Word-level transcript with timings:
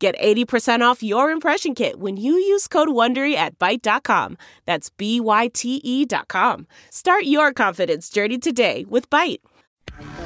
Get 0.00 0.18
80% 0.18 0.80
off 0.80 1.02
your 1.02 1.30
impression 1.30 1.74
kit 1.74 2.00
when 2.00 2.16
you 2.16 2.32
use 2.32 2.66
code 2.66 2.88
WONDERY 2.88 3.34
at 3.34 3.58
Byte.com. 3.58 4.38
That's 4.64 4.88
B-Y-T-E 4.88 6.06
dot 6.06 6.26
com. 6.26 6.66
Start 6.88 7.24
your 7.24 7.52
confidence 7.52 8.08
journey 8.08 8.38
today 8.38 8.86
with 8.88 9.10
Byte. 9.10 9.40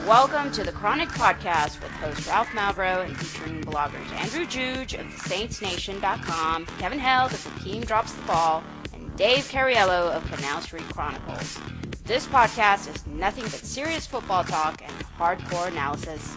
Welcome 0.07 0.53
to 0.53 0.63
the 0.63 0.71
Chronic 0.71 1.09
Podcast 1.09 1.83
with 1.83 1.91
host 1.91 2.29
Ralph 2.29 2.47
Malbrough 2.51 3.05
and 3.07 3.17
featuring 3.17 3.65
bloggers 3.65 4.09
Andrew 4.13 4.47
Juge 4.47 4.95
of 4.95 5.07
TheSaintsNation.com, 5.07 6.67
Kevin 6.79 7.01
Held 7.01 7.33
of 7.33 7.43
The 7.43 7.65
Team 7.65 7.83
Drops 7.83 8.13
the 8.13 8.23
Ball, 8.23 8.63
and 8.93 9.17
Dave 9.17 9.43
Cariello 9.51 10.13
of 10.13 10.25
Canal 10.31 10.61
Street 10.61 10.89
Chronicles. 10.91 11.59
This 12.05 12.29
podcast 12.29 12.95
is 12.95 13.05
nothing 13.09 13.43
but 13.43 13.55
serious 13.55 14.07
football 14.07 14.45
talk 14.45 14.81
and 14.85 14.93
hardcore 15.19 15.67
analysis. 15.67 16.37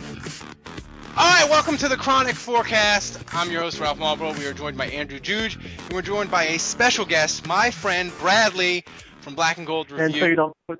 All 1.17 1.27
right, 1.27 1.47
welcome 1.49 1.77
to 1.77 1.87
the 1.89 1.97
Chronic 1.97 2.35
Forecast. 2.35 3.19
I'm 3.33 3.51
your 3.51 3.61
host, 3.61 3.79
Ralph 3.79 3.99
Malbrough. 3.99 4.37
We 4.39 4.45
are 4.47 4.53
joined 4.53 4.77
by 4.77 4.87
Andrew 4.87 5.19
Juge, 5.19 5.55
and 5.55 5.93
we're 5.93 6.01
joined 6.01 6.31
by 6.31 6.43
a 6.45 6.57
special 6.59 7.05
guest, 7.05 7.45
my 7.45 7.69
friend 7.69 8.11
Bradley 8.19 8.85
from 9.19 9.35
Black 9.35 9.57
and 9.57 9.67
Gold 9.67 9.91
Review. 9.91 10.05
And 10.05 10.15
so 10.15 10.25
you 10.25 10.35
don't 10.35 10.53
put, 10.67 10.79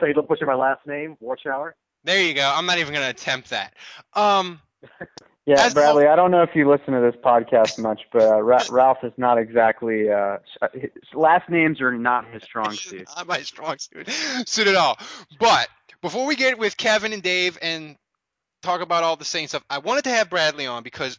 so 0.00 0.06
you 0.06 0.14
don't 0.14 0.28
butcher 0.28 0.46
my 0.46 0.54
last 0.54 0.86
name, 0.86 1.16
Warshauer. 1.22 1.72
There 2.04 2.20
you 2.22 2.34
go. 2.34 2.52
I'm 2.52 2.66
not 2.66 2.78
even 2.78 2.92
going 2.92 3.04
to 3.04 3.10
attempt 3.10 3.50
that. 3.50 3.74
Um, 4.14 4.60
Yeah, 5.44 5.70
Bradley, 5.70 6.06
I 6.06 6.14
don't 6.14 6.30
know 6.30 6.42
if 6.42 6.50
you 6.54 6.70
listen 6.70 6.94
to 6.94 7.00
this 7.00 7.20
podcast 7.20 7.76
much, 7.80 8.02
but 8.12 8.22
uh, 8.22 8.40
Ra- 8.40 8.62
Ralph 8.70 8.98
is 9.02 9.12
not 9.16 9.38
exactly. 9.38 10.08
Uh, 10.08 10.36
his 10.72 10.90
last 11.14 11.48
names 11.50 11.80
are 11.80 11.90
not 11.90 12.32
his 12.32 12.44
strong 12.44 12.72
suit. 12.72 13.08
not 13.16 13.26
my 13.26 13.40
strong 13.42 13.76
suit, 13.78 14.08
suit 14.46 14.68
at 14.68 14.76
all. 14.76 14.96
But 15.40 15.66
before 16.00 16.26
we 16.26 16.36
get 16.36 16.58
with 16.60 16.76
Kevin 16.76 17.12
and 17.12 17.24
Dave 17.24 17.58
and 17.60 17.96
talk 18.62 18.80
about 18.80 19.04
all 19.04 19.16
the 19.16 19.24
Saints 19.24 19.52
stuff, 19.52 19.64
I 19.68 19.78
wanted 19.78 20.04
to 20.04 20.10
have 20.10 20.30
Bradley 20.30 20.66
on 20.66 20.82
because 20.82 21.18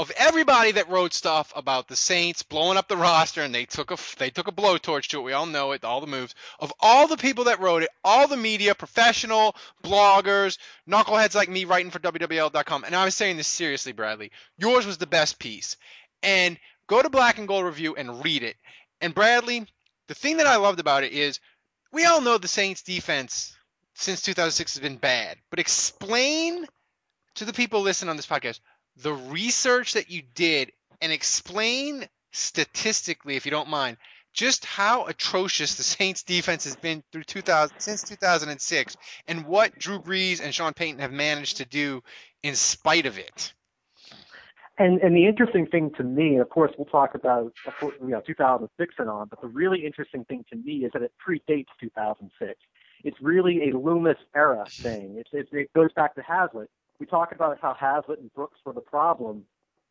of 0.00 0.10
everybody 0.16 0.72
that 0.72 0.88
wrote 0.88 1.12
stuff 1.12 1.52
about 1.54 1.86
the 1.86 1.94
Saints 1.94 2.42
blowing 2.42 2.78
up 2.78 2.88
the 2.88 2.96
roster 2.96 3.42
and 3.42 3.54
they 3.54 3.66
took 3.66 3.90
a 3.90 3.98
they 4.18 4.30
took 4.30 4.48
a 4.48 4.52
blowtorch 4.52 5.08
to 5.08 5.18
it. 5.18 5.24
We 5.24 5.34
all 5.34 5.44
know 5.44 5.72
it, 5.72 5.84
all 5.84 6.00
the 6.00 6.06
moves. 6.06 6.34
Of 6.58 6.72
all 6.80 7.06
the 7.06 7.18
people 7.18 7.44
that 7.44 7.60
wrote 7.60 7.82
it, 7.82 7.90
all 8.02 8.26
the 8.26 8.36
media, 8.38 8.74
professional, 8.74 9.54
bloggers, 9.84 10.56
knuckleheads 10.88 11.34
like 11.34 11.50
me 11.50 11.66
writing 11.66 11.90
for 11.90 11.98
WWL.com, 11.98 12.84
and 12.84 12.96
I 12.96 13.04
was 13.04 13.14
saying 13.14 13.36
this 13.36 13.46
seriously, 13.46 13.92
Bradley. 13.92 14.32
Yours 14.56 14.86
was 14.86 14.96
the 14.96 15.06
best 15.06 15.38
piece. 15.38 15.76
And 16.22 16.58
go 16.86 17.02
to 17.02 17.10
Black 17.10 17.38
and 17.38 17.46
Gold 17.46 17.66
Review 17.66 17.94
and 17.94 18.24
read 18.24 18.42
it. 18.42 18.56
And 19.02 19.14
Bradley, 19.14 19.66
the 20.08 20.14
thing 20.14 20.38
that 20.38 20.46
I 20.46 20.56
loved 20.56 20.80
about 20.80 21.04
it 21.04 21.12
is 21.12 21.40
we 21.92 22.06
all 22.06 22.22
know 22.22 22.38
the 22.38 22.48
Saints 22.48 22.82
defense 22.82 23.54
since 24.00 24.22
2006 24.22 24.74
has 24.74 24.80
been 24.80 24.96
bad, 24.96 25.36
but 25.50 25.58
explain 25.58 26.66
to 27.34 27.44
the 27.44 27.52
people 27.52 27.82
listening 27.82 28.08
on 28.08 28.16
this 28.16 28.26
podcast 28.26 28.60
the 28.96 29.12
research 29.12 29.92
that 29.92 30.10
you 30.10 30.22
did 30.34 30.72
and 31.00 31.12
explain 31.12 32.06
statistically, 32.32 33.36
if 33.36 33.44
you 33.44 33.50
don't 33.50 33.68
mind, 33.68 33.96
just 34.32 34.64
how 34.64 35.06
atrocious 35.06 35.74
the 35.74 35.82
Saints 35.82 36.22
defense 36.22 36.64
has 36.64 36.76
been 36.76 37.02
through 37.12 37.24
2000 37.24 37.78
since 37.78 38.02
2006 38.02 38.96
and 39.26 39.46
what 39.46 39.78
Drew 39.78 39.98
Brees 39.98 40.42
and 40.42 40.54
Sean 40.54 40.72
Payton 40.72 41.00
have 41.00 41.12
managed 41.12 41.58
to 41.58 41.64
do 41.64 42.02
in 42.42 42.54
spite 42.54 43.06
of 43.06 43.18
it. 43.18 43.52
And 44.78 44.98
and 45.02 45.14
the 45.14 45.26
interesting 45.26 45.66
thing 45.66 45.90
to 45.98 46.02
me, 46.02 46.38
of 46.38 46.48
course, 46.48 46.72
we'll 46.78 46.86
talk 46.86 47.14
about 47.14 47.52
you 47.80 48.08
know 48.08 48.22
2006 48.26 48.94
and 48.98 49.10
on, 49.10 49.28
but 49.28 49.42
the 49.42 49.48
really 49.48 49.84
interesting 49.84 50.24
thing 50.24 50.42
to 50.50 50.56
me 50.56 50.84
is 50.86 50.92
that 50.94 51.02
it 51.02 51.12
predates 51.20 51.66
2006. 51.80 52.58
It's 53.04 53.20
really 53.20 53.70
a 53.70 53.76
Loomis 53.76 54.18
era 54.34 54.64
thing. 54.68 55.16
It's, 55.16 55.30
it, 55.32 55.48
it 55.52 55.72
goes 55.74 55.92
back 55.94 56.14
to 56.16 56.22
Haslett. 56.22 56.68
We 56.98 57.06
talk 57.06 57.32
about 57.32 57.58
how 57.60 57.74
Haslett 57.74 58.18
and 58.18 58.32
Brooks 58.34 58.58
were 58.64 58.74
the 58.74 58.80
problem, 58.82 59.44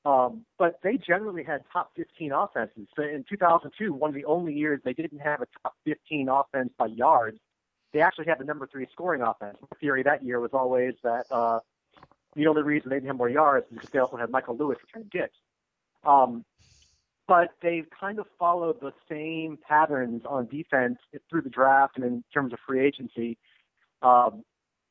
um, 0.06 0.46
but 0.58 0.80
they 0.84 0.98
generally 0.98 1.44
had 1.44 1.64
top 1.74 1.92
15 1.96 2.32
offenses. 2.32 2.88
So 2.96 3.04
in 3.04 3.26
2002, 3.28 3.94
one 3.94 4.10
of 4.10 4.16
the 4.16 4.26
only 4.26 4.54
years 4.54 4.80
they 4.86 4.94
didn't 4.94 5.20
have 5.20 5.42
a 5.42 5.48
top 5.64 5.74
15 5.86 6.30
offense 6.30 6.70
by 6.78 6.86
yards, 6.86 7.40
they 7.94 8.02
actually 8.02 8.26
had 8.26 8.40
the 8.40 8.46
number 8.46 8.68
three 8.68 8.88
scoring 8.92 9.22
offense. 9.22 9.58
Theory 9.80 10.04
that 10.04 10.24
year 10.24 10.40
was 10.40 10.52
always 10.54 10.94
that 11.04 11.26
uh, 11.32 11.60
the 12.36 12.48
only 12.48 12.62
reason 12.62 12.90
they 12.90 12.98
didn't 12.98 13.08
have 13.08 13.18
more 13.18 13.30
yards 13.30 13.66
is 13.68 13.74
because 13.74 13.90
they 13.90 14.00
also 14.00 14.18
had 14.18 14.30
Michael 14.30 14.56
Lewis 14.56 14.78
returning 14.86 15.10
kicks. 15.10 15.36
Um, 16.04 16.46
but 17.30 17.50
they've 17.62 17.86
kind 17.98 18.18
of 18.18 18.26
followed 18.40 18.82
the 18.82 18.92
same 19.08 19.60
patterns 19.66 20.24
on 20.28 20.48
defense 20.48 20.98
through 21.30 21.44
the 21.44 21.50
draft 21.50 21.96
and 21.96 22.04
in 22.04 22.24
terms 22.34 22.52
of 22.52 22.60
free 22.68 22.84
agency 22.84 23.38
um, 24.02 24.44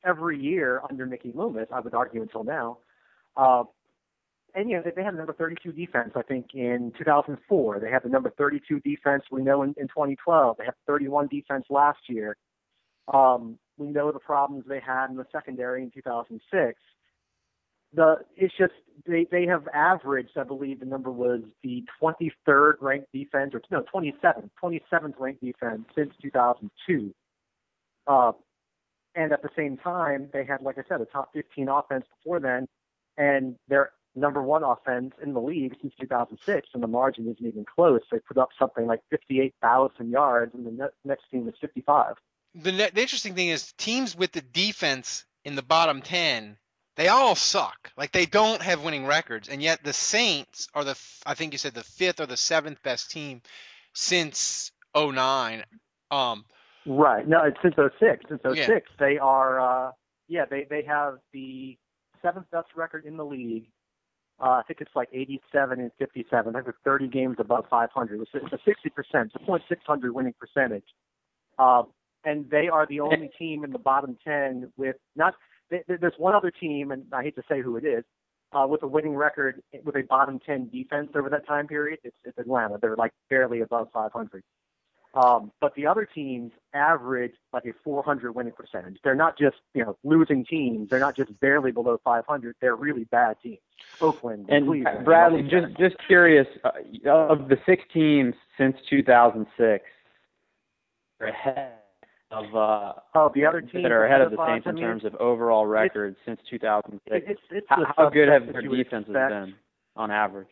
every 0.05 0.39
year 0.39 0.81
under 0.89 1.05
Mickey 1.05 1.33
Loomis, 1.35 1.67
I 1.75 1.81
would 1.81 1.95
argue 1.95 2.23
until 2.23 2.45
now. 2.45 2.79
Uh, 3.37 3.65
and 4.55 4.71
you 4.71 4.77
know 4.77 4.83
they, 4.85 5.03
had 5.03 5.15
the 5.15 5.19
number 5.19 5.33
32 5.33 5.73
defense, 5.73 6.13
I 6.15 6.23
think, 6.23 6.55
in 6.55 6.93
2004. 6.97 7.81
They 7.81 7.91
had 7.91 8.05
the 8.05 8.09
number 8.09 8.31
32 8.39 8.81
defense. 8.81 9.25
We 9.33 9.43
know 9.43 9.63
in, 9.63 9.75
in 9.77 9.89
2012 9.89 10.57
they 10.59 10.65
had 10.65 10.75
31 10.87 11.27
defense 11.27 11.65
last 11.69 11.99
year. 12.09 12.37
Um, 13.13 13.59
we 13.79 13.89
know 13.89 14.13
the 14.13 14.21
problems 14.21 14.65
they 14.69 14.81
had 14.81 15.11
in 15.11 15.17
the 15.17 15.27
secondary 15.33 15.83
in 15.83 15.91
2006 15.91 16.81
the 17.95 18.17
it's 18.37 18.55
just 18.59 18.73
they 19.07 19.27
they 19.31 19.47
have 19.47 19.67
averaged 19.73 20.37
I 20.37 20.45
believe 20.45 20.81
the 20.81 20.87
number 20.87 21.11
was 21.11 21.41
the 21.63 21.85
23rd 22.03 22.75
ranked 22.81 23.13
defense 23.13 23.55
or 23.55 23.63
no 23.71 23.85
27th 23.95 24.51
27th 24.63 25.15
ranked 25.19 25.43
defense 25.43 25.85
since 25.95 26.13
2002. 26.23 27.15
Uh, 28.07 28.33
and 29.15 29.33
at 29.33 29.43
the 29.43 29.51
same 29.57 29.77
time 29.77 30.29
they 30.33 30.45
had 30.45 30.63
like 30.63 30.79
I 30.79 30.83
said 30.89 31.01
a 31.01 31.07
top 31.07 31.31
15 31.33 31.69
offense 31.69 32.05
before 32.19 32.41
then, 32.41 32.67
and 33.17 33.57
their 33.69 33.93
number 34.15 34.43
one 34.43 34.63
offense 34.63 35.13
in 35.23 35.33
the 35.33 35.41
league 35.41 35.75
since 35.81 35.93
2006, 36.01 36.69
and 36.75 36.83
the 36.83 36.87
margin 36.87 37.25
isn't 37.25 37.47
even 37.47 37.65
close. 37.65 38.01
They 38.11 38.19
put 38.19 38.37
up 38.37 38.49
something 38.59 38.87
like 38.87 39.01
58,000 39.11 40.11
yards, 40.11 40.55
and 40.55 40.67
the 40.67 40.71
ne- 40.71 40.89
next 41.05 41.25
team 41.31 41.47
was 41.47 41.55
55. 41.61 42.15
The, 42.55 42.73
ne- 42.73 42.91
the 42.91 43.01
interesting 43.01 43.35
thing 43.35 43.49
is 43.49 43.73
teams 43.75 44.17
with 44.17 44.33
the 44.33 44.41
defense 44.41 45.25
in 45.45 45.55
the 45.55 45.63
bottom 45.63 46.03
10 46.03 46.57
they 46.99 47.09
all 47.09 47.35
suck. 47.35 47.91
Like 47.97 48.13
they 48.13 48.27
don't 48.27 48.61
have 48.61 48.83
winning 48.83 49.07
records, 49.07 49.49
and 49.49 49.63
yet 49.63 49.83
the 49.83 49.95
Saints 49.95 50.69
are 50.75 50.85
the 50.85 50.91
f- 50.91 51.23
I 51.25 51.35
think 51.35 51.53
you 51.53 51.59
said 51.59 51.73
the 51.73 51.85
fifth 51.85 52.21
or 52.21 52.27
the 52.27 52.37
seventh 52.37 52.83
best 52.83 53.11
team 53.11 53.41
since 53.95 54.71
09. 54.95 55.65
Um, 56.11 56.45
Right. 56.87 57.29
No, 57.29 57.43
it's 57.45 57.59
since 57.63 57.75
06. 57.77 58.25
Since 58.29 58.41
06, 58.43 58.67
Yeah. 58.67 58.79
they 58.99 59.19
are, 59.19 59.61
uh, 59.61 59.93
yeah, 60.27 60.47
they, 60.49 60.67
they 60.71 60.83
have 60.85 61.19
the 61.33 61.77
seventh 62.23 62.51
best 62.51 62.69
record 62.75 63.05
in 63.05 63.17
the 63.19 63.25
league. 63.25 63.69
Uh, 64.41 64.51
I 64.51 64.63
think 64.67 64.81
it's 64.81 64.95
like 64.95 65.09
87 65.13 65.81
and 65.81 65.91
57. 65.99 66.57
I 66.57 66.59
think 66.59 66.69
it's 66.69 66.79
30 66.85 67.09
games 67.09 67.37
above 67.39 67.67
500. 67.69 68.23
It's, 68.23 68.31
it's 68.33 68.53
a 68.53 68.71
60%, 68.71 69.27
it's 69.27 69.35
a 69.35 69.39
.600 69.91 70.13
winning 70.15 70.35
percentage. 70.41 70.87
Uh, 71.59 71.83
and 72.25 72.49
they 72.51 72.69
are 72.69 72.87
the 72.87 73.01
only 73.01 73.31
team 73.39 73.65
in 73.65 73.73
the 73.73 73.79
bottom 73.79 74.17
10 74.25 74.73
with 74.77 74.97
not, 75.15 75.35
there's 75.71 76.15
one 76.19 76.35
other 76.35 76.51
team, 76.51 76.91
and 76.91 77.05
I 77.13 77.23
hate 77.23 77.37
to 77.37 77.43
say 77.49 77.61
who 77.63 77.77
it 77.77 77.85
is, 77.85 78.05
uh, 78.53 78.67
with 78.69 78.83
a 78.83 78.87
winning 78.87 79.15
record 79.15 79.63
with 79.85 79.97
a 79.97 80.03
bottom 80.03 80.39
10 80.39 80.71
defense 80.71 81.11
over 81.15 81.29
that 81.31 81.47
time 81.47 81.67
period. 81.67 81.99
It's, 82.05 82.17
it's 82.25 82.39
Atlanta. 82.39 82.79
They're 82.81 82.97
like 82.97 83.13
barely 83.29 83.61
above 83.61 83.89
500. 83.93 84.43
Um, 85.15 85.53
but 85.61 85.75
the 85.75 85.87
other 85.87 86.05
teams 86.05 86.53
average 86.75 87.33
like 87.53 87.65
a 87.65 87.73
400 87.83 88.35
winning 88.35 88.53
percentage. 88.53 88.99
They're 89.03 89.15
not 89.15 89.39
just 89.39 89.57
you 89.75 89.83
know 89.83 89.97
losing 90.05 90.45
teams. 90.45 90.91
They're 90.91 91.01
not 91.01 91.17
just 91.17 91.39
barely 91.41 91.73
below 91.73 91.99
500. 92.05 92.55
They're 92.61 92.77
really 92.77 93.05
bad 93.05 93.37
teams. 93.43 93.59
Oakland 94.01 94.47
And 94.51 94.67
Cleveland, 94.67 95.05
Bradley, 95.05 95.41
and 95.41 95.51
just 95.51 95.79
just 95.79 95.97
curious, 96.07 96.47
uh, 96.63 96.71
of 97.11 97.49
the 97.49 97.57
six 97.65 97.85
teams 97.93 98.35
since 98.59 98.77
2006, 98.91 99.85
are 101.21 101.27
ahead 101.27 101.78
of 102.31 102.45
uh, 102.55 102.93
oh, 103.15 103.31
the 103.35 103.45
other 103.45 103.61
teams 103.61 103.83
that 103.83 103.93
are 103.93 104.05
ahead 104.05 104.21
of 104.21 104.31
the 104.31 104.37
Saints 104.47 104.67
in 104.67 104.77
terms 104.77 105.05
of 105.05 105.15
overall 105.17 105.67
records 105.67 106.17
since 106.27 106.39
2006. 106.51 107.27
It's, 107.27 107.41
it's 107.51 107.67
How, 107.69 107.85
how 107.97 108.11
good 108.11 108.29
have 108.29 108.45
their 108.45 108.55
that 108.55 108.63
you 108.63 108.71
would 108.71 108.77
defenses 108.77 109.15
been 109.15 109.55
on 109.97 110.11
average? 110.11 110.49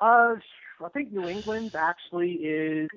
Uh, 0.00 0.34
I 0.84 0.88
think 0.92 1.12
New 1.12 1.28
England 1.28 1.72
actually 1.76 2.32
is 2.32 2.88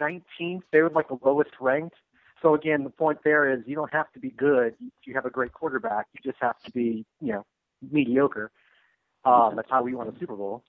19th. 0.00 0.62
They 0.72 0.82
were 0.82 0.90
like 0.90 1.08
the 1.08 1.18
lowest 1.24 1.50
ranked. 1.60 1.96
So 2.42 2.54
again, 2.54 2.84
the 2.84 2.90
point 2.90 3.18
there 3.22 3.52
is 3.52 3.60
you 3.66 3.76
don't 3.76 3.92
have 3.92 4.10
to 4.12 4.20
be 4.20 4.30
good. 4.30 4.74
You 5.04 5.14
have 5.14 5.26
a 5.26 5.30
great 5.30 5.52
quarterback. 5.52 6.06
You 6.12 6.20
just 6.24 6.42
have 6.42 6.56
to 6.64 6.72
be, 6.72 7.04
you 7.20 7.32
know, 7.32 7.46
mediocre. 7.90 8.50
Um, 9.24 9.52
that's 9.56 9.68
how 9.70 9.82
we 9.82 9.94
won 9.94 10.08
a 10.08 10.18
Super 10.18 10.34
Bowl. 10.34 10.64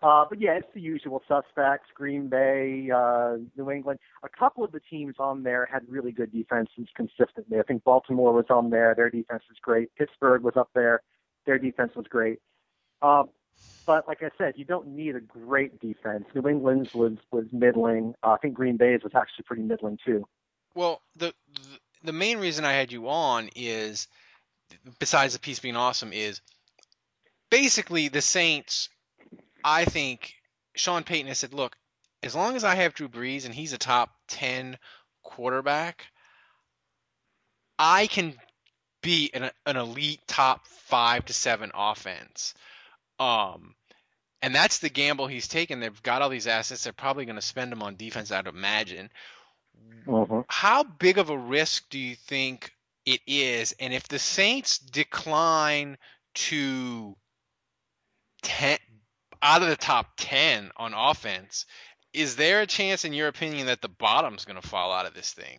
Uh, 0.00 0.24
but 0.28 0.40
yeah, 0.40 0.52
it's 0.52 0.72
the 0.74 0.80
usual 0.80 1.22
suspects: 1.26 1.88
Green 1.94 2.28
Bay, 2.28 2.90
uh, 2.94 3.36
New 3.56 3.70
England. 3.70 3.98
A 4.22 4.28
couple 4.28 4.62
of 4.62 4.70
the 4.70 4.80
teams 4.80 5.16
on 5.18 5.42
there 5.42 5.68
had 5.70 5.82
really 5.88 6.12
good 6.12 6.32
defenses 6.32 6.86
consistently. 6.94 7.58
I 7.58 7.62
think 7.62 7.82
Baltimore 7.82 8.32
was 8.32 8.46
on 8.48 8.70
there; 8.70 8.94
their 8.94 9.10
defense 9.10 9.42
was 9.48 9.58
great. 9.60 9.94
Pittsburgh 9.96 10.42
was 10.42 10.56
up 10.56 10.70
there; 10.74 11.02
their 11.46 11.58
defense 11.58 11.92
was 11.96 12.06
great. 12.06 12.38
Um, 13.02 13.30
but 13.86 14.06
like 14.06 14.22
I 14.22 14.30
said, 14.38 14.54
you 14.56 14.64
don't 14.64 14.88
need 14.88 15.16
a 15.16 15.20
great 15.20 15.80
defense. 15.80 16.26
New 16.32 16.48
England's 16.48 16.94
was 16.94 17.16
was 17.32 17.46
middling. 17.50 18.14
Uh, 18.22 18.32
I 18.32 18.36
think 18.38 18.54
Green 18.54 18.76
Bay's 18.76 19.02
was 19.02 19.14
actually 19.16 19.44
pretty 19.44 19.62
middling 19.62 19.98
too. 20.04 20.28
Well, 20.74 21.02
the- 21.16 21.34
the 22.04 22.12
main 22.12 22.38
reason 22.38 22.64
I 22.64 22.72
had 22.72 22.92
you 22.92 23.08
on 23.08 23.50
is, 23.56 24.06
besides 25.00 25.32
the 25.32 25.40
piece 25.40 25.58
being 25.58 25.74
awesome, 25.74 26.12
is 26.12 26.40
basically 27.50 28.06
the 28.06 28.20
Saints. 28.20 28.88
I 29.64 29.84
think 29.84 30.34
Sean 30.74 31.04
Payton 31.04 31.28
has 31.28 31.38
said, 31.38 31.54
look, 31.54 31.76
as 32.22 32.34
long 32.34 32.56
as 32.56 32.64
I 32.64 32.74
have 32.76 32.94
Drew 32.94 33.08
Brees 33.08 33.44
and 33.44 33.54
he's 33.54 33.72
a 33.72 33.78
top 33.78 34.10
ten 34.26 34.78
quarterback, 35.22 36.06
I 37.78 38.06
can 38.06 38.34
be 39.02 39.30
an, 39.34 39.50
an 39.66 39.76
elite 39.76 40.20
top 40.26 40.66
five 40.66 41.24
to 41.26 41.32
seven 41.32 41.70
offense. 41.74 42.54
Um, 43.20 43.74
and 44.42 44.54
that's 44.54 44.78
the 44.78 44.88
gamble 44.88 45.26
he's 45.26 45.48
taken. 45.48 45.80
They've 45.80 46.02
got 46.02 46.22
all 46.22 46.28
these 46.28 46.46
assets. 46.46 46.84
They're 46.84 46.92
probably 46.92 47.24
going 47.24 47.36
to 47.36 47.42
spend 47.42 47.72
them 47.72 47.82
on 47.82 47.96
defense, 47.96 48.30
I'd 48.30 48.46
imagine 48.46 49.10
how 50.48 50.82
big 50.84 51.18
of 51.18 51.30
a 51.30 51.38
risk 51.38 51.88
do 51.90 51.98
you 51.98 52.14
think 52.14 52.72
it 53.04 53.20
is? 53.26 53.74
And 53.78 53.92
if 53.92 54.08
the 54.08 54.18
Saints 54.18 54.78
decline 54.78 55.98
to 56.34 57.16
10 58.42 58.78
out 59.42 59.62
of 59.62 59.68
the 59.68 59.76
top 59.76 60.06
10 60.16 60.70
on 60.76 60.94
offense, 60.94 61.66
is 62.12 62.36
there 62.36 62.60
a 62.60 62.66
chance, 62.66 63.04
in 63.04 63.12
your 63.12 63.28
opinion, 63.28 63.66
that 63.66 63.82
the 63.82 63.88
bottom's 63.88 64.44
going 64.44 64.60
to 64.60 64.66
fall 64.66 64.92
out 64.92 65.06
of 65.06 65.14
this 65.14 65.32
thing? 65.32 65.58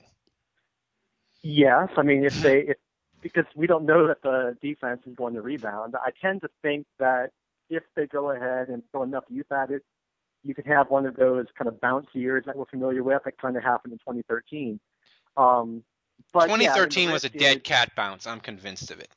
Yes, 1.42 1.90
I 1.96 2.02
mean 2.02 2.26
if 2.26 2.34
they 2.42 2.60
if 2.60 2.78
because 3.22 3.46
we 3.56 3.68
don't 3.68 3.86
know 3.86 4.08
that 4.08 4.22
the 4.22 4.58
defense 4.62 5.02
is 5.06 5.16
going 5.16 5.34
to 5.34 5.42
rebound. 5.42 5.96
I 5.96 6.12
tend 6.22 6.42
to 6.42 6.50
think 6.62 6.86
that 7.00 7.32
if 7.70 7.84
they 7.96 8.08
go 8.08 8.32
ahead 8.32 8.70
and 8.70 8.82
throw 8.92 9.04
enough 9.04 9.26
youth 9.30 9.52
at 9.52 9.72
it, 9.72 9.84
you 10.44 10.56
could 10.56 10.66
have 10.66 10.90
one 10.90 11.06
of 11.06 11.18
those 11.18 11.48
kind 11.58 11.68
of 11.68 11.82
bounce 11.82 12.08
years 12.14 12.46
that 12.46 12.56
we're 12.56 12.66
familiar 12.66 13.04
with, 13.04 13.22
that 13.26 13.38
kind 13.38 13.58
of 13.58 13.64
happened 13.64 13.92
in 13.92 14.00
2013. 14.00 14.80
Um, 15.36 15.84
but 16.32 16.48
yeah, 16.48 16.54
I 16.54 16.58
mean, 16.58 16.68
the 16.70 16.76
2013 16.76 17.12
was 17.12 17.26
a 17.26 17.30
dead 17.30 17.64
cat 17.66 17.92
bounce. 17.96 18.26
I'm 18.26 18.40
convinced 18.40 18.90
of 18.92 19.00
it. 19.02 19.10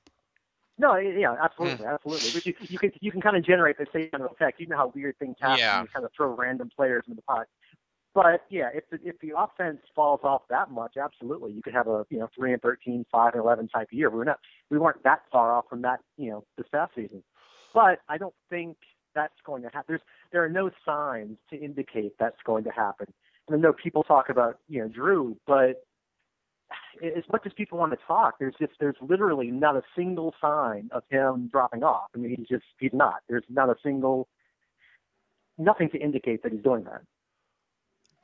No, 0.78 0.96
yeah, 0.96 1.36
absolutely, 1.42 1.84
Hmm. 1.84 1.92
absolutely. 1.92 2.30
But 2.32 2.46
you 2.46 2.54
you 2.60 2.78
can 2.78 2.92
you 3.00 3.10
can 3.12 3.20
kind 3.20 3.36
of 3.36 3.44
generate 3.44 3.78
the 3.78 3.86
same 3.92 4.08
kind 4.10 4.24
of 4.24 4.32
effect. 4.32 4.60
You 4.60 4.66
know 4.66 4.76
how 4.76 4.92
weird 4.94 5.18
things 5.18 5.36
happen. 5.40 5.58
Yeah. 5.58 5.82
You 5.82 5.88
kind 5.88 6.04
of 6.04 6.12
throw 6.16 6.34
random 6.34 6.70
players 6.74 7.04
into 7.06 7.16
the 7.16 7.22
pot. 7.22 7.46
But 8.14 8.44
yeah, 8.50 8.68
if 8.74 8.84
the, 8.90 8.98
if 9.02 9.18
the 9.20 9.32
offense 9.36 9.78
falls 9.94 10.20
off 10.22 10.42
that 10.50 10.70
much, 10.70 10.96
absolutely, 11.02 11.52
you 11.52 11.62
could 11.62 11.72
have 11.74 11.88
a 11.88 12.04
you 12.10 12.18
know 12.18 12.28
three 12.34 12.52
and 12.52 12.60
13, 12.60 13.06
five 13.10 13.32
and 13.34 13.42
eleven 13.42 13.68
type 13.68 13.88
of 13.88 13.92
year. 13.92 14.10
We're 14.10 14.24
not 14.24 14.38
we 14.70 14.78
weren't 14.78 15.02
that 15.04 15.22
far 15.30 15.52
off 15.52 15.64
from 15.68 15.82
that 15.82 16.00
you 16.16 16.30
know 16.30 16.44
this 16.56 16.66
past 16.72 16.92
season. 16.94 17.22
But 17.74 18.00
I 18.08 18.18
don't 18.18 18.34
think 18.50 18.76
that's 19.14 19.40
going 19.44 19.62
to 19.62 19.68
happen. 19.68 19.84
There's 19.88 20.00
there 20.30 20.44
are 20.44 20.48
no 20.48 20.70
signs 20.84 21.38
to 21.50 21.56
indicate 21.56 22.14
that's 22.18 22.42
going 22.44 22.64
to 22.64 22.70
happen. 22.70 23.06
And 23.48 23.56
I 23.56 23.60
know 23.60 23.72
people 23.72 24.02
talk 24.02 24.28
about 24.28 24.58
you 24.68 24.82
know 24.82 24.88
Drew, 24.88 25.36
but 25.46 25.84
as 27.02 27.24
much 27.32 27.42
as 27.46 27.52
people 27.52 27.78
want 27.78 27.92
to 27.92 27.98
talk, 28.06 28.38
there's 28.38 28.54
just 28.58 28.72
there's 28.80 28.96
literally 29.00 29.50
not 29.50 29.76
a 29.76 29.82
single 29.96 30.34
sign 30.40 30.90
of 30.92 31.02
him 31.10 31.48
dropping 31.50 31.82
off. 31.82 32.08
I 32.14 32.18
mean, 32.18 32.34
he's 32.36 32.48
just 32.48 32.64
he's 32.78 32.92
not. 32.92 33.16
There's 33.28 33.44
not 33.48 33.68
a 33.68 33.76
single 33.82 34.28
nothing 35.58 35.90
to 35.90 35.98
indicate 35.98 36.42
that 36.42 36.52
he's 36.52 36.62
doing 36.62 36.84
that. 36.84 37.02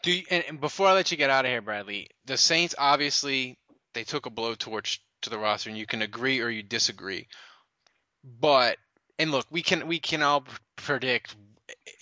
Do 0.03 0.13
you, 0.13 0.23
and, 0.31 0.61
before 0.61 0.89
I 0.89 0.93
let 0.93 1.11
you 1.11 1.17
get 1.17 1.31
out 1.31 1.45
of 1.45 1.51
here, 1.51 1.61
Bradley, 1.61 2.09
the 2.27 2.37
Saints 2.37 2.75
obviously 2.79 3.59
they 3.95 4.05
took 4.05 4.27
a 4.27 4.31
blowtorch 4.31 4.99
to 5.23 5.31
the 5.31 5.39
roster, 5.39 5.71
and 5.71 5.79
you 5.79 5.87
can 5.87 6.03
agree 6.03 6.41
or 6.41 6.49
you 6.49 6.63
disagree. 6.63 7.27
But 8.25 8.77
and 9.19 9.31
look, 9.31 9.47
we 9.51 9.63
can 9.63 9.87
we 9.89 9.99
can 9.99 10.23
all 10.23 10.45
predict 10.77 11.35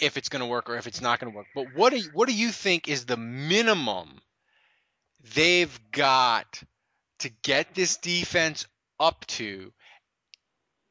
if 0.01 0.17
it's 0.17 0.29
going 0.29 0.41
to 0.41 0.47
work 0.47 0.69
or 0.69 0.77
if 0.77 0.87
it's 0.87 1.01
not 1.01 1.21
going 1.21 1.33
to 1.33 1.37
work. 1.37 1.47
But 1.55 1.67
what 1.75 1.91
do 1.91 1.99
you, 1.99 2.11
what 2.13 2.29
do 2.29 2.35
you 2.35 2.51
think 2.51 2.89
is 2.89 3.07
the 3.07 3.17
minimum 3.17 4.21
they've 5.35 5.79
got 5.93 6.63
to 7.21 7.31
get 7.43 7.75
this 7.75 7.97
defense 7.97 8.67
up 9.01 9.27
to 9.27 9.73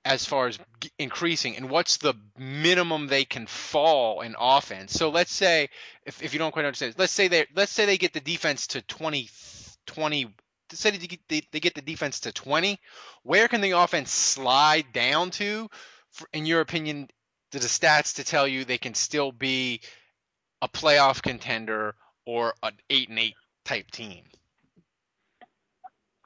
as 0.04 0.24
far 0.24 0.48
as 0.48 0.60
increasing 1.00 1.58
and 1.58 1.70
what's 1.70 1.98
the 1.98 2.14
minimum 2.38 3.08
they 3.08 3.26
can 3.26 3.48
fall 3.48 4.22
in 4.22 4.36
offense. 4.40 4.94
So 4.94 5.10
let's 5.10 5.34
say 5.34 5.70
if, 6.06 6.22
if 6.22 6.34
you 6.34 6.40
don't 6.40 6.52
quite 6.52 6.66
understand 6.66 6.94
let's 6.98 7.12
say 7.12 7.28
they 7.28 7.48
let's 7.56 7.72
say 7.72 7.86
they 7.86 7.98
get 7.98 8.14
the 8.14 8.20
defense 8.20 8.68
to 8.68 8.82
20 8.84 9.30
20 9.88 10.26
let's 10.72 10.80
say 10.80 10.92
they 10.92 11.08
get, 11.08 11.20
they, 11.52 11.60
get 11.60 11.74
the 11.74 11.82
defense 11.82 12.22
to 12.22 12.32
20 12.32 12.80
where 13.24 13.48
can 13.48 13.62
the 13.62 13.72
offense 13.72 14.12
slide 14.12 14.86
down 14.94 15.32
to? 15.32 15.70
For, 16.12 16.28
in 16.34 16.46
your 16.46 16.62
opinion 16.62 17.10
to 17.52 17.60
the 17.60 17.68
stats 17.68 18.16
to 18.16 18.24
tell 18.24 18.48
you 18.48 18.64
they 18.64 18.78
can 18.78 18.94
still 18.94 19.32
be 19.32 19.82
a 20.62 20.70
playoff 20.70 21.22
contender 21.22 21.96
or 22.26 22.54
an 22.62 22.74
8 22.90 23.10
and 23.10 23.20
8 23.20 23.36
type 23.66 23.90
team 23.92 24.24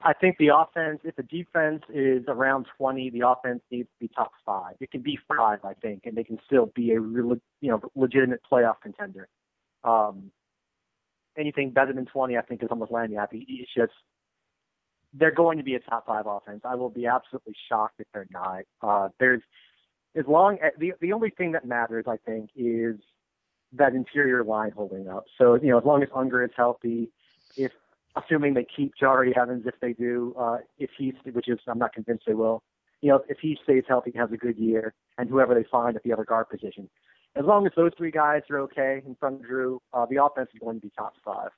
I 0.02 0.14
think 0.14 0.38
the 0.38 0.48
offense, 0.48 1.00
if 1.04 1.16
the 1.16 1.22
defense 1.22 1.82
is 1.92 2.24
around 2.26 2.66
20, 2.78 3.10
the 3.10 3.28
offense 3.28 3.60
needs 3.70 3.88
to 3.88 4.06
be 4.06 4.08
top 4.08 4.32
five. 4.46 4.74
It 4.80 4.90
can 4.90 5.02
be 5.02 5.18
five, 5.28 5.58
I 5.62 5.74
think, 5.74 6.02
and 6.06 6.16
they 6.16 6.24
can 6.24 6.38
still 6.46 6.72
be 6.74 6.92
a 6.92 7.00
real, 7.00 7.36
you 7.60 7.70
know, 7.70 7.82
legitimate 7.94 8.40
playoff 8.50 8.76
contender. 8.82 9.28
Um, 9.84 10.30
anything 11.36 11.70
better 11.70 11.92
than 11.92 12.06
20, 12.06 12.36
I 12.38 12.42
think, 12.42 12.62
is 12.62 12.68
almost 12.70 12.92
lagniappe. 12.92 13.28
It's 13.32 13.70
just 13.76 13.92
they're 15.12 15.34
going 15.34 15.58
to 15.58 15.64
be 15.64 15.74
a 15.74 15.80
top 15.80 16.06
five 16.06 16.26
offense. 16.26 16.60
I 16.64 16.76
will 16.76 16.88
be 16.88 17.06
absolutely 17.06 17.54
shocked 17.68 17.96
if 17.98 18.06
they're 18.14 18.28
not. 18.30 18.62
Uh, 18.80 19.08
there's 19.18 19.42
as 20.16 20.24
long 20.26 20.58
as 20.64 20.72
the 20.78 20.92
the 21.00 21.12
only 21.12 21.30
thing 21.30 21.52
that 21.52 21.66
matters, 21.66 22.04
I 22.08 22.16
think, 22.16 22.50
is 22.56 22.96
that 23.72 23.94
interior 23.94 24.44
line 24.44 24.70
holding 24.70 25.08
up. 25.08 25.24
So 25.36 25.54
you 25.54 25.70
know, 25.70 25.78
as 25.78 25.84
long 25.84 26.02
as 26.02 26.08
Unger 26.14 26.44
is 26.44 26.50
healthy, 26.56 27.10
if 27.56 27.72
assuming 28.16 28.54
they 28.54 28.66
keep 28.76 28.92
Jahri 29.00 29.36
Evans 29.36 29.64
if 29.66 29.74
they 29.80 29.92
do, 29.92 30.34
uh, 30.38 30.58
if 30.78 30.90
he's, 30.96 31.14
which 31.32 31.48
is 31.48 31.58
I'm 31.66 31.78
not 31.78 31.92
convinced 31.92 32.24
they 32.26 32.34
will. 32.34 32.62
You 33.00 33.10
know, 33.10 33.22
if 33.28 33.38
he 33.40 33.56
stays 33.62 33.84
healthy, 33.88 34.12
has 34.16 34.30
a 34.32 34.36
good 34.36 34.58
year, 34.58 34.94
and 35.16 35.28
whoever 35.28 35.54
they 35.54 35.64
find 35.70 35.96
at 35.96 36.02
the 36.02 36.12
other 36.12 36.24
guard 36.24 36.48
position, 36.50 36.90
as 37.34 37.44
long 37.44 37.66
as 37.66 37.72
those 37.76 37.92
three 37.96 38.10
guys 38.10 38.42
are 38.50 38.58
okay 38.60 39.02
in 39.06 39.14
front 39.14 39.36
of 39.36 39.46
Drew, 39.46 39.80
uh, 39.94 40.06
the 40.06 40.22
offense 40.22 40.50
is 40.52 40.60
going 40.60 40.76
to 40.76 40.82
be 40.82 40.92
top 40.96 41.14
five. 41.24 41.50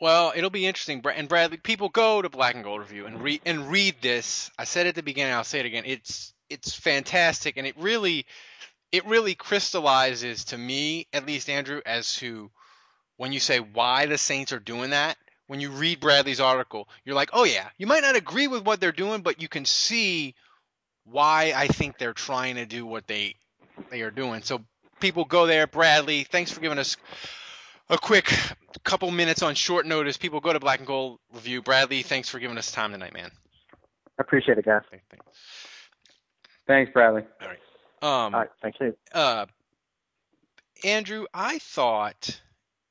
Well, 0.00 0.32
it'll 0.34 0.48
be 0.48 0.66
interesting. 0.66 1.02
And 1.14 1.28
Bradley, 1.28 1.58
people 1.58 1.90
go 1.90 2.22
to 2.22 2.30
Black 2.30 2.54
and 2.54 2.64
Gold 2.64 2.80
Review 2.80 3.04
and 3.04 3.20
read 3.20 3.42
and 3.44 3.70
read 3.70 3.96
this. 4.00 4.50
I 4.58 4.64
said 4.64 4.86
at 4.86 4.94
the 4.94 5.02
beginning. 5.02 5.34
I'll 5.34 5.44
say 5.44 5.60
it 5.60 5.66
again. 5.66 5.84
It's 5.84 6.32
it's 6.48 6.74
fantastic, 6.74 7.58
and 7.58 7.66
it 7.66 7.76
really 7.76 8.24
it 8.92 9.04
really 9.06 9.34
crystallizes 9.34 10.46
to 10.46 10.58
me, 10.58 11.06
at 11.12 11.26
least 11.26 11.50
Andrew, 11.50 11.82
as 11.84 12.14
to 12.16 12.50
when 13.20 13.32
you 13.32 13.38
say 13.38 13.58
why 13.58 14.06
the 14.06 14.16
Saints 14.16 14.50
are 14.50 14.58
doing 14.58 14.90
that. 14.90 15.18
When 15.46 15.60
you 15.60 15.68
read 15.72 16.00
Bradley's 16.00 16.40
article, 16.40 16.88
you're 17.04 17.14
like, 17.14 17.28
oh 17.34 17.44
yeah, 17.44 17.68
you 17.76 17.86
might 17.86 18.00
not 18.00 18.16
agree 18.16 18.46
with 18.48 18.64
what 18.64 18.80
they're 18.80 18.92
doing, 18.92 19.20
but 19.20 19.42
you 19.42 19.46
can 19.48 19.66
see 19.66 20.34
why 21.04 21.52
I 21.54 21.66
think 21.66 21.98
they're 21.98 22.14
trying 22.14 22.54
to 22.54 22.64
do 22.64 22.86
what 22.86 23.06
they 23.06 23.34
they 23.90 24.00
are 24.00 24.10
doing. 24.10 24.40
So 24.40 24.64
people 25.00 25.26
go 25.26 25.46
there. 25.46 25.66
Bradley, 25.66 26.24
thanks 26.24 26.50
for 26.50 26.60
giving 26.62 26.78
us 26.78 26.96
a 27.90 27.98
quick 27.98 28.32
couple 28.84 29.10
minutes 29.10 29.42
on 29.42 29.54
short 29.54 29.84
notice. 29.84 30.16
People 30.16 30.40
go 30.40 30.54
to 30.54 30.60
Black 30.60 30.78
and 30.78 30.86
Gold 30.86 31.18
Review. 31.34 31.60
Bradley, 31.60 32.02
thanks 32.02 32.30
for 32.30 32.38
giving 32.38 32.56
us 32.56 32.72
time 32.72 32.92
tonight, 32.92 33.12
man. 33.12 33.30
I 34.18 34.22
appreciate 34.22 34.56
it, 34.56 34.64
guys. 34.64 34.80
Thank- 34.90 35.02
thank- 35.10 35.22
Thanks, 36.66 36.90
Bradley. 36.94 37.22
Um, 38.00 38.08
All 38.08 38.30
right, 38.30 38.48
thanks. 38.62 38.78
Dave. 38.78 38.94
uh, 39.12 39.44
Andrew, 40.84 41.26
I 41.34 41.58
thought 41.58 42.40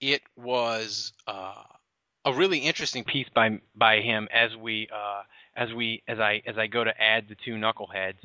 it 0.01 0.21
was 0.35 1.13
uh, 1.27 1.63
a 2.25 2.33
really 2.33 2.59
interesting 2.59 3.03
piece 3.03 3.27
by 3.33 3.59
by 3.75 4.01
him 4.01 4.27
as 4.33 4.55
we 4.55 4.87
uh, 4.93 5.21
as 5.55 5.73
we 5.73 6.03
as 6.07 6.19
I 6.19 6.41
as 6.45 6.57
I 6.57 6.67
go 6.67 6.83
to 6.83 7.01
add 7.01 7.27
the 7.27 7.35
two 7.35 7.55
knuckleheads 7.55 8.19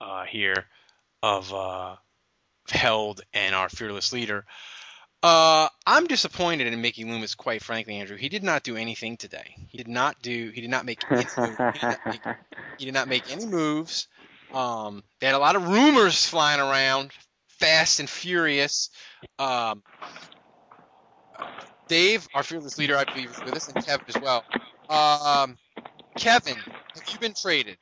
uh, 0.00 0.24
here 0.24 0.66
of 1.22 1.52
uh, 1.52 1.96
Held 2.70 3.22
and 3.32 3.54
our 3.54 3.68
fearless 3.68 4.12
leader. 4.12 4.44
Uh, 5.20 5.68
I'm 5.84 6.06
disappointed 6.06 6.68
in 6.68 6.80
Mickey 6.80 7.04
Loomis, 7.04 7.34
quite 7.34 7.62
frankly, 7.62 7.96
Andrew. 7.96 8.16
He 8.16 8.28
did 8.28 8.44
not 8.44 8.62
do 8.62 8.76
anything 8.76 9.16
today. 9.16 9.56
He 9.68 9.76
did 9.76 9.88
not 9.88 10.22
do. 10.22 10.50
He 10.50 10.60
did 10.60 10.70
not 10.70 10.84
make. 10.84 11.02
Any, 11.10 11.24
he, 11.24 11.26
did 11.26 11.58
not 11.58 12.06
make 12.06 12.36
he 12.78 12.84
did 12.84 12.94
not 12.94 13.08
make 13.08 13.32
any 13.32 13.46
moves. 13.46 14.06
Um, 14.54 15.02
they 15.20 15.26
had 15.26 15.34
a 15.34 15.40
lot 15.40 15.56
of 15.56 15.68
rumors 15.68 16.24
flying 16.24 16.60
around, 16.60 17.10
fast 17.48 17.98
and 17.98 18.08
furious. 18.08 18.90
Um, 19.40 19.82
Dave, 21.88 22.28
our 22.34 22.42
fearless 22.42 22.78
leader, 22.78 22.96
I 22.96 23.04
believe, 23.04 23.30
is 23.30 23.42
with 23.44 23.54
us, 23.56 23.68
and 23.68 23.84
Kevin 23.84 24.04
as 24.08 24.20
well. 24.20 24.44
Um, 24.90 25.56
Kevin, 26.16 26.56
have 26.56 27.08
you 27.12 27.18
been 27.18 27.34
traded? 27.34 27.78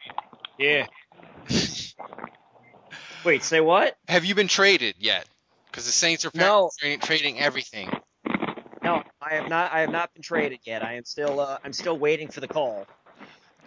Yeah. 0.59 0.87
Wait, 3.25 3.43
say 3.43 3.61
what? 3.61 3.97
Have 4.09 4.25
you 4.25 4.35
been 4.35 4.49
traded 4.49 4.95
yet? 4.99 5.27
Because 5.67 5.87
the 5.87 5.93
Saints 5.93 6.25
are 6.25 6.31
No. 6.35 6.71
tra- 6.79 6.97
trading 6.99 7.41
everything. 7.41 7.91
No, 8.83 9.03
I 9.21 9.35
have 9.35 9.49
not. 9.49 9.73
I 9.73 9.81
have 9.81 9.91
not 9.91 10.15
been 10.15 10.23
traded 10.23 10.61
yet. 10.65 10.85
I 10.85 10.95
am 10.95 11.05
still. 11.05 11.41
Uh, 11.41 11.59
I'm 11.65 11.73
still 11.73 11.99
waiting 11.99 12.29
for 12.29 12.41
the 12.41 12.47
call. 12.49 12.87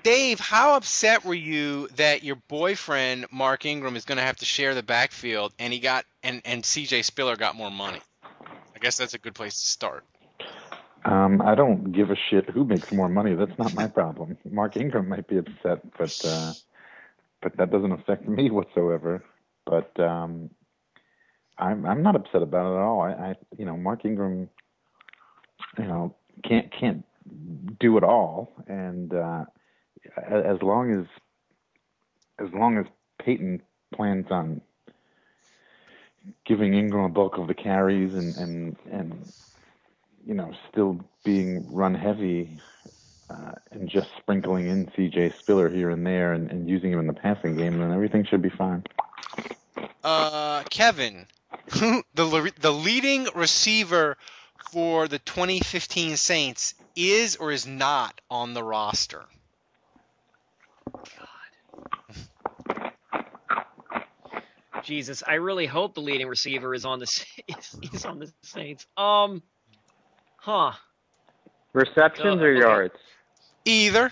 Dave, 0.01 0.39
how 0.39 0.75
upset 0.77 1.25
were 1.25 1.33
you 1.33 1.89
that 1.97 2.23
your 2.23 2.37
boyfriend 2.47 3.25
Mark 3.31 3.65
Ingram 3.65 3.97
is 3.97 4.05
going 4.05 4.17
to 4.17 4.23
have 4.23 4.37
to 4.37 4.45
share 4.45 4.73
the 4.73 4.83
backfield, 4.83 5.53
and 5.59 5.73
he 5.73 5.79
got 5.79 6.05
and 6.23 6.41
and 6.45 6.65
C.J. 6.65 7.01
Spiller 7.01 7.35
got 7.35 7.55
more 7.55 7.69
money? 7.69 7.99
I 8.79 8.81
guess 8.81 8.97
that's 8.97 9.13
a 9.13 9.17
good 9.17 9.35
place 9.35 9.59
to 9.59 9.67
start. 9.67 10.05
Um, 11.03 11.41
I 11.41 11.53
don't 11.53 11.91
give 11.91 12.11
a 12.11 12.15
shit 12.29 12.49
who 12.49 12.63
makes 12.63 12.93
more 12.93 13.09
money. 13.09 13.35
That's 13.35 13.57
not 13.57 13.73
my 13.73 13.87
problem. 13.87 14.37
Mark 14.49 14.77
Ingram 14.77 15.09
might 15.09 15.27
be 15.27 15.37
upset, 15.37 15.81
but 15.97 16.17
uh, 16.25 16.53
but 17.41 17.57
that 17.57 17.71
doesn't 17.71 17.91
affect 17.91 18.25
me 18.27 18.49
whatsoever. 18.49 19.21
But 19.65 19.99
um, 19.99 20.49
I'm 21.57 21.85
I'm 21.85 22.01
not 22.01 22.15
upset 22.15 22.41
about 22.41 22.71
it 22.71 22.77
at 22.77 22.81
all. 22.81 23.01
I, 23.01 23.11
I 23.11 23.35
you 23.57 23.65
know 23.65 23.75
Mark 23.75 24.05
Ingram, 24.05 24.49
you 25.77 25.85
know 25.85 26.15
can't 26.45 26.71
can't 26.71 27.03
do 27.81 27.97
it 27.97 28.03
all, 28.05 28.53
and 28.67 29.13
uh, 29.13 29.43
as 30.25 30.61
long 30.61 30.93
as 30.93 31.05
as 32.45 32.53
long 32.53 32.77
as 32.77 32.85
Payton 33.21 33.61
plans 33.93 34.27
on 34.31 34.61
giving 36.45 36.73
Ingram 36.73 37.05
a 37.05 37.09
bulk 37.09 37.37
of 37.37 37.47
the 37.47 37.53
carries 37.53 38.13
and 38.13 38.35
and 38.35 38.75
and 38.91 39.33
you 40.25 40.33
know, 40.35 40.51
still 40.71 40.99
being 41.23 41.65
run 41.73 41.95
heavy 41.95 42.59
uh, 43.29 43.53
and 43.71 43.89
just 43.89 44.07
sprinkling 44.19 44.67
in 44.67 44.85
CJ 44.87 45.37
Spiller 45.39 45.69
here 45.69 45.89
and 45.89 46.05
there 46.05 46.33
and, 46.33 46.51
and 46.51 46.69
using 46.69 46.91
him 46.91 46.99
in 46.99 47.07
the 47.07 47.13
passing 47.13 47.55
game, 47.55 47.79
then 47.79 47.91
everything 47.91 48.25
should 48.25 48.41
be 48.41 48.49
fine. 48.49 48.83
Uh, 50.03 50.63
Kevin, 50.69 51.25
the 52.13 52.51
the 52.59 52.71
leading 52.71 53.27
receiver 53.35 54.17
for 54.71 55.07
the 55.07 55.19
2015 55.19 56.17
Saints 56.17 56.75
is 56.95 57.37
or 57.37 57.51
is 57.51 57.65
not 57.65 58.21
on 58.29 58.53
the 58.53 58.63
roster. 58.63 59.25
Jesus, 64.89 65.21
I 65.25 65.35
really 65.35 65.67
hope 65.67 65.93
the 65.93 66.01
leading 66.01 66.27
receiver 66.27 66.73
is 66.73 66.83
on 66.83 66.97
the 66.97 67.05
Sa- 67.05 67.23
is 67.93 68.05
on 68.05 68.17
the 68.17 68.31
Saints. 68.41 68.87
Um, 68.97 69.43
huh? 70.37 70.71
Receptions 71.73 72.41
Uh, 72.41 72.43
or 72.43 72.49
okay. 72.49 72.59
yards? 72.59 72.95
Either. 73.65 74.11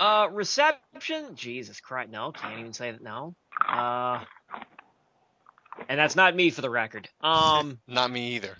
Uh, 0.00 0.28
reception. 0.32 1.34
Jesus 1.36 1.78
Christ, 1.80 2.10
no, 2.10 2.32
can't 2.32 2.58
even 2.58 2.72
say 2.72 2.90
that. 2.92 3.02
No. 3.02 3.34
Uh, 3.68 4.20
and 5.90 5.98
that's 5.98 6.16
not 6.16 6.34
me 6.34 6.48
for 6.48 6.62
the 6.62 6.70
record. 6.70 7.06
Um, 7.20 7.78
Not 7.86 8.10
me 8.10 8.36
either. 8.36 8.56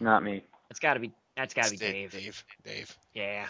Not 0.00 0.24
me. 0.24 0.42
it's 0.68 0.80
got 0.80 0.94
to 0.94 1.00
be. 1.00 1.12
That's 1.36 1.54
got 1.54 1.66
to 1.66 1.70
be 1.70 1.76
Dave. 1.76 2.10
Dave. 2.10 2.44
Dave. 2.64 2.96
Yeah. 3.14 3.46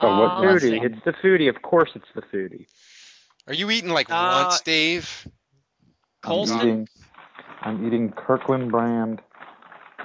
Oh, 0.00 0.08
what- 0.20 0.30
Uh, 0.32 0.40
what- 0.52 0.62
Foodie. 0.62 0.84
It's 0.84 1.04
the 1.04 1.12
foodie. 1.22 1.48
Of 1.48 1.62
course, 1.62 1.90
it's 1.94 2.08
the 2.16 2.22
foodie. 2.22 2.66
Are 3.46 3.54
you 3.54 3.70
eating 3.70 3.90
like 3.90 4.10
Uh, 4.10 4.42
once, 4.48 4.62
Dave? 4.62 5.28
I'm 6.26 6.60
eating, 6.60 6.88
I'm 7.62 7.86
eating 7.86 8.12
Kirkland 8.12 8.70
brand 8.70 9.20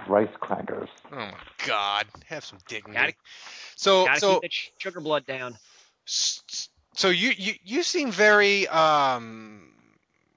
rice 0.07 0.29
crackers. 0.39 0.89
Oh 1.11 1.15
my 1.15 1.33
God, 1.67 2.05
have 2.27 2.43
some 2.45 2.59
dignity. 2.67 2.97
Gotta- 2.99 3.13
so 3.75 4.05
Gotta 4.05 4.19
so 4.19 4.39
keep 4.39 4.41
the 4.41 4.49
sugar 4.79 4.99
blood 5.01 5.25
down. 5.25 5.57
so 6.05 7.09
you 7.09 7.31
you 7.37 7.53
you 7.63 7.83
seem 7.83 8.11
very 8.11 8.67
um 8.67 9.67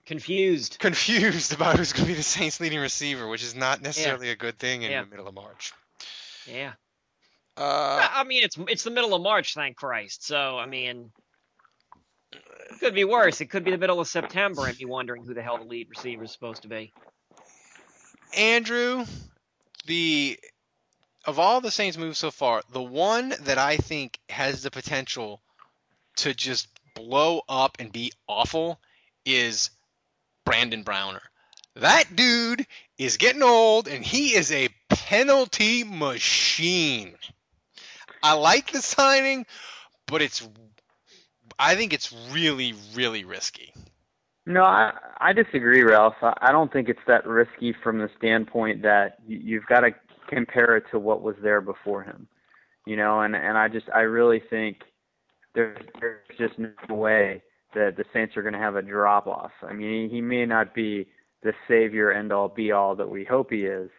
Confused. 0.07 0.79
confused 0.81 1.55
about 1.55 1.79
who's 1.79 1.95
going 1.95 2.05
to 2.05 2.09
be 2.13 2.15
the 2.15 2.23
Saints' 2.23 2.61
leading 2.61 2.79
receiver, 2.79 3.27
which 3.27 3.43
is 3.43 3.55
not 3.55 3.81
necessarily 3.81 4.29
a 4.31 4.37
good 4.37 4.59
thing 4.59 4.83
in 4.83 4.91
Yeah. 4.91 5.03
the 5.03 5.09
middle 5.09 5.27
of 5.27 5.35
March. 5.35 5.73
Yeah. 6.47 6.73
Uh, 7.57 8.07
I 8.13 8.25
mean, 8.25 8.43
it's 8.43 8.59
it's 8.69 8.83
the 8.85 8.91
middle 8.91 9.15
of 9.15 9.23
March, 9.23 9.55
thank 9.55 9.77
Christ. 9.77 10.27
So 10.27 10.59
I 10.59 10.67
mean, 10.67 11.11
it 12.71 12.81
could 12.81 12.95
be 12.95 13.05
worse. 13.05 13.41
It 13.41 13.47
could 13.47 13.65
be 13.65 13.71
the 13.71 13.79
middle 13.79 14.01
of 14.01 14.09
September 14.09 14.67
and 14.67 14.77
be 14.77 14.85
wondering 14.85 15.25
who 15.25 15.35
the 15.35 15.43
hell 15.43 15.59
the 15.59 15.65
lead 15.65 15.89
receiver 15.91 16.25
is 16.25 16.33
supposed 16.33 16.63
to 16.63 16.69
be. 16.69 16.93
Andrew, 18.37 19.05
the 19.87 20.39
of 21.27 21.39
all 21.39 21.61
the 21.61 21.71
Saints 21.71 21.97
moves 21.97 22.19
so 22.19 22.31
far, 22.31 22.63
the 22.73 22.83
one 22.83 23.33
that 23.43 23.59
I 23.59 23.77
think 23.77 24.19
has 24.29 24.63
the 24.63 24.71
potential 24.71 25.41
to 26.17 26.35
just 26.35 26.69
blow 26.95 27.43
up 27.49 27.77
and 27.79 27.91
be 27.91 28.13
awful 28.29 28.79
is 29.25 29.71
Brandon 30.45 30.83
Browner. 30.83 31.23
That 31.77 32.15
dude 32.15 32.67
is 32.99 33.17
getting 33.17 33.43
old 33.43 33.89
and 33.89 34.05
he 34.05 34.35
is 34.35 34.53
a 34.53 34.69
penalty 34.89 35.83
machine. 35.83 37.15
I 38.23 38.35
like 38.35 38.71
the 38.71 38.81
signing, 38.81 39.47
but 40.07 40.23
it's 40.23 40.47
I 41.59 41.75
think 41.75 41.93
it's 41.93 42.15
really 42.33 42.75
really 42.95 43.25
risky. 43.25 43.73
No, 44.47 44.63
I 44.63 44.93
I 45.19 45.33
disagree, 45.33 45.83
Ralph. 45.83 46.17
I, 46.23 46.35
I 46.43 46.53
don't 46.53 46.73
think 46.73 46.89
it's 46.89 47.01
that 47.07 47.27
risky 47.27 47.75
from 47.83 47.99
the 47.99 48.11
standpoint 48.19 48.83
that 48.83 49.19
you, 49.27 49.41
you've 49.43 49.67
got 49.67 49.81
to 49.81 49.91
compare 50.29 50.77
it 50.77 50.85
to 50.91 50.99
what 50.99 51.23
was 51.23 51.37
there 51.43 51.61
before 51.61 52.03
him. 52.03 52.29
You 52.87 52.97
know, 52.97 53.21
and 53.21 53.35
and 53.35 53.57
I 53.57 53.69
just 53.69 53.87
I 53.95 54.01
really 54.01 54.43
think 54.51 54.79
there's 55.55 55.79
there's 56.01 56.39
just 56.39 56.59
no 56.59 56.95
way 56.95 57.43
that 57.75 57.97
the 57.97 58.05
Saints 58.13 58.37
are 58.37 58.43
going 58.43 58.55
to 58.55 58.61
have 58.61 58.77
a 58.77 58.83
drop 58.83 59.27
off. 59.27 59.53
I 59.63 59.73
mean, 59.73 60.09
he, 60.09 60.17
he 60.17 60.21
may 60.21 60.47
not 60.47 60.75
be 60.75 61.07
the 61.43 61.53
savior 61.69 62.13
end 62.13 62.33
all 62.33 62.49
be 62.49 62.73
all 62.73 62.95
that 62.97 63.09
we 63.09 63.25
hope 63.25 63.51
he 63.51 63.65
is, 63.65 63.91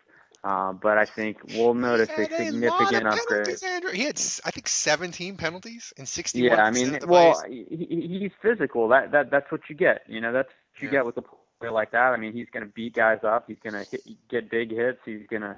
uh, 0.46 0.74
but 0.74 0.98
I 0.98 1.06
think 1.06 1.38
we'll 1.56 1.74
notice 1.74 2.10
a 2.10 2.14
He 2.16 2.22
had 2.22 2.32
lot 2.32 2.88
significant 2.88 3.08
of 3.08 3.14
upgrade. 3.20 3.64
Andrew. 3.64 3.92
He 3.92 4.04
had, 4.06 4.22
I 4.46 4.52
think, 4.52 4.68
17 4.68 5.38
penalties 5.38 5.94
in 5.98 6.06
61. 6.06 6.52
Yeah, 6.52 6.64
I 6.64 6.72
mean, 6.72 7.00
well, 7.08 7.44
he, 7.50 7.66
he- 7.70 8.20
he's 8.20 8.32
physical. 8.42 8.88
That 8.90 9.12
that 9.12 9.32
that's 9.32 9.52
what 9.52 9.62
you 9.70 9.76
get. 9.76 10.04
You 10.08 10.22
know, 10.22 10.32
that's 10.32 10.48
what 10.50 10.82
you 10.84 10.88
Yeah. 10.90 10.92
get 11.00 11.06
with 11.08 11.18
a 11.18 11.24
player 11.60 11.72
like 11.72 11.92
that. 11.92 12.14
I 12.14 12.18
mean, 12.18 12.34
he's 12.34 12.48
going 12.54 12.66
to 12.66 12.72
beat 12.72 12.94
guys 12.96 13.20
up. 13.24 13.46
He's 13.48 13.60
going 13.64 13.74
to 13.74 13.86
get 14.30 14.50
big 14.52 14.72
hits. 14.72 15.00
He's 15.06 15.26
going 15.30 15.42
to 15.42 15.56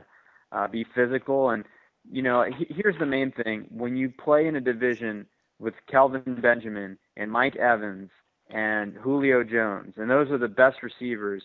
uh, 0.53 0.67
be 0.67 0.85
physical. 0.95 1.49
And 1.49 1.65
you 2.09 2.21
know, 2.21 2.43
he, 2.43 2.65
here's 2.69 2.97
the 2.97 3.05
main 3.05 3.31
thing: 3.31 3.67
when 3.69 3.97
you 3.97 4.09
play 4.09 4.47
in 4.47 4.55
a 4.55 4.61
division 4.61 5.25
with 5.59 5.73
Kelvin 5.91 6.39
Benjamin 6.41 6.97
and 7.17 7.31
Mike 7.31 7.57
Evans 7.57 8.09
and 8.49 8.93
Julio 8.93 9.43
Jones, 9.43 9.95
and 9.97 10.09
those 10.09 10.31
are 10.31 10.37
the 10.37 10.47
best 10.47 10.81
receivers 10.83 11.43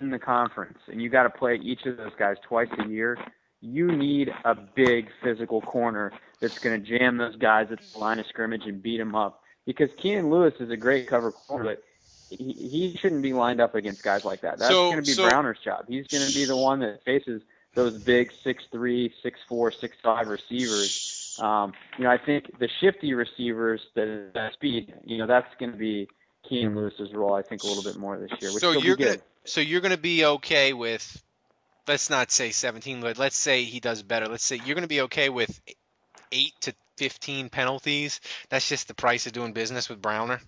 in 0.00 0.10
the 0.10 0.18
conference, 0.18 0.78
and 0.90 1.00
you 1.00 1.08
got 1.08 1.24
to 1.24 1.30
play 1.30 1.56
each 1.56 1.84
of 1.86 1.96
those 1.96 2.12
guys 2.18 2.36
twice 2.42 2.68
a 2.78 2.88
year. 2.88 3.18
You 3.60 3.92
need 3.92 4.32
a 4.44 4.54
big 4.54 5.08
physical 5.22 5.60
corner 5.60 6.12
that's 6.40 6.58
going 6.58 6.82
to 6.82 6.98
jam 6.98 7.18
those 7.18 7.36
guys 7.36 7.68
at 7.70 7.78
the 7.92 7.98
line 7.98 8.18
of 8.18 8.26
scrimmage 8.26 8.64
and 8.64 8.82
beat 8.82 8.96
them 8.96 9.14
up. 9.14 9.42
Because 9.66 9.90
Keenan 9.98 10.30
Lewis 10.30 10.54
is 10.60 10.70
a 10.70 10.76
great 10.76 11.06
cover 11.06 11.32
corner, 11.32 11.64
but 11.64 11.82
he, 12.30 12.52
he 12.52 12.96
shouldn't 12.96 13.20
be 13.22 13.34
lined 13.34 13.60
up 13.60 13.74
against 13.74 14.02
guys 14.02 14.24
like 14.24 14.40
that. 14.40 14.58
That's 14.58 14.70
So- 14.70 14.90
going 14.90 15.02
to 15.04 15.08
be 15.08 15.12
so- 15.12 15.28
Browner's 15.28 15.58
job. 15.58 15.84
He's 15.88 16.06
going 16.06 16.26
to 16.26 16.32
be 16.34 16.46
the 16.46 16.56
one 16.56 16.80
that 16.80 17.04
faces 17.04 17.42
those 17.74 18.02
big 18.02 18.32
six 18.42 18.64
three, 18.72 19.12
six 19.22 19.38
four, 19.48 19.70
six 19.70 19.96
five 20.02 20.28
receivers. 20.28 21.36
Um, 21.40 21.72
you 21.98 22.04
know, 22.04 22.10
I 22.10 22.18
think 22.18 22.58
the 22.58 22.68
shifty 22.80 23.12
receivers 23.14 23.80
that 23.94 24.32
that 24.34 24.54
speed, 24.54 24.94
you 25.04 25.18
know, 25.18 25.26
that's 25.26 25.54
going 25.58 25.72
to 25.72 25.78
be 25.78 26.08
Keenan 26.48 26.74
Lewis's 26.74 27.12
role. 27.12 27.34
I 27.34 27.42
think 27.42 27.62
a 27.62 27.66
little 27.66 27.82
bit 27.84 27.96
more 27.96 28.18
this 28.18 28.30
year. 28.40 28.52
Which 28.52 28.62
so 28.62 28.72
will 28.74 28.82
you're 28.82 28.96
be 28.96 29.04
gonna 29.04 29.16
good. 29.16 29.22
So 29.44 29.60
you're 29.60 29.80
gonna 29.80 29.96
be 29.96 30.24
okay 30.24 30.72
with 30.72 31.22
let's 31.88 32.10
not 32.10 32.30
say 32.30 32.50
17 32.50 33.00
but 33.00 33.18
let's 33.18 33.36
say 33.36 33.64
he 33.64 33.80
does 33.80 34.02
better 34.02 34.26
let's 34.26 34.44
say 34.44 34.60
you're 34.64 34.74
gonna 34.74 34.86
be 34.86 35.02
okay 35.02 35.28
with 35.28 35.60
8 36.32 36.52
to 36.62 36.74
15 36.98 37.48
penalties 37.48 38.20
that's 38.48 38.68
just 38.68 38.88
the 38.88 38.94
price 38.94 39.26
of 39.26 39.32
doing 39.32 39.52
business 39.52 39.88
with 39.88 40.00
browner 40.00 40.40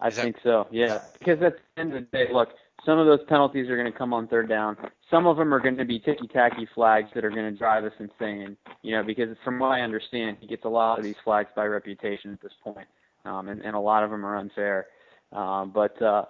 I 0.00 0.10
that- 0.10 0.22
think 0.22 0.36
so. 0.42 0.66
Yeah, 0.70 1.00
because 1.18 1.40
at 1.42 1.56
the 1.56 1.80
end 1.80 1.94
of 1.94 2.04
the 2.10 2.16
day, 2.16 2.26
look, 2.32 2.50
some 2.84 2.98
of 2.98 3.06
those 3.06 3.24
penalties 3.28 3.68
are 3.70 3.76
going 3.76 3.90
to 3.90 3.96
come 3.96 4.12
on 4.12 4.28
third 4.28 4.48
down. 4.48 4.76
Some 5.10 5.26
of 5.26 5.36
them 5.36 5.54
are 5.54 5.60
going 5.60 5.76
to 5.76 5.84
be 5.84 5.98
ticky-tacky 5.98 6.68
flags 6.74 7.08
that 7.14 7.24
are 7.24 7.30
going 7.30 7.50
to 7.50 7.56
drive 7.56 7.84
us 7.84 7.92
insane. 7.98 8.56
You 8.82 8.96
know, 8.96 9.02
because 9.02 9.34
from 9.44 9.58
what 9.58 9.68
I 9.68 9.80
understand, 9.80 10.38
he 10.40 10.46
gets 10.46 10.64
a 10.64 10.68
lot 10.68 10.98
of 10.98 11.04
these 11.04 11.16
flags 11.24 11.48
by 11.56 11.64
reputation 11.66 12.32
at 12.32 12.40
this 12.42 12.52
point, 12.62 12.86
um, 13.24 13.48
and, 13.48 13.62
and 13.62 13.74
a 13.74 13.80
lot 13.80 14.04
of 14.04 14.10
them 14.10 14.26
are 14.26 14.36
unfair. 14.36 14.88
Um, 15.32 15.70
but 15.70 16.00
uh, 16.02 16.26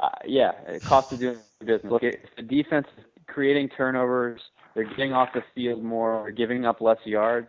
uh, 0.00 0.08
yeah, 0.26 0.52
cost 0.84 1.12
of 1.12 1.20
doing 1.20 1.38
business. 1.60 1.90
Look, 1.90 2.02
if 2.02 2.14
the 2.36 2.42
defense 2.42 2.86
is 2.98 3.04
creating 3.26 3.70
turnovers, 3.76 4.40
they're 4.74 4.88
getting 4.88 5.12
off 5.12 5.28
the 5.34 5.42
field 5.54 5.82
more, 5.82 6.22
they're 6.24 6.32
giving 6.32 6.66
up 6.66 6.80
less 6.80 6.98
yards. 7.04 7.48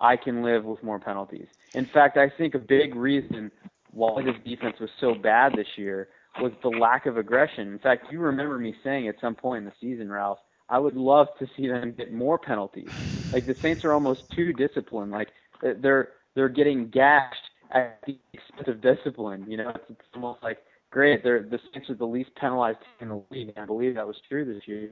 I 0.00 0.16
can 0.16 0.42
live 0.42 0.64
with 0.64 0.82
more 0.82 0.98
penalties. 0.98 1.46
In 1.74 1.86
fact, 1.92 2.16
I 2.16 2.30
think 2.36 2.54
a 2.54 2.58
big 2.58 2.94
reason 2.94 3.50
why 3.92 4.22
this 4.22 4.34
defense 4.44 4.76
was 4.80 4.90
so 5.00 5.14
bad 5.14 5.52
this 5.54 5.66
year 5.76 6.08
was 6.40 6.52
the 6.62 6.68
lack 6.68 7.06
of 7.06 7.16
aggression. 7.16 7.68
In 7.68 7.78
fact, 7.78 8.06
you 8.10 8.18
remember 8.18 8.58
me 8.58 8.74
saying 8.82 9.06
at 9.08 9.14
some 9.20 9.36
point 9.36 9.58
in 9.58 9.64
the 9.66 9.72
season, 9.80 10.10
Ralph, 10.10 10.38
I 10.68 10.78
would 10.78 10.96
love 10.96 11.28
to 11.38 11.46
see 11.56 11.68
them 11.68 11.94
get 11.96 12.12
more 12.12 12.38
penalties. 12.38 12.92
Like 13.32 13.46
the 13.46 13.54
Saints 13.62 13.84
are 13.84 13.92
almost 13.92 14.22
too 14.34 14.52
disciplined. 14.52 15.12
Like 15.12 15.28
they're 15.62 16.08
they're 16.34 16.48
getting 16.48 16.88
gashed 16.88 17.34
at 17.72 18.00
the 18.06 18.18
expense 18.32 18.68
of 18.68 18.80
discipline. 18.80 19.44
You 19.48 19.58
know, 19.58 19.68
it's, 19.70 19.84
it's 19.90 20.00
almost 20.14 20.42
like 20.42 20.58
great. 20.94 21.22
They're 21.24 21.42
the 21.42 21.58
Saints 21.72 21.90
are 21.90 21.94
the 21.94 22.06
least 22.06 22.30
penalized 22.40 22.78
team 22.78 22.88
in 23.00 23.08
the 23.08 23.22
league. 23.30 23.48
And 23.48 23.58
I 23.58 23.66
believe 23.66 23.96
that 23.96 24.06
was 24.06 24.16
true 24.28 24.44
this 24.44 24.62
year, 24.66 24.90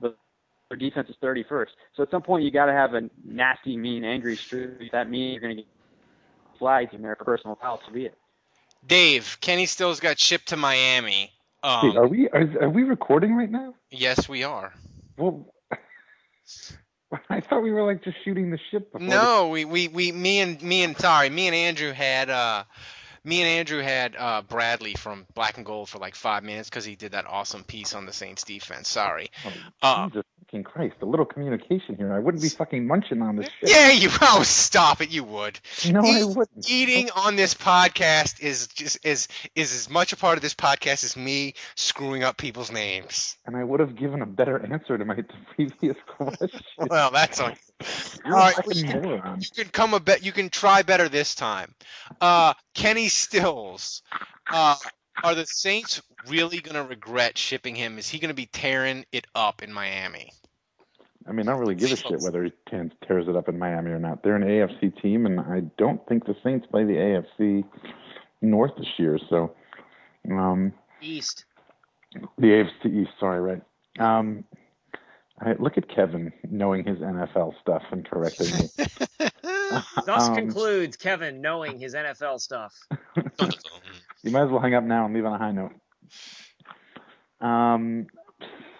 but 0.00 0.16
their 0.68 0.76
defense 0.76 1.08
is 1.08 1.16
31st. 1.22 1.66
So 1.96 2.02
at 2.04 2.10
some 2.10 2.22
point, 2.22 2.44
you 2.44 2.52
got 2.52 2.66
to 2.66 2.72
have 2.72 2.94
a 2.94 3.08
nasty, 3.24 3.76
mean, 3.76 4.04
angry 4.04 4.36
streak. 4.36 4.92
That 4.92 5.10
means 5.10 5.32
you're 5.32 5.40
going 5.40 5.56
to 5.56 5.62
get 5.62 5.70
flags 6.58 6.90
in 6.92 7.02
there 7.02 7.16
for 7.16 7.24
personal 7.24 7.58
fouls 7.60 7.80
to 7.86 7.92
be 7.92 8.04
it. 8.04 8.14
Dave, 8.86 9.38
Kenny 9.40 9.66
Stills 9.66 9.98
got 9.98 10.18
shipped 10.18 10.48
to 10.48 10.56
Miami. 10.56 11.32
Um, 11.62 11.88
Wait, 11.88 11.96
are 11.96 12.06
we 12.06 12.28
are, 12.30 12.64
are 12.64 12.70
we 12.70 12.84
recording 12.84 13.34
right 13.34 13.50
now? 13.50 13.74
yes, 13.90 14.28
we 14.28 14.44
are. 14.44 14.72
Well, 15.18 15.52
I 17.28 17.40
thought 17.40 17.62
we 17.62 17.70
were 17.70 17.84
like 17.84 18.02
just 18.02 18.16
shooting 18.24 18.50
the 18.50 18.58
ship. 18.70 18.92
Before 18.92 19.06
No, 19.06 19.48
we, 19.48 19.66
we, 19.66 19.88
we 19.88 20.12
me 20.12 20.40
and 20.40 20.62
me 20.62 20.82
and 20.82 20.96
sorry, 20.96 21.28
me 21.28 21.48
and 21.48 21.54
Andrew 21.54 21.92
had 21.92 22.30
uh 22.30 22.64
me 23.24 23.40
and 23.40 23.48
Andrew 23.48 23.80
had 23.82 24.16
uh 24.16 24.42
Bradley 24.42 24.94
from 24.94 25.26
Black 25.34 25.56
and 25.56 25.66
Gold 25.66 25.88
for 25.88 25.98
like 25.98 26.14
five 26.14 26.42
minutes 26.42 26.68
because 26.70 26.84
he 26.84 26.96
did 26.96 27.12
that 27.12 27.26
awesome 27.26 27.64
piece 27.64 27.94
on 27.94 28.06
the 28.06 28.12
Saints 28.12 28.44
defense. 28.44 28.88
Sorry. 28.88 29.30
The, 29.44 29.50
Uh, 29.82 30.08
Jesus 30.08 30.24
fucking 30.46 30.64
Christ! 30.64 30.96
A 31.02 31.06
little 31.06 31.26
communication 31.26 31.96
here. 31.96 32.12
I 32.12 32.18
wouldn't 32.18 32.42
be 32.42 32.48
fucking 32.48 32.86
munching 32.86 33.22
on 33.22 33.36
this 33.36 33.48
shit. 33.60 33.70
yeah, 33.70 33.90
you 33.92 34.08
oh 34.22 34.42
stop 34.42 35.00
it, 35.00 35.10
you 35.10 35.22
would. 35.24 35.60
No, 35.88 36.00
I 36.00 36.20
Eat- 36.22 36.24
wouldn't. 36.36 36.68
Eating 36.70 37.10
on 37.14 37.36
this 37.36 37.54
podcast 37.54 38.40
is 38.40 38.66
just 38.68 39.04
is 39.06 39.28
is 39.54 39.72
as 39.74 39.88
much 39.90 40.12
a 40.12 40.16
part 40.16 40.36
of 40.38 40.42
this 40.42 40.54
podcast 40.54 41.04
as 41.04 41.16
me 41.16 41.54
screwing 41.76 42.24
up 42.24 42.36
people's 42.36 42.72
names. 42.72 43.36
And 43.46 43.56
I 43.56 43.62
would 43.64 43.80
have 43.80 43.94
given 43.96 44.22
a 44.22 44.26
better 44.26 44.58
answer 44.72 44.96
to 44.98 45.04
my 45.04 45.22
previous 45.54 45.96
question. 46.16 46.48
Well, 46.78 47.10
that's 47.10 47.38
on. 47.40 47.54
You're 48.24 48.34
all 48.36 48.40
a 48.42 48.44
right, 48.46 48.54
fucking 48.56 48.86
you- 48.88 49.00
moron. 49.00 49.40
You 49.40 49.48
can 49.64 49.70
come 49.72 49.94
a 49.94 50.00
bet. 50.00 50.24
You 50.24 50.32
can 50.32 50.48
try 50.50 50.82
better 50.82 51.08
this 51.08 51.34
time. 51.34 51.74
Uh, 52.20 52.54
Kenny 52.74 53.08
Stills. 53.08 54.02
Uh, 54.50 54.76
are 55.22 55.34
the 55.34 55.46
Saints 55.46 56.02
really 56.28 56.60
gonna 56.60 56.82
regret 56.84 57.36
shipping 57.38 57.74
him? 57.74 57.98
Is 57.98 58.08
he 58.08 58.18
gonna 58.18 58.34
be 58.34 58.46
tearing 58.46 59.04
it 59.12 59.26
up 59.34 59.62
in 59.62 59.72
Miami? 59.72 60.32
I 61.28 61.32
mean, 61.32 61.46
I 61.48 61.52
don't 61.52 61.60
really 61.60 61.74
give 61.74 61.92
a 61.92 61.96
shit 61.96 62.20
whether 62.22 62.42
he 62.44 62.50
te- 62.70 62.90
tears 63.06 63.28
it 63.28 63.36
up 63.36 63.48
in 63.48 63.58
Miami 63.58 63.90
or 63.90 63.98
not. 63.98 64.22
They're 64.22 64.36
an 64.36 64.42
AFC 64.42 64.90
team, 65.02 65.26
and 65.26 65.38
I 65.38 65.60
don't 65.78 66.04
think 66.08 66.24
the 66.24 66.34
Saints 66.42 66.66
play 66.70 66.84
the 66.84 66.94
AFC 66.94 67.64
North 68.40 68.72
this 68.78 68.88
year. 68.98 69.18
So, 69.28 69.54
um, 70.30 70.72
East. 71.02 71.44
the 72.38 72.46
AFC 72.52 73.02
East. 73.02 73.10
Sorry, 73.20 73.40
right? 73.40 73.62
Um, 73.98 74.44
I, 75.40 75.54
look 75.58 75.78
at 75.78 75.88
Kevin 75.88 76.32
knowing 76.50 76.84
his 76.84 76.98
NFL 76.98 77.54
stuff 77.60 77.82
and 77.90 78.08
correcting 78.08 78.46
me. 78.46 79.28
Thus 80.04 80.28
Um, 80.28 80.34
concludes 80.34 80.96
Kevin 80.96 81.40
knowing 81.40 81.78
his 81.78 81.94
NFL 81.94 82.40
stuff. 82.40 82.74
You 84.22 84.30
might 84.32 84.44
as 84.44 84.50
well 84.50 84.60
hang 84.60 84.74
up 84.74 84.84
now 84.84 85.06
and 85.06 85.14
leave 85.14 85.24
on 85.24 85.32
a 85.32 85.38
high 85.38 85.52
note. 85.52 85.72
Um, 87.40 88.06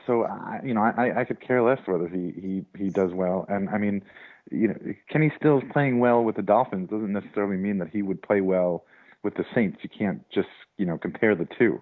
so 0.07 0.25
I, 0.25 0.61
you 0.65 0.75
know, 0.75 0.83
I, 0.83 1.21
I 1.21 1.25
could 1.25 1.41
care 1.41 1.63
less 1.63 1.79
whether 1.87 2.09
he, 2.09 2.33
he, 2.37 2.65
he 2.77 2.91
does 2.91 3.13
well. 3.13 3.47
And 3.49 3.71
I 3.71 3.79
mean, 3.79 4.03
you 4.51 4.69
know, 4.69 4.77
Kenny 5.09 5.33
Stills 5.39 5.63
playing 5.73 5.99
well 5.99 6.23
with 6.23 6.37
the 6.37 6.43
Dolphins 6.43 6.91
doesn't 6.91 7.13
necessarily 7.13 7.57
mean 7.57 7.79
that 7.79 7.89
he 7.89 8.03
would 8.03 8.23
play 8.23 8.41
well 8.41 8.85
with 9.23 9.35
the 9.35 9.45
Saints. 9.55 9.79
You 9.83 9.89
can't 9.89 10.29
just, 10.31 10.49
you 10.77 10.87
know, 10.87 10.99
compare 10.99 11.35
the 11.35 11.49
two. 11.59 11.81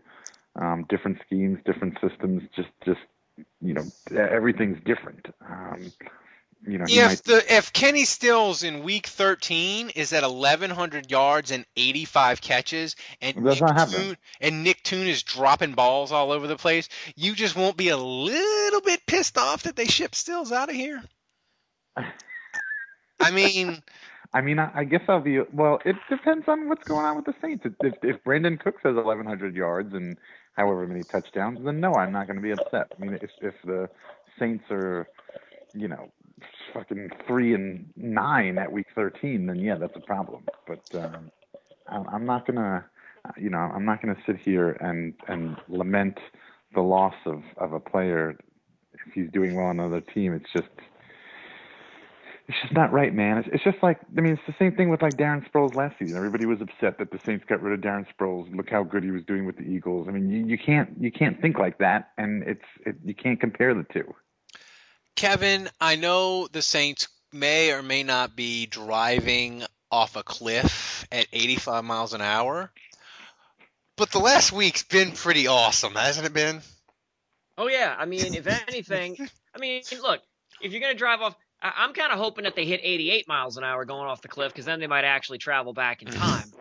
Um, 0.54 0.86
different 0.88 1.18
schemes, 1.24 1.58
different 1.64 1.98
systems, 2.00 2.42
just, 2.54 2.68
just, 2.84 3.00
you 3.60 3.74
know, 3.74 3.84
everything's 4.16 4.82
different. 4.84 5.26
Um, 5.48 5.92
you 6.66 6.78
know, 6.78 6.86
if 6.88 7.06
might, 7.06 7.24
the 7.24 7.54
if 7.56 7.72
Kenny 7.72 8.04
Stills 8.04 8.62
in 8.62 8.82
Week 8.82 9.06
13 9.06 9.90
is 9.90 10.12
at 10.12 10.28
1,100 10.28 11.10
yards 11.10 11.50
and 11.50 11.64
85 11.76 12.40
catches, 12.40 12.96
and 13.20 13.36
Nick. 13.36 13.58
Toon, 13.58 14.16
and 14.40 14.64
Nick 14.64 14.82
Toon 14.82 15.06
is 15.06 15.22
dropping 15.22 15.74
balls 15.74 16.10
all 16.10 16.32
over 16.32 16.46
the 16.46 16.56
place, 16.56 16.88
you 17.14 17.34
just 17.34 17.54
won't 17.54 17.76
be 17.76 17.90
a 17.90 17.96
little 17.96 18.80
bit 18.80 19.06
pissed 19.06 19.38
off 19.38 19.64
that 19.64 19.76
they 19.76 19.86
ship 19.86 20.14
Stills 20.14 20.50
out 20.50 20.68
of 20.68 20.74
here. 20.74 21.02
I 23.20 23.30
mean, 23.30 23.82
I 24.32 24.40
mean, 24.40 24.58
I, 24.58 24.70
I 24.74 24.84
guess 24.84 25.02
I'll 25.08 25.20
be. 25.20 25.40
Well, 25.52 25.80
it 25.84 25.96
depends 26.10 26.46
on 26.48 26.68
what's 26.68 26.84
going 26.84 27.04
on 27.04 27.16
with 27.16 27.24
the 27.24 27.34
Saints. 27.40 27.64
If, 27.64 27.72
if, 27.80 27.94
if 28.02 28.24
Brandon 28.24 28.58
Cook 28.58 28.76
says 28.82 28.94
1,100 28.94 29.54
yards 29.54 29.94
and 29.94 30.18
however 30.58 30.86
many 30.86 31.04
touchdowns, 31.04 31.60
then 31.64 31.80
no, 31.80 31.94
I'm 31.94 32.12
not 32.12 32.26
going 32.26 32.36
to 32.36 32.42
be 32.42 32.50
upset. 32.50 32.92
I 32.94 33.00
mean, 33.00 33.14
if 33.22 33.30
if 33.40 33.54
the 33.64 33.88
Saints 34.38 34.64
are, 34.70 35.08
you 35.72 35.86
know, 35.86 36.10
fucking 36.74 37.10
three 37.26 37.54
and 37.54 37.88
nine 37.96 38.58
at 38.58 38.70
week 38.70 38.86
13, 38.94 39.46
then 39.46 39.60
yeah, 39.60 39.76
that's 39.76 39.96
a 39.96 40.00
problem. 40.00 40.44
But 40.66 40.82
um, 40.98 41.30
I'm, 41.86 42.26
not 42.26 42.46
gonna, 42.46 42.84
you 43.36 43.50
know, 43.50 43.58
I'm 43.58 43.84
not 43.84 44.02
gonna 44.02 44.16
sit 44.26 44.36
here 44.44 44.72
and 44.80 45.14
and 45.28 45.56
lament 45.68 46.18
the 46.74 46.80
loss 46.80 47.14
of 47.24 47.42
of 47.56 47.72
a 47.72 47.80
player 47.80 48.36
if 48.94 49.12
he's 49.14 49.30
doing 49.32 49.54
well 49.54 49.66
on 49.66 49.78
another 49.78 50.00
team. 50.00 50.34
It's 50.34 50.52
just 50.52 50.74
it's 52.48 52.56
just 52.62 52.72
not 52.72 52.92
right, 52.92 53.14
man. 53.14 53.38
It's, 53.38 53.48
it's 53.52 53.64
just 53.64 53.82
like 53.82 54.00
I 54.16 54.22
mean, 54.22 54.32
it's 54.32 54.42
the 54.46 54.54
same 54.58 54.74
thing 54.74 54.88
with 54.88 55.02
like 55.02 55.18
Darren 55.18 55.48
Sproles 55.50 55.74
last 55.74 55.98
season. 55.98 56.16
Everybody 56.16 56.46
was 56.46 56.62
upset 56.62 56.98
that 56.98 57.10
the 57.10 57.18
Saints 57.18 57.44
got 57.46 57.62
rid 57.62 57.74
of 57.74 57.80
Darren 57.84 58.06
Sproles. 58.18 58.54
Look 58.56 58.70
how 58.70 58.82
good 58.82 59.04
he 59.04 59.10
was 59.10 59.22
doing 59.24 59.44
with 59.44 59.56
the 59.58 59.64
Eagles. 59.64 60.08
I 60.08 60.12
mean, 60.12 60.30
you, 60.30 60.46
you 60.46 60.58
can't 60.58 60.90
you 60.98 61.12
can't 61.12 61.40
think 61.42 61.58
like 61.58 61.78
that, 61.78 62.12
and 62.16 62.42
it's 62.42 62.64
it, 62.86 62.96
you 63.04 63.14
can't 63.14 63.38
compare 63.38 63.74
the 63.74 63.84
two. 63.92 64.14
Kevin, 65.14 65.68
I 65.78 65.96
know 65.96 66.48
the 66.50 66.62
Saints 66.62 67.08
may 67.32 67.72
or 67.72 67.82
may 67.82 68.02
not 68.02 68.34
be 68.34 68.64
driving 68.64 69.62
off 69.90 70.16
a 70.16 70.22
cliff 70.22 71.06
at 71.12 71.26
85 71.32 71.84
miles 71.84 72.14
an 72.14 72.22
hour, 72.22 72.70
but 73.96 74.10
the 74.10 74.20
last 74.20 74.52
week's 74.52 74.84
been 74.84 75.12
pretty 75.12 75.48
awesome, 75.48 75.94
hasn't 75.94 76.26
it 76.26 76.32
been? 76.32 76.62
Oh 77.58 77.68
yeah, 77.68 77.94
I 77.98 78.06
mean, 78.06 78.34
if 78.34 78.46
anything, 78.46 79.18
I 79.54 79.58
mean, 79.58 79.82
look, 80.00 80.20
if 80.62 80.72
you're 80.72 80.80
gonna 80.80 80.94
drive 80.94 81.20
off, 81.20 81.36
I- 81.62 81.72
I'm 81.78 81.92
kind 81.92 82.12
of 82.12 82.18
hoping 82.18 82.44
that 82.44 82.54
they 82.54 82.64
hit 82.64 82.80
88 82.82 83.26
miles 83.28 83.56
an 83.56 83.64
hour 83.64 83.84
going 83.84 84.06
off 84.08 84.22
the 84.22 84.28
cliff, 84.28 84.52
because 84.52 84.64
then 84.64 84.80
they 84.80 84.86
might 84.86 85.04
actually 85.04 85.38
travel 85.38 85.72
back 85.72 86.02
in 86.02 86.08
time, 86.08 86.52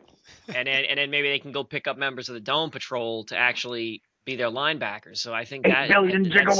and 0.47 0.67
then 0.67 0.85
and 0.85 0.97
then 0.97 1.09
maybe 1.11 1.29
they 1.29 1.39
can 1.39 1.51
go 1.51 1.63
pick 1.63 1.87
up 1.87 1.97
members 1.97 2.29
of 2.29 2.33
the 2.33 2.39
Dome 2.41 2.71
Patrol 2.71 3.23
to 3.25 3.37
actually 3.37 4.01
be 4.25 4.35
their 4.35 4.49
linebackers. 4.49 5.17
So 5.17 5.33
I 5.33 5.45
think 5.45 5.65
that 5.65 5.87
that's- 5.89 6.57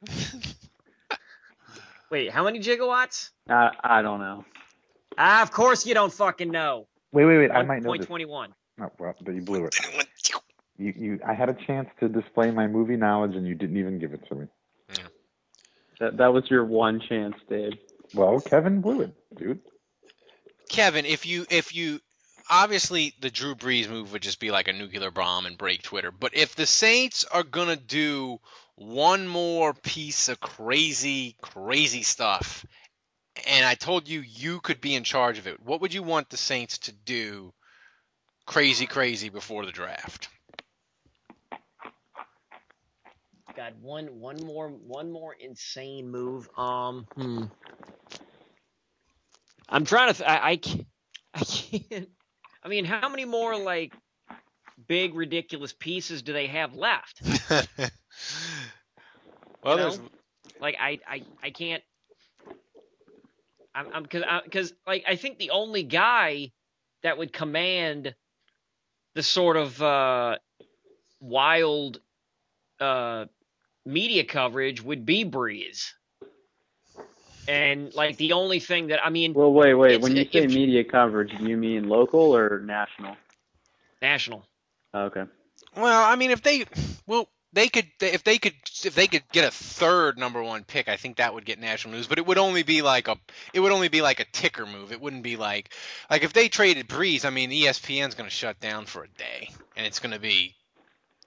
Wait, 2.10 2.30
how 2.30 2.44
many 2.44 2.58
gigawatts? 2.60 3.30
I 3.48 3.70
I 3.84 4.02
don't 4.02 4.20
know. 4.20 4.44
Ah, 5.18 5.42
of 5.42 5.50
course 5.50 5.84
you 5.84 5.94
don't 5.94 6.12
fucking 6.12 6.50
know. 6.50 6.86
Wait, 7.12 7.24
wait, 7.26 7.38
wait. 7.38 7.50
I 7.50 7.62
might 7.64 7.82
know 7.82 7.90
point 7.90 8.02
twenty-one. 8.06 8.54
Oh, 8.80 8.90
well, 8.98 9.14
but 9.20 9.34
you 9.34 9.42
blew 9.42 9.66
it. 9.66 9.74
You, 10.80 10.94
you, 10.96 11.20
I 11.26 11.34
had 11.34 11.48
a 11.48 11.54
chance 11.66 11.88
to 11.98 12.08
display 12.08 12.52
my 12.52 12.68
movie 12.68 12.94
knowledge, 12.94 13.34
and 13.34 13.44
you 13.44 13.56
didn't 13.56 13.78
even 13.78 13.98
give 13.98 14.12
it 14.14 14.20
to 14.28 14.36
me. 14.36 14.46
That 16.00 16.16
that 16.18 16.32
was 16.32 16.48
your 16.50 16.64
one 16.64 17.00
chance, 17.00 17.34
Dave. 17.48 17.74
Well, 18.14 18.40
Kevin 18.40 18.80
blew 18.80 19.02
it, 19.02 19.14
dude. 19.36 19.60
Kevin, 20.68 21.06
if 21.06 21.26
you 21.26 21.46
if 21.50 21.74
you 21.74 22.00
obviously 22.48 23.14
the 23.20 23.30
Drew 23.30 23.54
Brees 23.54 23.88
move 23.88 24.12
would 24.12 24.22
just 24.22 24.40
be 24.40 24.50
like 24.50 24.68
a 24.68 24.72
nuclear 24.72 25.10
bomb 25.10 25.46
and 25.46 25.58
break 25.58 25.82
Twitter, 25.82 26.10
but 26.10 26.36
if 26.36 26.54
the 26.54 26.66
Saints 26.66 27.24
are 27.24 27.42
gonna 27.42 27.76
do 27.76 28.38
one 28.76 29.26
more 29.26 29.74
piece 29.74 30.28
of 30.28 30.40
crazy 30.40 31.36
crazy 31.42 32.02
stuff, 32.02 32.64
and 33.46 33.66
I 33.66 33.74
told 33.74 34.08
you 34.08 34.20
you 34.20 34.60
could 34.60 34.80
be 34.80 34.94
in 34.94 35.04
charge 35.04 35.38
of 35.38 35.46
it, 35.46 35.60
what 35.62 35.80
would 35.80 35.94
you 35.94 36.02
want 36.02 36.30
the 36.30 36.36
Saints 36.36 36.78
to 36.78 36.92
do? 36.92 37.52
Crazy, 38.46 38.86
crazy 38.86 39.28
before 39.28 39.66
the 39.66 39.72
draft. 39.72 40.28
God, 43.58 43.74
one 43.82 44.06
one 44.20 44.36
more 44.44 44.68
one 44.68 45.10
more 45.10 45.34
insane 45.34 46.08
move. 46.08 46.48
Um, 46.56 47.08
hmm. 47.16 47.42
I'm 49.68 49.84
trying 49.84 50.12
to. 50.12 50.18
Th- 50.18 50.30
I, 50.30 50.50
I 50.50 50.56
can't. 50.58 50.86
I 51.34 51.40
can't. 51.40 52.08
I 52.62 52.68
mean, 52.68 52.84
how 52.84 53.08
many 53.08 53.24
more 53.24 53.58
like 53.58 53.92
big 54.86 55.16
ridiculous 55.16 55.72
pieces 55.72 56.22
do 56.22 56.32
they 56.32 56.46
have 56.46 56.76
left? 56.76 57.20
well, 57.50 57.90
You 59.64 59.76
know? 59.76 59.76
there's 59.76 60.00
Like 60.60 60.76
I 60.80 61.00
I 61.08 61.22
I 61.42 61.50
can't. 61.50 61.82
I'm 63.74 63.88
I'm 63.92 64.02
because 64.04 64.22
because 64.44 64.72
like 64.86 65.02
I 65.08 65.16
think 65.16 65.40
the 65.40 65.50
only 65.50 65.82
guy 65.82 66.52
that 67.02 67.18
would 67.18 67.32
command 67.32 68.14
the 69.16 69.22
sort 69.24 69.56
of 69.56 69.82
uh, 69.82 70.38
wild 71.18 71.98
uh, 72.78 73.24
media 73.88 74.24
coverage 74.24 74.82
would 74.82 75.04
be 75.06 75.24
Brees. 75.24 75.92
And 77.48 77.94
like 77.94 78.18
the 78.18 78.32
only 78.32 78.60
thing 78.60 78.88
that 78.88 79.04
I 79.04 79.08
mean, 79.08 79.32
Well, 79.32 79.52
wait, 79.52 79.74
wait. 79.74 80.00
When 80.00 80.14
you 80.14 80.22
if- 80.22 80.32
say 80.32 80.46
media 80.46 80.84
coverage, 80.84 81.36
do 81.38 81.44
you 81.48 81.56
mean 81.56 81.88
local 81.88 82.36
or 82.36 82.60
national? 82.60 83.16
national. 84.02 84.44
Oh, 84.94 85.04
okay. 85.06 85.24
Well, 85.76 86.04
I 86.04 86.16
mean, 86.16 86.30
if 86.30 86.42
they, 86.42 86.64
well, 87.06 87.28
they 87.52 87.68
could, 87.68 87.86
if 88.00 88.22
they 88.22 88.38
could, 88.38 88.54
if 88.84 88.94
they 88.94 89.06
could 89.06 89.22
get 89.32 89.44
a 89.46 89.50
third 89.50 90.18
number 90.18 90.42
one 90.42 90.64
pick, 90.64 90.88
I 90.88 90.96
think 90.96 91.16
that 91.16 91.34
would 91.34 91.44
get 91.46 91.58
national 91.58 91.94
news. 91.94 92.06
But 92.06 92.18
it 92.18 92.26
would 92.26 92.38
only 92.38 92.62
be 92.62 92.82
like 92.82 93.08
a, 93.08 93.16
it 93.54 93.60
would 93.60 93.72
only 93.72 93.88
be 93.88 94.02
like 94.02 94.20
a 94.20 94.24
ticker 94.24 94.66
move. 94.66 94.92
It 94.92 95.00
wouldn't 95.00 95.22
be 95.22 95.36
like, 95.36 95.72
like 96.10 96.22
if 96.22 96.32
they 96.32 96.48
traded 96.48 96.88
Brees. 96.88 97.24
I 97.24 97.30
mean, 97.30 97.50
ESPN's 97.50 98.14
going 98.14 98.28
to 98.28 98.34
shut 98.34 98.60
down 98.60 98.84
for 98.86 99.04
a 99.04 99.08
day, 99.08 99.50
and 99.76 99.86
it's 99.86 99.98
going 99.98 100.12
to 100.12 100.20
be, 100.20 100.54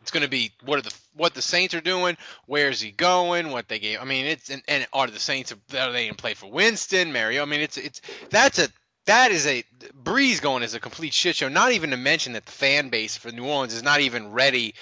it's 0.02 0.12
going 0.12 0.24
to 0.24 0.30
be 0.30 0.52
what 0.64 0.80
are 0.80 0.82
the 0.82 0.94
what 1.16 1.34
the 1.34 1.42
Saints 1.42 1.74
are 1.74 1.82
doing, 1.82 2.18
where's 2.46 2.82
he 2.82 2.92
going, 2.92 3.52
what 3.52 3.68
they 3.68 3.80
gave. 3.80 4.00
I 4.02 4.06
mean, 4.06 4.26
it's 4.26 4.50
and, 4.50 4.62
and 4.68 4.88
are 4.94 5.08
the 5.08 5.20
Saints 5.20 5.52
are 5.52 5.92
they 5.92 6.06
even 6.06 6.16
play 6.16 6.34
for 6.34 6.50
Winston, 6.52 7.14
Mario? 7.14 7.42
I 7.42 7.46
mean, 7.46 7.62
it's 7.62 7.78
it's 7.78 8.02
that's 8.30 8.60
a 8.60 8.70
that 9.06 9.32
is 9.32 9.48
a 9.48 9.64
Brees 10.04 10.42
going 10.42 10.64
is 10.64 10.74
a 10.74 10.80
complete 10.80 11.14
shit 11.14 11.36
show. 11.36 11.50
Not 11.50 11.72
even 11.72 11.92
to 11.92 11.98
mention 11.98 12.34
that 12.34 12.46
the 12.46 12.52
fan 12.52 12.90
base 12.90 13.18
for 13.18 13.32
New 13.32 13.46
Orleans 13.46 13.74
is 13.74 13.84
not 13.84 14.02
even 14.02 14.32
ready 14.32 14.76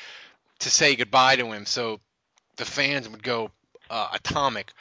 to 0.60 0.69
say 0.69 0.95
goodbye 0.95 1.38
to 1.38 1.51
him. 1.51 1.65
So 1.65 1.99
the 2.58 2.65
fans 2.65 3.08
would 3.10 3.23
go 3.23 3.51
uh, 3.89 4.10
atomic. 4.13 4.71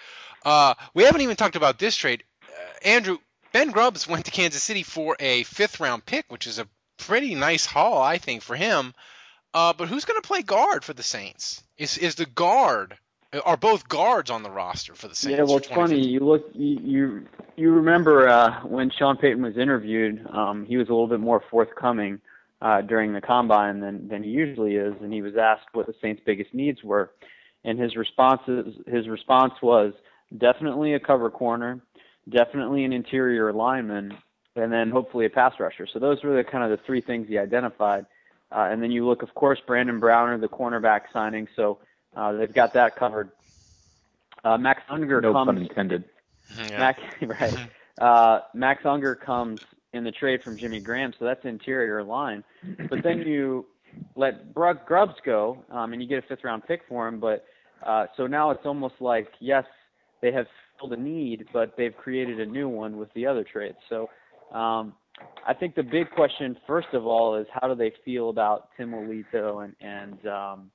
Uh, 0.45 0.75
we 0.95 1.05
haven't 1.05 1.21
even 1.23 1.37
talked 1.37 1.57
about 1.57 1.79
this 1.79 1.97
trade. 1.97 2.25
Uh, 2.43 2.89
Andrew 2.89 3.19
Ben 3.53 3.71
Grubbs 3.71 4.07
went 4.07 4.25
to 4.27 4.31
Kansas 4.31 4.63
City 4.63 4.83
for 4.83 5.17
a 5.19 5.43
fifth 5.45 5.81
round 5.81 6.05
pick, 6.05 6.27
which 6.29 6.47
is 6.47 6.59
a 6.59 6.69
pretty 6.97 7.35
nice 7.35 7.65
haul, 7.65 8.03
I 8.03 8.19
think, 8.19 8.43
for 8.43 8.57
him. 8.57 8.95
Uh, 9.59 9.73
but 9.73 9.89
who's 9.89 10.05
going 10.05 10.23
to 10.23 10.27
play 10.27 10.41
guard 10.41 10.85
for 10.85 10.93
the 10.93 11.03
Saints? 11.03 11.65
Is 11.77 11.99
is 11.99 12.15
the 12.15 12.27
guard? 12.27 12.97
Are 13.45 13.57
both 13.57 13.89
guards 13.89 14.31
on 14.31 14.45
the 14.45 14.51
roster 14.53 14.95
for 14.95 15.09
the 15.09 15.17
Saints? 15.17 15.37
Yeah, 15.37 15.43
well, 15.43 15.57
it's 15.57 15.67
funny. 15.67 15.99
You 15.99 16.21
look, 16.21 16.49
you 16.55 16.79
you, 16.81 17.27
you 17.57 17.73
remember 17.73 18.29
uh, 18.29 18.61
when 18.61 18.93
Sean 18.97 19.17
Payton 19.17 19.43
was 19.43 19.59
interviewed, 19.59 20.25
um, 20.33 20.65
he 20.65 20.77
was 20.77 20.87
a 20.89 20.93
little 20.93 21.09
bit 21.09 21.19
more 21.19 21.43
forthcoming 21.51 22.21
uh, 22.63 22.83
during 22.83 23.13
the 23.13 23.21
combine 23.21 23.81
than 23.81 24.07
than 24.07 24.23
he 24.23 24.31
usually 24.31 24.77
is, 24.77 24.95
and 25.03 25.13
he 25.13 25.23
was 25.23 25.35
asked 25.37 25.67
what 25.73 25.89
the 25.89 25.95
Saints' 26.01 26.23
biggest 26.25 26.55
needs 26.55 26.85
were, 26.85 27.11
and 27.65 27.81
his 27.81 27.97
responses 27.97 28.77
his 28.87 29.09
response 29.09 29.55
was 29.61 29.93
definitely 30.39 30.95
a 30.95 31.01
cover 31.01 31.31
corner, 31.31 31.81
definitely 32.29 32.85
an 32.85 32.93
interior 32.93 33.53
lineman, 33.53 34.17
and 34.55 34.73
then 34.73 34.93
hopefully 34.93 35.27
a 35.27 35.31
pass 35.31 35.55
rusher. 35.59 35.89
So 35.93 35.99
those 35.99 36.23
were 36.23 36.37
the 36.37 36.45
kind 36.49 36.63
of 36.63 36.71
the 36.71 36.85
three 36.87 37.01
things 37.01 37.27
he 37.27 37.39
identified. 37.39 38.07
Uh, 38.51 38.69
and 38.71 38.83
then 38.83 38.91
you 38.91 39.07
look, 39.07 39.23
of 39.23 39.35
course, 39.35 39.59
Brandon 39.67 40.01
Browner, 40.01 40.39
the 40.39 40.49
cornerback 40.49 41.03
signing. 41.13 41.47
So 41.55 41.79
uh, 42.17 42.33
they've 42.33 42.53
got 42.53 42.73
that 42.75 42.97
covered. 42.97 43.31
Uh, 44.45 44.57
Max 44.57 44.81
Unger 44.89 45.21
No 45.21 45.33
comes. 45.33 45.47
pun 45.47 45.59
intended. 45.59 46.05
Yeah. 46.57 46.79
Max, 46.79 47.01
right. 47.23 47.69
Uh, 48.01 48.41
Max 48.55 48.83
Unger 48.85 49.15
comes 49.15 49.61
in 49.93 50.05
the 50.05 50.13
trade 50.13 50.41
from 50.43 50.57
Jimmy 50.57 50.81
Graham, 50.81 51.13
so 51.19 51.25
that's 51.25 51.45
interior 51.45 52.03
line. 52.03 52.45
But 52.89 53.03
then 53.03 53.19
you 53.21 53.67
let 54.17 54.55
Brug 54.55 54.85
Grubbs 54.87 55.15
go, 55.25 55.63
um, 55.71 55.93
and 55.93 56.03
you 56.03 56.09
get 56.09 56.19
a 56.19 56.27
fifth 56.27 56.45
round 56.45 56.63
pick 56.67 56.83
for 56.89 57.09
him. 57.09 57.21
But 57.21 57.45
uh, 57.87 58.07
so 58.17 58.27
now 58.27 58.51
it's 58.51 58.65
almost 58.65 58.95
like 59.01 59.29
yes, 59.41 59.65
they 60.23 60.33
have 60.33 60.47
filled 60.79 60.93
a 60.93 60.97
need, 60.97 61.47
but 61.53 61.75
they've 61.77 61.97
created 61.97 62.41
a 62.41 62.47
new 62.47 62.69
one 62.69 62.97
with 62.97 63.13
the 63.15 63.27
other 63.27 63.45
trades. 63.45 63.79
So 63.89 64.09
um, 64.57 64.95
I 65.47 65.55
think 65.55 65.75
the 65.75 65.83
big 65.83 66.11
question, 66.11 66.57
first 66.67 66.89
of 66.93 67.07
all, 67.07 67.37
is 67.37 67.47
how 67.53 67.69
do 67.69 67.75
they 67.75 67.93
feel 68.05 68.29
about 68.29 68.69
Tim 68.77 68.93
Lelito 68.93 69.65
and 69.65 69.75
and 69.81 70.27
um, 70.27 70.71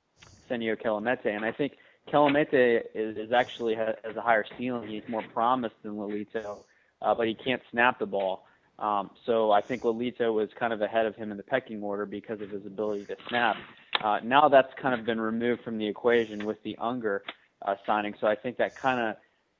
Senio 0.50 0.76
Kelemete? 0.82 1.28
And 1.28 1.46
I 1.46 1.52
think 1.52 1.74
Kelemete 2.12 2.82
is, 2.96 3.18
is 3.18 3.32
actually 3.32 3.76
has, 3.76 3.96
has 4.04 4.16
a 4.16 4.22
higher 4.22 4.46
ceiling. 4.58 4.90
He's 4.90 5.08
more 5.08 5.24
promised 5.34 5.76
than 5.84 5.94
Lelito, 5.94 6.64
uh, 7.02 7.14
but 7.14 7.28
he 7.28 7.36
can't 7.36 7.62
snap 7.72 8.00
the 8.00 8.06
ball. 8.06 8.46
Um, 8.80 9.12
so 9.26 9.52
I 9.52 9.62
think 9.62 9.84
Lelito 9.84 10.34
was 10.34 10.50
kind 10.60 10.74
of 10.74 10.82
ahead 10.82 11.06
of 11.06 11.16
him 11.16 11.32
in 11.32 11.38
the 11.38 11.44
pecking 11.44 11.82
order 11.84 12.06
because 12.06 12.42
of 12.42 12.50
his 12.50 12.66
ability 12.66 13.06
to 13.06 13.16
snap. 13.30 13.56
Uh, 14.04 14.20
now 14.24 14.50
that's 14.50 14.74
kind 14.82 15.00
of 15.00 15.06
been 15.06 15.22
removed 15.22 15.64
from 15.64 15.78
the 15.78 15.88
equation 15.88 16.46
with 16.46 16.62
the 16.64 16.76
Unger 16.82 17.24
uh, 17.62 17.76
signing. 17.86 18.16
So 18.20 18.28
I 18.28 18.36
think 18.36 18.58
that 18.58 18.76
kind 18.76 19.00
of 19.00 19.16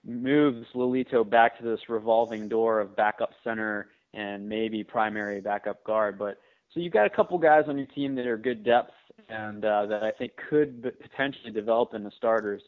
moves 0.06 0.66
Lelito 0.74 1.28
back 1.28 1.58
to 1.60 1.64
this 1.64 1.80
revolving 1.88 2.50
door 2.50 2.80
of 2.80 2.96
backup 2.96 3.32
center 3.44 3.88
and 4.14 4.48
maybe 4.48 4.84
primary 4.84 5.42
backup 5.42 5.84
guard. 5.84 6.18
But 6.18 6.40
so 6.74 6.80
you've 6.80 6.94
got 6.94 7.06
a 7.06 7.10
couple 7.10 7.38
guys 7.38 7.66
on 7.68 7.78
your 7.78 7.88
team 7.88 8.16
that 8.16 8.28
are 8.28 8.38
good 8.38 8.64
depth 8.64 8.94
and 9.30 9.64
uh, 9.64 9.86
that 9.88 10.04
I 10.04 10.12
think 10.12 10.34
could 10.50 10.94
potentially 11.02 11.52
develop 11.52 11.94
into 11.94 12.12
starters. 12.12 12.62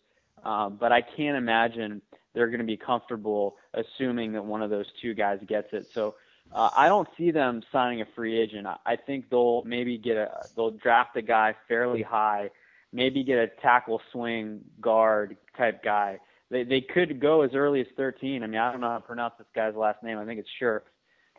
Um, 0.43 0.77
but 0.79 0.91
I 0.91 1.01
can't 1.01 1.37
imagine 1.37 2.01
they're 2.33 2.47
going 2.47 2.59
to 2.59 2.65
be 2.65 2.77
comfortable 2.77 3.55
assuming 3.73 4.33
that 4.33 4.45
one 4.45 4.61
of 4.61 4.69
those 4.69 4.85
two 5.01 5.13
guys 5.13 5.39
gets 5.47 5.69
it. 5.73 5.87
So 5.93 6.15
uh, 6.53 6.69
I 6.75 6.87
don't 6.87 7.07
see 7.17 7.31
them 7.31 7.63
signing 7.71 8.01
a 8.01 8.05
free 8.15 8.39
agent. 8.39 8.67
I, 8.67 8.77
I 8.85 8.95
think 8.95 9.29
they'll 9.29 9.63
maybe 9.65 9.97
get 9.97 10.17
a 10.17 10.29
they'll 10.55 10.71
draft 10.71 11.17
a 11.17 11.21
guy 11.21 11.55
fairly 11.67 12.03
high, 12.03 12.51
maybe 12.93 13.23
get 13.23 13.39
a 13.39 13.47
tackle 13.47 14.01
swing 14.11 14.61
guard 14.79 15.37
type 15.57 15.83
guy. 15.83 16.19
They 16.51 16.63
they 16.63 16.81
could 16.81 17.19
go 17.19 17.41
as 17.41 17.55
early 17.55 17.81
as 17.81 17.87
13. 17.97 18.43
I 18.43 18.47
mean 18.47 18.59
I 18.59 18.71
don't 18.71 18.81
know 18.81 18.89
how 18.89 18.99
to 18.99 19.03
pronounce 19.03 19.33
this 19.37 19.47
guy's 19.55 19.75
last 19.75 20.03
name. 20.03 20.19
I 20.19 20.25
think 20.25 20.39
it's 20.39 20.49
Scherff 20.61 20.83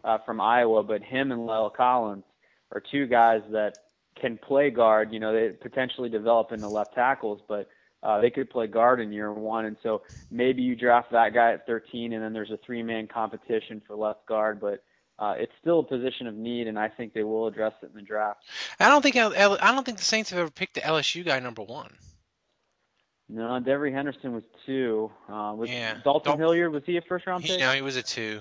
uh, 0.06 0.18
from 0.24 0.40
Iowa, 0.40 0.82
but 0.82 1.02
him 1.02 1.32
and 1.32 1.42
La'el 1.42 1.74
Collins 1.74 2.24
are 2.72 2.80
two 2.90 3.06
guys 3.06 3.42
that 3.50 3.74
can 4.20 4.38
play 4.38 4.70
guard. 4.70 5.12
You 5.12 5.20
know, 5.20 5.32
they 5.34 5.50
potentially 5.50 6.08
develop 6.08 6.52
into 6.52 6.68
left 6.68 6.94
tackles, 6.94 7.40
but 7.48 7.68
uh, 8.02 8.20
they 8.20 8.30
could 8.30 8.48
play 8.48 8.66
guard 8.68 9.00
in 9.00 9.12
year 9.12 9.32
one. 9.32 9.64
And 9.66 9.76
so 9.82 10.02
maybe 10.30 10.62
you 10.62 10.76
draft 10.76 11.10
that 11.12 11.34
guy 11.34 11.52
at 11.52 11.66
13, 11.66 12.12
and 12.12 12.22
then 12.22 12.32
there's 12.32 12.50
a 12.50 12.58
three-man 12.64 13.08
competition 13.08 13.82
for 13.86 13.96
left 13.96 14.24
guard. 14.26 14.60
But 14.60 14.82
uh, 15.18 15.34
it's 15.38 15.52
still 15.60 15.80
a 15.80 15.82
position 15.84 16.26
of 16.26 16.34
need, 16.34 16.66
and 16.68 16.78
I 16.78 16.88
think 16.88 17.12
they 17.14 17.24
will 17.24 17.46
address 17.46 17.72
it 17.82 17.86
in 17.90 17.94
the 17.96 18.02
draft. 18.02 18.40
I 18.78 18.88
don't 18.88 19.02
think 19.02 19.16
I 19.16 19.28
don't 19.72 19.84
think 19.84 19.98
the 19.98 20.04
Saints 20.04 20.30
have 20.30 20.38
ever 20.38 20.50
picked 20.50 20.74
the 20.74 20.82
LSU 20.82 21.24
guy 21.24 21.40
number 21.40 21.62
one. 21.62 21.92
No, 23.28 23.42
Devery 23.60 23.92
Henderson 23.92 24.32
was 24.34 24.44
two. 24.66 25.10
Uh, 25.28 25.52
was 25.56 25.68
Yeah. 25.68 25.96
Dalton 26.04 26.32
Dal- 26.32 26.38
Hilliard 26.38 26.72
was 26.72 26.84
he 26.86 26.96
a 26.96 27.02
first-round 27.02 27.42
He, 27.42 27.50
pick? 27.50 27.60
no, 27.60 27.72
he 27.72 27.82
was 27.82 27.96
a 27.96 28.02
two. 28.02 28.40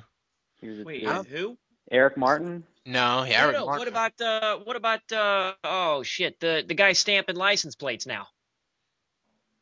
He 0.66 0.70
was 0.72 0.80
a 0.80 0.84
Wait, 0.84 1.06
uh, 1.06 1.24
who? 1.24 1.58
Eric 1.92 2.18
Martin. 2.18 2.64
No, 2.86 3.24
yeah, 3.24 3.44
Eric 3.44 3.58
no, 3.58 3.66
Martin. 3.66 3.80
What 3.80 3.88
about 3.88 4.22
uh, 4.22 4.58
what 4.64 4.76
about 4.76 5.12
uh, 5.12 5.54
oh 5.64 6.04
shit, 6.04 6.40
the 6.40 6.64
the 6.68 6.74
guy 6.74 6.94
stamping 6.94 7.36
license 7.36 7.76
plates 7.76 8.08
now? 8.08 8.28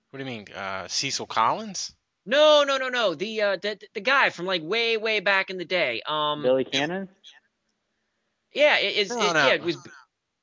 What 0.09 0.19
do 0.19 0.25
you 0.25 0.31
mean, 0.31 0.45
uh, 0.55 0.87
Cecil 0.87 1.25
Collins? 1.25 1.93
No, 2.25 2.63
no, 2.65 2.77
no, 2.77 2.87
no. 2.87 3.15
The 3.15 3.41
uh, 3.41 3.57
the 3.57 3.79
the 3.93 4.01
guy 4.01 4.29
from 4.29 4.45
like 4.45 4.61
way 4.63 4.95
way 4.97 5.19
back 5.19 5.49
in 5.49 5.57
the 5.57 5.65
day. 5.65 6.01
Um, 6.07 6.41
Billy 6.41 6.63
Cannon. 6.63 7.09
yeah, 8.53 8.77
it, 8.77 8.95
it's 8.95 9.09
No, 9.09 9.29
it, 9.29 9.33
no. 9.33 9.47
yeah, 9.47 9.53
it 9.53 9.63
was 9.63 9.77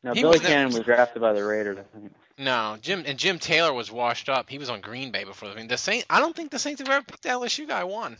No, 0.02 0.12
He 0.12 0.20
Billy 0.20 0.38
was 0.38 0.46
Cannon 0.46 0.74
was 0.74 0.84
drafted 0.84 1.22
by 1.22 1.32
the 1.32 1.44
Raiders. 1.44 1.78
I 1.78 1.98
think. 1.98 2.12
No, 2.36 2.78
Jim 2.80 3.04
and 3.06 3.18
Jim 3.18 3.38
Taylor 3.38 3.72
was 3.72 3.90
washed 3.90 4.28
up. 4.28 4.50
He 4.50 4.58
was 4.58 4.70
on 4.70 4.80
Green 4.80 5.10
Bay 5.10 5.24
before. 5.24 5.50
I 5.50 5.54
mean, 5.54 5.68
the 5.68 5.76
Saint. 5.76 6.04
I 6.08 6.20
don't 6.20 6.34
think 6.34 6.50
the 6.50 6.58
Saints 6.58 6.80
have 6.80 6.88
ever 6.88 7.04
picked 7.04 7.22
the 7.22 7.28
LSU 7.30 7.68
guy 7.68 7.84
one. 7.84 8.16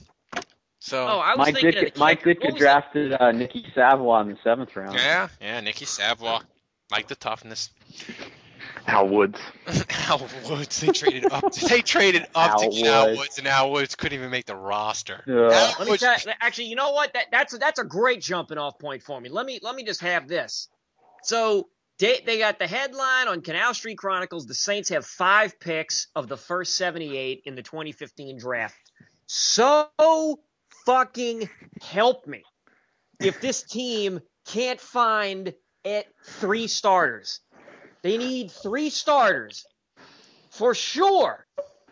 So 0.81 1.07
oh, 1.07 1.19
I 1.19 1.37
was 1.37 1.47
Mike 1.47 1.55
thinking 1.55 1.79
of 1.79 1.85
Dick, 1.85 1.97
Mike 1.99 2.23
Ditka 2.23 2.57
drafted 2.57 3.13
uh, 3.13 3.33
Nicky 3.33 3.67
Savoy 3.75 4.21
in 4.21 4.29
the 4.31 4.39
seventh 4.43 4.75
round. 4.75 4.95
yeah, 4.95 5.29
yeah, 5.41 5.61
Nikki 5.61 5.85
Savoy, 5.85 6.39
like 6.91 7.07
the 7.07 7.15
toughness. 7.15 7.71
Al 8.87 9.09
Woods. 9.09 9.39
Al 10.09 10.27
Woods, 10.49 10.81
they 10.81 10.89
traded 10.89 11.31
up. 11.31 11.53
They 11.53 11.83
traded 11.83 12.23
up 12.35 12.53
Al 12.53 12.59
to 12.61 12.69
get 12.71 12.87
Al 12.87 13.07
Woods. 13.09 13.19
Woods, 13.19 13.39
and 13.39 13.47
Al 13.47 13.71
Woods 13.71 13.95
couldn't 13.95 14.19
even 14.19 14.31
make 14.31 14.47
the 14.47 14.57
roster. 14.57 15.23
Yeah. 15.27 15.35
Al 15.35 15.49
Let 15.51 15.81
me 15.81 15.91
Woods- 15.91 16.03
tell 16.03 16.17
you, 16.19 16.33
actually, 16.41 16.65
you 16.67 16.77
know 16.77 16.93
what? 16.93 17.13
That 17.13 17.27
that's 17.31 17.57
that's 17.59 17.79
a 17.79 17.85
great 17.85 18.23
jumping 18.23 18.59
off 18.59 18.79
point 18.79 19.03
for 19.03 19.21
me. 19.21 19.29
Let 19.29 19.45
me 19.45 19.61
let 19.63 19.75
me 19.75 19.85
just 19.85 20.01
have 20.01 20.29
this. 20.29 20.69
So 21.23 21.69
they 21.99 22.23
they 22.25 22.39
got 22.39 22.59
the 22.59 22.67
headline 22.67 23.29
on 23.29 23.43
Canal 23.43 23.75
Street 23.75 23.99
Chronicles. 23.99 24.47
The 24.47 24.55
Saints 24.55 24.89
have 24.89 25.05
five 25.05 25.61
picks 25.61 26.09
of 26.17 26.27
the 26.27 26.39
first 26.39 26.75
78 26.77 27.43
in 27.45 27.55
the 27.55 27.63
2015 27.63 28.39
draft. 28.39 28.75
So 29.27 29.89
fucking 30.91 31.49
help 31.83 32.27
me 32.27 32.43
if 33.21 33.41
this 33.41 33.63
team 33.63 34.19
can't 34.49 34.81
find 34.81 35.55
it 35.85 36.07
three 36.25 36.67
starters. 36.67 37.39
They 38.03 38.19
need 38.19 38.51
three 38.51 38.91
starters 38.91 39.65
for 40.51 40.75
sure. 40.75 41.47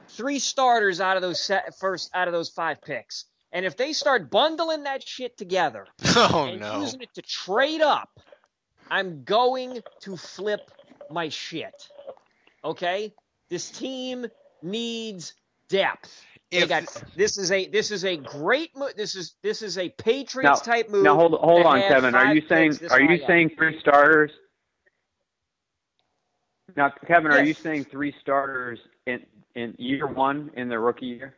Three 0.09 0.41
starters 0.41 1.01
out 1.01 1.17
of 1.17 1.23
those 1.23 1.41
set, 1.41 1.79
first 1.79 2.11
out 2.13 2.27
of 2.27 2.35
those 2.35 2.49
five 2.49 2.83
picks. 2.83 3.27
And 3.53 3.65
if 3.65 3.77
they 3.77 3.93
start 3.93 4.33
bundling 4.33 4.83
that 4.83 5.07
shit 5.07 5.37
together 5.39 5.87
oh 6.17 6.49
and 6.51 6.61
no. 6.61 6.81
using 6.81 7.01
it 7.01 7.15
to 7.15 7.23
trade 7.23 7.83
up, 7.83 8.11
I'm 8.91 9.23
going 9.23 9.81
to 10.01 10.17
flip 10.17 10.73
my 11.09 11.29
shit. 11.29 11.89
Okay? 12.65 13.15
This 13.49 13.71
team 13.71 14.27
needs 14.61 15.35
depth. 15.69 16.25
They 16.51 16.59
If- 16.63 16.69
got, 16.69 16.85
this 17.15 17.37
is 17.37 17.53
a 17.53 17.69
this 17.69 17.91
is 17.91 18.05
a 18.05 18.17
great 18.17 18.75
move. 18.75 18.95
This 18.97 19.15
is 19.15 19.35
this 19.43 19.61
is 19.61 19.77
a 19.77 19.91
Patriots 19.91 20.45
Now, 20.67 20.73
type 20.73 20.89
move. 20.89 21.03
now 21.03 21.15
hold 21.15 21.33
hold 21.33 21.67
on, 21.67 21.81
Kevin. 21.83 22.15
Are 22.15 22.35
you 22.35 22.43
saying 22.49 22.79
are 22.91 23.01
you 23.01 23.09
high 23.09 23.15
up. 23.23 23.27
saying 23.27 23.51
three 23.57 23.79
starters? 23.81 24.31
Now, 26.77 26.91
Kevin, 27.07 27.33
are 27.33 27.45
you 27.45 27.55
saying 27.55 27.85
three 27.87 28.15
starters 28.21 28.79
in 29.07 29.25
in 29.55 29.75
year 29.79 30.07
one 30.07 30.51
in 30.55 30.69
their 30.69 30.81
rookie 30.81 31.07
year? 31.07 31.35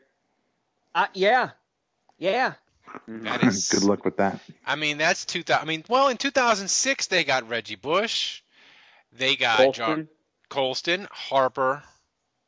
Uh, 0.94 1.06
yeah, 1.14 1.50
yeah. 2.18 2.54
That 3.06 3.42
is 3.44 3.68
Good 3.68 3.84
luck 3.84 4.04
with 4.04 4.16
that. 4.16 4.40
I 4.66 4.74
mean, 4.76 4.98
that's 4.98 5.24
2000. 5.24 5.62
I 5.62 5.64
mean, 5.66 5.84
well, 5.88 6.08
in 6.08 6.16
2006 6.16 7.06
they 7.06 7.22
got 7.24 7.48
Reggie 7.48 7.76
Bush, 7.76 8.42
they 9.12 9.36
got 9.36 9.58
Jar- 9.74 9.86
Colston. 9.86 10.08
Colston, 10.48 11.08
Harper, 11.10 11.82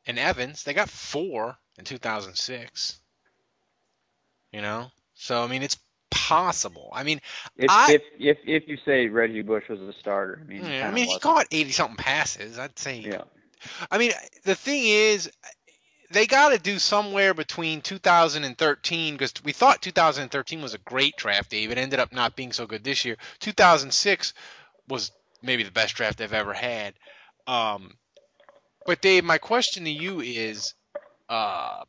and 0.05 0.19
Evans. 0.19 0.63
They 0.63 0.73
got 0.73 0.89
four 0.89 1.57
in 1.77 1.85
2006. 1.85 2.99
You 4.51 4.61
know, 4.61 4.91
so 5.15 5.43
I 5.43 5.47
mean, 5.47 5.63
it's 5.63 5.77
possible. 6.11 6.91
I 6.93 7.03
mean, 7.03 7.19
If, 7.57 7.69
I- 7.69 7.93
if 7.93 8.01
if 8.19 8.37
if 8.45 8.67
you 8.67 8.77
say 8.85 9.07
Reggie 9.07 9.41
Bush 9.41 9.63
was 9.69 9.81
a 9.81 9.93
starter, 9.99 10.39
I 10.41 10.47
mean, 10.47 10.63
he 10.63 10.71
yeah, 10.77 10.87
I 10.87 10.91
mean, 10.91 11.07
he 11.07 11.17
caught 11.19 11.47
80 11.51 11.71
something 11.71 11.97
passes. 11.97 12.59
I'd 12.59 12.77
say. 12.77 12.99
Yeah. 12.99 13.23
I 13.89 13.97
mean, 13.97 14.11
the 14.43 14.55
thing 14.55 14.83
is, 14.85 15.31
they 16.11 16.27
got 16.27 16.49
to 16.49 16.59
do 16.59 16.77
somewhere 16.77 17.33
between 17.33 17.81
2013 17.81 19.13
because 19.15 19.33
we 19.43 19.53
thought 19.53 19.81
2013 19.81 20.61
was 20.61 20.73
a 20.75 20.79
great 20.79 21.15
draft, 21.17 21.49
Dave. 21.49 21.71
It 21.71 21.77
ended 21.79 21.99
up 21.99 22.13
not 22.13 22.35
being 22.35 22.51
so 22.51 22.67
good 22.67 22.83
this 22.83 23.05
year. 23.05 23.17
2006 23.39 24.33
was 24.87 25.11
maybe 25.41 25.63
the 25.63 25.71
best 25.71 25.95
draft 25.95 26.19
they've 26.19 26.31
ever 26.31 26.53
had. 26.53 26.93
Um, 27.47 27.95
but 28.85 29.01
Dave, 29.01 29.23
my 29.23 29.37
question 29.39 29.85
to 29.85 29.89
you 29.91 30.19
is, 30.21 30.73
uh, 31.33 31.83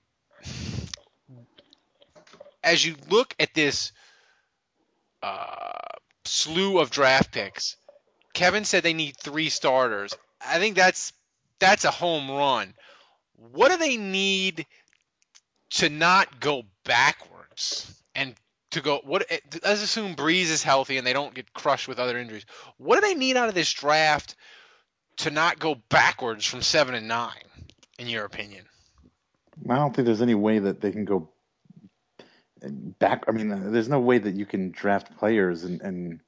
as 2.63 2.85
you 2.85 2.97
look 3.11 3.35
at 3.39 3.53
this 3.53 3.93
uh, 5.23 5.73
slew 6.25 6.79
of 6.79 6.91
draft 6.91 7.31
picks, 7.31 7.77
Kevin 8.33 8.65
said 8.65 8.83
they 8.83 8.95
need 8.95 9.17
three 9.19 9.51
starters. 9.51 10.15
I 10.45 10.59
think 10.59 10.77
that's 10.77 11.13
that's 11.59 11.85
a 11.85 11.91
home 11.91 12.31
run. 12.31 12.73
What 13.53 13.71
do 13.71 13.77
they 13.77 13.99
need 13.99 14.67
to 15.73 15.91
not 15.91 16.41
go 16.41 16.63
backwards 16.85 18.03
and 18.15 18.35
to 18.71 18.81
go? 18.81 19.03
What? 19.05 19.27
Let's 19.63 19.83
assume 19.83 20.17
Brees 20.17 20.51
is 20.51 20.63
healthy 20.63 20.97
and 20.97 21.07
they 21.07 21.13
don't 21.13 21.35
get 21.35 21.53
crushed 21.53 21.87
with 21.87 21.99
other 21.99 22.19
injuries. 22.19 22.47
What 22.79 22.95
do 22.97 23.03
they 23.03 23.15
need 23.15 23.37
out 23.37 23.51
of 23.51 23.55
this 23.55 23.73
draft 23.73 24.37
to 25.19 25.31
not 25.31 25.59
go 25.59 25.75
backwards 25.91 26.47
from 26.47 26.63
seven 26.63 26.95
and 26.95 27.09
nine? 27.09 27.45
In 27.99 28.09
your 28.09 28.25
opinion? 28.25 28.65
I 29.69 29.77
don't 29.77 29.95
think 29.95 30.07
there's 30.07 30.23
any 30.23 30.35
way 30.35 30.59
that 30.59 30.81
they 30.81 30.93
can 30.93 31.05
go 31.05 31.31
back. 32.99 33.25
I 33.29 33.33
mean, 33.33 33.73
there's 33.73 33.89
no 33.89 34.01
way 34.01 34.19
that 34.19 34.35
you 34.35 34.47
can 34.47 34.71
draft 34.71 35.17
players 35.17 35.65
and 35.65 35.81
and 35.83 36.21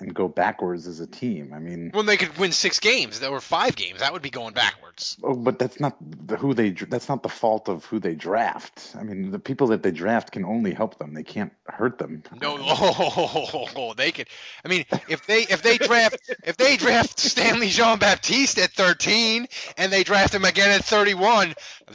and 0.00 0.14
go 0.14 0.28
backwards 0.28 0.86
as 0.86 1.00
a 1.00 1.06
team. 1.06 1.52
I 1.54 1.58
mean, 1.58 1.90
Well, 1.92 2.02
they 2.02 2.16
could 2.16 2.36
win 2.38 2.52
six 2.52 2.78
games. 2.80 3.20
That 3.20 3.30
were 3.30 3.40
five 3.40 3.76
games. 3.76 4.00
That 4.00 4.12
would 4.12 4.22
be 4.22 4.30
going 4.30 4.54
backwards. 4.54 5.16
oh, 5.22 5.34
but 5.34 5.58
that's 5.58 5.80
not 5.80 5.96
the, 6.00 6.36
who 6.36 6.54
they. 6.54 6.70
That's 6.70 7.08
not 7.08 7.22
the 7.22 7.28
fault 7.28 7.68
of 7.68 7.84
who 7.84 7.98
they 7.98 8.14
draft. 8.14 8.94
I 8.98 9.02
mean, 9.02 9.30
the 9.30 9.38
people 9.38 9.68
that 9.68 9.82
they 9.82 9.90
draft 9.90 10.32
can 10.32 10.44
only 10.44 10.72
help 10.72 10.98
them. 10.98 11.14
They 11.14 11.22
can't 11.22 11.52
hurt 11.66 11.98
them. 11.98 12.22
No, 12.40 12.56
oh, 12.60 13.94
they 13.96 14.12
could. 14.12 14.28
I 14.64 14.68
mean, 14.68 14.84
if 15.08 15.26
they 15.26 15.42
if 15.42 15.62
they 15.62 15.78
draft 15.78 16.18
if 16.44 16.56
they 16.56 16.76
draft 16.76 17.18
Stanley 17.18 17.68
Jean 17.68 17.98
Baptiste 17.98 18.58
at 18.58 18.72
13 18.72 19.46
and 19.76 19.92
they 19.92 20.04
draft 20.04 20.34
him 20.34 20.44
again 20.44 20.70
at 20.70 20.84
31, 20.84 21.54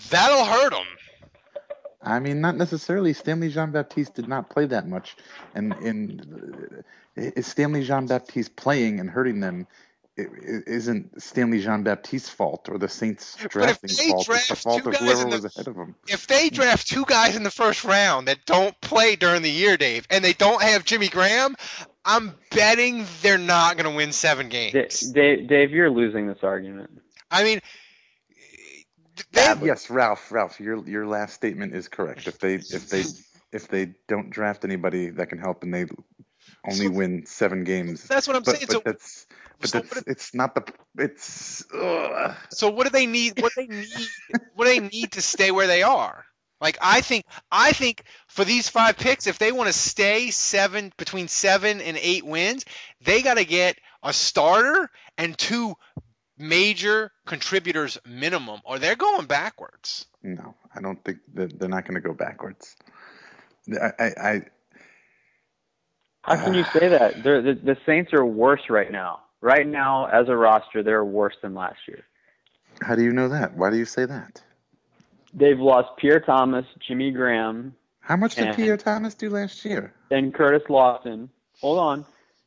that'll 0.09 0.45
hurt 0.45 0.71
them. 0.71 0.85
I 2.05 2.19
mean, 2.19 2.41
not 2.41 2.57
necessarily. 2.57 3.13
Stanley 3.13 3.49
Jean 3.49 3.71
Baptiste 3.71 4.13
did 4.13 4.27
not 4.27 4.49
play 4.49 4.65
that 4.65 4.87
much, 4.87 5.15
and 5.55 5.73
uh, 5.73 6.81
is 7.15 7.47
Stanley 7.47 7.83
Jean 7.83 8.07
Baptiste 8.07 8.55
playing 8.55 8.99
and 8.99 9.09
hurting 9.09 9.39
them? 9.39 9.67
i- 10.17 10.21
i- 10.21 10.61
Isn't 10.67 11.19
Stanley 11.21 11.59
Jean 11.59 11.81
Baptiste's 11.81 12.29
fault 12.29 12.69
or 12.69 12.77
the 12.77 12.87
Saints 12.87 13.35
drafting 13.49 13.89
they 13.97 14.09
fault? 14.09 14.29
It's 14.29 14.47
the 14.47 14.55
fault 14.55 14.85
of 14.85 14.95
whoever 14.95 15.23
the- 15.23 15.27
was 15.27 15.45
ahead 15.45 15.67
of 15.67 15.75
them. 15.75 15.95
If 16.07 16.27
they 16.27 16.49
draft 16.49 16.87
two 16.87 17.03
guys 17.05 17.35
in 17.35 17.41
the 17.41 17.49
first 17.49 17.83
round 17.83 18.27
that 18.27 18.45
don't 18.45 18.79
play 18.79 19.15
during 19.15 19.41
the 19.41 19.49
year, 19.49 19.75
Dave, 19.75 20.05
and 20.11 20.23
they 20.23 20.33
don't 20.33 20.61
have 20.61 20.85
Jimmy 20.85 21.09
Graham, 21.09 21.55
I'm 22.05 22.35
betting 22.51 23.07
they're 23.23 23.39
not 23.39 23.75
going 23.77 23.89
to 23.89 23.95
win 23.95 24.11
seven 24.11 24.49
games. 24.49 24.99
Dave, 24.99 25.47
Dave, 25.47 25.71
you're 25.71 25.89
losing 25.89 26.27
this 26.27 26.43
argument. 26.43 27.01
I 27.31 27.43
mean, 27.43 27.59
they, 29.31 29.53
yes, 29.63 29.89
Ralph. 29.89 30.31
Ralph, 30.31 30.59
your 30.59 30.87
your 30.87 31.07
last 31.07 31.33
statement 31.33 31.73
is 31.73 31.87
correct. 31.87 32.27
If 32.27 32.37
they 32.39 32.55
if 32.55 32.89
they 32.89 33.03
if 33.51 33.67
they 33.67 33.95
don't 34.07 34.29
draft 34.29 34.63
anybody 34.63 35.09
that 35.09 35.29
can 35.29 35.39
help 35.39 35.63
and 35.63 35.73
they 35.73 35.85
only 36.65 36.87
So- 36.87 36.91
win 36.91 37.25
seven 37.25 37.63
games, 37.63 38.03
that's 38.03 38.27
what 38.27 38.35
I'm 38.35 38.43
but 38.43 38.55
saying. 38.55 38.65
but 38.67 38.73
So, 38.73 38.81
that's 38.85 39.27
but 39.59 39.69
so 39.69 39.79
that's 39.79 40.03
it's 40.07 40.33
not 40.33 40.55
the 40.55 40.63
it's. 40.97 41.63
Ugh. 41.73 42.35
So 42.49 42.69
what 42.69 42.83
do 42.85 42.89
they 42.89 43.05
need? 43.05 43.41
What 43.41 43.53
they 43.55 43.67
need? 43.67 43.87
what 44.55 44.65
they 44.65 44.79
need 44.79 45.13
to 45.13 45.21
stay 45.21 45.51
where 45.51 45.67
they 45.67 45.83
are? 45.83 46.25
Like 46.61 46.77
I 46.81 47.01
think, 47.01 47.25
I 47.51 47.73
think 47.73 48.03
for 48.27 48.45
these 48.45 48.69
five 48.69 48.97
picks, 48.97 49.27
if 49.27 49.37
they 49.37 49.51
want 49.51 49.67
to 49.67 49.73
stay 49.73 50.31
seven 50.31 50.93
between 50.97 51.27
seven 51.27 51.81
and 51.81 51.97
eight 51.97 52.25
wins, 52.25 52.63
they 53.01 53.21
got 53.21 53.33
to 53.35 53.43
get 53.45 53.77
a 54.01 54.13
starter 54.13 54.89
and 55.17 55.37
two 55.37 55.75
major 56.37 57.11
contributors 57.25 57.97
minimum, 58.05 58.61
or 58.65 58.79
they're 58.79 58.95
going 58.95 59.25
backwards. 59.25 60.05
No, 60.21 60.55
I 60.73 60.79
don't 60.81 61.03
think 61.03 61.19
that 61.33 61.59
they're 61.59 61.67
not 61.69 61.83
going 61.85 61.95
to 61.95 62.07
go 62.07 62.13
backwards. 62.13 62.75
I, 63.69 63.91
I 63.99 64.41
How 66.23 66.41
can 66.41 66.53
you 66.53 66.63
say 66.65 66.87
that? 66.87 67.21
They're, 67.23 67.41
the 67.41 67.53
the 67.53 67.77
Saints 67.85 68.13
are 68.13 68.25
worse 68.25 68.69
right 68.69 68.91
now. 68.91 69.19
Right 69.41 69.67
now, 69.67 70.05
as 70.05 70.29
a 70.29 70.35
roster, 70.37 70.81
they're 70.81 71.03
worse 71.03 71.35
than 71.41 71.53
last 71.53 71.79
year. 71.87 72.05
how 72.81 72.95
do 72.95 73.03
you 73.03 73.11
know 73.11 73.27
that? 73.29 73.55
Why 73.57 73.69
do 73.69 73.77
you 73.77 73.85
say 73.85 74.05
that? 74.05 74.41
They've 75.33 75.59
lost 75.59 75.89
Pierre 75.97 76.21
Thomas, 76.21 76.65
Jimmy 76.79 77.11
Graham, 77.11 77.75
How 77.99 78.15
much 78.15 78.35
did 78.35 78.47
And- 78.47 78.55
Pierre 78.55 78.77
Thomas 78.77 79.13
do 79.15 79.29
last 79.29 79.65
year? 79.65 79.93
and 80.11 80.33
Curtis 80.33 80.63
Lofton. 80.69 81.27
Hold 81.59 81.79
on. 81.79 82.05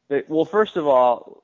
They, 0.08 0.22
well, 0.28 0.44
first 0.44 0.76
of 0.76 0.86
all, 0.86 1.42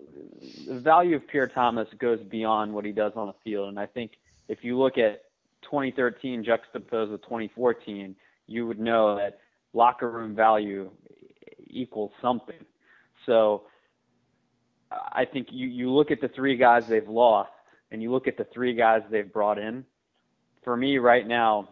the 0.66 0.78
value 0.78 1.16
of 1.16 1.26
Pierre 1.28 1.48
Thomas 1.48 1.88
goes 1.98 2.20
beyond 2.20 2.72
what 2.72 2.84
he 2.84 2.92
does 2.92 3.12
on 3.16 3.26
the 3.26 3.34
field, 3.44 3.68
and 3.68 3.78
I 3.78 3.86
think 3.86 4.12
if 4.48 4.64
you 4.64 4.78
look 4.78 4.96
at 4.98 5.24
2013 5.62 6.44
juxtaposed 6.44 7.10
with 7.12 7.22
2014, 7.22 8.14
you 8.46 8.66
would 8.66 8.78
know 8.80 9.16
that 9.16 9.40
locker 9.74 10.10
room 10.10 10.34
value 10.34 10.90
equals 11.72 12.12
something. 12.20 12.64
So 13.26 13.64
I 14.90 15.24
think 15.24 15.48
you, 15.50 15.66
you 15.68 15.90
look 15.90 16.10
at 16.10 16.20
the 16.20 16.28
three 16.28 16.56
guys 16.56 16.86
they've 16.86 17.08
lost, 17.08 17.50
and 17.90 18.02
you 18.02 18.10
look 18.10 18.28
at 18.28 18.36
the 18.36 18.44
three 18.44 18.74
guys 18.74 19.02
they've 19.10 19.30
brought 19.30 19.58
in. 19.58 19.84
For 20.64 20.76
me, 20.76 20.98
right 20.98 21.26
now, 21.26 21.68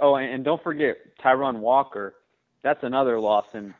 oh, 0.00 0.14
and, 0.16 0.44
don't 0.44 0.62
forget 0.62 0.96
Tyrone 1.20 1.60
Walker. 1.60 2.14
That's 2.62 2.82
another 2.84 3.18
loss, 3.18 3.46
and 3.54 3.74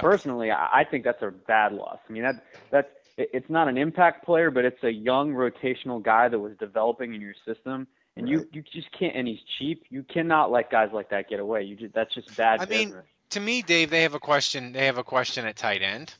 personally, 0.00 0.50
I 0.52 0.86
think 0.88 1.04
that's 1.04 1.20
a 1.22 1.30
bad 1.30 1.72
loss. 1.72 1.98
I 2.08 2.12
mean, 2.12 2.22
that 2.22 2.44
that's 2.70 2.88
it's 3.18 3.48
not 3.50 3.68
an 3.68 3.76
impact 3.76 4.24
player, 4.24 4.50
but 4.50 4.64
it's 4.64 4.82
a 4.84 4.90
young 4.90 5.32
rotational 5.32 6.02
guy 6.02 6.28
that 6.28 6.38
was 6.38 6.52
developing 6.58 7.14
in 7.14 7.20
your 7.20 7.34
system, 7.44 7.86
and 8.16 8.28
you 8.28 8.46
you 8.52 8.62
just 8.62 8.90
can't. 8.92 9.16
And 9.16 9.26
he's 9.26 9.40
cheap. 9.58 9.84
You 9.90 10.02
cannot 10.04 10.50
let 10.52 10.70
guys 10.70 10.90
like 10.92 11.10
that 11.10 11.28
get 11.28 11.40
away. 11.40 11.64
You 11.64 11.76
just 11.76 11.92
that's 11.92 12.14
just 12.14 12.34
bad 12.36 12.60
I 12.60 12.66
mean, 12.66 12.88
business. 12.88 13.06
To 13.30 13.40
me, 13.40 13.62
Dave, 13.62 13.90
they 13.90 14.02
have 14.02 14.14
a 14.14 14.20
question. 14.20 14.72
They 14.72 14.86
have 14.86 14.98
a 14.98 15.04
question 15.04 15.46
at 15.46 15.56
tight 15.56 15.82
end. 15.82 16.14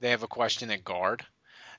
They 0.00 0.10
have 0.10 0.22
a 0.22 0.28
question 0.28 0.70
at 0.70 0.84
guard. 0.84 1.24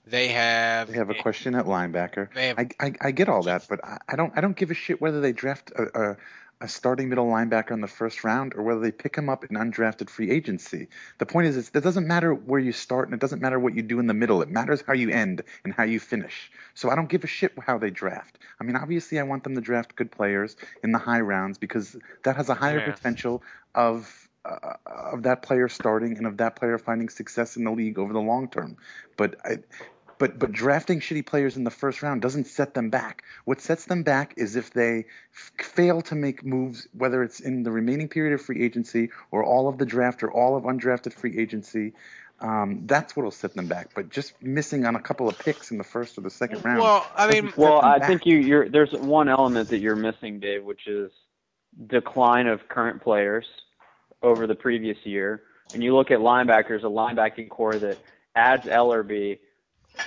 They 0.05 0.29
have. 0.29 0.89
They 0.89 0.97
have 0.97 1.09
a 1.09 1.15
question 1.15 1.55
at 1.55 1.65
linebacker. 1.65 2.33
Have- 2.35 2.59
I, 2.59 2.67
I, 2.79 2.93
I 3.01 3.11
get 3.11 3.29
all 3.29 3.43
that, 3.43 3.65
but 3.69 3.83
I, 3.83 3.97
I 4.09 4.15
don't 4.15 4.33
I 4.35 4.41
don't 4.41 4.55
give 4.55 4.71
a 4.71 4.73
shit 4.73 4.99
whether 5.01 5.21
they 5.21 5.31
draft 5.31 5.71
a, 5.71 6.11
a, 6.11 6.17
a 6.61 6.67
starting 6.67 7.07
middle 7.09 7.25
linebacker 7.27 7.71
in 7.71 7.79
the 7.81 7.87
first 7.87 8.23
round 8.23 8.53
or 8.55 8.63
whether 8.63 8.81
they 8.81 8.91
pick 8.91 9.15
him 9.17 9.29
up 9.29 9.45
in 9.45 9.51
undrafted 9.55 10.09
free 10.09 10.29
agency. 10.29 10.87
The 11.19 11.25
point 11.25 11.47
is, 11.47 11.71
it 11.73 11.83
doesn't 11.83 12.07
matter 12.07 12.33
where 12.33 12.59
you 12.59 12.73
start 12.73 13.07
and 13.07 13.13
it 13.13 13.21
doesn't 13.21 13.41
matter 13.41 13.59
what 13.59 13.75
you 13.75 13.81
do 13.81 13.99
in 13.99 14.07
the 14.07 14.13
middle. 14.13 14.41
It 14.41 14.49
matters 14.49 14.83
how 14.85 14.93
you 14.93 15.09
end 15.09 15.43
and 15.63 15.73
how 15.73 15.83
you 15.83 15.99
finish. 16.01 16.51
So 16.73 16.89
I 16.89 16.95
don't 16.95 17.09
give 17.09 17.23
a 17.23 17.27
shit 17.27 17.53
how 17.65 17.77
they 17.77 17.89
draft. 17.89 18.39
I 18.59 18.65
mean, 18.65 18.75
obviously, 18.75 19.19
I 19.19 19.23
want 19.23 19.43
them 19.43 19.55
to 19.55 19.61
draft 19.61 19.95
good 19.95 20.11
players 20.11 20.55
in 20.83 20.91
the 20.91 20.99
high 20.99 21.21
rounds 21.21 21.57
because 21.57 21.95
that 22.23 22.35
has 22.35 22.49
a 22.49 22.55
higher 22.55 22.79
Yeah. 22.79 22.91
potential 22.93 23.41
of 23.73 24.29
uh, 24.45 24.75
of 24.87 25.23
that 25.23 25.41
player 25.41 25.69
starting 25.69 26.17
and 26.17 26.27
of 26.27 26.37
that 26.37 26.55
player 26.55 26.77
finding 26.77 27.09
success 27.09 27.55
in 27.55 27.63
the 27.63 27.71
league 27.71 27.97
over 27.97 28.13
the 28.13 28.19
long 28.19 28.49
term. 28.49 28.77
But 29.17 29.35
I, 29.45 29.57
but 30.17 30.37
but 30.39 30.51
drafting 30.51 30.99
shitty 30.99 31.25
players 31.25 31.57
in 31.57 31.63
the 31.63 31.71
first 31.71 32.01
round 32.03 32.21
doesn't 32.21 32.47
set 32.47 32.73
them 32.73 32.89
back. 32.89 33.23
What 33.45 33.61
sets 33.61 33.85
them 33.85 34.03
back 34.03 34.33
is 34.37 34.55
if 34.55 34.71
they 34.71 35.05
f- 35.33 35.51
fail 35.65 36.01
to 36.03 36.15
make 36.15 36.45
moves, 36.45 36.87
whether 36.93 37.23
it's 37.23 37.39
in 37.39 37.63
the 37.63 37.71
remaining 37.71 38.09
period 38.09 38.33
of 38.33 38.41
free 38.41 38.61
agency 38.63 39.09
or 39.31 39.43
all 39.43 39.67
of 39.67 39.77
the 39.77 39.85
draft 39.85 40.23
or 40.23 40.31
all 40.31 40.55
of 40.55 40.63
undrafted 40.63 41.13
free 41.13 41.37
agency. 41.37 41.93
Um, 42.39 42.81
that's 42.87 43.15
what'll 43.15 43.31
set 43.31 43.53
them 43.53 43.67
back. 43.67 43.91
But 43.95 44.09
just 44.09 44.41
missing 44.41 44.85
on 44.85 44.95
a 44.95 44.99
couple 44.99 45.29
of 45.29 45.39
picks 45.39 45.71
in 45.71 45.77
the 45.77 45.83
first 45.85 46.17
or 46.17 46.21
the 46.21 46.29
second 46.29 46.65
round. 46.65 46.79
Well, 46.81 47.07
I 47.15 47.31
mean, 47.31 47.53
Well, 47.55 47.79
I 47.81 47.99
back. 47.99 48.09
think 48.09 48.25
you, 48.25 48.37
you're 48.37 48.67
there's 48.67 48.91
one 48.91 49.29
element 49.29 49.69
that 49.69 49.79
you're 49.79 49.95
missing, 49.95 50.39
Dave, 50.39 50.63
which 50.65 50.87
is 50.87 51.11
decline 51.87 52.47
of 52.47 52.67
current 52.67 53.01
players 53.01 53.45
over 54.23 54.47
the 54.47 54.55
previous 54.55 54.97
year. 55.03 55.43
And 55.73 55.83
you 55.83 55.95
look 55.95 56.11
at 56.11 56.19
linebackers, 56.19 56.83
a 56.83 56.87
linebacking 56.87 57.49
core 57.49 57.77
that 57.77 57.97
adds 58.35 58.65
Ellerbe, 58.65 59.39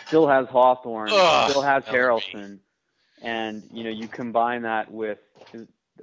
still 0.06 0.26
has 0.26 0.46
Hawthorne, 0.48 1.10
Ugh, 1.12 1.50
still 1.50 1.62
has 1.62 1.84
Ellerbe. 1.84 1.94
Haralson, 1.94 2.58
and 3.22 3.62
you 3.72 3.84
know 3.84 3.90
you 3.90 4.08
combine 4.08 4.62
that 4.62 4.90
with 4.90 5.18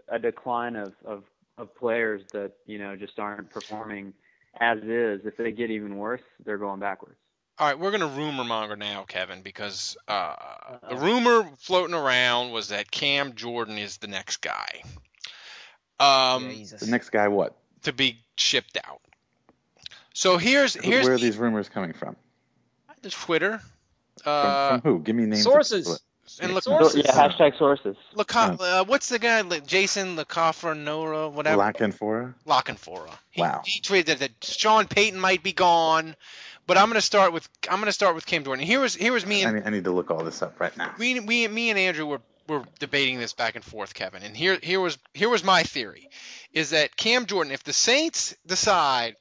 a 0.07 0.19
decline 0.19 0.75
of, 0.75 0.93
of 1.05 1.23
of 1.57 1.75
players 1.75 2.21
that 2.31 2.53
you 2.65 2.77
know 2.77 2.95
just 2.95 3.19
aren't 3.19 3.49
performing 3.49 4.13
as 4.59 4.79
is. 4.79 5.21
If 5.25 5.37
they 5.37 5.51
get 5.51 5.71
even 5.71 5.97
worse, 5.97 6.21
they're 6.45 6.57
going 6.57 6.79
backwards. 6.79 7.17
All 7.59 7.67
right, 7.67 7.77
we're 7.77 7.91
gonna 7.91 8.07
rumor 8.07 8.43
monger 8.43 8.75
now, 8.75 9.03
Kevin, 9.03 9.41
because 9.41 9.95
uh, 10.07 10.35
the 10.89 10.95
rumor 10.95 11.47
floating 11.59 11.95
around 11.95 12.51
was 12.51 12.69
that 12.69 12.89
Cam 12.89 13.35
Jordan 13.35 13.77
is 13.77 13.97
the 13.97 14.07
next 14.07 14.37
guy. 14.37 14.81
Um, 15.99 16.49
Jesus. 16.49 16.81
the 16.81 16.87
next 16.87 17.09
guy, 17.09 17.27
what? 17.27 17.55
To 17.83 17.93
be 17.93 18.19
shipped 18.35 18.77
out. 18.85 19.01
So 20.13 20.37
here's 20.37 20.73
here's 20.75 21.05
Where 21.05 21.15
are 21.15 21.17
these 21.17 21.37
rumors 21.37 21.69
coming 21.69 21.93
from? 21.93 22.15
Twitter. 23.09 23.59
From, 24.23 24.31
Uh, 24.33 24.69
from 24.69 24.81
who? 24.81 24.99
Give 24.99 25.15
me 25.15 25.25
names. 25.25 25.43
Sources. 25.43 25.99
and 26.39 26.53
look, 26.53 26.63
Sources. 26.63 27.03
Yeah, 27.05 27.11
hashtag 27.11 27.57
sources. 27.57 27.97
Laca- 28.15 28.57
uh, 28.59 28.85
what's 28.85 29.09
the 29.09 29.19
guy? 29.19 29.41
like, 29.41 29.67
Jason 29.67 30.15
La 30.15 30.23
Canfora, 30.23 31.29
whatever. 31.31 31.57
Black 31.57 31.81
and 31.81 31.93
Lockenfora. 31.93 33.09
He, 33.31 33.41
Wow. 33.41 33.61
He 33.65 33.81
tweeted 33.81 34.19
that 34.19 34.31
Sean 34.41 34.87
Payton 34.87 35.19
might 35.19 35.43
be 35.43 35.51
gone, 35.51 36.15
but 36.65 36.77
I'm 36.77 36.87
gonna 36.87 37.01
start 37.01 37.33
with 37.33 37.47
I'm 37.69 37.79
gonna 37.79 37.91
start 37.91 38.15
with 38.15 38.25
Cam 38.25 38.43
Jordan. 38.45 38.65
Here 38.65 38.79
was 38.79 38.95
here 38.95 39.11
was 39.11 39.25
me 39.25 39.43
I 39.43 39.49
and 39.49 39.57
need, 39.57 39.67
I 39.67 39.69
need 39.71 39.83
to 39.83 39.91
look 39.91 40.09
all 40.11 40.23
this 40.23 40.41
up 40.41 40.59
right 40.59 40.75
now. 40.77 40.93
we, 40.97 41.19
we 41.19 41.47
me 41.49 41.69
and 41.69 41.77
Andrew 41.77 42.05
were 42.05 42.21
were 42.47 42.63
debating 42.79 43.19
this 43.19 43.33
back 43.33 43.55
and 43.55 43.63
forth, 43.63 43.93
Kevin. 43.93 44.23
And 44.23 44.35
here 44.35 44.57
here 44.61 44.79
was 44.79 44.97
here 45.13 45.29
was 45.29 45.43
my 45.43 45.63
theory, 45.63 46.09
is 46.51 46.71
that 46.71 46.95
Cam 46.95 47.25
Jordan, 47.25 47.53
if 47.53 47.63
the 47.63 47.73
Saints 47.73 48.35
decide, 48.45 49.15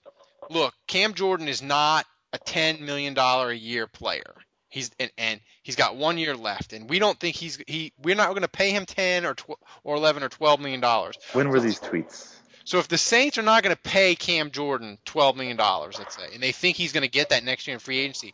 look, 0.51 0.75
Cam 0.87 1.15
Jordan 1.15 1.49
is 1.49 1.63
not 1.63 2.07
a 2.33 2.39
ten 2.39 2.85
million 2.85 3.15
dollar 3.15 3.51
a 3.51 3.57
year 3.57 3.87
player. 3.87 4.35
He's 4.69 4.91
and, 4.99 5.11
and 5.19 5.41
he's 5.63 5.77
got 5.77 5.97
one 5.97 6.17
year 6.17 6.35
left, 6.35 6.73
and 6.73 6.89
we 6.89 6.99
don't 6.99 7.19
think 7.21 7.37
he's 7.37 7.59
he. 7.67 7.93
We're 8.03 8.17
not 8.17 8.31
going 8.31 8.43
to 8.43 8.49
pay 8.49 8.71
him 8.71 8.87
ten 8.87 9.27
or 9.27 9.35
tw- 9.35 9.59
or 9.85 9.97
eleven 9.97 10.23
or 10.23 10.31
twelve 10.31 10.61
million 10.61 10.81
dollars. 10.81 11.19
When 11.35 11.51
were 11.51 11.61
these 11.61 11.79
tweets? 11.79 12.35
So 12.65 12.79
if 12.79 12.89
the 12.89 12.97
Saints 12.97 13.39
are 13.39 13.43
not 13.43 13.63
going 13.63 13.75
to 13.75 13.83
pay 13.83 14.15
Cam 14.15 14.51
Jordan 14.51 14.97
twelve 15.05 15.37
million 15.37 15.59
dollars, 15.59 15.99
let's 15.99 16.17
say, 16.17 16.27
and 16.33 16.43
they 16.43 16.53
think 16.53 16.77
he's 16.77 16.93
going 16.93 17.03
to 17.03 17.11
get 17.11 17.31
that 17.31 17.45
next 17.45 17.67
year 17.67 17.75
in 17.75 17.81
free 17.81 17.99
agency, 17.99 18.33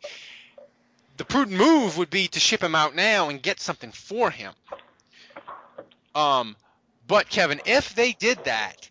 the 1.18 1.24
prudent 1.24 1.58
move 1.58 1.98
would 1.98 2.10
be 2.10 2.28
to 2.28 2.40
ship 2.40 2.62
him 2.62 2.74
out 2.74 2.94
now 2.94 3.28
and 3.28 3.42
get 3.42 3.60
something 3.60 3.90
for 3.90 4.30
him. 4.30 4.54
Um, 6.14 6.56
but 7.06 7.28
Kevin, 7.28 7.60
if 7.66 7.94
they 7.94 8.12
did 8.12 8.42
that, 8.44 8.88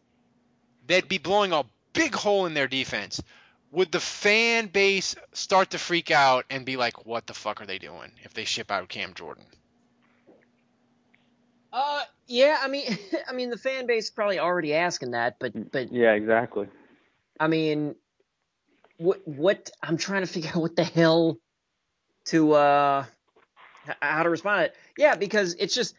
they'd 0.86 1.08
be 1.08 1.18
blowing 1.18 1.54
a 1.54 1.64
big 1.94 2.14
hole 2.14 2.46
in 2.46 2.54
their 2.54 2.68
defense. 2.68 3.22
Would 3.72 3.92
the 3.92 4.00
fan 4.00 4.68
base 4.68 5.16
start 5.34 5.72
to 5.72 5.78
freak 5.78 6.12
out 6.12 6.46
and 6.50 6.66
be 6.66 6.78
like, 6.78 7.06
"What 7.06 7.28
the 7.28 7.34
fuck 7.34 7.62
are 7.62 7.66
they 7.66 7.80
doing?" 7.80 8.12
If 8.24 8.34
they 8.34 8.46
ship 8.46 8.72
out 8.72 8.88
Cam 8.88 9.14
Jordan? 9.14 9.44
Uh, 11.74 12.04
yeah. 12.28 12.60
I 12.62 12.68
mean, 12.70 12.98
I 13.28 13.34
mean, 13.34 13.50
the 13.50 13.58
fan 13.58 13.88
base 13.88 14.06
is 14.06 14.10
probably 14.10 14.40
already 14.40 14.74
asking 14.74 15.12
that, 15.12 15.38
but 15.40 15.72
but 15.72 15.92
Yeah, 15.92 16.14
exactly. 16.14 16.68
I 17.40 17.48
mean, 17.48 17.96
what 18.98 19.28
what 19.28 19.70
I'm 19.84 19.98
trying 19.98 20.22
to 20.22 20.28
figure 20.28 20.52
out 20.52 20.62
what 20.62 20.76
the 20.76 20.86
hell 20.86 21.40
to 22.28 22.54
uh 22.54 23.06
how 24.02 24.24
to 24.24 24.30
respond 24.30 24.60
to 24.60 24.66
it. 24.66 24.76
Yeah, 24.98 25.16
because 25.16 25.56
it's 25.56 25.74
just 25.74 25.96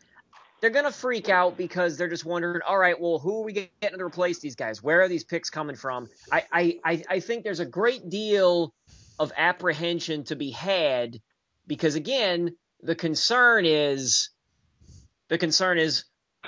they're 0.61 0.71
gonna 0.71 0.93
freak 0.93 1.29
out 1.29 1.57
because 1.57 1.97
they're 1.97 2.09
just 2.09 2.25
wondering, 2.25 2.61
all 2.67 2.79
right, 2.79 3.01
well, 3.01 3.19
who 3.19 3.41
are 3.41 3.45
we 3.45 3.53
getting 3.53 3.99
to 3.99 4.05
replace 4.05 4.41
these 4.41 4.57
guys? 4.57 4.83
Where 4.83 5.03
are 5.03 5.09
these 5.09 5.25
picks 5.25 5.51
coming 5.51 5.77
from? 5.77 6.09
I 6.31 6.79
I 6.85 7.03
I, 7.09 7.21
think 7.21 7.45
there's 7.45 7.61
a 7.61 7.67
great 7.67 8.09
deal 8.09 8.75
of 9.19 9.33
apprehension 9.37 10.25
to 10.25 10.37
be 10.37 10.51
had 10.51 11.21
because 11.67 11.95
again, 11.95 12.57
the 12.83 12.95
concern 12.95 13.65
is 13.67 14.31
the 15.29 15.39
concern 15.39 15.79
is 15.79 16.05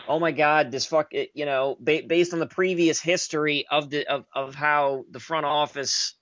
oh 0.08 0.20
my 0.20 0.30
god 0.30 0.70
this 0.70 0.86
fuck 0.86 1.08
it, 1.12 1.30
you 1.34 1.44
know 1.44 1.76
ba- 1.80 2.02
based 2.06 2.32
on 2.32 2.38
the 2.38 2.46
previous 2.46 3.00
history 3.00 3.66
of 3.70 3.90
the 3.90 4.06
of, 4.06 4.24
of 4.32 4.54
how 4.54 5.04
the 5.10 5.20
front 5.20 5.44
office 5.44 6.14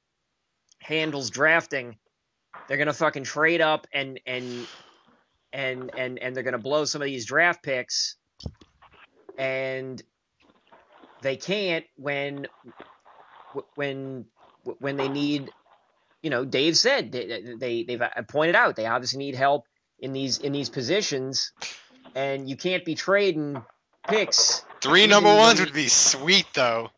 handles 0.80 1.30
drafting 1.30 1.96
they're 2.68 2.76
gonna 2.76 2.92
fucking 2.92 3.24
trade 3.24 3.60
up 3.60 3.86
and 3.92 4.20
and 4.26 4.66
and 5.52 5.90
and 5.96 6.18
and 6.18 6.36
they're 6.36 6.44
gonna 6.44 6.58
blow 6.58 6.84
some 6.84 7.02
of 7.02 7.06
these 7.06 7.26
draft 7.26 7.62
picks 7.62 8.16
and 9.38 10.02
they 11.22 11.36
can't 11.36 11.84
when 11.96 12.46
when 13.74 14.26
when 14.78 14.96
they 14.96 15.08
need 15.08 15.50
you 16.22 16.30
know 16.30 16.44
dave 16.44 16.76
said 16.76 17.10
they, 17.10 17.54
they 17.58 17.82
they've 17.84 18.02
pointed 18.28 18.54
out 18.54 18.76
they 18.76 18.86
obviously 18.86 19.18
need 19.18 19.34
help 19.34 19.64
in 19.98 20.12
these 20.12 20.38
in 20.38 20.52
these 20.52 20.68
positions 20.68 21.52
and 22.14 22.48
you 22.48 22.56
can't 22.56 22.84
be 22.84 22.94
trading 22.94 23.62
picks 24.06 24.64
Three 24.80 25.08
number 25.08 25.34
ones 25.34 25.58
would 25.60 25.72
be 25.72 25.88
sweet, 25.88 26.46
though. 26.54 26.90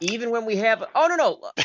Even 0.00 0.30
when 0.30 0.44
we 0.44 0.56
have 0.56 0.84
oh 0.94 1.06
no 1.08 1.16
no 1.16 1.50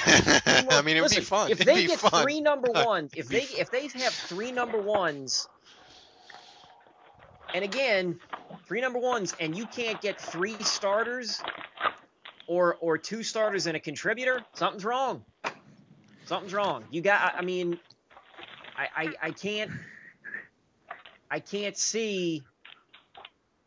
I 0.72 0.82
mean, 0.84 0.98
it 0.98 1.02
would 1.02 1.12
be 1.12 1.22
fun. 1.22 1.52
if 1.52 1.60
they 1.60 1.86
get 1.86 2.00
fun. 2.00 2.24
three 2.24 2.42
number 2.42 2.72
ones 2.86 3.12
if 3.16 3.28
they 3.28 3.42
if 3.42 3.70
they 3.72 3.88
have 4.00 4.14
three 4.14 4.52
number 4.52 4.82
ones 4.82 5.48
and 7.54 7.64
again 7.64 8.20
three 8.68 8.82
number 8.82 9.00
ones 9.00 9.34
and 9.40 9.56
you 9.56 9.66
can't 9.66 10.02
get 10.02 10.20
three 10.20 10.58
starters 10.64 11.42
or 12.48 12.76
or 12.76 12.98
two 12.98 13.24
starters 13.24 13.68
and 13.68 13.78
a 13.78 13.80
contributor 13.80 14.42
something's 14.56 14.86
wrong 14.86 15.24
something's 16.26 16.54
wrong 16.54 16.86
you 16.90 17.02
got 17.02 17.36
i 17.36 17.40
I 17.40 17.42
mean 17.42 17.78
i 18.78 18.88
i, 18.96 19.14
I 19.22 19.32
can't 19.32 19.72
i 21.30 21.40
can't 21.40 21.78
see 21.78 22.44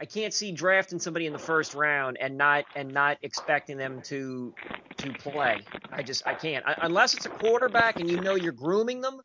I 0.07 0.09
can't 0.09 0.33
see 0.33 0.53
drafting 0.53 1.01
somebody 1.01 1.27
in 1.27 1.33
the 1.33 1.41
first 1.41 1.75
round 1.75 2.17
and 2.21 2.39
not 2.39 2.67
and 2.77 2.95
not 2.95 3.19
expecting 3.23 3.77
them 3.77 4.03
to 4.03 4.55
to 4.99 5.13
play. 5.13 5.67
I 5.91 6.05
just 6.05 6.23
I 6.29 6.35
can't 6.37 6.65
I, 6.65 6.77
unless 6.83 7.15
it's 7.15 7.27
a 7.27 7.31
quarterback 7.31 7.99
and 7.99 8.09
you 8.09 8.17
know 8.21 8.37
you're 8.37 8.53
grooming 8.53 9.01
them. 9.01 9.21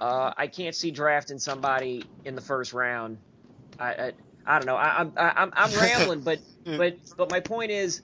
Uh, 0.00 0.32
I 0.36 0.46
can't 0.46 0.76
see 0.76 0.92
drafting 0.92 1.40
somebody 1.40 2.08
in 2.24 2.36
the 2.36 2.40
first 2.40 2.72
round. 2.72 3.18
I 3.80 3.94
I, 3.94 4.12
I 4.46 4.58
don't 4.58 4.66
know. 4.66 4.76
I, 4.76 5.00
I'm 5.00 5.12
I, 5.16 5.32
I'm 5.38 5.52
I'm 5.56 5.72
rambling, 5.74 6.22
but 6.22 6.38
but 6.76 7.00
but 7.16 7.28
my 7.32 7.40
point 7.40 7.72
is, 7.72 8.00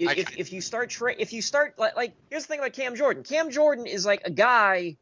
if 0.00 0.18
if, 0.18 0.38
if 0.38 0.52
you 0.52 0.60
start 0.60 0.90
tra- 0.90 1.14
if 1.16 1.32
you 1.32 1.40
start 1.40 1.74
like 1.78 1.94
like 1.94 2.16
here's 2.30 2.42
the 2.44 2.48
thing 2.48 2.58
about 2.58 2.72
Cam 2.72 2.96
Jordan. 2.96 3.22
Cam 3.22 3.52
Jordan 3.52 3.86
is 3.86 4.04
like 4.04 4.22
a 4.24 4.30
guy. 4.32 4.96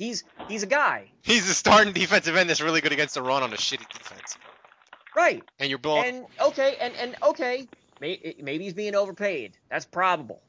He's 0.00 0.24
he's 0.48 0.62
a 0.62 0.66
guy, 0.66 1.10
He's 1.20 1.46
a 1.50 1.52
starting 1.52 1.92
defensive 1.92 2.34
end 2.34 2.48
that's 2.48 2.62
really 2.62 2.80
good 2.80 2.92
against 2.92 3.12
the 3.12 3.20
run 3.20 3.42
on 3.42 3.52
a 3.52 3.56
shitty 3.56 3.86
defense. 3.92 4.38
right? 5.14 5.44
And 5.58 5.68
you're 5.68 5.78
blowing. 5.78 6.06
And 6.06 6.26
okay, 6.40 6.78
and 6.80 6.94
and 6.96 7.16
okay, 7.22 7.68
may, 8.00 8.34
maybe 8.42 8.64
he's 8.64 8.72
being 8.72 8.94
overpaid. 8.94 9.58
That's 9.70 9.84
probable. 9.84 10.40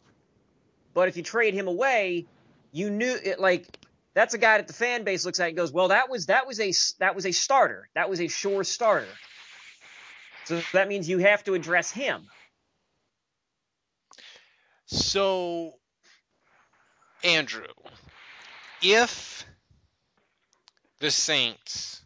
But 0.94 1.10
if 1.10 1.18
you 1.18 1.24
trade 1.24 1.54
him 1.54 1.68
away, 1.68 2.28
you 2.72 2.90
knew 2.90 3.14
it 3.22 3.42
like 3.42 3.68
that's 4.14 4.34
a 4.34 4.38
guy 4.38 4.56
that 4.56 4.68
the 4.68 4.74
fan 4.74 5.04
base 5.04 5.26
looks 5.26 5.42
at 5.42 5.50
and 5.50 5.58
goes, 5.58 5.74
"Well, 5.74 5.90
that 5.90 6.10
was 6.10 6.28
that 6.28 6.48
was 6.48 6.62
a 6.62 6.72
that 7.00 7.14
was 7.14 7.26
a 7.26 7.34
starter. 7.34 7.90
That 7.94 8.10
was 8.10 8.22
a 8.22 8.30
sure 8.30 8.64
starter." 8.64 9.10
So 10.46 10.62
that 10.72 10.88
means 10.88 11.10
you 11.10 11.18
have 11.18 11.44
to 11.44 11.56
address 11.56 11.92
him. 11.92 12.26
So, 14.86 15.74
Andrew, 17.26 17.66
if 18.82 19.46
the 21.00 21.12
Saints, 21.12 22.02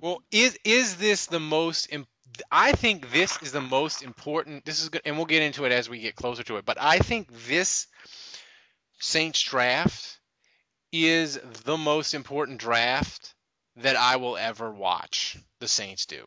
well, 0.00 0.22
is 0.30 0.58
is 0.64 0.96
this 0.96 1.26
the 1.26 1.40
most? 1.40 1.88
Im- 1.92 2.06
I 2.50 2.72
think 2.72 3.12
this 3.12 3.40
is 3.42 3.52
the 3.52 3.60
most 3.60 4.02
important. 4.02 4.64
This 4.64 4.82
is 4.82 4.88
good, 4.88 5.02
and 5.04 5.16
we'll 5.16 5.26
get 5.26 5.42
into 5.42 5.64
it 5.64 5.72
as 5.72 5.88
we 5.88 6.00
get 6.00 6.16
closer 6.16 6.42
to 6.44 6.56
it. 6.56 6.64
But 6.64 6.78
I 6.80 6.98
think 6.98 7.28
this 7.46 7.86
Saints 8.98 9.42
draft 9.42 10.18
is 10.92 11.38
the 11.64 11.76
most 11.76 12.14
important 12.14 12.58
draft 12.58 13.34
that 13.76 13.96
I 13.96 14.16
will 14.16 14.36
ever 14.36 14.70
watch 14.70 15.36
the 15.60 15.68
Saints 15.68 16.06
do. 16.06 16.26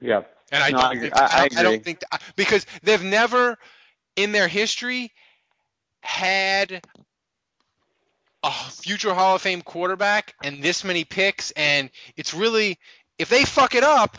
Yeah. 0.00 0.22
And 0.52 0.62
I 0.62 0.70
No, 0.70 0.78
don't 0.78 0.86
I 0.86 0.92
agree. 0.92 1.10
think 1.10 1.16
I- 1.16 1.48
I 1.54 1.60
I, 1.60 1.62
don't 1.62 1.82
think 1.82 2.00
that, 2.00 2.22
because 2.36 2.66
they've 2.82 3.02
never 3.02 3.58
in 4.16 4.32
their 4.32 4.48
history 4.48 5.12
had 6.02 6.82
a 8.44 8.52
future 8.70 9.12
Hall 9.14 9.34
of 9.36 9.42
Fame 9.42 9.62
quarterback 9.62 10.34
and 10.44 10.62
this 10.62 10.84
many 10.84 11.04
picks 11.04 11.50
and 11.52 11.90
it's 12.16 12.34
really 12.34 12.78
if 13.18 13.28
they 13.28 13.44
fuck 13.44 13.74
it 13.74 13.82
up 13.82 14.18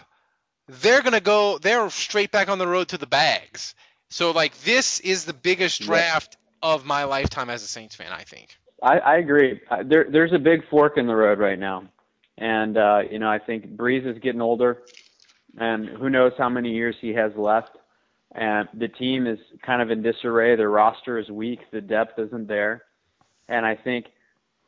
they're 0.67 1.01
going 1.01 1.13
to 1.13 1.21
go 1.21 1.57
they're 1.57 1.89
straight 1.89 2.32
back 2.32 2.49
on 2.49 2.57
the 2.57 2.67
road 2.67 2.89
to 2.89 2.97
the 2.97 3.07
bags. 3.07 3.76
So 4.09 4.32
like 4.32 4.57
this 4.61 4.99
is 4.99 5.26
the 5.26 5.34
biggest 5.34 5.82
draft 5.82 6.38
of 6.61 6.86
my 6.86 7.03
lifetime 7.03 7.49
as 7.49 7.63
a 7.63 7.67
Saints 7.67 7.95
fan, 7.95 8.11
I 8.11 8.23
think. 8.23 8.49
I, 8.82 8.99
I 8.99 9.17
agree. 9.17 9.61
Uh, 9.69 9.84
There, 9.84 10.05
there's 10.09 10.34
a 10.34 10.39
big 10.39 10.67
fork 10.69 10.97
in 10.97 11.07
the 11.07 11.15
road 11.15 11.39
right 11.39 11.57
now, 11.57 11.89
and 12.38 12.78
uh, 12.78 13.01
you 13.09 13.19
know 13.19 13.30
I 13.30 13.39
think 13.39 13.76
Brees 13.76 14.05
is 14.05 14.19
getting 14.19 14.41
older, 14.41 14.84
and 15.57 15.88
who 15.88 16.09
knows 16.09 16.34
how 16.38 16.49
many 16.49 16.71
years 16.71 16.95
he 16.99 17.13
has 17.13 17.32
left. 17.36 17.78
And 18.34 18.67
the 18.73 18.89
team 18.89 19.28
is 19.28 19.39
kind 19.65 19.82
of 19.82 19.91
in 19.91 20.01
disarray. 20.01 20.57
Their 20.57 20.69
roster 20.69 21.17
is 21.17 21.30
weak. 21.30 21.59
The 21.71 21.80
depth 21.80 22.19
isn't 22.19 22.47
there, 22.47 22.84
and 23.47 23.65
I 23.65 23.76
think 23.76 24.07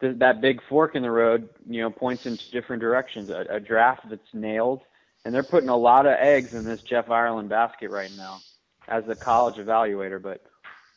th- 0.01 0.17
that 0.19 0.41
big 0.41 0.59
fork 0.69 0.95
in 0.95 1.01
the 1.03 1.11
road, 1.11 1.49
you 1.67 1.81
know, 1.81 1.89
points 1.89 2.25
in 2.25 2.37
different 2.51 2.81
directions. 2.81 3.29
A, 3.29 3.45
a 3.55 3.59
draft 3.59 4.01
that's 4.09 4.33
nailed, 4.33 4.81
and 5.25 5.33
they're 5.33 5.43
putting 5.43 5.69
a 5.69 5.77
lot 5.77 6.05
of 6.05 6.13
eggs 6.19 6.49
in 6.53 6.63
this 6.63 6.81
Jeff 6.81 7.09
Ireland 7.09 7.49
basket 7.49 7.89
right 7.89 8.11
now, 8.15 8.41
as 8.87 9.03
the 9.05 9.15
college 9.15 9.55
evaluator. 9.55 10.21
But 10.21 10.43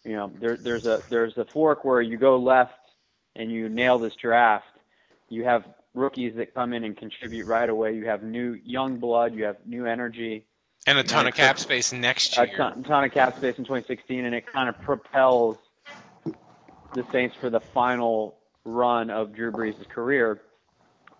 you 0.04 0.14
know, 0.16 0.32
there, 0.40 0.56
there's 0.56 0.84
a 0.84 1.00
there's 1.10 1.36
a 1.36 1.44
fork 1.52 1.84
where 1.84 2.00
you 2.00 2.16
go 2.16 2.38
left 2.38 2.72
and 3.36 3.50
you 3.50 3.68
nail 3.68 3.98
this 3.98 4.14
draft, 4.20 4.64
you 5.28 5.44
have 5.44 5.64
rookies 5.94 6.34
that 6.36 6.54
come 6.54 6.72
in 6.72 6.84
and 6.84 6.96
contribute 6.96 7.46
right 7.46 7.68
away. 7.68 7.94
You 7.94 8.06
have 8.06 8.22
new 8.22 8.52
young 8.64 8.98
blood. 8.98 9.34
You 9.34 9.44
have 9.44 9.56
new 9.66 9.86
energy. 9.86 10.46
And 10.86 10.98
a 10.98 11.02
ton 11.04 11.24
Yeah, 11.24 11.28
of 11.28 11.34
cap 11.34 11.58
space 11.58 11.92
next 11.92 12.38
A 12.38 12.46
year. 12.46 12.56
ton, 12.56 12.82
ton 12.84 13.04
of 13.04 13.12
cap 13.12 13.36
space 13.36 13.56
in 13.58 13.64
2016, 13.64 14.24
and 14.24 14.34
it 14.34 14.46
kind 14.52 14.68
of 14.68 14.80
propels 14.82 15.58
the 16.94 17.04
Saints 17.12 17.36
for 17.40 17.50
the 17.50 17.60
final 17.74 18.39
run 18.64 19.10
of 19.10 19.34
Drew 19.34 19.52
Brees' 19.52 19.88
career. 19.88 20.42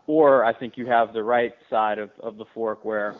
Or 0.07 0.45
I 0.45 0.53
think 0.53 0.77
you 0.77 0.87
have 0.87 1.13
the 1.13 1.23
right 1.23 1.53
side 1.69 1.99
of, 1.99 2.11
of 2.21 2.37
the 2.37 2.45
fork 2.55 2.85
where 2.85 3.19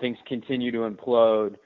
things 0.00 0.18
continue 0.26 0.72
to 0.72 0.78
implode, 0.78 1.56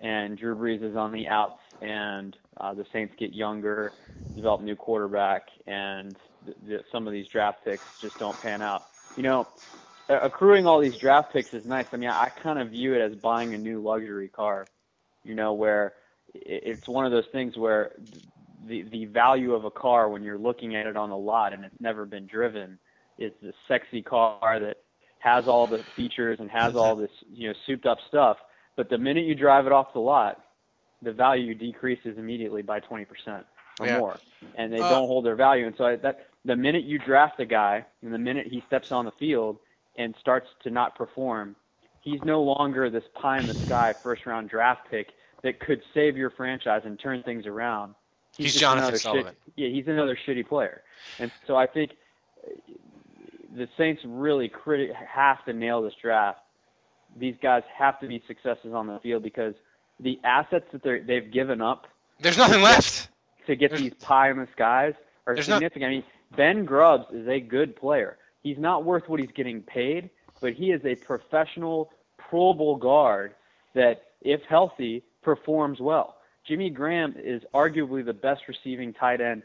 and 0.00 0.36
Drew 0.38 0.56
Brees 0.56 0.88
is 0.88 0.96
on 0.96 1.12
the 1.12 1.28
outs, 1.28 1.60
and 1.80 2.36
uh, 2.60 2.74
the 2.74 2.84
Saints 2.92 3.14
get 3.18 3.32
younger, 3.32 3.94
develop 4.34 4.60
new 4.62 4.76
quarterback, 4.76 5.42
and 5.66 6.16
th- 6.44 6.56
th- 6.66 6.80
some 6.92 7.06
of 7.06 7.12
these 7.12 7.26
draft 7.32 7.64
picks 7.64 7.86
just 8.00 8.18
don't 8.18 8.38
pan 8.40 8.60
out. 8.62 8.86
You 9.14 9.22
know, 9.22 9.48
accruing 10.08 10.66
all 10.66 10.80
these 10.80 10.96
draft 11.00 11.32
picks 11.32 11.52
is 11.52 11.64
nice. 11.64 11.86
I 11.92 11.96
mean, 11.96 12.10
I 12.10 12.28
kind 12.42 12.58
of 12.58 12.70
view 12.70 12.94
it 12.94 13.00
as 13.00 13.16
buying 13.18 13.54
a 13.54 13.58
new 13.58 13.82
luxury 13.82 14.28
car. 14.28 14.68
You 15.24 15.34
know, 15.34 15.54
where 15.54 15.94
i- 16.34 16.40
it's 16.44 16.88
one 16.88 17.06
of 17.06 17.12
those 17.12 17.26
things 17.32 17.56
where 17.56 17.92
the 18.68 18.84
the 18.90 19.06
value 19.06 19.54
of 19.54 19.64
a 19.64 19.70
car 19.70 20.08
when 20.08 20.22
you're 20.22 20.38
looking 20.38 20.76
at 20.76 20.86
it 20.86 20.96
on 20.96 21.10
the 21.10 21.16
lot 21.16 21.52
and 21.52 21.64
it's 21.64 21.80
never 21.80 22.06
been 22.06 22.26
driven 22.26 22.78
is 23.18 23.32
the 23.42 23.52
sexy 23.68 24.02
car 24.02 24.60
that 24.60 24.78
has 25.20 25.44
all 25.46 25.66
the 25.66 25.84
features 25.96 26.38
and 26.40 26.50
has 26.50 26.74
all 26.76 26.96
this 26.96 27.10
you 27.30 27.48
know 27.48 27.54
souped 27.66 27.86
up 27.86 27.98
stuff. 28.08 28.36
But 28.76 28.90
the 28.90 28.98
minute 28.98 29.24
you 29.24 29.34
drive 29.34 29.66
it 29.66 29.72
off 29.72 29.92
the 29.94 30.00
lot, 30.00 30.38
the 31.02 31.12
value 31.12 31.54
decreases 31.54 32.18
immediately 32.18 32.62
by 32.62 32.80
20% 32.80 33.46
or 33.78 33.86
Yeah. 33.86 33.88
more, 33.88 34.22
and 34.54 34.72
they 34.72 34.82
Uh, 34.82 34.84
don't 34.84 35.06
hold 35.08 35.24
their 35.24 35.36
value. 35.36 35.66
And 35.66 35.74
so 35.76 35.84
I, 35.86 35.96
that 35.96 36.18
the 36.44 36.56
minute 36.56 36.84
you 36.84 36.98
draft 36.98 37.40
a 37.40 37.46
guy, 37.46 37.84
and 38.02 38.12
the 38.12 38.18
minute 38.18 38.46
he 38.48 38.62
steps 38.66 38.88
on 38.90 39.04
the 39.04 39.12
field 39.12 39.58
and 39.96 40.14
starts 40.20 40.48
to 40.62 40.70
not 40.70 40.94
perform, 40.96 41.56
he's 42.00 42.22
no 42.24 42.42
longer 42.42 42.90
this 42.90 43.04
pie 43.20 43.38
in 43.38 43.46
the 43.46 43.54
sky 43.62 43.94
first 44.02 44.26
round 44.26 44.48
draft 44.50 44.82
pick 44.90 45.08
that 45.42 45.60
could 45.60 45.82
save 45.94 46.16
your 46.16 46.30
franchise 46.30 46.82
and 46.84 46.98
turn 46.98 47.22
things 47.22 47.46
around. 47.46 47.94
He's 48.36 48.52
just 48.54 48.64
Johnathan 48.64 48.98
Sullivan. 48.98 49.34
Shit, 49.46 49.52
yeah, 49.56 49.68
he's 49.68 49.86
another 49.88 50.16
shitty 50.26 50.46
player, 50.46 50.82
and 51.18 51.30
so 51.46 51.56
I 51.56 51.66
think 51.66 51.92
the 53.54 53.68
Saints 53.76 54.02
really 54.04 54.48
criti- 54.48 54.94
have 54.94 55.44
to 55.46 55.52
nail 55.52 55.82
this 55.82 55.94
draft. 56.00 56.40
These 57.18 57.36
guys 57.42 57.62
have 57.76 57.98
to 58.00 58.06
be 58.08 58.22
successes 58.26 58.74
on 58.74 58.86
the 58.86 58.98
field 59.00 59.22
because 59.22 59.54
the 60.00 60.20
assets 60.24 60.66
that 60.72 60.82
they're, 60.82 61.02
they've 61.02 61.30
given 61.32 61.62
up 61.62 61.86
There's 62.20 62.36
nothing 62.36 62.60
left. 62.62 63.08
to 63.46 63.56
get 63.56 63.70
There's- 63.70 63.82
these 63.82 63.94
pie 63.94 64.30
in 64.30 64.36
the 64.38 64.48
skies 64.52 64.94
are 65.26 65.34
not- 65.34 65.44
significant. 65.44 65.84
I 65.84 65.88
mean, 65.88 66.04
Ben 66.36 66.64
Grubbs 66.66 67.06
is 67.12 67.26
a 67.28 67.40
good 67.40 67.76
player. 67.76 68.18
He's 68.42 68.58
not 68.58 68.84
worth 68.84 69.08
what 69.08 69.20
he's 69.20 69.30
getting 69.32 69.62
paid, 69.62 70.10
but 70.40 70.52
he 70.52 70.70
is 70.72 70.84
a 70.84 70.94
professional 70.96 71.90
Pro 72.18 72.52
Bowl 72.52 72.76
guard 72.76 73.34
that, 73.74 74.02
if 74.20 74.42
healthy, 74.42 75.02
performs 75.22 75.80
well. 75.80 76.16
Jimmy 76.46 76.70
Graham 76.70 77.14
is 77.18 77.42
arguably 77.54 78.04
the 78.04 78.12
best 78.12 78.42
receiving 78.48 78.92
tight 78.92 79.20
end 79.20 79.42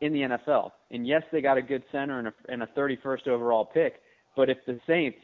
in 0.00 0.12
the 0.12 0.20
NFL. 0.20 0.72
And 0.90 1.06
yes, 1.06 1.22
they 1.32 1.40
got 1.40 1.56
a 1.56 1.62
good 1.62 1.82
center 1.90 2.18
and 2.18 2.28
a, 2.28 2.34
and 2.48 2.62
a 2.62 2.66
31st 2.66 3.28
overall 3.28 3.64
pick, 3.64 4.02
but 4.36 4.50
if 4.50 4.58
the 4.66 4.78
Saints 4.86 5.18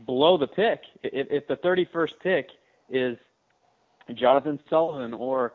blow 0.00 0.36
the 0.38 0.46
pick, 0.46 0.80
if, 1.02 1.28
if 1.30 1.46
the 1.46 1.56
31st 1.56 2.12
pick 2.22 2.48
is 2.90 3.16
Johnathan 4.10 4.58
Sullivan 4.68 5.14
or 5.14 5.52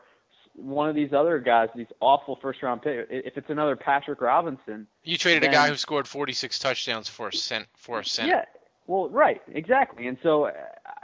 one 0.54 0.88
of 0.88 0.94
these 0.94 1.12
other 1.12 1.38
guys, 1.38 1.68
these 1.74 1.86
awful 2.00 2.38
first 2.40 2.62
round 2.62 2.82
pick. 2.82 3.06
If 3.10 3.36
it's 3.36 3.50
another 3.50 3.76
Patrick 3.76 4.20
Robinson, 4.20 4.86
You 5.04 5.16
traded 5.16 5.44
a 5.44 5.52
guy 5.52 5.68
who 5.68 5.76
scored 5.76 6.08
46 6.08 6.58
touchdowns 6.58 7.08
for 7.08 7.28
a 7.28 7.32
cent 7.32 7.66
for 7.76 8.00
a 8.00 8.04
cent. 8.04 8.28
yeah, 8.28 8.44
well, 8.86 9.08
right, 9.08 9.40
exactly. 9.52 10.06
And 10.08 10.18
so 10.22 10.44
uh, 10.46 10.52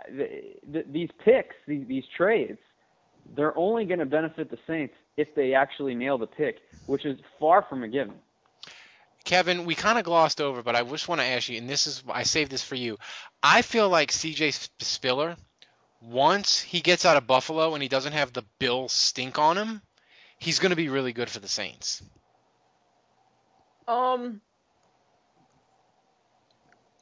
th- 0.09 0.59
th- 0.73 0.87
these 0.91 1.11
picks, 1.25 1.55
these, 1.67 1.87
these 1.87 2.05
trades, 2.17 2.59
they're 3.35 3.57
only 3.57 3.85
going 3.85 3.99
to 3.99 4.07
benefit 4.07 4.51
the 4.51 4.59
Saints 4.67 4.95
if 5.17 5.35
they 5.35 5.55
actually 5.55 5.95
nail 5.95 6.19
the 6.19 6.27
pick, 6.27 6.59
which 6.87 7.05
is 7.05 7.19
far 7.39 7.65
from 7.69 7.83
a 7.83 7.89
given. 7.89 8.15
Kevin, 9.25 9.65
we 9.65 9.75
kind 9.75 9.99
of 9.99 10.05
glossed 10.05 10.41
over, 10.41 10.63
but 10.63 10.77
I 10.77 10.83
just 10.85 11.09
want 11.09 11.21
to 11.21 11.27
ask 11.27 11.49
you, 11.49 11.59
and 11.59 11.69
this 11.69 11.89
is 11.89 12.05
I 12.09 12.23
saved 12.23 12.51
this 12.53 12.63
for 12.63 12.77
you. 12.77 12.97
I 13.43 13.63
feel 13.63 13.89
like 13.89 14.13
C.J. 14.13 14.53
Spiller, 14.79 15.37
once 16.01 16.61
he 16.61 16.81
gets 16.81 17.05
out 17.05 17.17
of 17.17 17.27
Buffalo 17.27 17.75
and 17.75 17.83
he 17.83 17.89
doesn't 17.89 18.13
have 18.13 18.33
the 18.33 18.45
Bill 18.61 18.89
stink 18.89 19.39
on 19.39 19.59
him, 19.59 19.83
he's 20.39 20.61
going 20.61 20.71
to 20.71 20.77
be 20.77 20.89
really 20.89 21.13
good 21.13 21.29
for 21.29 21.41
the 21.41 21.49
Saints. 21.49 22.03
Um, 23.89 24.41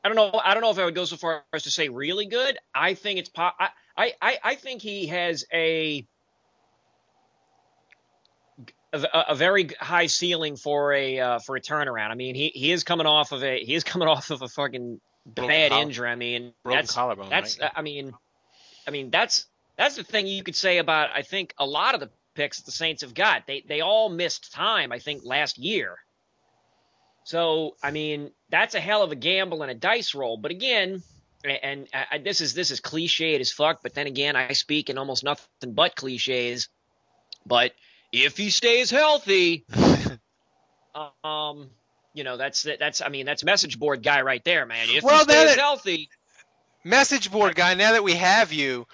I 0.03 0.09
don't 0.09 0.17
know. 0.17 0.41
I 0.43 0.55
don't 0.55 0.63
know 0.63 0.71
if 0.71 0.79
I 0.79 0.85
would 0.85 0.95
go 0.95 1.05
so 1.05 1.17
far 1.17 1.45
as 1.53 1.65
to 1.65 1.71
say 1.71 1.89
really 1.89 2.27
good. 2.27 2.59
I 2.75 2.95
think 2.95 3.19
it's 3.19 3.29
po- 3.29 3.51
I, 3.59 3.69
I, 3.97 4.13
I, 4.21 4.39
I 4.45 4.55
think 4.55 4.83
he 4.83 5.07
has 5.07 5.47
a, 5.53 6.07
a 9.03 9.25
a 9.31 9.35
very 9.35 9.69
high 9.81 10.07
ceiling 10.07 10.57
for 10.57 10.93
a 10.93 11.19
uh, 11.19 11.39
for 11.41 11.57
a 11.57 11.61
turnaround. 11.61 12.11
I 12.11 12.15
mean, 12.15 12.37
he, 12.37 12.53
he 12.55 12.71
is 12.71 12.85
coming 12.85 13.07
off 13.07 13.33
of 13.33 13.43
a 13.43 13.59
he 13.59 13.75
is 13.75 13.83
coming 13.83 14.07
off 14.15 14.31
of 14.31 14.43
a 14.43 14.49
fucking 14.49 15.01
Broken 15.27 15.49
bad 15.49 15.71
collar- 15.73 15.83
injury. 15.83 16.09
I 16.11 16.15
mean, 16.17 16.53
broken 16.63 16.79
that's 16.79 16.95
collarbone, 16.95 17.31
that's 17.31 17.59
right? 17.59 17.71
I 17.75 17.83
mean, 17.83 18.13
I 18.87 18.91
mean 18.93 19.11
that's 19.11 19.47
that's 19.77 19.97
the 19.97 20.05
thing 20.05 20.27
you 20.27 20.43
could 20.45 20.55
say 20.55 20.79
about 20.79 21.11
I 21.15 21.23
think 21.23 21.55
a 21.59 21.67
lot 21.67 21.95
of 21.95 22.01
the 22.01 22.11
picks 22.35 22.61
the 22.61 22.71
Saints 22.71 23.03
have 23.03 23.15
got. 23.15 23.47
They 23.47 23.65
they 23.67 23.81
all 23.81 24.09
missed 24.11 24.53
time. 24.53 24.93
I 24.93 24.99
think 24.99 25.23
last 25.25 25.59
year. 25.59 25.97
So 27.25 27.77
I 27.83 27.91
mean 27.91 28.31
that's 28.51 28.75
a 28.75 28.81
hell 28.81 29.03
of 29.03 29.13
a 29.13 29.17
gamble 29.17 29.63
and 29.63 29.71
a 29.71 29.75
dice 29.75 30.15
roll. 30.15 30.37
But 30.37 30.51
again, 30.51 31.03
and 31.45 31.89
I, 31.95 32.07
I- 32.13 32.19
this 32.19 32.41
is 32.41 32.55
this 32.55 32.71
is 32.71 32.81
cliched 32.81 33.41
as 33.41 33.51
fuck. 33.51 33.81
But 33.83 33.95
then 33.95 34.07
again, 34.07 34.37
I 34.37 34.53
speak 34.53 34.91
in 34.91 34.99
almost 34.99 35.25
nothing 35.25 35.73
but 35.73 35.97
cliches. 35.97 36.69
But 37.47 37.73
if 38.23 38.37
he 38.37 38.51
stays 38.51 38.91
healthy, 38.91 39.65
um, 41.25 41.71
you 42.13 42.23
know 42.25 42.37
that's 42.37 42.63
that's 42.63 43.03
I 43.03 43.09
mean 43.09 43.27
that's 43.27 43.43
message 43.45 43.79
board 43.79 44.03
guy 44.03 44.23
right 44.23 44.43
there, 44.45 44.65
man. 44.67 44.87
If 44.95 45.03
Well, 45.03 45.19
he 45.19 45.23
stays 45.33 45.53
it- 45.53 45.59
healthy, 45.59 46.11
Message 46.87 47.33
board 47.33 47.55
guy, 47.55 47.73
now 47.75 47.93
that 47.93 48.05
we 48.05 48.13
have 48.13 48.53
you, 48.53 48.87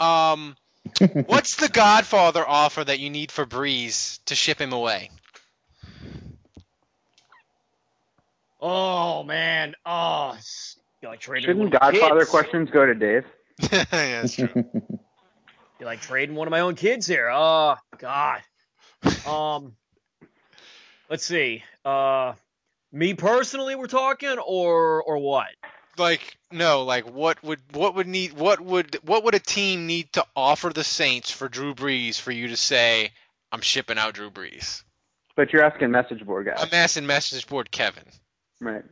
um, 0.00 0.56
what's 1.26 1.56
the 1.56 1.68
Godfather 1.68 2.42
offer 2.48 2.82
that 2.82 3.00
you 3.00 3.10
need 3.10 3.30
for 3.30 3.44
Brees 3.44 4.18
to 4.24 4.34
ship 4.34 4.58
him 4.58 4.72
away? 4.72 5.10
Oh 8.60 9.22
man, 9.24 9.74
oh, 9.84 10.38
you 11.02 11.08
like 11.08 11.20
trading 11.20 11.50
one 11.58 11.68
Shouldn't 11.68 11.80
Godfather 11.80 12.20
kids. 12.20 12.30
questions 12.30 12.70
go 12.70 12.86
to 12.86 12.94
Dave? 12.94 13.24
yeah, 13.72 14.22
that's 14.22 14.34
true. 14.34 14.64
You 15.80 15.86
like 15.86 16.00
trading 16.00 16.34
one 16.34 16.48
of 16.48 16.50
my 16.50 16.60
own 16.60 16.76
kids 16.76 17.06
here? 17.06 17.28
Oh 17.30 17.74
God. 17.98 18.40
Um, 19.26 19.76
let's 21.08 21.24
see. 21.24 21.62
Uh, 21.84 22.34
me 22.92 23.14
personally, 23.14 23.74
we're 23.74 23.86
talking, 23.86 24.38
or 24.38 25.02
or 25.02 25.18
what? 25.18 25.48
like 25.98 26.36
no 26.50 26.82
like 26.82 27.08
what 27.10 27.42
would 27.42 27.60
what 27.72 27.94
would 27.94 28.06
need 28.06 28.32
what 28.32 28.60
would 28.60 28.98
what 29.04 29.24
would 29.24 29.34
a 29.34 29.38
team 29.38 29.86
need 29.86 30.12
to 30.12 30.24
offer 30.34 30.70
the 30.70 30.84
Saints 30.84 31.30
for 31.30 31.48
Drew 31.48 31.74
Brees 31.74 32.20
for 32.20 32.32
you 32.32 32.48
to 32.48 32.56
say 32.56 33.12
I'm 33.52 33.60
shipping 33.60 33.98
out 33.98 34.14
Drew 34.14 34.30
Brees? 34.30 34.82
But 35.36 35.52
you're 35.52 35.64
asking 35.64 35.90
message 35.90 36.24
board 36.24 36.46
guys, 36.46 36.58
I'm 36.60 36.68
asking 36.72 37.06
message 37.06 37.46
board 37.46 37.70
Kevin. 37.70 38.04
right? 38.60 38.84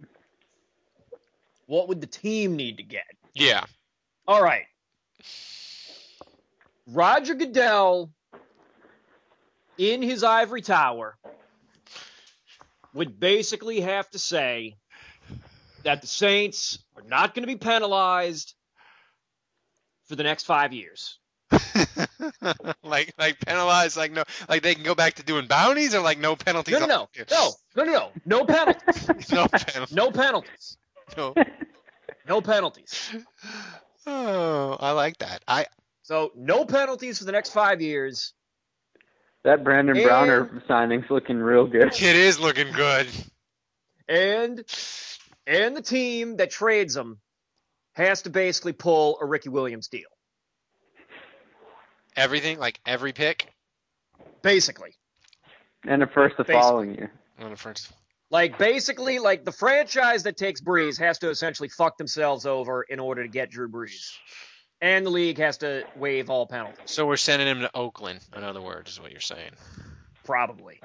What 1.66 1.88
would 1.88 2.00
the 2.00 2.06
team 2.06 2.56
need 2.56 2.78
to 2.78 2.82
get? 2.82 3.04
Yeah. 3.34 3.64
All 4.26 4.42
right. 4.42 4.64
Roger 6.88 7.34
Goodell 7.34 8.10
in 9.78 10.02
his 10.02 10.22
ivory 10.22 10.62
tower 10.62 11.16
would 12.94 13.18
basically 13.18 13.80
have 13.80 14.08
to 14.10 14.18
say 14.18 14.76
that 15.84 16.00
the 16.00 16.06
Saints 16.06 16.78
are 16.96 17.02
not 17.02 17.34
going 17.34 17.42
to 17.42 17.46
be 17.46 17.56
penalized 17.56 18.54
for 20.04 20.16
the 20.16 20.22
next 20.22 20.44
five 20.44 20.72
years. 20.72 21.18
like 22.82 23.12
like 23.18 23.38
penalized, 23.40 23.96
like 23.96 24.12
no, 24.12 24.24
like 24.48 24.62
they 24.62 24.74
can 24.74 24.84
go 24.84 24.94
back 24.94 25.14
to 25.14 25.22
doing 25.22 25.46
bounties 25.46 25.94
or 25.94 26.00
like 26.00 26.18
no 26.18 26.34
penalties. 26.34 26.80
No, 26.80 26.86
no, 26.86 26.86
no, 26.86 27.08
no, 27.30 27.50
no, 27.76 27.84
no, 27.84 27.92
no, 27.92 28.10
no 28.24 28.44
penalties. 28.46 29.08
no 29.32 29.46
penalties. 29.48 29.92
No 29.92 30.10
penalties. 30.10 30.76
No. 31.16 31.34
No 32.26 32.40
penalties. 32.40 33.14
Oh, 34.06 34.76
I 34.80 34.92
like 34.92 35.18
that. 35.18 35.42
I 35.46 35.66
So 36.02 36.32
no 36.36 36.64
penalties 36.64 37.18
for 37.18 37.24
the 37.24 37.32
next 37.32 37.50
five 37.50 37.80
years. 37.80 38.32
That 39.44 39.64
Brandon 39.64 39.96
And- 39.96 40.06
Browner 40.06 40.62
signing's 40.68 41.10
looking 41.10 41.38
real 41.38 41.66
good. 41.66 41.88
it 41.88 42.02
is 42.02 42.38
looking 42.38 42.72
good. 42.72 43.08
and 44.08 44.64
and 45.46 45.76
the 45.76 45.82
team 45.82 46.36
that 46.36 46.50
trades 46.50 46.96
him 46.96 47.20
has 47.94 48.22
to 48.22 48.30
basically 48.30 48.72
pull 48.72 49.18
a 49.20 49.26
Ricky 49.26 49.48
Williams 49.48 49.88
deal. 49.88 50.08
Everything, 52.16 52.58
like 52.58 52.80
every 52.86 53.12
pick. 53.12 53.48
Basically. 54.42 54.94
And 55.86 56.02
a 56.02 56.06
first 56.06 56.36
the 56.36 56.44
Basically. 56.44 56.60
following 56.62 56.94
year. 56.94 57.12
On 57.40 57.50
the 57.50 57.56
first. 57.56 57.90
Like 58.30 58.56
basically 58.58 59.18
like 59.18 59.44
the 59.44 59.52
franchise 59.52 60.22
that 60.22 60.36
takes 60.36 60.60
Brees 60.60 60.98
has 60.98 61.18
to 61.18 61.30
essentially 61.30 61.68
fuck 61.68 61.98
themselves 61.98 62.46
over 62.46 62.82
in 62.82 62.98
order 63.00 63.22
to 63.22 63.28
get 63.28 63.50
Drew 63.50 63.68
Brees. 63.68 64.12
And 64.82 65.06
the 65.06 65.10
league 65.10 65.38
has 65.38 65.58
to 65.58 65.84
waive 65.96 66.28
all 66.28 66.44
penalties. 66.44 66.90
So 66.90 67.06
we're 67.06 67.16
sending 67.16 67.46
him 67.46 67.60
to 67.60 67.70
Oakland. 67.72 68.18
In 68.36 68.42
other 68.42 68.60
words, 68.60 68.90
is 68.90 69.00
what 69.00 69.12
you're 69.12 69.20
saying. 69.20 69.52
Probably. 70.24 70.80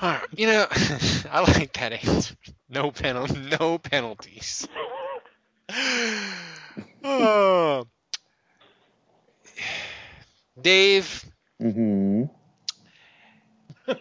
All 0.00 0.10
right, 0.10 0.26
you 0.34 0.46
know, 0.46 0.66
I 1.30 1.40
like 1.40 1.74
that 1.74 1.92
answer. 1.92 2.34
No 2.70 2.90
penal, 2.90 3.26
no 3.28 3.76
penalties. 3.78 4.66
oh. 7.04 7.86
Dave, 10.60 11.24
Mm-hmm. 11.62 12.24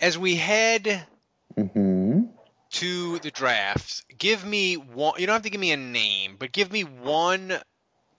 as 0.00 0.18
we 0.18 0.34
head 0.36 1.06
Mm-hmm. 1.56 2.37
To 2.72 3.18
the 3.20 3.30
draft, 3.30 4.04
give 4.18 4.44
me 4.44 4.74
one. 4.76 5.18
You 5.18 5.26
don't 5.26 5.34
have 5.34 5.42
to 5.42 5.50
give 5.50 5.60
me 5.60 5.72
a 5.72 5.76
name, 5.76 6.36
but 6.38 6.52
give 6.52 6.70
me 6.70 6.84
one 6.84 7.54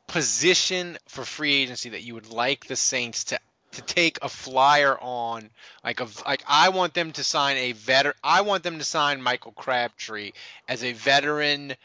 position 0.08 0.97
for 1.08 1.24
free 1.24 1.54
agency 1.54 1.89
that 1.89 2.02
you 2.02 2.16
would 2.16 2.32
like 2.32 2.66
the 2.66 2.76
Saints 2.76 3.26
to 3.26 3.39
to 3.74 3.82
take 3.82 4.20
a 4.22 4.30
flyer 4.30 4.97
on. 5.00 5.50
Like 5.84 6.00
a 6.00 6.08
like, 6.26 6.43
I 6.47 6.70
want 6.70 6.93
them 6.93 7.12
to 7.14 7.24
sign 7.24 7.58
a 7.58 7.72
veteran. 7.74 8.16
I 8.24 8.41
want 8.41 8.64
them 8.64 8.80
to 8.80 8.84
sign 8.84 9.22
Michael 9.22 9.52
Crabtree 9.52 10.32
as 10.68 10.84
a 10.84 10.93
veteran 10.93 11.76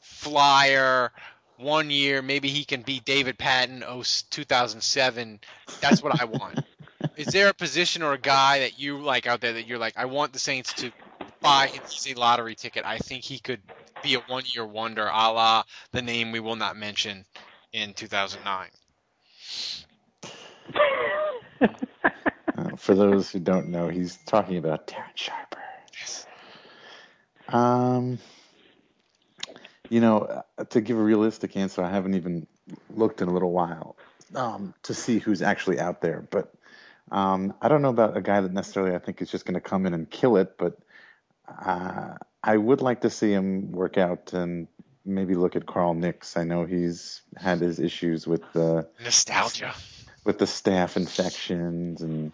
flyer. 0.00 1.12
One 1.58 1.90
year, 1.90 2.22
maybe 2.22 2.48
he 2.48 2.64
can 2.64 2.82
beat 2.82 3.04
David 3.04 3.36
Patten, 3.36 3.82
oh, 3.86 4.04
2007. 4.30 5.40
That's 5.80 6.02
what 6.02 6.20
I 6.20 6.24
want. 6.24 6.60
Is 7.16 7.26
there 7.26 7.48
a 7.48 7.54
position 7.54 8.02
or 8.02 8.12
a 8.12 8.18
guy 8.18 8.60
that 8.60 8.78
you 8.78 9.00
like 9.00 9.26
out 9.26 9.40
there 9.40 9.54
that 9.54 9.66
you're 9.66 9.78
like, 9.78 9.94
I 9.96 10.04
want 10.04 10.32
the 10.32 10.38
Saints 10.38 10.72
to 10.74 10.92
buy 11.40 11.70
an 11.74 11.80
easy 11.92 12.14
lottery 12.14 12.54
ticket? 12.54 12.84
I 12.84 12.98
think 12.98 13.24
he 13.24 13.38
could 13.38 13.60
be 14.02 14.14
a 14.14 14.20
one 14.20 14.44
year 14.54 14.66
wonder, 14.66 15.06
a 15.06 15.32
la 15.32 15.64
the 15.92 16.02
name 16.02 16.32
we 16.32 16.40
will 16.40 16.56
not 16.56 16.76
mention 16.76 17.24
in 17.72 17.94
2009. 17.94 18.68
Uh, 22.58 22.74
for 22.76 22.94
those 22.94 23.30
who 23.30 23.38
don't 23.38 23.68
know, 23.68 23.88
he's 23.88 24.16
talking 24.26 24.56
about 24.56 24.88
Darren 24.88 25.14
Sharper. 25.14 25.62
Yes. 25.96 26.26
Um, 27.48 28.18
you 29.88 30.00
know, 30.00 30.42
uh, 30.58 30.64
to 30.64 30.80
give 30.80 30.98
a 30.98 31.02
realistic 31.02 31.56
answer, 31.56 31.82
I 31.82 31.90
haven't 31.90 32.14
even 32.14 32.48
looked 32.90 33.22
in 33.22 33.28
a 33.28 33.32
little 33.32 33.52
while 33.52 33.96
um, 34.34 34.74
to 34.82 34.94
see 34.94 35.18
who's 35.18 35.40
actually 35.40 35.78
out 35.78 36.00
there. 36.00 36.26
But 36.28 36.52
um, 37.10 37.54
I 37.62 37.68
don't 37.68 37.82
know 37.82 37.90
about 37.90 38.16
a 38.16 38.20
guy 38.20 38.40
that 38.40 38.52
necessarily 38.52 38.94
I 38.94 38.98
think 38.98 39.22
is 39.22 39.30
just 39.30 39.44
going 39.44 39.54
to 39.54 39.60
come 39.60 39.86
in 39.86 39.94
and 39.94 40.10
kill 40.10 40.36
it. 40.36 40.58
But 40.58 40.78
uh, 41.64 42.14
I 42.42 42.56
would 42.56 42.80
like 42.80 43.02
to 43.02 43.10
see 43.10 43.32
him 43.32 43.72
work 43.72 43.98
out 43.98 44.32
and 44.32 44.68
maybe 45.04 45.34
look 45.34 45.56
at 45.56 45.66
Carl 45.66 45.94
Nicks. 45.94 46.36
I 46.36 46.44
know 46.44 46.64
he's 46.64 47.22
had 47.36 47.60
his 47.60 47.80
issues 47.80 48.26
with 48.26 48.42
the 48.52 48.86
Nostalgia. 49.02 49.74
with 50.24 50.38
the 50.38 50.44
staph 50.44 50.96
infections 50.96 52.02
and 52.02 52.32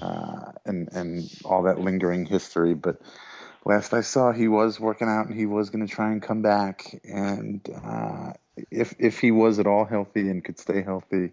uh, 0.00 0.52
and 0.64 0.88
and 0.92 1.30
all 1.44 1.64
that 1.64 1.80
lingering 1.80 2.26
history. 2.26 2.74
But 2.74 3.00
last 3.64 3.92
I 3.92 4.02
saw, 4.02 4.32
he 4.32 4.48
was 4.48 4.78
working 4.78 5.08
out 5.08 5.26
and 5.26 5.36
he 5.38 5.46
was 5.46 5.70
going 5.70 5.86
to 5.86 5.92
try 5.92 6.12
and 6.12 6.22
come 6.22 6.42
back. 6.42 7.00
And 7.04 7.66
uh, 7.84 8.32
if 8.70 8.94
if 8.98 9.20
he 9.20 9.30
was 9.30 9.58
at 9.58 9.66
all 9.66 9.84
healthy 9.84 10.28
and 10.28 10.44
could 10.44 10.58
stay 10.58 10.82
healthy, 10.82 11.32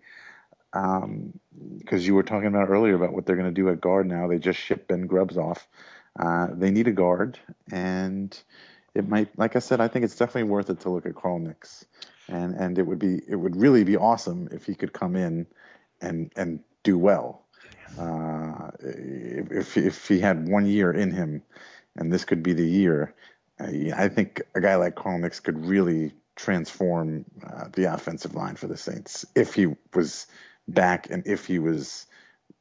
because 0.71 2.05
you 2.05 2.15
were 2.15 2.23
talking 2.23 2.47
about 2.47 2.69
earlier 2.69 2.95
about 2.95 3.13
what 3.13 3.25
they're 3.25 3.35
going 3.35 3.53
to 3.53 3.61
do 3.61 3.69
at 3.69 3.81
guard 3.81 4.07
now, 4.07 4.27
they 4.27 4.37
just 4.37 4.59
shipped 4.59 4.87
Ben 4.87 5.07
Grubbs 5.07 5.37
off. 5.37 5.67
Uh, 6.19 6.47
they 6.53 6.71
need 6.71 6.87
a 6.87 6.91
guard, 6.91 7.39
and 7.71 8.41
it 8.95 9.07
might, 9.07 9.37
like 9.37 9.55
I 9.55 9.59
said, 9.59 9.79
I 9.79 9.87
think 9.87 10.03
it's 10.05 10.15
definitely 10.15 10.49
worth 10.49 10.69
it 10.69 10.79
to 10.81 10.89
look 10.89 11.05
at 11.05 11.15
Carl 11.15 11.39
Nicks, 11.39 11.85
and 12.27 12.55
and 12.55 12.79
it 12.79 12.87
would 12.87 12.99
be 12.99 13.21
it 13.27 13.35
would 13.35 13.55
really 13.55 13.83
be 13.83 13.97
awesome 13.97 14.49
if 14.51 14.65
he 14.65 14.73
could 14.73 14.93
come 14.93 15.15
in 15.15 15.45
and 16.01 16.31
and 16.35 16.59
do 16.83 16.97
well. 16.97 17.43
Uh, 17.99 18.71
if 18.79 19.77
if 19.77 20.07
he 20.07 20.19
had 20.19 20.49
one 20.49 20.65
year 20.65 20.91
in 20.91 21.11
him, 21.11 21.43
and 21.95 22.11
this 22.11 22.25
could 22.25 22.41
be 22.41 22.53
the 22.53 22.67
year, 22.67 23.13
I, 23.59 23.91
I 23.95 24.07
think 24.07 24.41
a 24.55 24.61
guy 24.61 24.75
like 24.75 24.95
Carl 24.95 25.19
Nicks 25.19 25.39
could 25.39 25.63
really 25.65 26.13
transform 26.35 27.25
uh, 27.45 27.65
the 27.73 27.93
offensive 27.93 28.33
line 28.33 28.55
for 28.55 28.67
the 28.67 28.77
Saints 28.77 29.25
if 29.35 29.53
he 29.53 29.75
was 29.93 30.25
back 30.67 31.09
and 31.09 31.25
if 31.27 31.45
he 31.45 31.59
was 31.59 32.06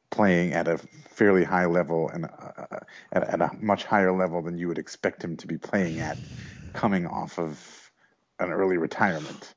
playing 0.09 0.53
at 0.53 0.67
a 0.67 0.77
fairly 1.09 1.43
high 1.43 1.65
level 1.65 2.09
and 2.09 2.25
uh, 2.25 2.79
at, 3.11 3.23
at 3.23 3.41
a 3.41 3.51
much 3.59 3.83
higher 3.85 4.11
level 4.11 4.41
than 4.41 4.57
you 4.57 4.67
would 4.67 4.77
expect 4.77 5.23
him 5.23 5.37
to 5.37 5.47
be 5.47 5.57
playing 5.57 5.99
at 5.99 6.17
coming 6.73 7.07
off 7.07 7.39
of 7.39 7.91
an 8.39 8.51
early 8.51 8.77
retirement. 8.77 9.53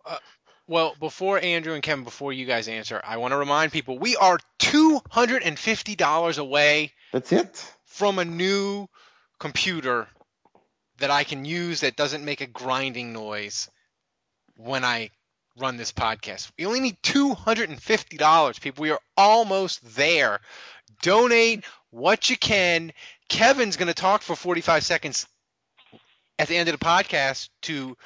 Well, 0.67 0.95
before 1.01 1.39
Andrew 1.43 1.75
and 1.75 1.83
Kevin, 1.83 2.05
before 2.05 2.33
you 2.33 2.47
guys 2.47 2.69
answer, 2.69 3.01
I 3.05 3.17
want 3.17 3.33
to 3.33 3.37
remind 3.37 3.73
people 3.73 3.99
we 3.99 4.17
are 4.17 4.39
$250 4.61 6.39
away 6.39 6.93
That's 7.13 7.33
it. 7.33 7.73
from 7.87 8.19
a 8.19 8.25
new 8.25 8.87
computer 9.39 10.07
that 10.99 11.11
I 11.11 11.25
can 11.25 11.45
use 11.45 11.81
that 11.81 11.97
doesn't 11.97 12.25
make 12.25 12.41
a 12.41 12.47
grinding 12.47 13.13
noise 13.13 13.69
when 14.57 14.85
I 14.85 15.11
run 15.59 15.77
this 15.77 15.93
podcast. 15.93 16.51
We 16.59 16.67
only 16.67 16.81
need 16.81 16.97
$250, 17.03 18.61
people. 18.61 18.83
We 18.83 18.91
are 18.91 19.01
almost 19.17 19.97
there. 19.97 20.41
Donate 21.03 21.65
what 21.91 22.31
you 22.31 22.37
can. 22.37 22.93
Kevin's 23.29 23.77
going 23.77 23.89
to 23.89 23.95
talk 23.95 24.23
for 24.23 24.37
45 24.37 24.85
seconds 24.85 25.27
at 26.39 26.49
the 26.49 26.57
end 26.57 26.69
of 26.69 26.79
the 26.79 26.85
podcast 26.85 27.49
to 27.63 27.97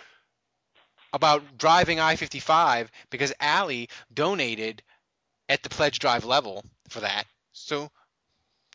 about 1.13 1.57
driving 1.57 2.01
I-55 2.01 2.89
because 3.11 3.33
Allie 3.39 3.89
donated 4.13 4.83
at 5.49 5.63
the 5.63 5.69
pledge 5.69 6.01
drive 6.01 6.25
level 6.25 6.65
for 6.89 7.01
that. 7.01 7.25
So 7.53 7.91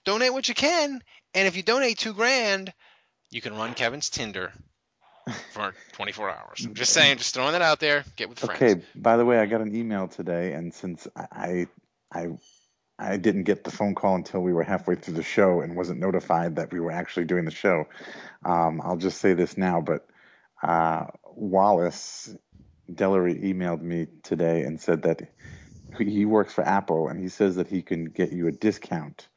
donate 0.05 0.31
what 0.31 0.47
you 0.47 0.55
can, 0.55 1.01
and 1.33 1.47
if 1.47 1.57
you 1.57 1.63
donate 1.63 1.97
two 1.97 2.13
grand, 2.13 2.73
you 3.29 3.41
can 3.41 3.55
run 3.55 3.73
Kevin's 3.73 4.09
Tinder 4.09 4.53
for 5.51 5.73
24 5.93 6.29
hours. 6.29 6.65
I'm 6.65 6.73
just 6.73 6.93
saying, 6.93 7.17
just 7.17 7.33
throwing 7.33 7.53
that 7.53 7.61
out 7.61 7.79
there. 7.79 8.03
Get 8.15 8.29
with 8.29 8.39
friends. 8.39 8.61
Okay. 8.61 8.81
By 8.95 9.17
the 9.17 9.25
way, 9.25 9.39
I 9.39 9.45
got 9.45 9.61
an 9.61 9.75
email 9.75 10.07
today, 10.07 10.53
and 10.53 10.73
since 10.73 11.07
I 11.15 11.67
I 12.11 12.29
I 12.97 13.17
didn't 13.17 13.43
get 13.43 13.63
the 13.63 13.71
phone 13.71 13.95
call 13.95 14.15
until 14.15 14.41
we 14.41 14.53
were 14.53 14.63
halfway 14.63 14.95
through 14.95 15.15
the 15.15 15.23
show 15.23 15.61
and 15.61 15.75
wasn't 15.75 15.99
notified 15.99 16.57
that 16.57 16.71
we 16.71 16.79
were 16.79 16.91
actually 16.91 17.25
doing 17.25 17.45
the 17.45 17.51
show, 17.51 17.85
um, 18.43 18.81
I'll 18.83 18.97
just 18.97 19.19
say 19.21 19.33
this 19.33 19.57
now. 19.57 19.81
But 19.81 20.07
uh, 20.61 21.05
Wallace 21.25 22.35
Dellery 22.91 23.43
emailed 23.43 23.81
me 23.81 24.07
today 24.23 24.63
and 24.63 24.79
said 24.79 25.03
that 25.03 25.21
he 25.97 26.05
he 26.05 26.25
works 26.25 26.53
for 26.53 26.63
Apple, 26.63 27.07
and 27.07 27.19
he 27.19 27.29
says 27.29 27.55
that 27.55 27.67
he 27.67 27.81
can 27.81 28.05
get 28.05 28.31
you 28.31 28.47
a 28.47 28.51
discount 28.51 29.27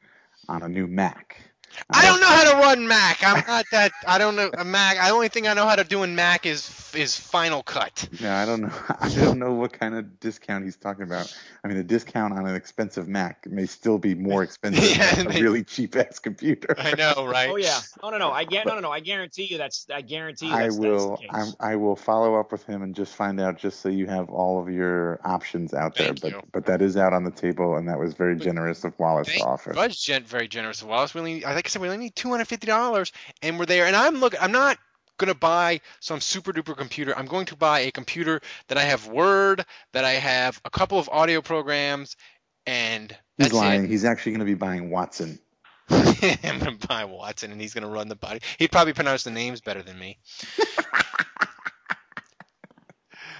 on 0.47 0.63
a 0.63 0.69
new 0.69 0.87
Mac. 0.87 1.52
I 1.89 2.05
don't 2.05 2.21
know 2.21 2.27
how 2.27 2.51
to 2.51 2.57
run 2.57 2.87
Mac. 2.87 3.23
I'm 3.23 3.43
not 3.47 3.65
that. 3.71 3.91
I 4.07 4.17
don't 4.17 4.35
know 4.35 4.49
a 4.57 4.63
Mac. 4.63 4.97
The 4.97 5.09
only 5.09 5.27
thing 5.29 5.47
I 5.47 5.53
know 5.53 5.65
how 5.67 5.75
to 5.75 5.83
do 5.83 6.03
in 6.03 6.15
Mac 6.15 6.45
is 6.45 6.91
is 6.95 7.17
Final 7.17 7.63
Cut. 7.63 8.07
Yeah, 8.19 8.39
I 8.39 8.45
don't 8.45 8.61
know. 8.61 8.71
I 8.99 9.09
don't 9.09 9.39
know 9.39 9.53
what 9.53 9.73
kind 9.73 9.95
of 9.95 10.19
discount 10.19 10.63
he's 10.63 10.75
talking 10.75 11.03
about. 11.03 11.35
I 11.63 11.67
mean, 11.67 11.77
a 11.77 11.83
discount 11.83 12.33
on 12.33 12.45
an 12.45 12.55
expensive 12.55 13.07
Mac 13.07 13.47
may 13.47 13.65
still 13.65 13.97
be 13.97 14.13
more 14.13 14.43
expensive 14.47 14.95
Yeah, 14.95 15.15
than 15.15 15.27
a 15.27 15.29
they- 15.31 15.41
really 15.41 15.63
cheap 15.63 15.95
ass 15.95 16.19
computer. 16.19 16.75
I 16.77 16.93
know, 16.95 17.25
right? 17.25 17.49
Oh 17.49 17.55
yeah. 17.55 17.79
No, 18.01 18.09
no, 18.11 18.17
no. 18.17 18.31
I 18.31 18.43
get. 18.43 18.65
No, 18.65 18.75
no, 18.75 18.81
no. 18.81 18.91
I 18.91 18.99
guarantee 18.99 19.45
you 19.45 19.57
that's. 19.57 19.87
I 19.93 20.01
guarantee 20.01 20.47
you 20.47 20.53
I 20.53 20.69
will. 20.69 21.09
That's 21.09 21.21
the 21.21 21.27
case. 21.27 21.55
I'm, 21.59 21.71
I 21.71 21.75
will 21.77 21.95
follow 21.95 22.39
up 22.39 22.51
with 22.51 22.63
him 22.65 22.81
and 22.83 22.93
just 22.95 23.15
find 23.15 23.39
out, 23.41 23.57
just 23.57 23.79
so 23.81 23.89
you 23.89 24.07
have 24.07 24.29
all 24.29 24.61
of 24.61 24.69
your 24.69 25.19
options 25.23 25.73
out 25.73 25.95
there. 25.95 26.07
Thank 26.07 26.21
but 26.21 26.31
you. 26.31 26.41
but 26.51 26.65
that 26.67 26.81
is 26.81 26.97
out 26.97 27.13
on 27.13 27.23
the 27.23 27.31
table, 27.31 27.75
and 27.77 27.87
that 27.89 27.99
was 27.99 28.13
very 28.13 28.35
generous 28.37 28.83
of 28.83 28.97
Wallace 28.99 29.27
Thank 29.27 29.41
to 29.41 29.47
offer. 29.47 29.73
was 29.75 29.97
gen- 29.99 30.23
very 30.23 30.47
generous 30.47 30.81
of 30.81 30.87
Wallace. 30.87 31.15
Really, 31.15 31.43
I 31.45 31.53
only, 31.55 31.62
like 31.63 31.67
I 31.67 31.69
said, 31.69 31.81
we 31.81 31.87
only 31.87 32.03
need 32.03 32.15
two 32.15 32.29
hundred 32.29 32.49
fifty 32.49 32.67
dollars, 32.67 33.13
and 33.41 33.57
we're 33.57 33.65
there. 33.65 33.85
And 33.85 33.95
I'm 33.95 34.19
looking. 34.19 34.39
I'm 34.41 34.51
not 34.51 34.77
going 35.17 35.31
to 35.31 35.39
buy 35.39 35.79
some 36.01 36.19
super 36.19 36.51
duper 36.51 36.75
computer. 36.75 37.17
I'm 37.17 37.25
going 37.25 37.45
to 37.45 37.55
buy 37.55 37.81
a 37.81 37.91
computer 37.91 38.41
that 38.67 38.77
I 38.77 38.81
have 38.81 39.07
Word, 39.07 39.63
that 39.93 40.03
I 40.03 40.11
have 40.11 40.59
a 40.65 40.69
couple 40.69 40.99
of 40.99 41.07
audio 41.09 41.41
programs, 41.41 42.17
and 42.65 43.15
He's 43.37 43.53
lying. 43.53 43.85
it. 43.85 43.89
He's 43.89 44.03
actually 44.03 44.33
going 44.33 44.39
to 44.39 44.45
be 44.45 44.55
buying 44.55 44.89
Watson. 44.89 45.39
I'm 45.89 46.59
going 46.59 46.77
to 46.77 46.87
buy 46.87 47.05
Watson, 47.05 47.51
and 47.53 47.61
he's 47.61 47.73
going 47.73 47.85
to 47.85 47.89
run 47.89 48.09
the 48.09 48.15
body. 48.15 48.41
He'd 48.59 48.71
probably 48.71 48.93
pronounce 48.93 49.23
the 49.23 49.31
names 49.31 49.61
better 49.61 49.83
than 49.83 49.97
me. 49.97 50.17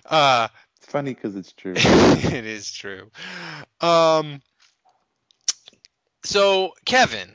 uh, 0.05 0.47
It's 0.78 0.88
funny 0.91 1.13
because 1.13 1.36
it's 1.36 1.51
true. 1.51 1.74
it 1.76 2.45
is 2.45 2.71
true. 2.71 3.09
Um, 3.82 4.41
so 6.24 6.71
Kevin, 6.86 7.34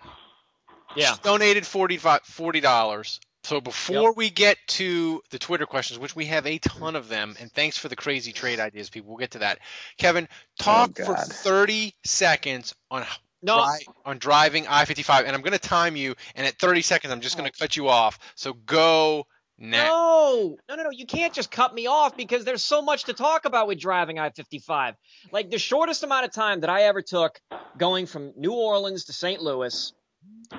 Yeah. 0.98 1.14
donated 1.22 1.66
40 1.66 2.60
dollars. 2.60 3.20
So 3.44 3.62
before 3.62 4.12
we 4.12 4.28
get 4.28 4.58
to 4.68 5.22
the 5.30 5.38
Twitter 5.38 5.64
questions, 5.64 5.98
which 5.98 6.14
we 6.14 6.26
have 6.26 6.46
a 6.46 6.58
ton 6.58 6.96
of 6.96 7.08
them, 7.08 7.34
and 7.40 7.50
thanks 7.50 7.78
for 7.78 7.88
the 7.88 7.96
crazy 7.96 8.32
trade 8.32 8.60
ideas, 8.60 8.90
people. 8.90 9.08
We'll 9.08 9.18
get 9.18 9.30
to 9.30 9.38
that. 9.38 9.60
Kevin, 9.96 10.28
oh, 10.30 10.62
talk 10.62 10.96
for 10.98 11.16
30 11.16 11.94
seconds 12.04 12.74
on 12.90 13.06
No. 13.40 13.64
dri- 13.64 13.86
on 14.04 14.18
driving 14.18 14.66
I-55, 14.66 15.24
and 15.24 15.34
I'm 15.34 15.40
going 15.40 15.52
to 15.52 15.58
time 15.58 15.96
you. 15.96 16.14
And 16.34 16.46
at 16.46 16.58
30 16.58 16.82
seconds, 16.82 17.10
I'm 17.10 17.22
just 17.22 17.38
going 17.38 17.50
to 17.50 17.56
oh. 17.56 17.58
cut 17.58 17.76
you 17.76 17.88
off. 17.88 18.18
So 18.34 18.52
go 18.52 19.26
now. 19.58 19.86
No, 19.86 20.56
no, 20.68 20.74
no, 20.74 20.82
no. 20.82 20.90
You 20.90 21.06
can't 21.06 21.32
just 21.32 21.50
cut 21.50 21.74
me 21.74 21.86
off 21.86 22.16
because 22.16 22.44
there's 22.44 22.62
so 22.62 22.82
much 22.82 23.04
to 23.04 23.14
talk 23.14 23.44
about 23.44 23.66
with 23.66 23.78
driving 23.78 24.18
I 24.18 24.30
55. 24.30 24.94
Like 25.32 25.50
the 25.50 25.58
shortest 25.58 26.02
amount 26.02 26.26
of 26.26 26.32
time 26.32 26.60
that 26.60 26.70
I 26.70 26.82
ever 26.82 27.02
took 27.02 27.40
going 27.76 28.06
from 28.06 28.32
New 28.36 28.52
Orleans 28.52 29.06
to 29.06 29.12
St. 29.12 29.40
Louis 29.40 29.92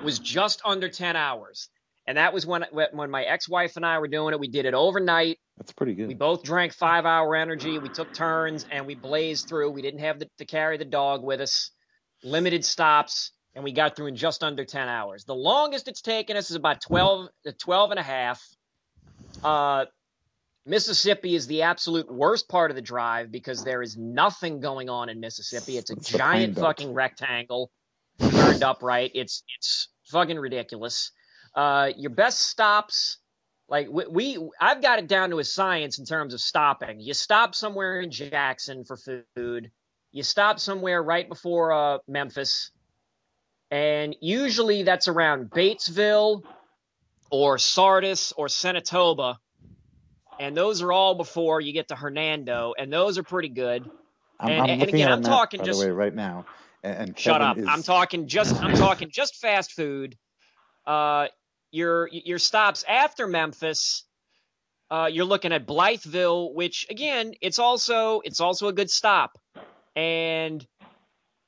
was 0.02 0.18
just 0.18 0.60
under 0.64 0.88
10 0.88 1.16
hours. 1.16 1.68
And 2.06 2.16
that 2.18 2.32
was 2.32 2.44
when 2.46 2.64
when 2.72 3.10
my 3.10 3.22
ex-wife 3.22 3.76
and 3.76 3.86
I 3.86 3.98
were 3.98 4.08
doing 4.08 4.34
it. 4.34 4.40
We 4.40 4.48
did 4.48 4.64
it 4.64 4.74
overnight. 4.74 5.38
That's 5.58 5.72
pretty 5.72 5.94
good. 5.94 6.08
We 6.08 6.14
both 6.14 6.42
drank 6.42 6.72
five 6.72 7.04
hour 7.04 7.36
energy. 7.36 7.78
We 7.78 7.88
took 7.88 8.12
turns 8.14 8.66
and 8.70 8.86
we 8.86 8.94
blazed 8.94 9.48
through. 9.48 9.70
We 9.70 9.82
didn't 9.82 10.00
have 10.00 10.18
the, 10.18 10.28
to 10.38 10.44
carry 10.44 10.76
the 10.76 10.84
dog 10.84 11.22
with 11.22 11.40
us. 11.40 11.70
Limited 12.24 12.64
stops, 12.64 13.32
and 13.54 13.64
we 13.64 13.72
got 13.72 13.96
through 13.96 14.08
in 14.08 14.16
just 14.16 14.42
under 14.42 14.64
10 14.64 14.88
hours. 14.88 15.24
The 15.24 15.34
longest 15.34 15.88
it's 15.88 16.02
taken 16.02 16.36
us 16.36 16.50
is 16.50 16.56
about 16.56 16.80
12, 16.82 17.28
uh, 17.46 17.52
12 17.58 17.90
and 17.92 18.00
a 18.00 18.02
half. 18.02 18.42
Uh, 19.42 19.86
Mississippi 20.66 21.34
is 21.34 21.46
the 21.46 21.62
absolute 21.62 22.12
worst 22.12 22.48
part 22.48 22.70
of 22.70 22.74
the 22.74 22.82
drive 22.82 23.30
because 23.30 23.64
there 23.64 23.82
is 23.82 23.96
nothing 23.96 24.60
going 24.60 24.90
on 24.90 25.08
in 25.08 25.20
Mississippi. 25.20 25.78
It's 25.78 25.90
a 25.90 25.94
It's 25.94 26.10
giant 26.10 26.56
fucking 26.56 26.92
rectangle 26.92 27.70
turned 28.20 28.62
upright. 28.62 29.12
It's 29.14 29.42
it's 29.56 29.88
fucking 30.08 30.38
ridiculous. 30.38 31.12
Uh, 31.54 31.90
your 31.96 32.10
best 32.10 32.40
stops, 32.42 33.18
like 33.68 33.88
we, 33.90 34.04
we, 34.08 34.48
I've 34.60 34.82
got 34.82 34.98
it 35.00 35.08
down 35.08 35.30
to 35.30 35.38
a 35.40 35.44
science 35.44 35.98
in 35.98 36.04
terms 36.04 36.34
of 36.34 36.40
stopping. 36.40 37.00
You 37.00 37.14
stop 37.14 37.54
somewhere 37.54 38.00
in 38.00 38.10
Jackson 38.10 38.84
for 38.84 38.96
food. 39.36 39.70
You 40.12 40.22
stop 40.22 40.58
somewhere 40.60 41.02
right 41.02 41.28
before 41.28 41.72
uh, 41.72 41.98
Memphis, 42.08 42.70
and 43.70 44.14
usually 44.20 44.82
that's 44.84 45.08
around 45.08 45.50
Batesville 45.50 46.42
or 47.30 47.58
Sardis 47.58 48.32
or 48.32 48.46
Senatobia, 48.48 49.36
and 50.40 50.56
those 50.56 50.82
are 50.82 50.90
all 50.92 51.14
before 51.14 51.60
you 51.60 51.72
get 51.72 51.88
to 51.88 51.94
Hernando, 51.96 52.74
and 52.76 52.92
those 52.92 53.18
are 53.18 53.22
pretty 53.22 53.48
good. 53.50 53.88
I'm, 54.38 54.50
and- 54.50 54.62
I'm 54.62 54.70
and 54.70 54.80
looking 54.80 54.94
again, 54.96 55.08
at 55.08 55.14
I'm 55.14 55.20
map, 55.22 55.30
talking 55.30 55.58
by 55.60 55.66
just- 55.66 55.80
the 55.80 55.86
way 55.86 55.92
right 55.92 56.14
now. 56.14 56.46
And, 56.82 56.96
and 57.10 57.18
Shut 57.18 57.40
Kevin 57.40 57.46
up. 57.48 57.58
Is, 57.58 57.66
I'm 57.68 57.82
talking 57.82 58.26
just 58.26 58.60
I'm 58.62 58.74
talking 58.76 59.10
just 59.12 59.36
fast 59.36 59.72
food. 59.72 60.16
Uh 60.86 61.26
your 61.70 62.08
your 62.12 62.38
stops 62.38 62.84
after 62.88 63.26
Memphis, 63.26 64.04
uh 64.90 65.08
you're 65.12 65.24
looking 65.24 65.52
at 65.52 65.66
Blytheville, 65.66 66.54
which 66.54 66.86
again, 66.90 67.32
it's 67.40 67.58
also 67.58 68.20
it's 68.24 68.40
also 68.40 68.68
a 68.68 68.72
good 68.72 68.90
stop. 68.90 69.38
And 69.96 70.66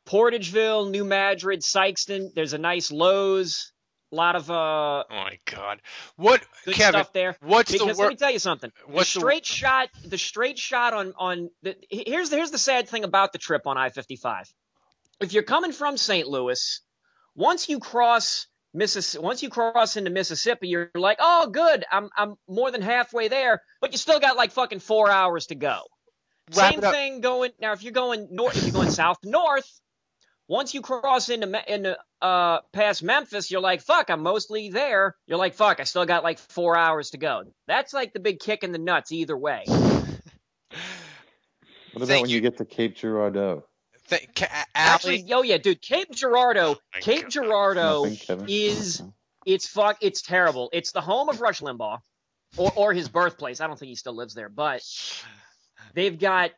Portageville, 0.08 0.90
New 0.90 1.04
Madrid, 1.04 1.60
Sikeston, 1.60 2.34
there's 2.34 2.52
a 2.52 2.58
nice 2.58 2.90
Lowe's, 2.90 3.72
a 4.12 4.16
lot 4.16 4.36
of 4.36 4.50
uh 4.50 4.54
Oh 4.54 5.04
my 5.10 5.38
God, 5.46 5.80
what 6.16 6.42
good 6.64 6.74
Kevin? 6.74 7.00
stuff 7.00 7.12
there. 7.12 7.36
What's 7.40 7.72
Because 7.72 7.96
the 7.96 8.02
let 8.02 8.10
me 8.10 8.16
tell 8.16 8.30
you 8.30 8.38
something. 8.38 8.70
What's 8.86 9.14
the 9.14 9.20
the- 9.20 9.24
straight 9.26 9.46
shot? 9.46 9.88
The 10.04 10.18
straight 10.18 10.58
shot 10.58 10.92
on 10.92 11.14
on 11.16 11.50
the 11.62 11.76
here's 11.88 12.30
the, 12.30 12.36
here's 12.36 12.50
the 12.50 12.58
sad 12.58 12.88
thing 12.88 13.04
about 13.04 13.32
the 13.32 13.38
trip 13.38 13.66
on 13.66 13.78
I-55. 13.78 14.52
If 15.22 15.32
you're 15.32 15.42
coming 15.42 15.72
from 15.72 15.96
St. 15.96 16.26
Louis, 16.26 16.80
once 17.34 17.68
you 17.68 17.78
cross 17.78 18.46
Missis, 18.74 19.16
once 19.18 19.42
you 19.42 19.50
cross 19.50 19.96
into 19.96 20.10
Mississippi, 20.10 20.68
you're 20.68 20.90
like, 20.94 21.18
oh, 21.20 21.48
good, 21.48 21.84
I'm 21.90 22.10
I'm 22.16 22.34
more 22.48 22.70
than 22.70 22.82
halfway 22.82 23.28
there, 23.28 23.60
but 23.80 23.92
you 23.92 23.98
still 23.98 24.20
got 24.20 24.36
like 24.36 24.52
fucking 24.52 24.80
four 24.80 25.10
hours 25.10 25.46
to 25.46 25.54
go. 25.54 25.82
Wrap 26.56 26.72
Same 26.72 26.80
thing 26.80 27.20
going 27.20 27.52
now. 27.60 27.72
If 27.72 27.82
you're 27.82 27.92
going 27.92 28.28
north, 28.30 28.56
if 28.56 28.64
you're 28.64 28.72
going 28.72 28.90
south 28.90 29.18
north, 29.24 29.68
once 30.48 30.74
you 30.74 30.82
cross 30.82 31.28
into 31.28 31.46
Me- 31.46 31.64
into 31.68 31.98
uh 32.20 32.60
past 32.72 33.02
Memphis, 33.02 33.50
you're 33.50 33.60
like, 33.60 33.82
fuck, 33.82 34.10
I'm 34.10 34.22
mostly 34.22 34.70
there. 34.70 35.16
You're 35.26 35.38
like, 35.38 35.54
fuck, 35.54 35.78
I 35.80 35.84
still 35.84 36.06
got 36.06 36.24
like 36.24 36.38
four 36.38 36.76
hours 36.76 37.10
to 37.10 37.18
go. 37.18 37.44
That's 37.68 37.92
like 37.92 38.12
the 38.12 38.20
big 38.20 38.40
kick 38.40 38.64
in 38.64 38.72
the 38.72 38.78
nuts 38.78 39.12
either 39.12 39.36
way. 39.36 39.64
what 39.66 39.78
about 41.94 42.08
Thank 42.08 42.22
when 42.22 42.30
you. 42.30 42.36
you 42.36 42.40
get 42.40 42.58
to 42.58 42.64
Cape 42.64 42.96
Girardeau? 42.96 43.64
Th- 44.08 44.28
Ca- 44.34 44.64
Actually, 44.74 45.20
Allie, 45.20 45.32
oh 45.32 45.42
yeah, 45.42 45.58
dude, 45.58 45.80
Cape 45.80 46.10
Girardeau, 46.12 46.76
my 46.94 47.00
Cape 47.00 47.22
God. 47.22 47.30
Girardeau 47.30 48.04
Nothing, 48.04 48.16
Kevin? 48.16 48.46
is 48.48 49.02
it's 49.46 49.66
fuck, 49.66 49.98
it's 50.00 50.22
terrible. 50.22 50.70
It's 50.72 50.92
the 50.92 51.00
home 51.00 51.28
of 51.28 51.40
Rush 51.40 51.60
Limbaugh, 51.60 52.00
or 52.56 52.72
or 52.74 52.92
his 52.92 53.08
birthplace. 53.08 53.60
I 53.60 53.66
don't 53.66 53.78
think 53.78 53.90
he 53.90 53.96
still 53.96 54.14
lives 54.14 54.34
there, 54.34 54.48
but 54.48 54.82
they've 55.94 56.18
got 56.18 56.52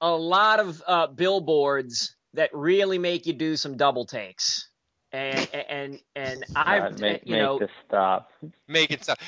a 0.00 0.10
lot 0.10 0.60
of 0.60 0.82
uh, 0.86 1.06
billboards 1.08 2.14
that 2.34 2.50
really 2.52 2.98
make 2.98 3.26
you 3.26 3.32
do 3.32 3.56
some 3.56 3.76
double 3.76 4.04
takes. 4.04 4.68
And 5.12 5.48
and 5.54 6.00
and 6.16 6.44
I, 6.56 6.80
God, 6.80 7.00
make, 7.00 7.22
you 7.24 7.32
make 7.32 7.42
know, 7.42 7.58
this 7.60 7.70
stop. 7.86 8.32
make 8.66 8.90
it 8.90 9.04
stop. 9.04 9.18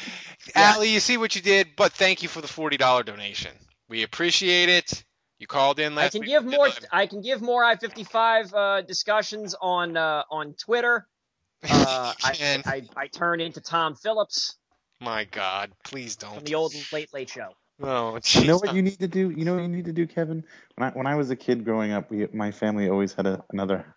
Yeah. 0.49 0.73
Allie, 0.73 0.93
you 0.93 0.99
see 0.99 1.17
what 1.17 1.37
you 1.37 1.43
did, 1.43 1.69
but 1.77 1.93
thank 1.93 2.25
you 2.25 2.29
for 2.29 2.41
the 2.41 2.49
forty 2.49 2.77
dollar 2.77 3.05
donation. 3.05 3.53
We 3.89 4.03
appreciate 4.03 4.69
it. 4.69 5.05
You 5.39 5.47
called 5.47 5.78
in 5.78 5.95
last 5.95 6.07
I 6.07 6.09
can 6.11 6.20
week. 6.22 6.30
give 6.30 6.45
more. 6.45 6.68
did 6.68 6.87
I 6.91 7.07
can 7.07 7.20
give 7.20 7.43
more 7.43 7.62
I 7.64 7.76
fifty 7.76 8.05
five 8.05 8.53
uh, 8.55 8.82
discussions 8.82 9.55
on 9.61 9.97
uh, 9.97 10.22
on 10.30 10.55
Twitter. 10.55 11.07
Uh, 11.68 12.12
You 12.20 12.62
I. 12.62 12.62
I 12.66 12.82
I 12.97 13.07
turn 13.09 13.41
into 13.41 13.61
Tom 13.61 13.97
Phillips 13.97 14.57
My 15.01 15.24
God, 15.24 15.72
please 15.84 16.16
don't. 16.16 16.34
from 16.34 16.45
the 16.45 16.55
old 16.55 16.72
Late 16.93 17.12
Late 17.12 17.30
Show. 17.30 17.49
Oh, 17.82 18.18
You 18.34 18.47
know 18.47 18.59
what 18.59 18.74
you 18.74 18.82
need 18.82 18.99
to 19.01 19.09
do? 19.09 19.30
You 19.30 19.45
know 19.45 19.55
what 19.55 19.62
you 19.62 19.68
need 19.68 19.87
to 19.87 19.93
do, 19.93 20.07
Kevin? 20.07 20.45
When 20.76 20.89
I 20.89 20.93
when 20.93 21.07
I 21.07 21.16
was 21.16 21.30
a 21.30 21.37
kid 21.37 21.64
growing 21.64 21.93
up, 21.93 22.11
we 22.11 22.26
my 22.32 22.53
family 22.53 22.89
always 22.89 23.14
had 23.14 23.26
a, 23.26 23.43
another 23.53 23.96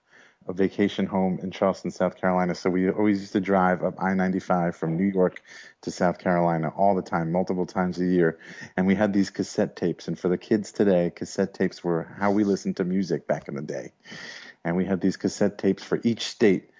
a 0.49 0.53
vacation 0.53 1.05
home 1.05 1.39
in 1.43 1.51
Charleston, 1.51 1.91
South 1.91 2.17
Carolina. 2.17 2.55
So 2.55 2.71
we 2.71 2.89
always 2.89 3.19
used 3.19 3.33
to 3.33 3.39
drive 3.39 3.83
up 3.83 3.93
I-95 3.99 4.73
from 4.73 4.97
New 4.97 5.05
York 5.05 5.41
to 5.83 5.91
South 5.91 6.17
Carolina 6.17 6.73
all 6.75 6.95
the 6.95 7.03
time, 7.03 7.31
multiple 7.31 7.67
times 7.67 7.99
a 7.99 8.05
year. 8.05 8.39
And 8.75 8.87
we 8.87 8.95
had 8.95 9.13
these 9.13 9.29
cassette 9.29 9.75
tapes. 9.75 10.07
And 10.07 10.17
for 10.17 10.27
the 10.27 10.39
kids 10.39 10.71
today, 10.71 11.11
cassette 11.15 11.53
tapes 11.53 11.83
were 11.83 12.15
how 12.17 12.31
we 12.31 12.43
listened 12.43 12.77
to 12.77 12.83
music 12.83 13.27
back 13.27 13.47
in 13.47 13.53
the 13.53 13.61
day. 13.61 13.91
And 14.65 14.75
we 14.75 14.85
had 14.85 15.01
these 15.01 15.17
cassette 15.17 15.59
tapes 15.59 15.83
for 15.83 16.01
each 16.03 16.23
state. 16.23 16.71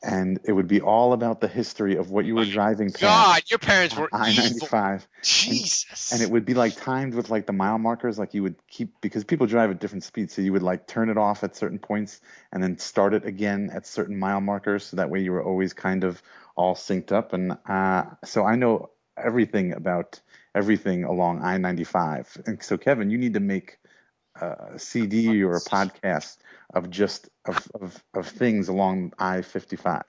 And 0.00 0.38
it 0.44 0.52
would 0.52 0.68
be 0.68 0.80
all 0.80 1.12
about 1.12 1.40
the 1.40 1.48
history 1.48 1.96
of 1.96 2.10
what 2.10 2.24
you 2.24 2.36
were 2.36 2.44
driving 2.44 2.90
past. 2.90 3.00
God, 3.00 3.42
your 3.50 3.58
parents 3.58 3.96
were 3.96 4.08
I 4.12 4.32
ninety 4.32 4.64
five, 4.64 5.08
Jesus. 5.22 6.12
and 6.12 6.22
it 6.22 6.30
would 6.30 6.44
be 6.44 6.54
like 6.54 6.76
timed 6.76 7.14
with 7.14 7.30
like 7.30 7.46
the 7.46 7.52
mile 7.52 7.78
markers. 7.78 8.16
Like 8.16 8.32
you 8.32 8.44
would 8.44 8.54
keep 8.68 9.00
because 9.00 9.24
people 9.24 9.48
drive 9.48 9.70
at 9.70 9.80
different 9.80 10.04
speeds, 10.04 10.34
so 10.34 10.42
you 10.42 10.52
would 10.52 10.62
like 10.62 10.86
turn 10.86 11.08
it 11.10 11.18
off 11.18 11.42
at 11.42 11.56
certain 11.56 11.80
points 11.80 12.20
and 12.52 12.62
then 12.62 12.78
start 12.78 13.12
it 13.12 13.24
again 13.24 13.70
at 13.74 13.88
certain 13.88 14.16
mile 14.16 14.40
markers. 14.40 14.84
So 14.84 14.98
that 14.98 15.10
way 15.10 15.20
you 15.20 15.32
were 15.32 15.42
always 15.42 15.72
kind 15.72 16.04
of 16.04 16.22
all 16.54 16.76
synced 16.76 17.10
up. 17.10 17.32
And 17.32 17.58
uh, 17.68 18.04
so 18.24 18.44
I 18.44 18.54
know 18.54 18.90
everything 19.16 19.72
about 19.72 20.20
everything 20.54 21.02
along 21.02 21.42
I 21.42 21.58
ninety 21.58 21.84
five. 21.84 22.36
And 22.46 22.62
so 22.62 22.78
Kevin, 22.78 23.10
you 23.10 23.18
need 23.18 23.34
to 23.34 23.40
make 23.40 23.78
a 24.40 24.78
CD 24.78 25.42
or 25.42 25.56
a 25.56 25.60
podcast 25.60 26.36
of 26.74 26.90
just 26.90 27.28
of 27.46 27.66
of, 27.74 28.04
of 28.14 28.26
things 28.28 28.68
along 28.68 29.12
I 29.18 29.42
fifty 29.42 29.76
five. 29.76 30.04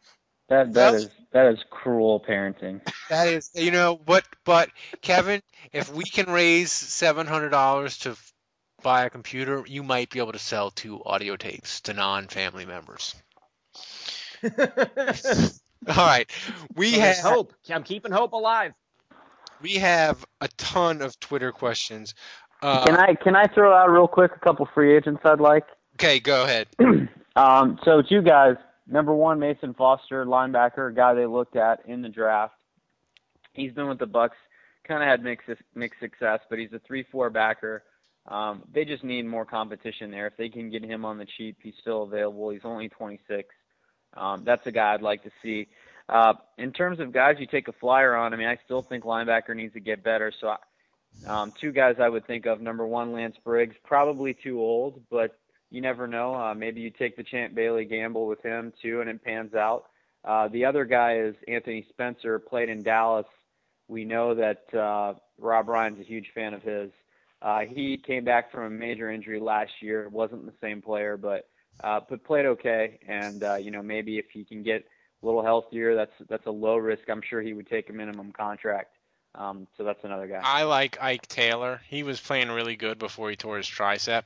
That 0.50 0.74
that 0.74 0.92
Well- 0.92 0.96
is 0.96 1.10
that 1.32 1.46
is 1.54 1.60
cruel 1.70 2.24
parenting. 2.28 2.82
That 3.10 3.28
is, 3.28 3.52
you 3.54 3.72
know, 3.72 3.96
but 4.04 4.26
but 4.46 4.70
Kevin, 5.02 5.42
if 5.72 5.94
we 5.94 6.04
can 6.04 6.30
raise 6.32 6.72
seven 6.72 7.28
hundred 7.28 7.50
dollars 7.50 7.98
to 8.00 8.16
buy 8.82 9.04
a 9.06 9.10
computer, 9.10 9.64
you 9.68 9.84
might 9.84 10.10
be 10.10 10.20
able 10.20 10.32
to 10.32 10.40
sell 10.40 10.72
two 10.72 11.04
audio 11.04 11.36
tapes 11.36 11.82
to 11.82 11.94
non-family 11.94 12.66
members. 12.66 13.14
All 14.44 15.96
right, 15.96 16.30
we 16.76 16.92
So 16.92 17.00
there's 17.00 17.20
have 17.20 17.32
hope. 17.34 17.54
I'm 17.70 17.84
keeping 17.84 18.12
hope 18.12 18.34
alive. 18.34 18.74
we 19.62 19.76
have 19.76 20.26
a 20.42 20.48
ton 20.58 21.02
of 21.02 21.20
Twitter 21.20 21.52
questions. 21.52 22.14
Uh, 22.62 22.86
Can 22.86 22.96
I 22.98 23.16
can 23.16 23.36
I 23.36 23.46
throw 23.48 23.74
out 23.74 23.90
real 23.90 24.08
quick 24.08 24.32
a 24.36 24.40
couple 24.40 24.68
free 24.74 24.96
agents 24.96 25.22
I'd 25.24 25.40
like? 25.40 25.66
Okay, 26.00 26.22
go 26.22 26.44
ahead. 26.44 26.68
Um, 27.36 27.80
so 27.86 28.02
two 28.02 28.22
guys. 28.22 28.56
Number 28.86 29.14
one, 29.14 29.40
Mason 29.40 29.74
Foster, 29.74 30.26
linebacker, 30.26 30.94
guy 30.94 31.14
they 31.14 31.26
looked 31.26 31.56
at 31.56 31.80
in 31.86 32.02
the 32.02 32.10
draft. 32.10 32.56
He's 33.54 33.72
been 33.72 33.88
with 33.88 34.00
the 34.00 34.08
Bucs, 34.08 34.32
kind 34.86 35.02
of 35.02 35.08
had 35.08 35.24
mixed 35.24 35.48
mixed 35.74 36.02
success, 36.02 36.40
but 36.50 36.60
he's 36.60 36.74
a 36.74 36.80
three-four 36.80 37.30
backer. 37.30 37.84
Um, 38.28 38.64
they 38.74 38.84
just 38.84 39.06
need 39.06 39.26
more 39.26 39.46
competition 39.46 40.12
there. 40.12 40.28
If 40.28 40.36
they 40.36 40.50
can 40.50 40.70
get 40.70 40.84
him 40.84 41.06
on 41.06 41.18
the 41.18 41.28
cheap, 41.38 41.60
he's 41.64 41.76
still 41.80 42.04
available. 42.04 42.50
He's 42.50 42.66
only 42.66 42.90
26. 42.90 43.48
Um, 44.16 44.44
that's 44.44 44.66
a 44.68 44.72
guy 44.72 44.96
I'd 44.96 45.02
like 45.02 45.24
to 45.24 45.32
see. 45.42 45.68
Uh, 46.10 46.34
in 46.58 46.74
terms 46.74 47.00
of 47.00 47.14
guys 47.14 47.36
you 47.40 47.46
take 47.46 47.70
a 47.70 47.74
flyer 47.74 48.16
on, 48.16 48.34
I 48.34 48.38
mean, 48.38 48.48
I 48.48 48.58
still 48.66 48.82
think 48.82 49.06
linebacker 49.06 49.56
needs 49.56 49.74
to 49.76 49.80
get 49.80 50.04
better. 50.04 50.34
So, 50.42 50.56
um, 51.26 51.54
two 51.62 51.72
guys 51.72 51.96
I 52.02 52.10
would 52.10 52.28
think 52.28 52.48
of. 52.48 52.60
Number 52.60 52.86
one, 52.86 53.14
Lance 53.14 53.38
Briggs, 53.46 53.76
probably 53.86 54.34
too 54.34 54.60
old, 54.60 55.02
but 55.10 55.38
you 55.70 55.82
never 55.82 56.08
know. 56.08 56.34
Uh, 56.34 56.54
maybe 56.54 56.82
you 56.82 56.90
take 56.90 57.16
the 57.16 57.24
Champ 57.24 57.54
Bailey 57.54 57.86
gamble 57.86 58.28
with 58.28 58.42
him 58.42 58.74
too, 58.82 59.02
and 59.02 59.10
it 59.10 59.24
pans 59.24 59.54
out. 59.54 59.86
Uh, 60.24 60.48
the 60.50 60.66
other 60.66 60.86
guy 60.86 61.20
is 61.20 61.36
Anthony 61.48 61.86
Spencer, 61.90 62.40
played 62.40 62.70
in 62.70 62.84
Dallas. 62.84 63.26
We 63.88 64.06
know 64.06 64.36
that 64.36 64.74
uh, 64.74 65.14
Rob 65.40 65.70
Ryan's 65.70 66.00
a 66.00 66.04
huge 66.04 66.32
fan 66.34 66.54
of 66.54 66.62
his. 66.62 66.92
Uh, 67.42 67.62
he 67.62 67.98
came 67.98 68.26
back 68.26 68.52
from 68.52 68.64
a 68.64 68.70
major 68.70 69.10
injury 69.10 69.40
last 69.40 69.72
year, 69.82 70.10
wasn't 70.10 70.46
the 70.46 70.54
same 70.62 70.82
player, 70.82 71.16
but 71.16 71.48
uh, 71.84 72.02
but 72.10 72.24
played 72.26 72.46
okay. 72.46 73.00
And 73.08 73.44
uh, 73.44 73.56
you 73.56 73.72
know 73.72 73.82
maybe 73.82 74.18
if 74.18 74.26
he 74.32 74.44
can 74.44 74.62
get 74.62 74.86
a 75.22 75.26
little 75.26 75.44
healthier, 75.44 75.96
that's 75.96 76.12
that's 76.28 76.46
a 76.48 76.52
low 76.52 76.76
risk. 76.76 77.04
I'm 77.10 77.22
sure 77.28 77.42
he 77.42 77.54
would 77.54 77.68
take 77.68 77.90
a 77.90 77.94
minimum 77.94 78.32
contract. 78.34 78.96
Um, 79.36 79.68
so 79.78 79.84
that's 79.84 80.04
another 80.04 80.28
guy. 80.28 80.42
I 80.44 80.64
like 80.64 81.02
Ike 81.02 81.28
Taylor. 81.28 81.82
He 81.88 82.04
was 82.04 82.20
playing 82.20 82.50
really 82.50 82.76
good 82.76 82.98
before 82.98 83.30
he 83.30 83.36
tore 83.36 83.58
his 83.58 83.68
tricep. 83.68 84.24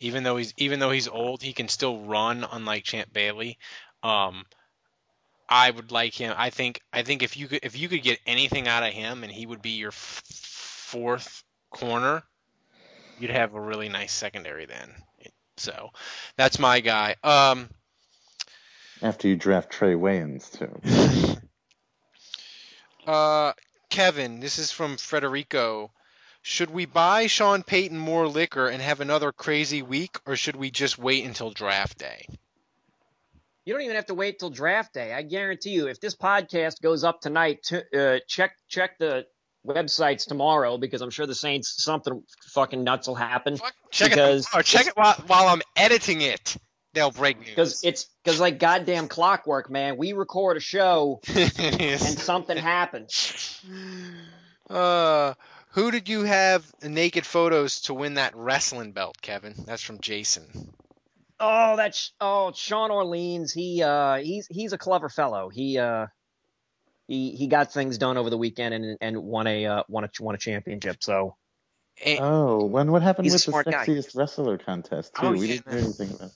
Even 0.00 0.22
though 0.22 0.36
he's 0.36 0.52
even 0.56 0.80
though 0.80 0.90
he's 0.90 1.08
old, 1.08 1.42
he 1.42 1.52
can 1.52 1.68
still 1.68 2.00
run, 2.00 2.46
unlike 2.50 2.84
Champ 2.84 3.12
Bailey. 3.12 3.58
Um, 4.02 4.44
I 5.48 5.70
would 5.70 5.92
like 5.92 6.14
him. 6.14 6.34
I 6.36 6.50
think 6.50 6.80
I 6.92 7.02
think 7.02 7.22
if 7.22 7.36
you 7.36 7.48
could 7.48 7.60
if 7.62 7.78
you 7.78 7.88
could 7.88 8.02
get 8.02 8.18
anything 8.26 8.68
out 8.68 8.82
of 8.82 8.92
him, 8.92 9.22
and 9.22 9.32
he 9.32 9.46
would 9.46 9.62
be 9.62 9.70
your 9.70 9.90
f- 9.90 10.22
fourth 10.26 11.44
corner, 11.70 12.22
you'd 13.20 13.30
have 13.30 13.54
a 13.54 13.60
really 13.60 13.88
nice 13.88 14.12
secondary 14.12 14.66
then. 14.66 14.90
So 15.56 15.90
that's 16.36 16.58
my 16.58 16.80
guy. 16.80 17.16
Um, 17.22 17.68
After 19.02 19.28
you 19.28 19.36
draft 19.36 19.72
Trae 19.72 19.98
Waynes 19.98 20.50
too. 20.50 21.40
uh, 23.06 23.52
Kevin, 23.90 24.40
this 24.40 24.58
is 24.58 24.72
from 24.72 24.96
Frederico. 24.96 25.90
Should 26.46 26.68
we 26.68 26.84
buy 26.84 27.26
Sean 27.26 27.62
Payton 27.62 27.96
more 27.96 28.28
liquor 28.28 28.68
and 28.68 28.82
have 28.82 29.00
another 29.00 29.32
crazy 29.32 29.80
week, 29.80 30.18
or 30.26 30.36
should 30.36 30.56
we 30.56 30.70
just 30.70 30.98
wait 30.98 31.24
until 31.24 31.50
draft 31.50 31.96
day? 31.96 32.26
You 33.64 33.72
don't 33.72 33.80
even 33.80 33.96
have 33.96 34.04
to 34.06 34.14
wait 34.14 34.38
till 34.40 34.50
draft 34.50 34.92
day. 34.92 35.14
I 35.14 35.22
guarantee 35.22 35.70
you, 35.70 35.88
if 35.88 36.00
this 36.00 36.14
podcast 36.14 36.82
goes 36.82 37.02
up 37.02 37.22
tonight, 37.22 37.62
t- 37.62 37.80
uh, 37.96 38.18
check 38.28 38.56
check 38.68 38.98
the 38.98 39.24
websites 39.66 40.26
tomorrow 40.26 40.76
because 40.76 41.00
I'm 41.00 41.08
sure 41.08 41.24
the 41.26 41.34
Saints 41.34 41.82
something 41.82 42.22
fucking 42.48 42.84
nuts 42.84 43.08
will 43.08 43.14
happen. 43.14 43.56
Fuck, 43.56 43.72
check 43.90 44.10
because 44.10 44.46
it. 44.46 44.54
Or 44.54 44.62
check 44.62 44.86
it 44.86 44.96
while, 44.98 45.14
while 45.26 45.48
I'm 45.48 45.62
editing 45.76 46.20
it. 46.20 46.58
They'll 46.92 47.10
break 47.10 47.38
news. 47.38 47.48
because 47.48 47.84
it's 47.84 48.06
because 48.22 48.38
like 48.38 48.58
goddamn 48.58 49.08
clockwork, 49.08 49.70
man. 49.70 49.96
We 49.96 50.12
record 50.12 50.58
a 50.58 50.60
show 50.60 51.22
and 51.34 51.98
something 51.98 52.58
happens. 52.58 53.62
Uh, 54.68 55.32
who 55.74 55.90
did 55.90 56.08
you 56.08 56.22
have 56.22 56.64
naked 56.82 57.26
photos 57.26 57.82
to 57.82 57.94
win 57.94 58.14
that 58.14 58.34
wrestling 58.36 58.92
belt, 58.92 59.16
Kevin? 59.20 59.54
That's 59.66 59.82
from 59.82 60.00
Jason. 60.00 60.72
Oh, 61.40 61.76
that's 61.76 62.12
oh 62.20 62.52
Sean 62.54 62.90
Orleans. 62.92 63.52
He 63.52 63.82
uh 63.82 64.16
he's 64.16 64.46
he's 64.46 64.72
a 64.72 64.78
clever 64.78 65.08
fellow. 65.08 65.48
He 65.48 65.78
uh 65.78 66.06
he 67.08 67.32
he 67.32 67.48
got 67.48 67.72
things 67.72 67.98
done 67.98 68.16
over 68.16 68.30
the 68.30 68.38
weekend 68.38 68.72
and 68.72 68.98
and 69.00 69.18
won 69.22 69.48
a 69.48 69.66
uh, 69.66 69.82
won 69.88 70.04
a 70.04 70.10
won 70.20 70.36
a 70.36 70.38
championship. 70.38 71.02
So 71.02 71.36
And, 72.04 72.20
Oh, 72.20 72.64
when 72.66 72.92
what 72.92 73.02
happened 73.02 73.26
with 73.26 73.32
the 73.44 73.50
smart 73.50 73.66
guy. 73.66 73.84
sexiest 73.84 74.16
wrestler 74.16 74.58
contest 74.58 75.14
too? 75.16 75.26
Oh, 75.26 75.32
we 75.32 75.48
yeah. 75.48 75.54
didn't 75.54 75.70
hear 75.70 75.78
anything 75.80 76.10
about 76.12 76.30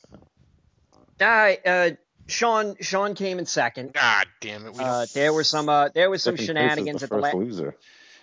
that. 1.20 1.66
uh, 1.66 1.68
uh 1.68 1.90
Sean 2.26 2.74
Sean 2.80 3.14
came 3.14 3.38
in 3.38 3.46
second. 3.46 3.94
God 3.94 4.26
damn 4.40 4.66
it. 4.66 4.74
We 4.74 4.80
Uh, 4.80 5.06
there 5.14 5.32
were 5.32 5.44
some 5.44 5.68
uh 5.68 5.90
there 5.94 6.10
was 6.10 6.24
some 6.24 6.36
Second 6.36 6.56
place 6.56 6.72
is 6.72 6.76
shenanigans 6.88 7.00
the 7.00 7.04
at 7.04 7.10
the 7.10 7.16
last. 7.18 7.34
loser. 7.36 7.76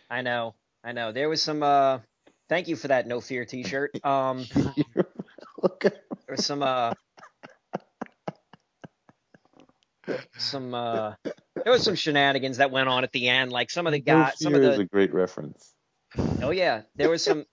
I 0.09 0.21
know 0.21 0.53
I 0.85 0.91
know 0.91 1.11
there 1.11 1.27
was 1.27 1.41
some 1.41 1.63
uh 1.63 1.99
thank 2.47 2.67
you 2.67 2.75
for 2.75 2.89
that 2.89 3.07
no 3.07 3.19
fear 3.19 3.43
T-shirt. 3.43 4.05
Um 4.05 4.45
there 4.53 5.93
was 6.29 6.45
some 6.45 6.61
uh 6.61 6.93
some 10.37 10.73
uh 10.75 11.15
there 11.23 11.73
was 11.73 11.83
some 11.83 11.95
shenanigans 11.95 12.57
that 12.57 12.69
went 12.69 12.87
on 12.87 13.03
at 13.03 13.11
the 13.11 13.27
end 13.29 13.51
like 13.51 13.71
some 13.71 13.87
of 13.87 13.93
the 13.93 13.99
No 13.99 14.03
guys 14.05 14.39
some 14.39 14.53
of 14.53 14.61
Fear 14.61 14.69
the 14.69 14.73
is 14.73 14.79
a 14.79 14.85
great 14.85 15.13
reference. 15.13 15.73
Oh 16.41 16.51
yeah, 16.51 16.83
there 16.95 17.09
was 17.09 17.23
some. 17.23 17.45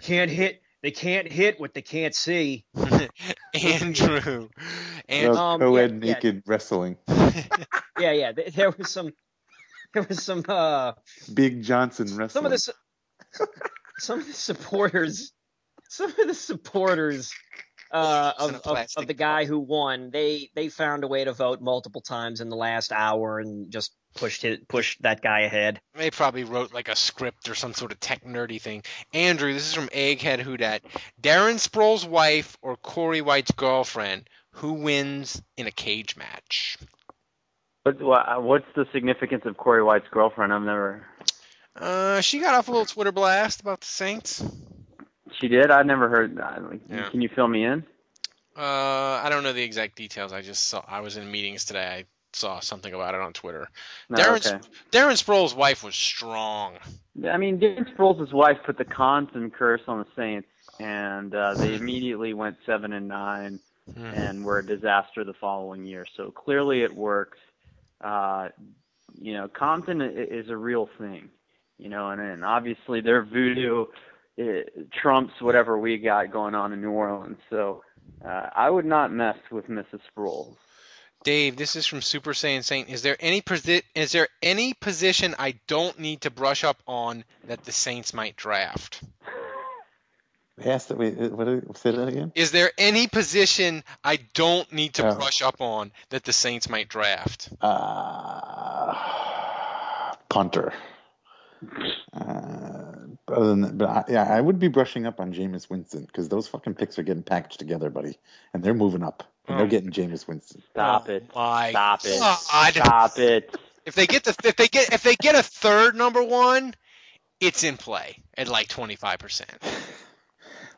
can't 0.00 0.30
hit. 0.30 0.60
They 0.82 0.90
can't 0.90 1.26
hit 1.30 1.58
what 1.58 1.74
they 1.74 1.82
can't 1.82 2.14
see. 2.14 2.64
Andrew. 3.54 4.48
And 5.08 5.32
Well, 5.32 5.38
um, 5.38 5.60
co-ed 5.60 5.90
yeah, 6.02 6.08
yeah. 6.08 6.14
naked 6.14 6.42
wrestling. 6.46 6.98
Yeah, 7.98 8.12
yeah. 8.12 8.32
There, 8.32 8.50
there 8.50 8.70
was 8.70 8.90
some. 8.90 9.14
There 10.02 10.06
was 10.06 10.22
some. 10.22 10.44
Uh, 10.46 10.92
Big 11.32 11.62
Johnson 11.62 12.06
wrestling. 12.16 12.28
some 12.28 12.44
of 12.44 12.50
the. 12.52 12.58
su- 12.58 12.72
Some 13.98 14.20
of 14.20 14.26
the 14.26 14.32
supporters. 14.34 15.32
Some 15.88 16.10
of 16.10 16.26
the 16.26 16.34
supporters. 16.34 17.32
Uh, 17.90 18.32
of, 18.38 18.54
of, 18.66 18.86
of 18.96 19.06
the 19.06 19.14
guy 19.14 19.44
who 19.46 19.58
won, 19.58 20.10
they 20.10 20.50
they 20.54 20.68
found 20.68 21.02
a 21.04 21.06
way 21.06 21.24
to 21.24 21.32
vote 21.32 21.60
multiple 21.62 22.00
times 22.02 22.40
in 22.42 22.48
the 22.50 22.56
last 22.56 22.92
hour 22.92 23.38
and 23.38 23.70
just 23.70 23.94
pushed 24.16 24.44
it 24.44 24.68
pushed 24.68 25.00
that 25.02 25.22
guy 25.22 25.42
ahead. 25.42 25.80
they 25.94 26.10
probably 26.10 26.44
wrote 26.44 26.74
like 26.74 26.88
a 26.88 26.96
script 26.96 27.48
or 27.48 27.54
some 27.54 27.72
sort 27.72 27.92
of 27.92 28.00
tech 28.00 28.24
nerdy 28.24 28.60
thing. 28.60 28.82
Andrew, 29.14 29.52
this 29.54 29.66
is 29.68 29.74
from 29.74 29.88
Egghead 29.88 30.40
Who 30.40 30.56
Dat. 30.58 30.82
Darren 31.22 31.54
Sproles' 31.54 32.06
wife 32.06 32.58
or 32.60 32.76
Corey 32.76 33.22
White's 33.22 33.52
girlfriend, 33.52 34.28
who 34.50 34.74
wins 34.74 35.40
in 35.56 35.66
a 35.66 35.72
cage 35.72 36.16
match? 36.16 36.76
But 37.86 38.42
what's 38.42 38.64
the 38.74 38.84
significance 38.92 39.44
of 39.44 39.56
Corey 39.56 39.80
White's 39.80 40.08
girlfriend? 40.10 40.52
I've 40.52 40.62
never. 40.62 41.06
Uh, 41.76 42.20
she 42.20 42.40
got 42.40 42.52
off 42.54 42.66
a 42.66 42.72
little 42.72 42.84
Twitter 42.84 43.12
blast 43.12 43.60
about 43.60 43.80
the 43.80 43.86
Saints. 43.86 44.44
She 45.40 45.46
did. 45.46 45.70
I 45.70 45.82
never 45.84 46.08
heard. 46.08 46.36
I- 46.40 46.58
Yeah. 46.90 47.08
Can 47.10 47.20
you 47.22 47.28
fill 47.28 47.46
me 47.46 47.64
in? 47.64 47.84
Uh, 48.56 48.60
I 49.22 49.28
don't 49.30 49.44
know 49.44 49.52
the 49.52 49.62
exact 49.62 49.94
details. 49.94 50.32
I 50.32 50.42
just 50.42 50.64
saw 50.64 50.82
I 50.88 50.98
was 51.00 51.16
in 51.16 51.30
meetings 51.30 51.64
today. 51.64 51.86
I 51.86 52.04
saw 52.32 52.58
something 52.58 52.92
about 52.92 53.14
it 53.14 53.20
on 53.20 53.32
Twitter. 53.32 53.68
No, 54.10 54.18
Darren's 54.18 54.48
okay. 54.50 54.60
Darren 54.90 55.12
Sproles' 55.22 55.54
wife 55.54 55.84
was 55.84 55.94
strong. 55.94 56.74
I 57.30 57.36
mean, 57.36 57.60
Darren 57.60 57.86
Sproles' 57.94 58.32
wife 58.32 58.58
put 58.66 58.78
the 58.78 58.84
Compton 58.84 59.50
curse 59.52 59.82
on 59.86 59.98
the 60.00 60.06
Saints, 60.16 60.48
and 60.80 61.32
uh, 61.34 61.54
they 61.54 61.74
immediately 61.76 62.34
went 62.34 62.56
seven 62.66 62.92
and 62.92 63.06
nine, 63.06 63.60
and 63.94 64.44
were 64.44 64.58
a 64.58 64.66
disaster 64.66 65.22
the 65.22 65.34
following 65.34 65.84
year. 65.86 66.04
So 66.16 66.32
clearly, 66.32 66.82
it 66.82 66.92
worked. 66.92 67.38
Uh, 68.06 68.48
you 69.18 69.32
know, 69.34 69.48
Compton 69.48 70.00
is 70.00 70.48
a 70.48 70.56
real 70.56 70.88
thing. 70.98 71.30
You 71.78 71.88
know, 71.88 72.10
and, 72.10 72.20
and 72.20 72.44
obviously 72.44 73.00
their 73.00 73.24
voodoo 73.24 73.86
uh, 74.40 74.44
trumps 75.02 75.34
whatever 75.40 75.78
we 75.78 75.98
got 75.98 76.32
going 76.32 76.54
on 76.54 76.72
in 76.72 76.80
New 76.80 76.90
Orleans. 76.90 77.38
So 77.50 77.82
uh, 78.24 78.48
I 78.54 78.70
would 78.70 78.86
not 78.86 79.12
mess 79.12 79.36
with 79.50 79.66
Mrs. 79.66 80.00
Sproles. 80.16 80.56
Dave, 81.24 81.56
this 81.56 81.74
is 81.74 81.86
from 81.86 82.02
Super 82.02 82.32
Saiyan 82.32 82.62
Saint. 82.62 82.88
Is 82.88 83.02
there 83.02 83.16
any 83.18 83.42
posi- 83.42 83.82
is 83.94 84.12
there 84.12 84.28
any 84.42 84.74
position 84.74 85.34
I 85.38 85.56
don't 85.66 85.98
need 85.98 86.20
to 86.20 86.30
brush 86.30 86.62
up 86.62 86.80
on 86.86 87.24
that 87.44 87.64
the 87.64 87.72
Saints 87.72 88.14
might 88.14 88.36
draft? 88.36 89.02
They 90.58 90.70
asked 90.70 90.88
that. 90.88 90.96
we 90.96 91.10
what? 91.10 91.44
did- 91.44 91.76
Say 91.76 91.90
that 91.90 92.08
again. 92.08 92.32
Is 92.34 92.50
there 92.50 92.70
any 92.78 93.06
position 93.08 93.84
I 94.02 94.16
don't 94.34 94.70
need 94.72 94.94
to 94.94 95.06
Oh. 95.08 95.14
brush 95.14 95.42
up 95.42 95.60
on 95.60 95.92
that 96.10 96.24
the 96.24 96.32
Saints 96.32 96.68
might 96.70 96.88
draft? 96.88 97.50
Uh, 97.60 98.94
punter. 100.28 100.72
Uh, 102.12 102.92
other 103.28 103.46
than 103.48 103.60
that, 103.62 103.78
but 103.78 103.88
I, 103.88 104.04
yeah, 104.08 104.22
I 104.24 104.40
would 104.40 104.58
be 104.58 104.68
brushing 104.68 105.06
up 105.06 105.20
on 105.20 105.32
Jameis 105.32 105.68
Winston 105.68 106.04
because 106.04 106.28
those 106.28 106.46
fucking 106.48 106.74
picks 106.74 106.98
are 106.98 107.02
getting 107.02 107.22
packaged 107.22 107.58
together, 107.58 107.90
buddy, 107.90 108.18
and 108.54 108.62
they're 108.62 108.74
moving 108.74 109.02
up 109.02 109.24
and 109.48 109.58
they're 109.58 109.66
Oh. 109.66 109.70
getting 109.70 109.90
Jameis 109.90 110.26
Winston. 110.28 110.62
Stop 110.70 111.06
Oh 111.08 111.12
it. 111.12 111.34
My 111.34 111.70
Stop 111.70 112.00
it. 112.04 112.18
God. 112.20 112.38
Stop 112.74 113.18
it. 113.18 113.54
If 113.84 113.94
they 113.94 114.06
get 114.06 114.24
the 114.24 114.34
if 114.44 114.56
they 114.56 114.68
get 114.68 114.92
if 114.92 115.02
they 115.02 115.16
get 115.16 115.34
a 115.34 115.42
third 115.42 115.94
number 115.96 116.22
one, 116.22 116.74
it's 117.40 117.64
in 117.64 117.76
play 117.76 118.22
at 118.36 118.48
like 118.48 118.68
twenty 118.68 118.96
five 118.96 119.18
percent. 119.18 119.50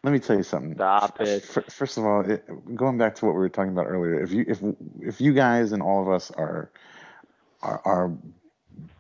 Let 0.03 0.13
me 0.13 0.19
tell 0.21 0.37
you 0.37 0.43
something. 0.43 0.75
Stop 0.75 1.21
it. 1.21 1.45
First 1.45 1.99
of 1.99 2.05
all, 2.05 2.21
it, 2.21 2.77
going 2.77 2.99
back 2.99 3.17
to 3.17 3.27
what 3.27 3.35
we 3.35 3.41
were 3.41 3.49
talking 3.49 3.73
about 3.73 3.87
earlier, 3.87 4.23
if 4.23 4.33
you 4.33 4.45
if 4.47 4.63
if 5.01 5.21
you 5.21 5.33
guys 5.33 5.73
and 5.73 5.83
all 5.83 6.03
of 6.03 6.09
us 6.09 6.31
are 6.31 6.71
are, 7.63 7.81
are 7.85 8.13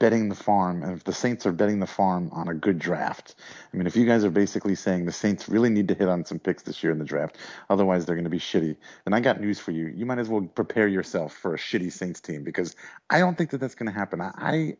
betting 0.01 0.29
the 0.29 0.35
farm, 0.35 0.83
and 0.83 0.93
if 0.93 1.05
the 1.05 1.13
Saints 1.13 1.47
are 1.47 1.53
betting 1.53 1.79
the 1.79 1.87
farm 1.87 2.31
on 2.33 2.49
a 2.49 2.55
good 2.55 2.79
draft, 2.79 3.37
I 3.73 3.77
mean, 3.77 3.87
if 3.87 3.95
you 3.95 4.07
guys 4.07 4.25
are 4.25 4.31
basically 4.31 4.75
saying 4.75 5.07
the 5.07 5.13
Saints 5.13 5.49
really 5.49 5.71
need 5.71 5.87
to 5.89 5.95
hit 5.95 6.09
on 6.09 6.25
some 6.25 6.41
picks 6.41 6.63
this 6.65 6.83
year 6.83 6.91
in 6.91 6.99
the 6.99 7.05
draft, 7.05 7.37
otherwise 7.71 8.05
they're 8.05 8.17
going 8.17 8.25
to 8.25 8.31
be 8.31 8.41
shitty, 8.41 8.77
then 9.05 9.15
I 9.15 9.21
got 9.21 9.41
news 9.41 9.61
for 9.61 9.71
you. 9.71 9.87
You 9.87 10.05
might 10.05 10.19
as 10.19 10.29
well 10.29 10.43
prepare 10.43 10.89
yourself 10.89 11.33
for 11.33 11.55
a 11.55 11.59
shitty 11.59 11.93
Saints 11.93 12.21
team 12.21 12.43
because 12.43 12.75
I 13.09 13.21
don't 13.21 13.39
think 13.39 13.51
that 13.51 13.59
that's 13.59 13.77
going 13.77 13.93
to 13.93 13.97
happen. 13.97 14.21
I, 14.21 14.33
I 14.37 14.77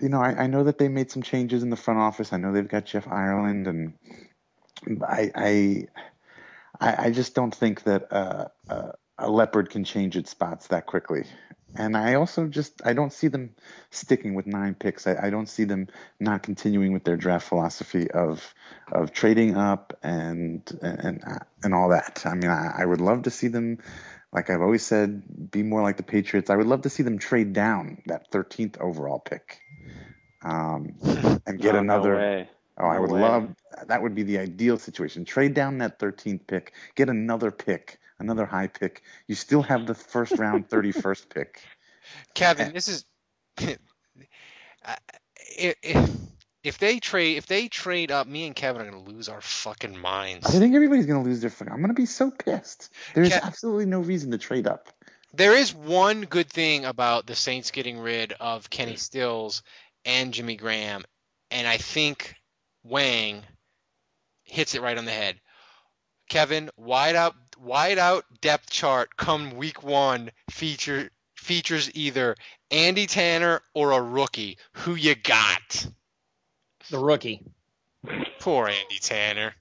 you 0.00 0.08
know, 0.08 0.20
I, 0.20 0.44
I 0.44 0.46
know 0.46 0.64
that 0.64 0.78
they 0.78 0.88
made 0.88 1.10
some 1.10 1.22
changes 1.22 1.62
in 1.62 1.70
the 1.70 1.76
front 1.76 2.00
office. 2.00 2.32
I 2.32 2.36
know 2.36 2.52
they've 2.52 2.68
got 2.68 2.86
Jeff 2.86 3.08
Ireland, 3.08 3.66
and 3.66 3.94
I 5.02 5.30
I 5.34 5.86
I, 6.80 7.10
just 7.10 7.34
don't 7.34 7.54
think 7.54 7.84
that 7.84 8.12
uh, 8.12 8.48
uh, 8.68 8.92
a 9.18 9.30
leopard 9.30 9.70
can 9.70 9.84
change 9.84 10.16
its 10.16 10.30
spots 10.30 10.68
that 10.68 10.86
quickly. 10.86 11.24
And 11.74 11.96
I 11.96 12.14
also 12.14 12.46
just 12.46 12.80
I 12.86 12.94
don't 12.94 13.12
see 13.12 13.28
them 13.28 13.54
sticking 13.90 14.34
with 14.34 14.46
nine 14.46 14.74
picks. 14.74 15.06
I, 15.06 15.26
I 15.26 15.30
don't 15.30 15.48
see 15.48 15.64
them 15.64 15.88
not 16.18 16.42
continuing 16.42 16.92
with 16.92 17.04
their 17.04 17.16
draft 17.16 17.48
philosophy 17.48 18.10
of 18.10 18.54
of 18.90 19.12
trading 19.12 19.56
up 19.56 19.98
and 20.02 20.62
and 20.80 21.22
and 21.62 21.74
all 21.74 21.90
that. 21.90 22.22
I 22.24 22.34
mean, 22.34 22.50
I, 22.50 22.76
I 22.78 22.86
would 22.86 23.00
love 23.02 23.24
to 23.24 23.30
see 23.30 23.48
them, 23.48 23.78
like 24.32 24.48
I've 24.48 24.62
always 24.62 24.86
said, 24.86 25.50
be 25.50 25.62
more 25.62 25.82
like 25.82 25.98
the 25.98 26.02
Patriots. 26.02 26.48
I 26.48 26.56
would 26.56 26.66
love 26.66 26.82
to 26.82 26.90
see 26.90 27.02
them 27.02 27.18
trade 27.18 27.52
down 27.52 28.02
that 28.06 28.30
13th 28.30 28.78
overall 28.80 29.18
pick, 29.18 29.60
um, 30.42 30.94
and 31.46 31.58
get 31.60 31.72
No, 31.72 31.72
no 31.72 31.78
another. 31.80 32.16
way. 32.16 32.48
Oh, 32.78 32.86
I 32.86 32.96
No 32.96 33.00
would 33.02 33.10
way. 33.12 33.20
love 33.20 33.54
that. 33.86 34.02
Would 34.02 34.14
be 34.14 34.22
the 34.22 34.38
ideal 34.38 34.78
situation. 34.78 35.24
Trade 35.24 35.54
down 35.54 35.78
that 35.78 35.98
13th 35.98 36.46
pick, 36.46 36.72
get 36.94 37.08
another 37.08 37.50
pick, 37.50 37.98
another 38.18 38.44
high 38.44 38.66
pick. 38.66 39.02
You 39.28 39.34
still 39.34 39.62
have 39.62 39.86
the 39.86 39.94
first 39.94 40.38
round 40.38 40.68
31st 40.70 41.28
pick. 41.30 41.62
Kevin, 42.34 42.72
this 42.74 42.88
is 42.88 43.04
I- 44.84 44.98
if 45.58 46.10
if 46.62 46.78
they 46.78 46.98
trade 46.98 47.36
if 47.38 47.46
they 47.46 47.68
trade 47.68 48.10
up, 48.10 48.26
me 48.26 48.46
and 48.46 48.54
Kevin 48.54 48.82
are 48.82 48.90
gonna 48.90 49.02
lose 49.02 49.28
our 49.28 49.40
fucking 49.40 49.96
minds. 49.98 50.46
I 50.46 50.58
think 50.58 50.74
everybody's 50.74 51.06
gonna 51.06 51.22
lose 51.22 51.40
their. 51.40 51.50
fucking- 51.50 51.72
I'm 51.72 51.80
gonna 51.80 51.94
be 51.94 52.06
so 52.06 52.30
pissed. 52.30 52.92
There's 53.14 53.30
Ke- 53.30 53.44
absolutely 53.44 53.86
no 53.86 54.00
reason 54.00 54.32
to 54.32 54.38
trade 54.38 54.66
up. 54.66 54.88
There 55.32 55.54
is 55.54 55.74
one 55.74 56.22
good 56.22 56.48
thing 56.50 56.84
about 56.84 57.26
the 57.26 57.34
Saints 57.34 57.70
getting 57.70 57.98
rid 57.98 58.32
of 58.32 58.68
Kenny 58.70 58.96
Stills 58.96 59.62
and 60.06 60.32
Jimmy 60.32 60.56
Graham, 60.56 61.04
and 61.50 61.66
I 61.68 61.76
think 61.76 62.34
Wang 62.84 63.42
hits 64.44 64.74
it 64.74 64.80
right 64.80 64.96
on 64.96 65.04
the 65.04 65.10
head. 65.10 65.38
Kevin, 66.30 66.70
wide 66.76 67.16
out 67.16 67.34
wide 67.60 67.98
out 67.98 68.24
depth 68.40 68.70
chart 68.70 69.16
come 69.16 69.56
week 69.56 69.82
one 69.82 70.30
feature 70.50 71.10
features 71.34 71.90
either 71.94 72.34
Andy 72.70 73.06
Tanner 73.06 73.60
or 73.74 73.92
a 73.92 74.00
rookie. 74.00 74.58
Who 74.72 74.94
you 74.94 75.14
got? 75.14 75.86
The 76.90 76.98
rookie. 76.98 77.42
Poor 78.40 78.68
Andy 78.68 78.98
Tanner. 79.00 79.52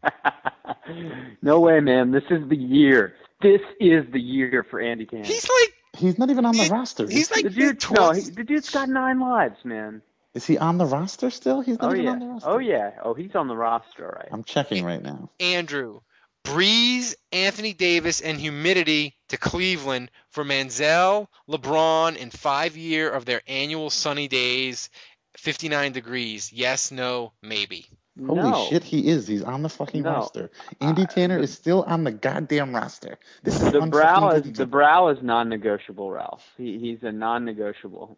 no 1.42 1.60
way, 1.60 1.80
man. 1.80 2.12
This 2.12 2.24
is 2.30 2.48
the 2.50 2.56
year. 2.58 3.16
This 3.42 3.62
is 3.80 4.06
the 4.12 4.20
year 4.22 4.66
for 4.70 4.80
Andy 4.80 5.06
Tanner. 5.06 5.26
He's 5.26 5.48
like 5.50 5.74
He's 5.98 6.20
not 6.20 6.30
even 6.30 6.46
on 6.46 6.56
the 6.56 6.64
He- 6.64 6.70
roster. 6.70 7.08
he's 7.08 7.32
like 7.32 7.44
the 7.44 7.50
dude, 7.50 7.76
mid 7.90 7.92
no, 7.98 8.12
he, 8.12 8.22
the 8.22 8.44
dude's 8.44 8.70
got 8.70 8.90
nine 8.90 9.20
lives, 9.20 9.58
man. 9.64 10.02
Is 10.36 10.46
he 10.46 10.58
on 10.58 10.78
the 10.78 10.86
roster 10.86 11.30
still? 11.30 11.62
He's 11.62 11.80
not 11.80 11.92
Oh 11.92 11.94
even 11.94 12.06
yeah. 12.06 12.12
on 12.12 12.20
the 12.20 12.26
roster. 12.28 12.50
Oh 12.50 12.58
yeah. 12.60 12.92
Oh, 13.02 13.14
he's 13.14 13.34
on 13.36 13.48
the 13.48 13.56
roster, 13.56 14.14
right? 14.18 14.28
I'm 14.32 14.44
checking 14.44 14.84
right 14.84 15.02
now. 15.02 15.30
Andrew, 15.40 16.02
Brees, 16.44 17.16
Anthony 17.32 17.72
Davis, 17.74 18.20
and 18.20 18.38
humidity 18.38 19.16
to 19.30 19.38
Cleveland 19.38 20.12
for 20.30 20.44
Manziel, 20.44 21.28
LeBron, 21.50 22.22
and 22.22 22.34
five 22.34 22.76
year 22.76 23.10
of 23.10 23.24
their 23.24 23.42
annual 23.48 23.90
sunny 23.90 24.28
days, 24.28 24.90
59 25.38 25.94
degrees. 25.94 26.52
Yes, 26.52 26.92
no, 26.92 27.32
maybe. 27.42 27.86
Holy 28.18 28.52
no. 28.52 28.66
shit, 28.70 28.84
he 28.84 29.08
is. 29.08 29.28
He's 29.28 29.44
on 29.44 29.62
the 29.62 29.70
fucking 29.70 30.04
No. 30.04 30.12
roster. 30.12 30.52
Andy 30.82 31.04
Uh, 31.04 31.08
Tanner 31.08 31.38
is 31.40 31.54
still 31.54 31.84
on 31.84 32.04
the 32.04 32.12
goddamn 32.12 32.76
roster. 32.76 33.18
This 33.44 33.62
is 33.62 33.72
The 33.72 33.82
brow 33.82 34.30
is 34.32 34.52
the 34.54 34.66
brow 34.66 35.08
is 35.10 35.22
non-negotiable, 35.22 36.12
Ralph. 36.12 36.44
He, 36.58 36.78
he's 36.80 37.04
a 37.04 37.12
non-negotiable. 37.12 38.18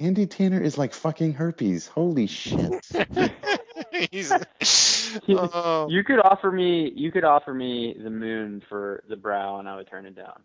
Andy 0.00 0.26
Tanner 0.26 0.60
is 0.60 0.78
like 0.78 0.94
fucking 0.94 1.34
herpes. 1.34 1.86
Holy 1.86 2.26
shit. 2.26 2.86
He's, 4.10 4.32
oh. 5.28 5.88
You 5.90 6.02
could 6.02 6.20
offer 6.20 6.50
me 6.50 6.90
you 6.96 7.12
could 7.12 7.24
offer 7.24 7.52
me 7.52 7.94
the 8.02 8.08
moon 8.08 8.62
for 8.66 9.04
the 9.08 9.16
brow, 9.16 9.58
and 9.58 9.68
I 9.68 9.76
would 9.76 9.88
turn 9.88 10.06
it 10.06 10.16
down. 10.16 10.42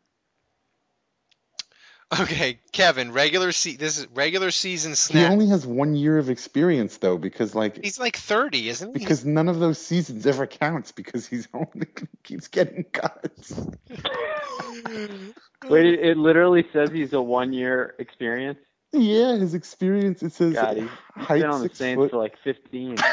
Okay, 2.19 2.59
Kevin, 2.71 3.13
regular 3.13 3.51
se- 3.51 3.77
this 3.77 3.97
is 3.97 4.07
regular 4.13 4.51
season 4.51 4.91
he 4.91 4.95
snap. 4.95 5.31
only 5.31 5.47
has 5.47 5.65
one 5.65 5.95
year 5.95 6.17
of 6.17 6.29
experience 6.29 6.97
though, 6.97 7.17
because 7.17 7.55
like 7.55 7.83
He's 7.83 7.99
like 7.99 8.17
30, 8.17 8.69
isn't 8.69 8.93
he? 8.93 8.99
because 8.99 9.25
none 9.25 9.47
of 9.49 9.59
those 9.59 9.79
seasons 9.79 10.27
ever 10.27 10.45
counts 10.45 10.91
because 10.91 11.25
he's 11.25 11.47
only 11.53 11.87
keeps 12.23 12.47
getting 12.47 12.83
cuts. 12.83 13.53
Wait, 15.67 15.85
it, 15.85 15.99
it 15.99 16.17
literally 16.17 16.65
says 16.73 16.91
he's 16.91 17.13
a 17.13 17.21
one-year 17.21 17.95
experience. 17.97 18.59
Yeah, 18.95 19.35
his 19.37 19.53
experience 19.53 20.23
it 20.23 20.31
says 20.33 20.53
God, 20.53 20.77
he's, 20.77 20.89
he's 21.17 21.25
height 21.25 21.41
been 21.41 21.49
on 21.51 21.61
the 21.63 21.73
Saints 21.75 21.99
foot. 22.01 22.11
for 22.11 22.17
like 22.17 22.35
15. 22.43 22.97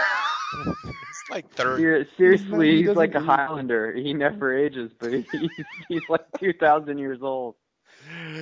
He's 0.54 1.30
like 1.30 1.50
30. 1.54 1.82
Ser- 1.82 2.06
seriously, 2.18 2.76
he 2.76 2.82
he's 2.82 2.96
like 2.96 3.14
a. 3.14 3.20
Highlander. 3.20 3.94
He 3.94 4.12
never 4.12 4.54
ages, 4.56 4.90
but 4.98 5.12
he's 5.32 5.50
he's 5.88 6.02
like 6.10 6.26
2,000 6.40 6.98
years 6.98 7.20
old. 7.22 7.54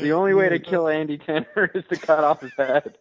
The 0.00 0.10
only 0.12 0.34
way 0.34 0.48
to 0.48 0.58
kill 0.58 0.88
Andy 0.88 1.18
Tanner 1.18 1.70
is 1.74 1.84
to 1.90 1.96
cut 1.96 2.24
off 2.24 2.40
his 2.40 2.50
head. 2.56 2.96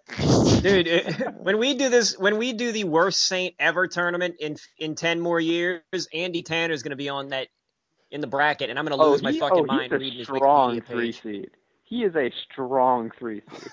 Dude, 0.61 0.87
it- 0.87 1.35
when 1.37 1.57
we 1.57 1.73
do 1.73 1.89
this, 1.89 2.17
when 2.19 2.37
we 2.37 2.53
do 2.53 2.71
the 2.71 2.83
worst 2.83 3.23
Saint 3.25 3.55
ever 3.59 3.87
tournament 3.87 4.35
in 4.39 4.57
in 4.77 4.93
ten 4.95 5.19
more 5.19 5.39
years, 5.39 5.81
Andy 6.13 6.43
Tanner 6.43 6.73
is 6.73 6.83
going 6.83 6.91
to 6.91 6.95
be 6.97 7.09
on 7.09 7.29
that 7.29 7.47
in 8.11 8.21
the 8.21 8.27
bracket, 8.27 8.69
and 8.69 8.77
I'm 8.77 8.85
going 8.85 8.97
to 8.99 9.03
Oh, 9.03 9.11
lose 9.11 9.23
my 9.23 9.31
he, 9.31 9.39
fucking 9.39 9.57
oh, 9.57 9.65
mind 9.65 9.91
he's 9.93 9.99
reading 10.01 10.15
a 10.15 10.19
his 10.19 10.27
strong 10.27 10.81
Wikipedia 10.81 10.85
three 10.87 11.11
page. 11.13 11.21
seed. 11.23 11.51
He 11.85 12.03
is 12.03 12.15
a 12.15 12.31
strong 12.51 13.09
three 13.17 13.41
seed. 13.51 13.71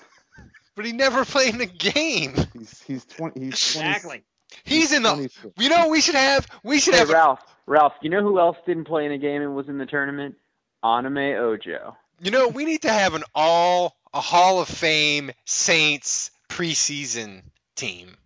But 0.77 0.85
he 0.85 0.93
never 0.93 1.25
played 1.25 1.55
in 1.55 1.61
a 1.61 1.67
game. 1.67 2.35
He's 2.53 2.83
he's 2.83 3.05
twenty 3.07 3.47
he's 3.47 3.73
20, 3.75 3.89
Exactly. 3.89 4.23
He's 4.65 4.93
in 4.93 5.03
the. 5.03 5.11
26. 5.15 5.47
You 5.59 5.69
know, 5.71 5.89
we 5.89 6.01
should 6.01 6.15
have. 6.15 6.47
We 6.63 6.79
should 6.79 6.95
Hey, 6.95 7.01
have. 7.01 7.11
a- 7.11 7.15
Ralph, 7.15 7.41
Ralph, 7.67 7.95
you 8.03 8.11
know 8.11 8.23
who 8.23 8.39
else 8.39 8.57
didn't 8.67 8.85
play 8.85 9.05
in 9.07 9.13
a 9.13 9.19
game 9.19 9.43
and 9.43 9.57
was 9.57 9.69
in 9.69 9.79
the 9.79 9.87
tournament? 9.87 10.37
Anime 10.85 11.17
Ojo. 11.19 11.97
You 12.21 12.31
know, 12.31 12.49
we 12.49 12.65
need 12.65 12.83
to 12.83 12.93
have 12.93 13.15
an 13.15 13.25
all 13.35 13.97
a 14.15 14.21
Hall 14.21 14.61
of 14.61 14.69
Fame 14.69 15.31
Saints 15.47 16.31
preseason 16.49 17.43
team. 17.75 18.17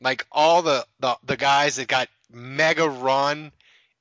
Like 0.00 0.26
all 0.32 0.62
the, 0.62 0.86
the, 1.00 1.16
the 1.24 1.36
guys 1.36 1.76
that 1.76 1.88
got 1.88 2.08
mega 2.30 2.88
run 2.88 3.52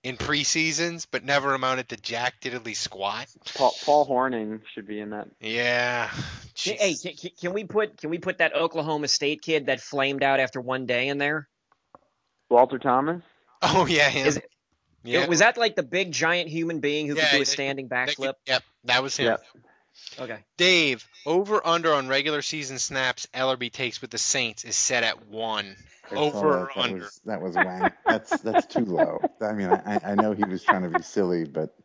in 0.04 0.18
preseasons 0.18 1.06
but 1.10 1.24
never 1.24 1.54
amounted 1.54 1.90
to 1.90 1.98
jack 1.98 2.42
diddly 2.42 2.76
squat. 2.76 3.28
Paul, 3.56 3.74
Paul 3.86 4.06
Horning 4.06 4.62
should 4.74 4.88
be 4.88 5.00
in 5.00 5.12
that. 5.12 5.28
Yeah. 5.40 6.10
Hey, 6.56 6.94
Jeez. 6.94 7.02
can, 7.04 7.14
can- 7.16 7.32
can 7.40 7.54
we 7.54 7.64
put 7.64 7.98
can 7.98 8.10
we 8.10 8.18
put 8.18 8.40
that 8.40 8.56
Oklahoma 8.56 9.08
State 9.08 9.42
kid 9.42 9.68
that 9.68 9.80
flamed 9.82 10.24
out 10.24 10.40
after 10.40 10.60
one 10.60 10.86
day 10.86 11.08
in 11.08 11.18
there? 11.18 11.48
Walter 12.50 12.80
Thomas. 12.80 13.22
Oh 13.62 13.86
yeah, 13.86 14.10
him. 14.10 14.28
Is 14.28 14.38
it- 14.38 14.50
yeah. 15.04 15.26
Was 15.28 15.40
that 15.40 15.58
like 15.58 15.76
the 15.76 15.84
big 15.84 16.12
giant 16.12 16.48
human 16.50 16.80
being 16.80 17.08
who 17.08 17.16
Yeah, 17.16 17.24
could 17.24 17.32
do 17.32 17.36
a 17.38 17.40
that- 17.40 17.46
standing 17.48 17.90
backflip? 17.90 18.34
Yep, 18.46 18.64
that 18.86 19.02
was 19.04 19.18
him. 19.18 19.26
Yep. 19.28 19.44
Okay. 20.20 20.38
Dave, 20.58 21.06
over 21.26 21.66
under 21.66 21.94
on 21.94 22.08
regular 22.08 22.42
season 22.42 22.80
snaps 22.80 23.28
Ellerbe 23.34 23.72
takes 23.72 24.02
with 24.02 24.10
the 24.10 24.18
Saints 24.18 24.64
is 24.64 24.76
set 24.76 25.04
at 25.04 25.28
one. 25.28 25.76
I 26.12 26.16
saw 26.16 26.38
Over 26.38 26.52
that. 26.52 26.56
or 26.78 26.80
under? 26.80 26.96
Was, 27.00 27.22
that 27.26 27.42
was 27.42 27.56
wang. 27.56 27.90
That's 28.06 28.40
that's 28.42 28.66
too 28.68 28.86
low. 28.86 29.20
I 29.42 29.54
mean, 29.54 29.70
I, 29.70 30.00
I 30.04 30.16
know 30.16 30.34
he 30.34 30.44
was 30.44 30.64
trying 30.64 30.84
to 30.84 30.90
be 30.90 31.02
silly, 31.04 31.46
but 31.46 31.76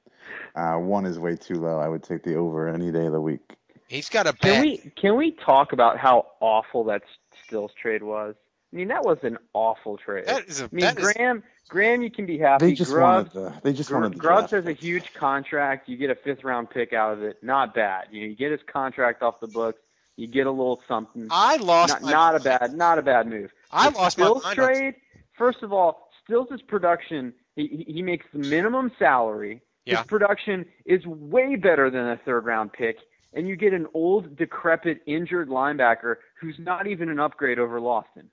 uh, 0.54 0.74
one 0.74 1.06
is 1.06 1.18
way 1.18 1.36
too 1.36 1.54
low. 1.54 1.78
I 1.78 1.88
would 1.88 2.02
take 2.02 2.22
the 2.22 2.34
over 2.36 2.68
any 2.68 2.90
day 2.90 3.06
of 3.06 3.12
the 3.12 3.20
week. 3.20 3.54
He's 3.88 4.08
got 4.08 4.26
a 4.26 4.32
Can 4.32 4.62
we 4.62 4.78
can 4.96 5.16
we 5.16 5.30
talk 5.32 5.72
about 5.72 5.98
how 5.98 6.26
awful 6.40 6.84
that 6.84 7.02
Stills 7.46 7.72
trade 7.80 8.02
was? 8.02 8.34
I 8.72 8.76
mean, 8.76 8.88
that 8.88 9.04
was 9.04 9.18
an 9.22 9.38
awful 9.52 9.96
trade. 9.96 10.26
That 10.26 10.48
is 10.48 10.60
a 10.60 10.64
I 10.64 10.68
mean, 10.72 10.84
that 10.84 10.98
is- 10.98 11.12
Graham, 11.12 11.42
Graham, 11.68 12.02
you 12.02 12.10
can 12.10 12.26
be 12.26 12.36
happy. 12.38 12.66
They 12.66 12.72
just 12.74 12.90
Grubbs, 12.90 13.32
wanted 13.34 13.54
the. 13.54 13.60
They 13.62 13.72
just 13.72 13.88
Gr- 13.90 13.94
wanted 13.96 14.12
the 14.14 14.18
Grubbs 14.18 14.50
draft 14.50 14.66
has 14.66 14.66
a 14.66 14.72
huge 14.76 15.14
contract. 15.14 15.88
You 15.88 15.96
get 15.96 16.10
a 16.10 16.16
fifth 16.16 16.42
round 16.42 16.68
pick 16.70 16.92
out 16.92 17.12
of 17.12 17.22
it. 17.22 17.42
Not 17.42 17.74
bad. 17.74 18.06
You 18.10 18.22
know, 18.22 18.26
you 18.28 18.34
get 18.36 18.50
his 18.50 18.60
contract 18.66 19.22
off 19.22 19.38
the 19.40 19.46
books. 19.46 19.80
You 20.16 20.26
get 20.26 20.46
a 20.46 20.50
little 20.50 20.80
something. 20.88 21.28
I 21.30 21.56
lost 21.56 21.92
Not, 21.94 22.02
my 22.02 22.10
not 22.10 22.36
a 22.36 22.40
bad, 22.40 22.74
not 22.74 22.98
a 22.98 23.02
bad 23.02 23.26
move. 23.26 23.52
I 23.70 23.90
The 23.90 23.98
lost 23.98 24.18
my 24.18 24.24
Stills 24.24 24.44
on- 24.44 24.54
trade. 24.54 24.94
First 25.36 25.62
of 25.62 25.72
all, 25.72 26.08
Stills' 26.24 26.62
production. 26.62 27.34
He 27.54 27.84
he 27.86 28.02
makes 28.02 28.26
the 28.32 28.38
minimum 28.38 28.90
salary. 28.98 29.60
Yeah. 29.84 29.98
His 29.98 30.06
production 30.06 30.66
is 30.84 31.06
way 31.06 31.56
better 31.56 31.90
than 31.90 32.08
a 32.08 32.16
third 32.16 32.44
round 32.46 32.72
pick, 32.72 32.98
and 33.32 33.46
you 33.46 33.56
get 33.56 33.72
an 33.72 33.86
old, 33.94 34.36
decrepit, 34.36 35.02
injured 35.06 35.48
linebacker 35.48 36.16
who's 36.40 36.58
not 36.58 36.86
even 36.86 37.08
an 37.08 37.20
upgrade 37.20 37.58
over 37.58 37.80
Lawson. 37.80 38.28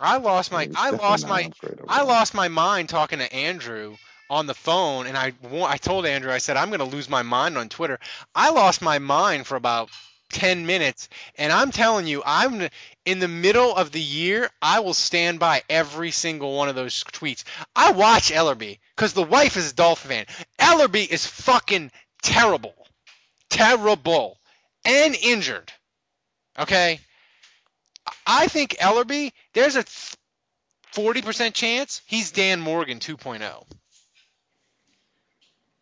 I 0.00 0.18
lost 0.18 0.52
my 0.52 0.68
I 0.76 0.90
lost 0.90 1.26
my 1.28 1.40
an 1.42 1.46
upgrade 1.52 1.80
over 1.80 1.86
I 1.88 2.02
lost 2.02 2.34
my 2.34 2.48
mind 2.48 2.88
talking 2.88 3.20
to 3.20 3.32
Andrew 3.32 3.96
on 4.28 4.46
the 4.46 4.54
phone 4.54 5.06
and 5.06 5.16
I 5.16 5.32
I 5.62 5.76
told 5.76 6.04
Andrew 6.04 6.32
I 6.32 6.38
said 6.38 6.56
I'm 6.56 6.68
going 6.68 6.80
to 6.80 6.96
lose 6.96 7.08
my 7.08 7.22
mind 7.22 7.56
on 7.56 7.68
Twitter. 7.68 7.98
I 8.34 8.50
lost 8.50 8.82
my 8.82 8.98
mind 8.98 9.46
for 9.46 9.54
about 9.56 9.88
10 10.30 10.66
minutes 10.66 11.08
and 11.36 11.52
I'm 11.52 11.70
telling 11.70 12.06
you 12.06 12.22
I'm 12.24 12.68
in 13.04 13.18
the 13.20 13.28
middle 13.28 13.74
of 13.74 13.92
the 13.92 14.00
year 14.00 14.50
I 14.60 14.80
will 14.80 14.94
stand 14.94 15.38
by 15.38 15.62
every 15.70 16.10
single 16.10 16.56
one 16.56 16.68
of 16.68 16.74
those 16.74 17.04
tweets. 17.04 17.44
I 17.74 17.92
watch 17.92 18.30
Ellerbe 18.30 18.78
cuz 18.96 19.12
the 19.12 19.22
wife 19.22 19.56
is 19.56 19.72
a 19.72 19.74
Dolphin 19.74 20.26
fan. 20.26 20.26
Ellerbe 20.58 21.08
is 21.08 21.26
fucking 21.26 21.92
terrible. 22.22 22.74
Terrible 23.48 24.38
and 24.84 25.14
injured. 25.14 25.72
Okay? 26.58 27.00
I 28.26 28.48
think 28.48 28.76
Ellerbe, 28.80 29.32
there's 29.52 29.76
a 29.76 29.84
40% 30.92 31.54
chance 31.54 32.02
he's 32.06 32.32
Dan 32.32 32.60
Morgan 32.60 32.98
2.0. 32.98 33.64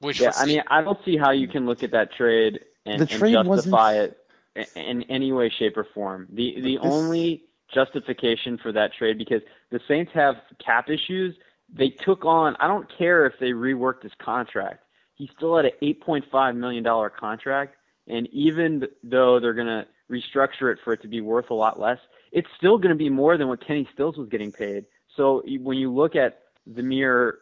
Which 0.01 0.21
Yeah, 0.21 0.33
I 0.37 0.45
mean, 0.45 0.63
I 0.69 0.83
don't 0.83 0.99
see 1.05 1.17
how 1.17 1.31
you 1.31 1.49
can 1.49 1.67
look 1.67 1.83
at 1.83 1.93
that 1.93 2.13
trade 2.13 2.61
and, 2.85 3.01
The 3.01 3.11
and 3.11 3.19
trade 3.19 3.33
justify 3.33 3.95
it 3.95 4.19
in, 4.55 5.03
any 5.05 5.33
way, 5.33 5.51
shape, 5.51 5.77
or 5.77 5.87
form. 5.95 6.29
The 6.31 6.55
the 6.61 6.77
this- 6.77 6.79
only 6.83 7.45
justification 7.73 8.59
for 8.59 8.73
that 8.73 8.93
trade 8.93 9.19
because 9.19 9.43
the 9.71 9.81
Saints 9.89 10.13
have 10.15 10.37
cap 10.65 10.89
issues. 10.89 11.37
They 11.73 11.91
took 11.91 12.25
on. 12.25 12.57
I 12.61 12.69
don't 12.69 12.89
care 12.97 13.27
if 13.27 13.35
they 13.41 13.51
reworked 13.51 14.03
his 14.03 14.13
contract. 14.19 14.85
He 15.15 15.31
still 15.37 15.57
had 15.57 15.65
an 15.67 15.73
8.5 15.83 16.57
million 16.57 16.83
dollar 16.85 17.11
contract, 17.11 17.77
and 18.07 18.29
even 18.29 18.87
though 19.03 19.41
they're 19.41 19.55
gonna 19.55 19.87
restructure 20.11 20.73
it 20.73 20.79
for 20.85 20.93
it 20.93 21.03
to 21.03 21.09
be 21.09 21.21
worth 21.21 21.51
a 21.51 21.55
lot 21.55 21.81
less, 21.81 21.99
it's 22.33 22.49
still 22.57 22.79
going 22.79 22.91
to 22.91 22.99
be 22.99 23.09
more 23.09 23.37
than 23.37 23.49
what 23.49 23.65
Kenny 23.67 23.89
Stills 23.95 24.17
was 24.17 24.29
getting 24.29 24.53
paid. 24.53 24.85
So 25.17 25.43
when 25.61 25.79
you 25.79 25.93
look 25.93 26.17
at 26.17 26.43
the 26.67 26.83
mere 26.83 27.39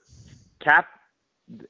cap 0.61 0.87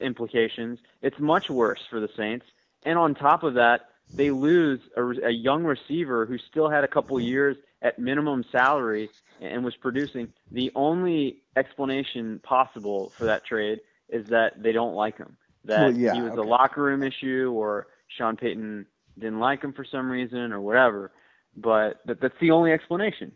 implications, 0.01 0.79
it's 1.01 1.19
much 1.19 1.49
worse 1.49 1.79
for 1.89 1.99
the 1.99 2.09
Saints. 2.15 2.45
And 2.83 2.99
on 2.99 3.15
top 3.15 3.43
of 3.43 3.53
that, 3.55 3.89
they 4.11 4.31
lose 4.31 4.79
a, 4.95 5.27
a 5.27 5.31
young 5.31 5.63
receiver 5.63 6.25
who 6.25 6.37
still 6.49 6.69
had 6.69 6.83
a 6.83 6.87
couple 6.87 7.19
years 7.19 7.57
at 7.81 7.99
minimum 7.99 8.43
salary 8.51 9.09
and 9.41 9.63
was 9.63 9.75
producing. 9.75 10.29
The 10.51 10.71
only 10.75 11.43
explanation 11.55 12.39
possible 12.43 13.11
for 13.17 13.25
that 13.25 13.45
trade 13.45 13.79
is 14.09 14.27
that 14.29 14.61
they 14.61 14.71
don't 14.71 14.93
like 14.93 15.17
him. 15.17 15.37
That 15.65 15.81
Well, 15.81 15.91
yeah, 15.93 16.13
he 16.13 16.21
was 16.21 16.37
a 16.37 16.41
locker 16.41 16.83
room 16.83 17.03
issue, 17.03 17.51
or 17.53 17.87
Sean 18.17 18.35
Payton 18.35 18.85
didn't 19.17 19.39
like 19.39 19.63
him 19.63 19.73
for 19.73 19.85
some 19.85 20.09
reason, 20.09 20.51
or 20.51 20.61
whatever. 20.61 21.11
But 21.55 21.99
that, 22.05 22.19
that's 22.21 22.35
the 22.41 22.51
only 22.51 22.71
explanation. 22.71 23.31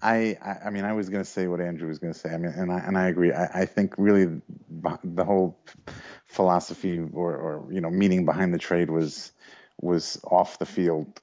I, 0.00 0.36
I 0.44 0.66
I 0.66 0.70
mean 0.70 0.84
I 0.84 0.92
was 0.92 1.08
going 1.08 1.24
to 1.24 1.28
say 1.28 1.46
what 1.46 1.60
Andrew 1.60 1.88
was 1.88 1.98
going 1.98 2.12
to 2.12 2.18
say. 2.18 2.30
I 2.30 2.36
mean, 2.38 2.52
and 2.54 2.72
I 2.72 2.78
and 2.78 2.98
I 2.98 3.08
agree. 3.08 3.32
I, 3.32 3.62
I 3.62 3.66
think 3.66 3.94
really 3.98 4.40
the 5.04 5.24
whole 5.24 5.58
philosophy 6.26 6.98
or, 6.98 7.36
or 7.36 7.72
you 7.72 7.80
know 7.80 7.90
meaning 7.90 8.24
behind 8.24 8.52
the 8.52 8.58
trade 8.58 8.90
was 8.90 9.32
was 9.82 10.18
off 10.24 10.58
the 10.58 10.66
field 10.66 11.20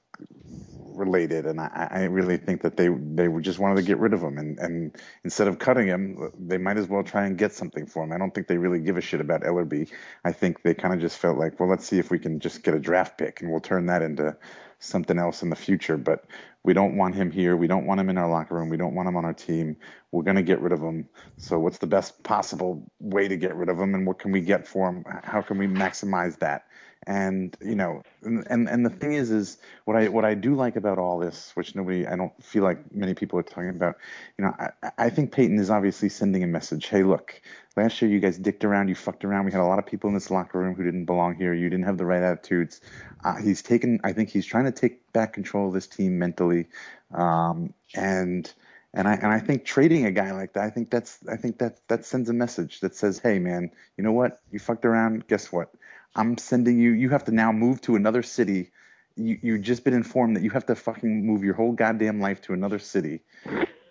related, 0.94 1.46
and 1.46 1.60
I, 1.60 1.88
I 1.90 2.02
really 2.04 2.36
think 2.36 2.62
that 2.62 2.76
they 2.76 2.88
they 2.88 3.28
just 3.40 3.58
wanted 3.58 3.76
to 3.76 3.82
get 3.82 3.98
rid 3.98 4.12
of 4.12 4.22
him, 4.22 4.38
and 4.38 4.58
and 4.58 4.96
instead 5.24 5.48
of 5.48 5.58
cutting 5.58 5.86
him, 5.86 6.30
they 6.38 6.58
might 6.58 6.76
as 6.76 6.88
well 6.88 7.02
try 7.02 7.26
and 7.26 7.36
get 7.36 7.52
something 7.52 7.86
for 7.86 8.04
him. 8.04 8.12
I 8.12 8.18
don't 8.18 8.32
think 8.34 8.46
they 8.46 8.58
really 8.58 8.80
give 8.80 8.96
a 8.96 9.00
shit 9.00 9.20
about 9.20 9.42
Ellerbe. 9.42 9.90
I 10.24 10.32
think 10.32 10.62
they 10.62 10.74
kind 10.74 10.94
of 10.94 11.00
just 11.00 11.18
felt 11.18 11.38
like, 11.38 11.58
well, 11.58 11.68
let's 11.68 11.86
see 11.86 11.98
if 11.98 12.10
we 12.10 12.18
can 12.18 12.38
just 12.38 12.62
get 12.62 12.74
a 12.74 12.78
draft 12.78 13.18
pick, 13.18 13.40
and 13.40 13.50
we'll 13.50 13.60
turn 13.60 13.86
that 13.86 14.02
into 14.02 14.36
something 14.78 15.18
else 15.18 15.42
in 15.42 15.50
the 15.50 15.56
future. 15.56 15.96
But 15.96 16.26
we 16.62 16.74
don't 16.74 16.96
want 16.96 17.14
him 17.14 17.30
here. 17.30 17.56
We 17.56 17.66
don't 17.66 17.86
want 17.86 18.00
him 18.00 18.10
in 18.10 18.18
our 18.18 18.28
locker 18.28 18.54
room. 18.54 18.68
We 18.68 18.76
don't 18.76 18.94
want 18.94 19.08
him 19.08 19.16
on 19.16 19.24
our 19.24 19.32
team. 19.32 19.76
We're 20.12 20.24
going 20.24 20.36
to 20.36 20.42
get 20.42 20.60
rid 20.60 20.72
of 20.72 20.80
him. 20.80 21.08
So 21.38 21.58
what's 21.58 21.78
the 21.78 21.86
best 21.86 22.22
possible 22.22 22.90
way 22.98 23.28
to 23.28 23.36
get 23.36 23.54
rid 23.56 23.70
of 23.70 23.78
him, 23.80 23.94
and 23.94 24.06
what 24.06 24.18
can 24.18 24.32
we 24.32 24.42
get 24.42 24.68
for 24.68 24.90
him? 24.90 25.04
How 25.22 25.40
can 25.40 25.56
we 25.56 25.66
maximize 25.66 26.38
that? 26.40 26.66
And 27.06 27.56
you 27.62 27.74
know, 27.74 28.02
and 28.22 28.68
and, 28.68 28.84
the 28.84 28.90
thing 28.90 29.14
is, 29.14 29.30
is 29.30 29.56
what 29.86 29.96
I 29.96 30.08
what 30.08 30.26
I 30.26 30.34
do 30.34 30.54
like 30.54 30.76
about 30.76 30.98
all 30.98 31.18
this, 31.18 31.50
which 31.54 31.74
nobody, 31.74 32.06
I 32.06 32.14
don't 32.14 32.32
feel 32.44 32.62
like 32.62 32.94
many 32.94 33.14
people 33.14 33.38
are 33.38 33.42
talking 33.42 33.70
about. 33.70 33.96
You 34.36 34.44
know, 34.44 34.54
I, 34.58 34.90
I 34.98 35.10
think 35.10 35.32
Payton 35.32 35.58
is 35.58 35.70
obviously 35.70 36.10
sending 36.10 36.42
a 36.44 36.46
message. 36.46 36.88
Hey, 36.88 37.02
look, 37.02 37.40
last 37.74 38.02
year 38.02 38.10
you 38.10 38.20
guys 38.20 38.36
dicked 38.36 38.66
around, 38.66 38.88
you 38.88 38.94
fucked 38.94 39.24
around. 39.24 39.46
We 39.46 39.52
had 39.52 39.62
a 39.62 39.64
lot 39.64 39.78
of 39.78 39.86
people 39.86 40.08
in 40.08 40.14
this 40.14 40.30
locker 40.30 40.58
room 40.58 40.74
who 40.74 40.84
didn't 40.84 41.06
belong 41.06 41.36
here. 41.36 41.54
You 41.54 41.70
didn't 41.70 41.86
have 41.86 41.96
the 41.96 42.04
right 42.04 42.22
attitudes. 42.22 42.82
Uh, 43.24 43.36
he's 43.36 43.62
taken. 43.62 44.00
I 44.04 44.12
think 44.12 44.28
he's 44.28 44.44
trying 44.44 44.66
to 44.66 44.72
take 44.72 45.10
back 45.14 45.32
control 45.32 45.68
of 45.68 45.74
this 45.74 45.86
team 45.86 46.18
mentally, 46.18 46.66
um, 47.14 47.72
and. 47.94 48.52
And 48.92 49.06
I 49.06 49.14
and 49.14 49.28
I 49.28 49.38
think 49.38 49.64
trading 49.64 50.04
a 50.04 50.10
guy 50.10 50.32
like 50.32 50.54
that, 50.54 50.64
I 50.64 50.70
think 50.70 50.90
that's 50.90 51.20
I 51.28 51.36
think 51.36 51.58
that 51.58 51.78
that 51.86 52.04
sends 52.04 52.28
a 52.28 52.32
message 52.32 52.80
that 52.80 52.96
says, 52.96 53.20
hey 53.20 53.38
man, 53.38 53.70
you 53.96 54.02
know 54.02 54.10
what? 54.10 54.40
You 54.50 54.58
fucked 54.58 54.84
around. 54.84 55.28
Guess 55.28 55.52
what? 55.52 55.70
I'm 56.14 56.36
sending 56.38 56.78
you. 56.78 56.90
You 56.92 57.10
have 57.10 57.24
to 57.24 57.32
now 57.32 57.52
move 57.52 57.80
to 57.82 57.96
another 57.96 58.22
city. 58.22 58.70
You 59.16 59.38
you've 59.42 59.62
just 59.62 59.84
been 59.84 59.94
informed 59.94 60.36
that 60.36 60.42
you 60.42 60.50
have 60.50 60.66
to 60.66 60.74
fucking 60.74 61.26
move 61.26 61.44
your 61.44 61.54
whole 61.54 61.72
goddamn 61.72 62.20
life 62.20 62.40
to 62.42 62.52
another 62.52 62.78
city. 62.78 63.20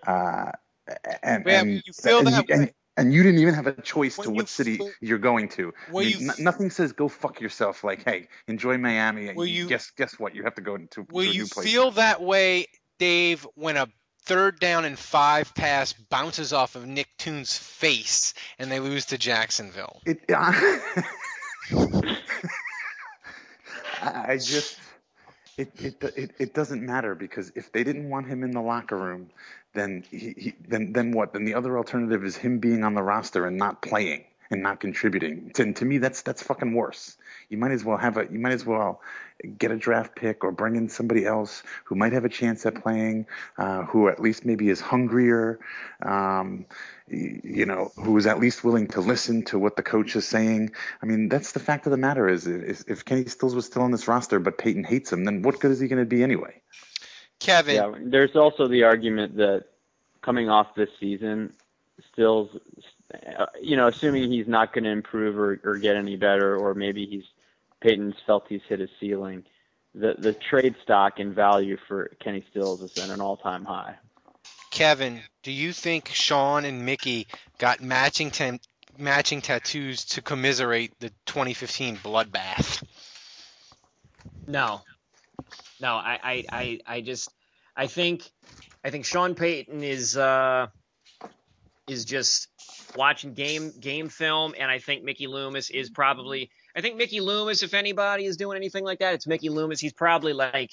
Uh, 0.06 0.52
and 1.24 1.44
Yeah, 1.46 1.62
and 1.62 1.72
you 1.86 1.94
feel 1.94 2.20
and, 2.20 2.28
that 2.28 2.50
and, 2.50 2.62
way. 2.66 2.74
and 2.98 3.14
you 3.14 3.22
didn't 3.24 3.40
even 3.42 3.54
have 3.54 3.68
a 3.68 3.74
choice 3.82 4.18
When 4.18 4.26
to 4.28 4.32
what 4.32 4.50
city 4.50 4.78
feel- 4.78 4.90
you're 5.02 5.18
going 5.20 5.50
to. 5.50 5.74
I 5.88 5.92
mean, 5.92 6.10
you 6.10 6.30
n- 6.30 6.36
nothing 6.44 6.72
says 6.72 6.94
go 6.94 7.08
fuck 7.08 7.40
yourself. 7.42 7.84
Like, 7.84 8.04
hey, 8.04 8.28
enjoy 8.48 8.78
Miami. 8.78 9.34
Will 9.34 9.46
you- 9.46 9.68
guess 9.68 9.92
guess 9.92 10.18
what? 10.20 10.36
You 10.36 10.44
have 10.44 10.56
to 10.56 10.62
go 10.62 10.78
to, 10.78 11.06
Will 11.12 11.24
to 11.26 11.30
a 11.30 11.34
you 11.34 11.42
new 11.44 11.48
place. 11.48 11.68
feel 11.72 11.92
that 11.92 12.22
way, 12.22 12.66
Dave, 12.98 13.46
when 13.56 13.78
a 13.78 13.88
third 14.24 14.60
down 14.60 14.86
and 14.86 14.98
five 14.98 15.54
pass 15.56 15.94
bounces 15.94 16.54
off 16.54 16.76
of 16.76 16.86
Nick 16.88 17.08
Toon's 17.18 17.58
face 17.58 18.34
and 18.58 18.72
they 18.72 18.80
lose 18.80 19.06
to 19.08 19.18
Jacksonville? 19.18 20.02
It. 20.06 20.22
I, 20.30 21.04
I 24.02 24.38
just. 24.38 24.80
It, 25.58 25.72
it 25.80 26.04
it 26.18 26.32
it 26.40 26.54
doesn't 26.56 26.86
matter 26.86 27.16
because 27.16 27.52
if 27.56 27.72
they 27.72 27.84
didn't 27.84 28.10
want 28.10 28.28
him 28.28 28.44
in 28.44 28.52
the 28.52 28.62
locker 28.62 28.98
room, 28.98 29.30
then 29.74 30.04
he, 30.12 30.34
he 30.38 30.54
then 30.68 30.94
then 30.94 31.12
what? 31.14 31.34
Then 31.34 31.46
the 31.46 31.56
other 31.56 31.78
alternative 31.78 32.26
is 32.26 32.36
him 32.38 32.60
being 32.60 32.84
on 32.84 32.94
the 32.96 33.04
roster 33.04 33.46
and 33.48 33.58
not 33.58 33.82
playing 33.82 34.26
and 34.52 34.64
not 34.64 34.82
contributing. 34.82 35.52
To, 35.56 35.74
to 35.74 35.86
me, 35.86 36.00
that's 36.00 36.24
that's 36.24 36.44
fucking 36.44 36.74
worse. 36.74 37.18
You 37.50 37.58
might 37.58 37.72
as 37.72 37.84
well 37.84 37.98
have 37.98 38.18
a 38.18 38.28
you 38.32 38.40
might 38.40 38.54
as 38.54 38.66
well 38.66 39.02
get 39.58 39.72
a 39.72 39.78
draft 39.78 40.16
pick 40.16 40.44
or 40.44 40.52
bring 40.52 40.76
in 40.76 40.90
somebody 40.90 41.26
else 41.26 41.64
who 41.86 41.96
might 41.96 42.14
have 42.14 42.26
a 42.26 42.30
chance 42.30 42.66
at 42.66 42.82
playing, 42.82 43.26
uh, 43.58 43.84
who 43.84 44.10
at 44.10 44.20
least 44.20 44.46
maybe 44.46 44.70
is 44.70 44.82
hungrier, 44.82 45.60
um, 46.04 46.66
you 47.08 47.66
know, 47.66 47.92
who 47.96 48.18
is 48.18 48.28
at 48.28 48.40
least 48.40 48.64
willing 48.64 48.88
to 48.88 49.02
listen 49.02 49.44
to 49.44 49.58
what 49.58 49.76
the 49.76 49.84
coach 49.84 50.16
is 50.16 50.28
saying. 50.28 50.72
I 51.02 51.06
mean, 51.06 51.30
that's 51.30 51.54
the 51.54 51.60
fact 51.60 51.86
of 51.88 51.92
the 51.92 51.98
matter 51.98 52.28
is, 52.28 52.48
is 52.48 52.84
if 52.88 53.06
Kenny 53.06 53.26
Stills 53.26 53.56
was 53.56 53.66
still 53.66 53.82
on 53.82 53.92
this 53.92 54.08
roster 54.08 54.40
but 54.40 54.58
Payton 54.58 54.84
hates 54.84 55.12
him, 55.12 55.24
then 55.24 55.42
what 55.42 55.60
good 55.60 55.72
is 55.72 55.80
he 55.80 55.88
going 55.88 56.04
to 56.04 56.06
be 56.06 56.22
anyway? 56.22 56.62
Kevin, 57.40 57.76
Yeah, 57.76 57.92
there's 58.02 58.36
also 58.36 58.68
the 58.68 58.84
argument 58.84 59.38
that 59.38 59.66
coming 60.22 60.50
off 60.50 60.76
this 60.76 60.90
season, 61.00 61.54
Stills, 62.12 62.50
uh, 63.14 63.46
you 63.62 63.78
know, 63.78 63.88
assuming 63.88 64.30
he's 64.30 64.48
not 64.48 64.74
going 64.74 64.84
to 64.84 64.90
improve 64.90 65.38
or, 65.40 65.62
or 65.64 65.78
get 65.78 65.96
any 65.96 66.18
better, 66.18 66.58
or 66.58 66.74
maybe 66.74 67.06
he's 67.06 67.24
Payton's 67.82 68.16
felt 68.26 68.46
he's 68.50 68.62
hit 68.68 68.80
his 68.80 68.90
ceiling, 69.00 69.44
the 69.96 70.16
the 70.18 70.34
trade 70.34 70.76
stock 70.84 71.20
and 71.20 71.34
value 71.34 71.78
for 71.88 72.12
Kenny 72.24 72.44
Stills 72.52 72.82
is 72.82 72.98
at 72.98 73.10
an 73.10 73.22
all-time 73.22 73.66
high. 73.66 73.96
Kevin, 74.72 75.22
do 75.44 75.52
you 75.52 75.74
think 75.74 76.10
Sean 76.10 76.66
and 76.66 76.86
Mickey 76.86 77.28
got 77.58 77.82
matching 77.82 78.30
tam- 78.30 78.60
matching 78.98 79.42
tattoos 79.42 80.06
to 80.06 80.22
commiserate 80.22 80.98
the 81.00 81.10
2015 81.26 81.98
bloodbath? 81.98 82.84
No, 84.48 84.82
no. 85.82 85.94
I, 85.94 86.20
I, 86.24 86.46
I, 86.52 86.80
I 86.86 87.02
just, 87.02 87.32
I 87.76 87.88
think, 87.88 88.30
I 88.84 88.90
think 88.92 89.06
Sean 89.06 89.36
Payton 89.36 89.84
is, 89.84 90.16
uh, 90.18 90.68
is 91.88 92.06
just 92.06 92.48
watching 92.96 93.34
game 93.34 93.72
game 93.80 94.10
film, 94.10 94.54
and 94.60 94.70
I 94.70 94.80
think 94.80 95.04
Mickey 95.04 95.28
Loomis 95.28 95.70
is 95.72 95.90
probably. 95.90 96.52
I 96.80 96.82
think 96.82 96.96
Mickey 96.96 97.20
Loomis, 97.20 97.62
if 97.62 97.74
anybody 97.74 98.24
is 98.24 98.38
doing 98.38 98.56
anything 98.56 98.86
like 98.86 99.00
that, 99.00 99.14
it's 99.14 99.28
Mickey 99.28 99.50
Loomis. 99.50 99.82
He's 99.82 99.92
probably 99.92 100.32
like 100.32 100.72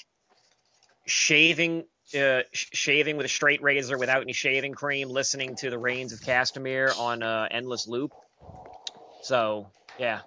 shaving, 1.05 1.83
uh, 2.17 2.43
sh- 2.53 2.67
shaving 2.73 3.17
with 3.17 3.27
a 3.27 3.29
straight 3.29 3.61
razor 3.61 3.99
without 3.99 4.23
any 4.23 4.33
shaving 4.33 4.73
cream, 4.75 5.09
listening 5.09 5.57
to 5.57 5.69
the 5.69 5.81
Rains 5.81 6.13
of 6.13 6.21
Castamere 6.21 6.97
on 6.97 7.25
uh, 7.25 7.49
endless 7.51 7.89
loop. 7.89 8.13
So 9.23 9.67
yeah, 9.99 10.21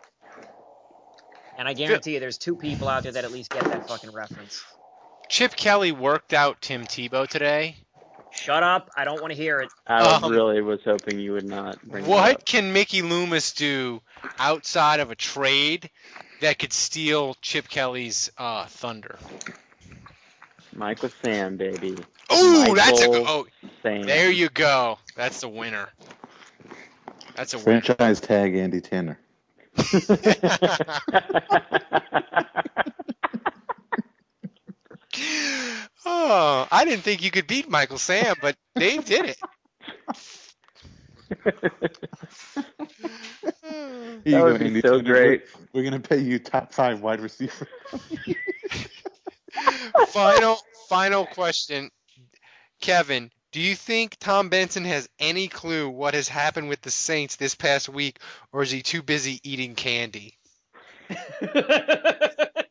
and 1.57 1.65
I 1.65 1.71
guarantee 1.71 2.15
you, 2.15 2.19
there's 2.19 2.38
two 2.38 2.57
people 2.57 2.89
out 2.89 3.03
there 3.03 3.13
that 3.13 3.23
at 3.23 3.32
least 3.32 3.49
get 3.49 3.63
that 3.63 3.88
fucking 3.88 4.11
reference. 4.11 4.61
Chip 5.30 5.55
Kelly 5.55 5.93
worked 5.93 6.34
out 6.34 6.59
Tim 6.59 6.84
Tebow 6.84 7.25
today. 7.25 7.77
Shut 8.32 8.63
up! 8.63 8.89
I 8.95 9.03
don't 9.05 9.21
want 9.21 9.32
to 9.34 9.38
hear 9.38 9.59
it. 9.59 9.69
I 9.88 10.01
Um, 10.01 10.32
really 10.32 10.61
was 10.61 10.80
hoping 10.84 11.19
you 11.19 11.34
would 11.34 11.47
not 11.47 11.82
bring 11.84 12.03
that 12.03 12.09
What 12.09 12.36
up. 12.36 12.45
can 12.45 12.73
Mickey 12.73 13.01
Loomis 13.01 13.53
do 13.53 14.01
outside 14.38 14.99
of 14.99 15.11
a 15.11 15.15
trade 15.15 15.89
that 16.41 16.59
could 16.59 16.73
steal 16.73 17.36
Chip 17.41 17.67
Kelly's 17.67 18.32
uh, 18.38 18.65
thunder? 18.65 19.17
Mike 20.73 21.01
with 21.01 21.13
Sam, 21.23 21.57
baby. 21.57 21.97
Oh, 22.30 22.75
that's 22.75 23.01
a 23.01 23.09
Michael 23.09 23.25
oh, 23.27 23.47
Sam. 23.84 24.03
there 24.03 24.32
you 24.32 24.49
go. 24.49 24.99
That's 25.15 25.41
the 25.41 25.49
winner. 25.49 25.89
That's 27.36 27.53
a 27.53 27.57
winner. 27.57 27.82
Franchise 27.82 28.21
tag 28.21 28.55
Andy 28.55 28.82
Tanner. 28.82 29.19
oh, 36.20 36.67
I 36.72 36.86
didn't 36.86 37.03
think 37.03 37.24
you 37.24 37.32
could 37.32 37.47
beat 37.47 37.70
Michael 37.70 37.97
Sam, 37.97 38.36
but 38.41 38.55
Dave 38.76 39.05
did 39.05 39.26
it. 39.26 39.38
Here 44.24 44.26
you 44.26 44.32
That 44.32 44.43
go, 44.43 44.45
would 44.45 44.59
be 44.59 44.65
Andy 44.65 44.82
so 44.82 45.01
great. 45.01 45.43
We're, 45.74 45.74
we're 45.74 45.84
gonna 45.84 45.99
pay 45.99 46.20
you 46.20 46.39
top 46.39 46.74
five 46.74 47.01
wide 47.01 47.22
receiver. 47.22 47.67
final 50.07 50.57
final 50.89 51.26
question. 51.26 51.89
Kevin, 52.82 53.32
do 53.51 53.61
you 53.61 53.76
think 53.76 54.17
Tom 54.20 54.49
Benson 54.49 54.86
has 54.86 55.09
any 55.20 55.47
clue 55.47 55.89
what 55.89 56.13
has 56.13 56.28
happened 56.28 56.70
with 56.70 56.82
the 56.82 56.91
Saints 56.91 57.36
this 57.36 57.55
past 57.55 57.89
week, 57.89 58.20
or 58.51 58.63
is 58.63 58.72
he 58.72 58.82
too 58.82 59.01
busy 59.01 59.39
eating 59.43 59.76
candy? 59.76 60.36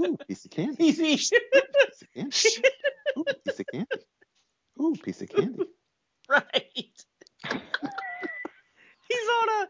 Ooh, 0.00 0.16
piece 0.28 0.44
of 0.44 0.50
candy. 0.50 0.92
He's 0.92 0.98
Piece 0.98 1.32
of 1.32 2.08
candy. 2.14 2.68
Ooh, 3.18 3.24
piece 3.44 3.60
of 3.60 3.66
candy. 3.66 3.86
Ooh, 4.80 4.94
piece 5.02 5.22
of 5.22 5.28
candy. 5.28 5.64
right. 6.28 6.64
he's 9.08 9.28
on 9.28 9.48
a 9.48 9.68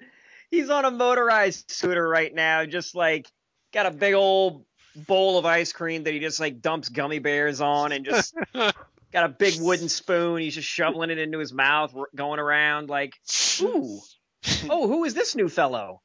he's 0.51 0.71
on 0.71 0.85
a 0.85 0.91
motorized 0.91 1.71
scooter 1.71 2.07
right 2.07 2.33
now, 2.35 2.65
just 2.65 2.95
like 2.95 3.29
got 3.73 3.87
a 3.87 3.91
big 3.91 4.15
old 4.15 4.65
bowl 4.95 5.39
of 5.39 5.47
ice 5.47 5.73
cream 5.73 6.05
that 6.05 6.15
he 6.15 6.21
just 6.21 6.41
like 6.41 6.61
dumps 6.61 6.89
gummy 6.89 7.19
bears 7.19 7.61
on, 7.61 7.93
and 7.93 8.05
just 8.05 8.35
got 8.55 8.75
a 9.15 9.29
big 9.29 9.55
wooden 9.61 9.89
spoon. 9.89 10.41
He's 10.41 10.55
just 10.55 10.69
shoveling 10.69 11.11
it 11.11 11.19
into 11.19 11.39
his 11.39 11.53
mouth, 11.53 11.95
going 12.15 12.39
around 12.39 12.89
like, 12.89 13.15
ooh, 13.63 14.01
oh, 14.69 14.87
who 14.87 15.05
is 15.05 15.15
this 15.15 15.35
new 15.35 15.49
fellow? 15.49 16.03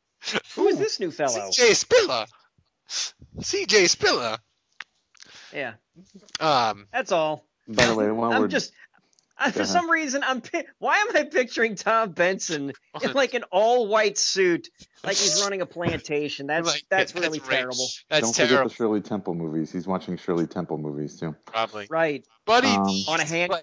Who 0.56 0.68
is 0.68 0.80
this 0.80 1.00
new 1.00 1.12
fellow? 1.12 1.50
CJ 1.52 1.76
Spiller. 1.76 2.26
CJ 3.40 3.90
Spiller. 3.90 4.38
Yeah, 5.54 5.74
Um, 6.40 6.88
that's 6.92 7.12
all. 7.12 7.46
By 7.68 7.86
the 7.88 7.96
way, 7.96 8.12
while 8.12 8.34
I'm 8.34 8.42
we're 8.42 8.48
just. 8.48 8.72
I, 9.38 9.52
for 9.52 9.62
ahead. 9.62 9.70
some 9.72 9.90
reason, 9.90 10.24
I'm. 10.26 10.42
Why 10.80 10.98
am 11.00 11.16
I 11.16 11.24
picturing 11.24 11.76
Tom 11.76 12.12
Benson 12.12 12.72
in 13.04 13.12
like 13.14 13.34
an 13.34 13.44
all-white 13.52 14.18
suit, 14.18 14.70
like 15.04 15.18
he's 15.18 15.42
running 15.44 15.62
a 15.62 15.66
plantation? 15.66 16.48
That's 16.48 16.68
like, 16.68 16.86
that's 16.90 17.14
really 17.16 17.40
right. 17.40 17.50
terrible. 17.50 17.88
That's 18.10 18.24
don't 18.28 18.34
forget 18.34 18.50
terrible. 18.50 18.70
the 18.70 18.76
Shirley 18.76 19.02
Temple 19.02 19.34
movies. 19.34 19.72
He's 19.74 19.88
watching 19.88 20.16
Shirley 20.18 20.48
Temple 20.48 20.78
movies 20.78 21.20
too. 21.20 21.36
Probably. 21.46 21.88
Right 21.90 22.26
Buddy 22.46 22.68
Um, 22.70 22.86
on 23.10 23.20
a 23.20 23.26
hand, 23.26 23.52
play- 23.52 23.62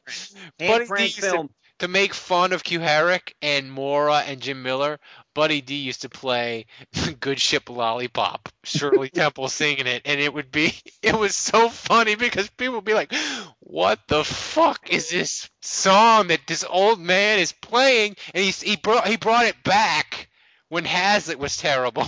hand 0.61 0.73
Buddy 0.73 0.85
D 0.85 0.89
crank 0.89 1.17
used 1.17 1.21
film. 1.21 1.51
To 1.83 1.89
make 1.89 2.15
fun 2.15 2.53
of 2.53 2.63
Q 2.63 2.79
Herrick 2.79 3.35
and 3.43 3.69
Mora 3.69 4.19
and 4.19 4.41
Jim 4.41 4.63
Miller, 4.63 5.01
Buddy 5.35 5.61
D 5.61 5.75
used 5.75 6.03
to 6.03 6.09
play 6.09 6.67
Good 7.21 7.41
Ship 7.41 7.69
Lollipop, 7.69 8.51
Shirley 8.63 9.09
Temple 9.13 9.49
singing 9.49 9.89
it, 9.89 10.03
and 10.05 10.21
it 10.21 10.33
would 10.33 10.53
be 10.53 10.75
it 11.03 11.19
was 11.19 11.35
so 11.35 11.69
funny 11.69 12.15
because 12.15 12.49
people 12.51 12.77
would 12.77 12.85
be 12.85 12.95
like, 12.95 13.13
What 13.59 13.99
the 14.07 14.23
fuck 14.23 14.91
is 14.91 15.11
this 15.11 15.51
song 15.61 16.29
that 16.29 16.47
this 16.47 16.65
old 16.71 17.01
man 17.01 17.41
is 17.41 17.51
playing? 17.51 18.15
And 18.33 18.45
he 18.45 18.53
he 18.53 18.77
brought 18.77 19.09
he 19.09 19.17
brought 19.17 19.47
it 19.47 19.65
back 19.65 20.29
when 20.69 20.85
Haslett 20.85 21.41
was 21.41 21.57
terrible. 21.57 22.07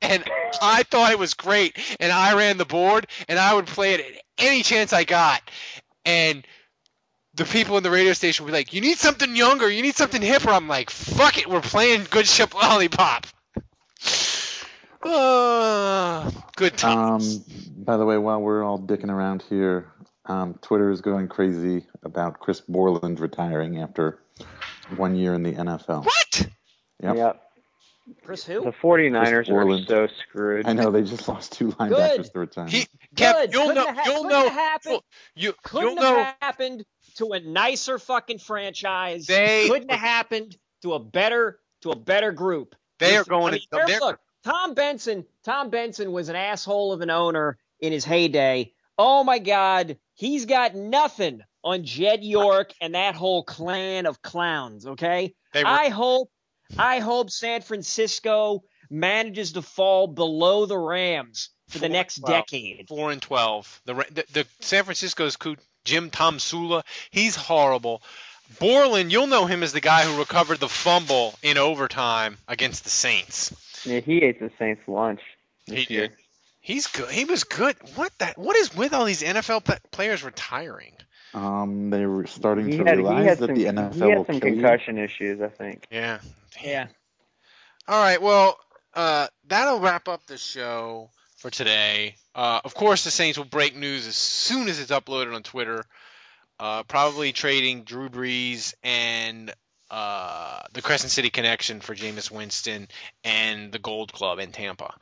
And 0.00 0.24
I 0.62 0.84
thought 0.84 1.12
it 1.12 1.18
was 1.18 1.34
great, 1.34 1.76
and 2.00 2.10
I 2.10 2.34
ran 2.38 2.56
the 2.56 2.64
board, 2.64 3.06
and 3.28 3.38
I 3.38 3.52
would 3.52 3.66
play 3.66 3.92
it 3.92 4.00
at 4.00 4.22
any 4.38 4.62
chance 4.62 4.94
I 4.94 5.04
got. 5.04 5.42
And 6.06 6.46
the 7.34 7.44
people 7.44 7.76
in 7.76 7.82
the 7.82 7.90
radio 7.90 8.12
station 8.12 8.44
would 8.44 8.50
be 8.52 8.56
like, 8.58 8.72
"You 8.72 8.80
need 8.80 8.98
something 8.98 9.34
younger. 9.36 9.68
You 9.70 9.82
need 9.82 9.96
something 9.96 10.20
hipper." 10.22 10.52
I'm 10.52 10.68
like, 10.68 10.90
"Fuck 10.90 11.38
it, 11.38 11.48
we're 11.48 11.60
playing 11.60 12.06
Good 12.10 12.26
Ship 12.26 12.52
Lollipop." 12.54 13.26
Uh, 15.02 16.30
good 16.56 16.76
times. 16.76 17.36
Um, 17.36 17.44
by 17.84 17.96
the 17.96 18.04
way, 18.04 18.18
while 18.18 18.40
we're 18.40 18.62
all 18.64 18.78
dicking 18.78 19.08
around 19.10 19.42
here, 19.48 19.92
um, 20.26 20.58
Twitter 20.60 20.90
is 20.90 21.00
going 21.00 21.28
crazy 21.28 21.86
about 22.02 22.38
Chris 22.40 22.60
Borland 22.60 23.20
retiring 23.20 23.78
after 23.80 24.18
one 24.96 25.14
year 25.16 25.34
in 25.34 25.42
the 25.42 25.52
NFL. 25.52 26.04
what? 26.04 26.48
Yep. 27.02 27.16
Yep. 27.16 27.42
Chris 28.24 28.44
who? 28.44 28.64
The 28.64 28.72
49ers 28.72 29.50
are 29.50 29.86
so 29.86 30.08
screwed. 30.28 30.66
I 30.66 30.72
know 30.72 30.90
they 30.90 31.02
just 31.02 31.28
lost 31.28 31.52
two 31.52 31.68
linebackers 31.68 32.16
Good. 32.16 32.32
to 32.32 32.38
retirement. 32.40 32.74
He, 32.74 32.86
Kev, 33.14 33.32
Good. 33.34 33.52
you'll 33.52 33.66
Couldn't 33.68 33.74
know. 33.76 33.86
have 33.86 33.96
ha- 33.96 34.02
You'll 34.06 34.14
couldn't 34.22 34.28
know. 34.30 34.42
have 34.48 34.52
happened. 34.52 35.00
You, 35.36 35.42
you'll 35.44 35.54
Couldn't 35.62 35.94
know. 35.94 36.14
have 36.16 36.34
happened 36.42 36.84
to 37.14 37.32
a 37.32 37.40
nicer 37.40 37.98
fucking 37.98 38.38
franchise. 38.38 39.26
They- 39.26 39.68
couldn't 39.68 39.90
have 39.90 40.00
happened 40.00 40.56
to 40.82 40.94
a 40.94 40.98
better 40.98 41.58
to 41.82 41.90
a 41.90 41.96
better 41.96 42.32
group. 42.32 42.74
They 42.98 43.16
are 43.16 43.24
going 43.24 43.54
I 43.54 43.76
mean, 43.76 43.86
to- 43.86 43.98
look, 44.00 44.20
Tom 44.44 44.74
Benson. 44.74 45.24
Tom 45.44 45.70
Benson 45.70 46.12
was 46.12 46.28
an 46.28 46.36
asshole 46.36 46.92
of 46.92 47.00
an 47.00 47.10
owner 47.10 47.58
in 47.80 47.92
his 47.92 48.04
heyday. 48.04 48.72
Oh 48.98 49.24
my 49.24 49.38
God, 49.38 49.96
he's 50.14 50.44
got 50.44 50.74
nothing 50.74 51.42
on 51.64 51.84
Jed 51.84 52.22
York 52.22 52.72
and 52.80 52.94
that 52.94 53.14
whole 53.14 53.42
clan 53.42 54.06
of 54.06 54.20
clowns. 54.22 54.86
Okay, 54.86 55.34
were, 55.54 55.62
I 55.64 55.88
hope, 55.88 56.30
I 56.78 56.98
hope 56.98 57.30
San 57.30 57.62
Francisco 57.62 58.64
manages 58.90 59.52
to 59.52 59.62
fall 59.62 60.06
below 60.06 60.66
the 60.66 60.78
Rams 60.78 61.50
for 61.68 61.78
the 61.78 61.88
next 61.88 62.16
decade. 62.16 62.88
four 62.88 63.10
and 63.10 63.22
twelve. 63.22 63.80
The, 63.86 63.94
the 63.94 64.24
the 64.32 64.46
San 64.60 64.84
Francisco's 64.84 65.36
Jim 65.84 66.10
Tomsula, 66.10 66.82
he's 67.10 67.36
horrible. 67.36 68.02
Borland, 68.58 69.12
you'll 69.12 69.26
know 69.28 69.46
him 69.46 69.62
as 69.62 69.72
the 69.72 69.80
guy 69.80 70.02
who 70.04 70.18
recovered 70.18 70.58
the 70.58 70.68
fumble 70.68 71.34
in 71.42 71.56
overtime 71.56 72.36
against 72.48 72.84
the 72.84 72.90
Saints. 72.90 73.54
Yeah, 73.86 74.00
he 74.00 74.22
ate 74.22 74.40
the 74.40 74.50
Saints 74.58 74.82
lunch. 74.88 75.20
He 75.66 75.86
year. 75.88 76.08
did. 76.08 76.12
He's 76.60 76.86
good. 76.88 77.10
He 77.10 77.24
was 77.24 77.44
good. 77.44 77.76
What 77.94 78.12
that? 78.18 78.36
What 78.36 78.56
is 78.56 78.74
with 78.74 78.92
all 78.92 79.04
these 79.04 79.22
NFL 79.22 79.64
pla- 79.64 79.78
players 79.92 80.22
retiring? 80.24 80.92
Um, 81.32 81.90
they 81.90 82.04
were 82.06 82.26
starting 82.26 82.68
He 82.68 82.78
to 82.78 82.84
had, 82.84 82.96
realize 82.98 83.38
that 83.38 83.46
some, 83.46 83.54
the 83.54 83.60
he 83.60 83.66
NFL 83.66 84.00
will 84.00 84.08
had 84.10 84.26
some 84.26 84.40
kill 84.40 84.48
you. 84.48 84.54
concussion 84.60 84.98
issues, 84.98 85.40
I 85.40 85.48
think. 85.48 85.86
Yeah. 85.90 86.18
Yeah. 86.62 86.88
All 87.88 88.02
right. 88.02 88.20
Well, 88.20 88.58
uh, 88.94 89.28
that'll 89.46 89.78
wrap 89.80 90.08
up 90.08 90.26
the 90.26 90.36
show 90.36 91.10
for 91.36 91.50
today. 91.50 92.16
Uh, 92.34 92.60
of 92.64 92.74
course, 92.74 93.04
the 93.04 93.10
Saints 93.10 93.38
will 93.38 93.44
break 93.44 93.76
news 93.76 94.06
as 94.06 94.16
soon 94.16 94.68
as 94.68 94.78
it's 94.78 94.90
uploaded 94.90 95.34
on 95.34 95.42
Twitter. 95.42 95.84
Uh, 96.58 96.82
probably 96.84 97.32
trading 97.32 97.84
Drew 97.84 98.08
Brees 98.08 98.74
and 98.82 99.52
uh, 99.90 100.60
the 100.72 100.82
Crescent 100.82 101.10
City 101.10 101.30
Connection 101.30 101.80
for 101.80 101.94
Jameis 101.94 102.30
Winston 102.30 102.88
and 103.24 103.72
the 103.72 103.78
Gold 103.78 104.12
Club 104.12 104.38
in 104.38 104.52
Tampa. 104.52 104.94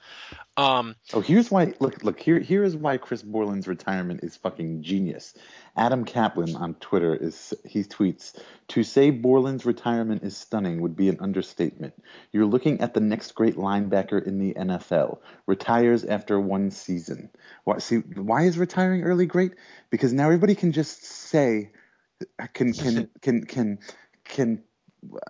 Um, 0.57 0.97
Oh, 1.13 1.21
here's 1.21 1.51
why. 1.51 1.75
Look, 1.79 2.03
look. 2.03 2.19
Here, 2.19 2.39
here 2.41 2.65
is 2.65 2.75
why 2.75 2.97
Chris 2.97 3.23
Borland's 3.23 3.69
retirement 3.69 4.25
is 4.25 4.37
fucking 4.37 4.83
genius. 4.83 5.35
Adam 5.77 6.05
Caplan 6.05 6.59
on 6.59 6.75
Twitter 6.75 7.15
is 7.15 7.55
he 7.65 7.85
tweets 7.85 8.37
to 8.69 8.83
say 8.83 9.11
Borland's 9.13 9.65
retirement 9.65 10.23
is 10.23 10.37
stunning 10.37 10.81
would 10.81 10.97
be 10.97 11.09
an 11.09 11.19
understatement. 11.21 11.95
You're 12.33 12.47
looking 12.47 12.81
at 12.81 12.95
the 12.95 13.01
next 13.01 13.33
great 13.33 13.57
linebacker 13.57 14.27
in 14.27 14.39
the 14.39 14.55
NFL. 14.55 15.19
Retires 15.47 16.05
after 16.05 16.41
one 16.41 16.71
season. 16.71 17.31
Why? 17.65 17.79
See, 17.79 17.97
why 17.99 18.45
is 18.45 18.59
retiring 18.59 19.03
early 19.03 19.27
great? 19.27 19.53
Because 19.91 20.13
now 20.13 20.25
everybody 20.25 20.55
can 20.55 20.73
just 20.73 21.05
say, 21.05 21.73
can 22.53 22.73
can 22.73 23.11
can 23.23 23.45
can 23.45 23.79
can, 24.29 24.63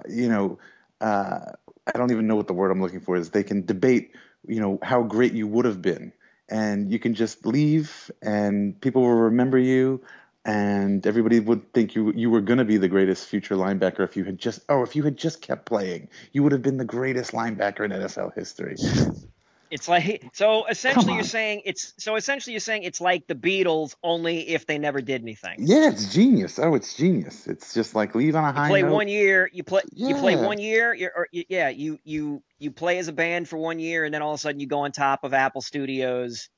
you 0.08 0.28
know. 0.28 0.58
Uh, 1.00 1.52
I 1.86 1.96
don't 1.96 2.10
even 2.10 2.26
know 2.26 2.36
what 2.36 2.48
the 2.48 2.52
word 2.52 2.70
I'm 2.70 2.82
looking 2.82 3.00
for 3.00 3.16
is. 3.16 3.30
They 3.30 3.44
can 3.44 3.64
debate 3.64 4.10
you 4.46 4.60
know 4.60 4.78
how 4.82 5.02
great 5.02 5.32
you 5.32 5.46
would 5.46 5.64
have 5.64 5.82
been 5.82 6.12
and 6.48 6.90
you 6.90 6.98
can 6.98 7.14
just 7.14 7.44
leave 7.46 8.10
and 8.22 8.80
people 8.80 9.02
will 9.02 9.14
remember 9.14 9.58
you 9.58 10.00
and 10.44 11.06
everybody 11.06 11.40
would 11.40 11.72
think 11.72 11.94
you 11.94 12.12
you 12.12 12.30
were 12.30 12.40
going 12.40 12.58
to 12.58 12.64
be 12.64 12.76
the 12.76 12.88
greatest 12.88 13.26
future 13.26 13.56
linebacker 13.56 14.00
if 14.00 14.16
you 14.16 14.24
had 14.24 14.38
just 14.38 14.60
oh 14.68 14.82
if 14.82 14.94
you 14.94 15.02
had 15.02 15.16
just 15.16 15.42
kept 15.42 15.66
playing 15.66 16.08
you 16.32 16.42
would 16.42 16.52
have 16.52 16.62
been 16.62 16.78
the 16.78 16.84
greatest 16.84 17.32
linebacker 17.32 17.84
in 17.84 17.90
NFL 17.90 18.34
history 18.34 18.76
It's 19.70 19.88
like 19.88 20.24
so 20.32 20.66
essentially 20.66 21.14
you're 21.14 21.22
saying 21.24 21.62
it's 21.64 21.94
so 21.98 22.16
essentially 22.16 22.52
you're 22.54 22.60
saying 22.60 22.82
it's 22.84 23.00
like 23.00 23.26
the 23.26 23.34
Beatles 23.34 23.94
only 24.02 24.48
if 24.48 24.66
they 24.66 24.78
never 24.78 25.00
did 25.00 25.22
anything. 25.22 25.56
yeah 25.58 25.88
it's 25.90 26.12
genius 26.12 26.58
oh 26.58 26.74
it's 26.74 26.94
genius 26.94 27.46
it's 27.46 27.74
just 27.74 27.94
like 27.94 28.14
leave 28.14 28.34
on 28.36 28.44
a 28.44 28.48
You 28.48 28.52
high 28.54 28.68
play 28.68 28.82
note 28.82 28.92
one 28.92 29.08
year, 29.08 29.48
you 29.52 29.62
play 29.64 29.82
you 29.94 30.16
play 30.16 30.36
one 30.36 30.58
year, 30.58 30.94
you're, 30.94 31.12
or 31.14 31.28
you- 31.32 31.44
yeah, 31.48 31.68
you 31.68 31.98
you 32.04 32.42
you 32.58 32.70
play 32.70 32.98
as 32.98 33.08
a 33.08 33.12
band 33.12 33.48
for 33.48 33.56
one 33.56 33.78
year, 33.78 34.04
and 34.04 34.12
then 34.12 34.22
all 34.22 34.32
of 34.32 34.38
a 34.38 34.40
sudden 34.40 34.60
you 34.60 34.66
go 34.66 34.80
on 34.80 34.92
top 34.92 35.24
of 35.24 35.34
Apple 35.34 35.60
Studios 35.60 36.48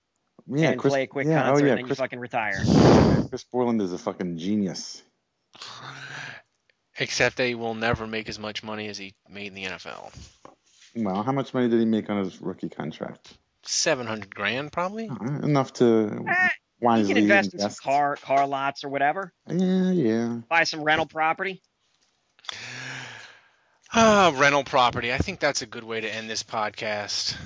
yeah 0.46 0.70
and 0.70 0.80
Chris, 0.80 0.92
play 0.92 1.02
a 1.02 1.06
quick 1.06 1.26
yeah, 1.26 1.42
oh, 1.42 1.50
concert, 1.50 1.62
oh 1.62 1.66
yeah 1.66 1.70
and 1.72 1.78
then 1.78 1.86
Chris, 1.86 1.98
you 1.98 2.02
fucking 2.02 2.18
retire. 2.18 2.62
Chris 3.28 3.44
Borland 3.44 3.80
is 3.82 3.92
a 3.92 3.98
fucking 3.98 4.38
genius 4.38 5.02
except 6.98 7.36
they 7.36 7.54
will 7.54 7.74
never 7.74 8.06
make 8.06 8.28
as 8.28 8.38
much 8.38 8.62
money 8.62 8.88
as 8.88 8.98
he 8.98 9.14
made 9.28 9.48
in 9.48 9.54
the 9.54 9.64
NFL. 9.64 10.12
Well 10.96 11.22
how 11.22 11.32
much 11.32 11.52
money 11.54 11.68
did 11.68 11.78
he 11.78 11.84
make 11.86 12.08
on 12.10 12.24
his 12.24 12.40
rookie 12.40 12.68
contract 12.68 13.34
Seven 13.62 14.06
hundred 14.06 14.34
grand, 14.34 14.72
probably. 14.72 15.08
Uh, 15.10 15.40
enough 15.42 15.74
to 15.74 15.84
Eh, 15.84 16.48
You 16.48 16.48
wisely 16.80 17.14
can 17.14 17.22
invest 17.24 17.52
in 17.52 17.60
some 17.60 17.72
car 17.82 18.16
car 18.16 18.46
lots 18.46 18.84
or 18.84 18.88
whatever, 18.88 19.32
yeah 19.48 19.90
yeah 19.90 20.38
buy 20.48 20.64
some 20.64 20.82
rental 20.82 21.06
property. 21.06 21.60
Ah, 23.92 24.32
rental 24.36 24.64
property. 24.64 25.12
I 25.12 25.18
think 25.18 25.40
that's 25.40 25.62
a 25.62 25.66
good 25.66 25.84
way 25.84 26.00
to 26.00 26.08
end 26.14 26.30
this 26.30 26.42
podcast. 26.42 27.36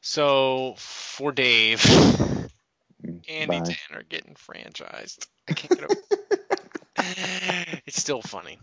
So 0.00 0.74
for 0.78 1.32
Dave, 1.32 1.84
Andy 3.28 3.46
Bye. 3.60 3.76
Tanner 3.88 4.02
getting 4.08 4.34
franchised. 4.34 5.26
I 5.48 5.52
can't 5.54 5.70
get 5.78 5.84
over. 5.84 5.94
it's 7.86 8.00
still 8.00 8.20
funny. 8.22 8.58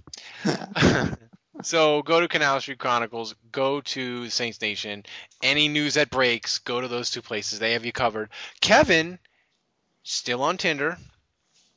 So 1.65 2.01
go 2.01 2.19
to 2.19 2.27
Canal 2.27 2.61
Street 2.61 2.77
Chronicles. 2.79 3.35
Go 3.51 3.81
to 3.81 4.29
Saints 4.29 4.61
Nation. 4.61 5.03
Any 5.41 5.67
news 5.67 5.95
that 5.95 6.09
breaks, 6.09 6.59
go 6.59 6.81
to 6.81 6.87
those 6.87 7.11
two 7.11 7.21
places. 7.21 7.59
They 7.59 7.73
have 7.73 7.85
you 7.85 7.91
covered. 7.91 8.29
Kevin, 8.61 9.19
still 10.03 10.43
on 10.43 10.57
Tinder. 10.57 10.97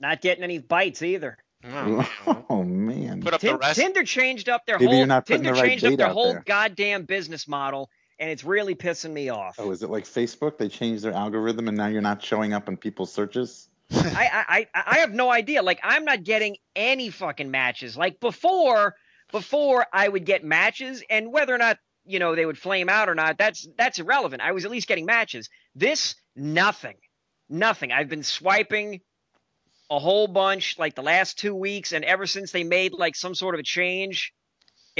Not 0.01 0.21
getting 0.21 0.45
any 0.45 0.59
bites 0.59 1.03
either. 1.03 1.39
Oh 1.65 2.05
man. 2.65 3.19
Oh, 3.21 3.23
Put 3.23 3.35
up 3.35 3.41
the 3.41 3.57
rest. 3.57 3.79
Tinder 3.81 4.05
changed 4.05 4.49
up 4.49 4.65
their 4.67 4.79
Maybe 4.79 4.87
whole 4.87 4.99
you're 4.99 5.07
not 5.07 5.27
Tinder 5.27 5.53
the 5.55 5.61
right 5.61 5.69
changed 5.71 5.85
up 5.85 5.97
their 5.97 6.09
whole 6.09 6.33
there. 6.35 6.43
goddamn 6.47 7.05
business 7.05 7.49
model, 7.49 7.91
and 8.19 8.31
it's 8.31 8.45
really 8.45 8.75
pissing 8.75 9.13
me 9.13 9.29
off. 9.29 9.57
Oh, 9.59 9.71
is 9.71 9.83
it 9.83 9.91
like 9.91 10.05
Facebook? 10.05 10.57
They 10.59 10.69
changed 10.69 11.03
their 11.05 11.13
algorithm 11.13 11.69
and 11.69 11.77
now 11.77 11.87
you're 11.89 12.01
not 12.01 12.23
showing 12.23 12.53
up 12.53 12.69
in 12.69 12.77
people's 12.77 13.13
searches? 13.13 13.69
I, 13.91 14.29
I 14.33 14.67
I 14.75 14.83
I 14.87 14.99
have 14.99 15.13
no 15.13 15.31
idea. 15.31 15.63
Like 15.63 15.81
I'm 15.83 16.05
not 16.05 16.23
getting 16.23 16.59
any 16.77 17.11
fucking 17.11 17.51
matches. 17.51 17.97
Like 17.97 18.21
before, 18.21 18.95
before 19.33 19.87
I 19.93 20.09
would 20.09 20.25
get 20.25 20.45
matches, 20.45 21.03
and 21.09 21.33
whether 21.33 21.55
or 21.55 21.59
not 21.59 21.79
you 22.05 22.19
know 22.19 22.35
they 22.35 22.47
would 22.47 22.59
flame 22.59 22.89
out 22.89 23.09
or 23.09 23.15
not, 23.15 23.39
that's 23.39 23.67
that's 23.77 23.99
irrelevant. 23.99 24.43
I 24.43 24.53
was 24.53 24.65
at 24.65 24.71
least 24.71 24.89
getting 24.89 25.07
matches. 25.07 25.49
This 25.75 26.15
nothing, 26.35 26.97
nothing. 27.49 27.93
I've 27.93 28.09
been 28.09 28.23
swiping 28.23 29.01
a 29.91 29.99
whole 29.99 30.29
bunch 30.29 30.79
like 30.79 30.95
the 30.95 31.03
last 31.03 31.39
two 31.39 31.55
weeks, 31.55 31.93
and 31.93 32.05
ever 32.05 32.27
since 32.27 32.53
they 32.53 32.65
made 32.65 32.93
like 32.93 33.17
some 33.17 33.35
sort 33.35 33.55
of 33.55 33.61
a 33.61 33.65
change, 33.65 34.33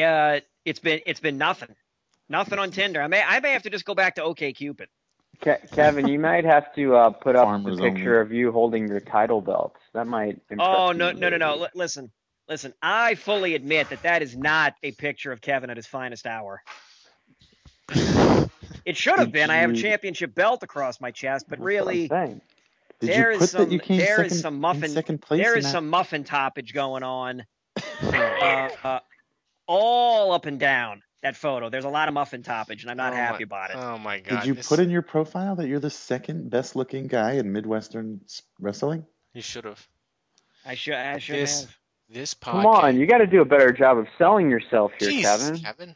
uh, 0.03 0.41
it's 0.65 0.81
been 0.81 1.01
it's 1.07 1.21
been 1.21 1.39
nothing, 1.39 1.75
nothing 2.29 2.59
on 2.59 2.71
Tinder. 2.71 3.01
I 3.03 3.07
may 3.07 3.23
I 3.23 3.41
may 3.41 3.53
have 3.53 3.63
to 3.63 3.71
just 3.71 3.85
go 3.85 3.95
back 3.95 4.17
to 4.17 4.23
OK 4.23 4.53
Cupid. 4.53 4.89
Ke- 5.41 5.71
Kevin, 5.71 6.09
you 6.09 6.19
might 6.19 6.45
have 6.45 6.75
to 6.75 6.97
uh, 6.97 7.11
put 7.11 7.37
up 7.37 7.45
Farmers 7.45 7.77
the 7.77 7.83
picture 7.83 8.21
only. 8.21 8.27
of 8.27 8.33
you 8.33 8.51
holding 8.51 8.89
your 8.89 9.01
title 9.01 9.41
belts. 9.41 9.79
That 9.95 10.07
might. 10.07 10.41
impress 10.51 10.69
Oh 10.69 10.93
no 10.93 11.13
no 11.13 11.29
no 11.29 11.37
no! 11.37 11.63
L- 11.63 11.69
listen 11.75 12.11
listen. 12.49 12.73
I 12.83 13.15
fully 13.15 13.55
admit 13.55 13.91
that 13.91 14.03
that 14.03 14.23
is 14.23 14.37
not 14.37 14.75
a 14.83 14.93
picture 14.93 15.33
of 15.33 15.41
Kevin 15.41 15.71
at 15.71 15.77
his 15.77 15.87
finest 15.87 16.27
hour. 16.27 16.63
It 18.85 18.97
should 18.97 19.19
have 19.19 19.29
Did 19.29 19.33
been. 19.33 19.51
I 19.51 19.57
have 19.57 19.71
a 19.71 19.77
championship 19.77 20.35
belt 20.35 20.63
across 20.63 21.01
my 21.01 21.11
chest, 21.11 21.47
but 21.49 21.59
That's 21.59 21.61
what 21.61 21.65
I'm 21.65 21.67
really, 21.67 22.09
saying. 22.09 22.41
Did 23.01 23.11
there 23.11 23.31
you 23.33 23.37
is 23.37 23.41
put 23.43 23.51
some 23.51 23.63
that 23.65 23.73
you 23.73 23.79
came 23.81 23.99
there 23.99 24.17
second, 24.17 24.33
is 24.33 24.41
some 24.41 24.61
muffin 24.61 24.89
second 24.91 25.23
place 25.23 25.43
there 25.43 25.53
in 25.53 25.59
is 25.59 25.65
that? 25.67 25.73
some 25.73 25.89
muffin 25.89 26.25
toppage 26.25 26.73
going 26.73 27.03
on, 27.03 27.45
uh, 28.03 28.69
uh, 28.83 29.01
all 29.67 30.33
up 30.33 30.47
and 30.47 30.59
down 30.59 31.03
that 31.23 31.37
photo. 31.37 31.69
There's 31.69 31.85
a 31.85 31.89
lot 31.91 32.09
of 32.09 32.15
muffin 32.15 32.43
toppage, 32.43 32.83
and 32.83 32.91
I'm 32.91 32.97
not 32.97 33.13
Oh 33.13 33.17
happy 33.17 33.45
my- 33.45 33.67
about 33.67 33.71
it. 33.71 33.77
Oh 33.77 33.99
my 33.99 34.21
god. 34.21 34.41
Did 34.41 34.47
you 34.49 34.55
this- 34.55 34.69
put 34.69 34.81
in 34.81 34.91
your 34.91 35.03
profile 35.03 35.57
that 35.57 35.69
you're 35.69 35.81
the 35.81 35.91
second 35.91 36.51
best 36.51 36.75
looking 36.77 37.07
guy 37.07 37.33
in 37.33 37.53
Midwestern 37.53 38.21
wrestling? 38.59 39.05
You 39.35 39.43
should 39.43 39.65
have. 39.65 39.87
I 40.67 40.75
should 40.75 40.95
I 40.95 41.19
should 41.19 41.37
This 41.37 41.63
have. 41.63 41.77
This 42.09 42.35
podcast. 42.35 42.53
Come 42.53 42.67
on, 42.67 42.99
you 42.99 43.07
got 43.07 43.19
to 43.19 43.27
do 43.27 43.41
a 43.41 43.45
better 43.45 43.73
job 43.73 43.99
of 43.99 44.07
selling 44.17 44.51
yourself 44.51 44.93
here, 44.99 45.11
Jesus, 45.11 45.51
Kevin. 45.51 45.63
Kevin. 45.63 45.95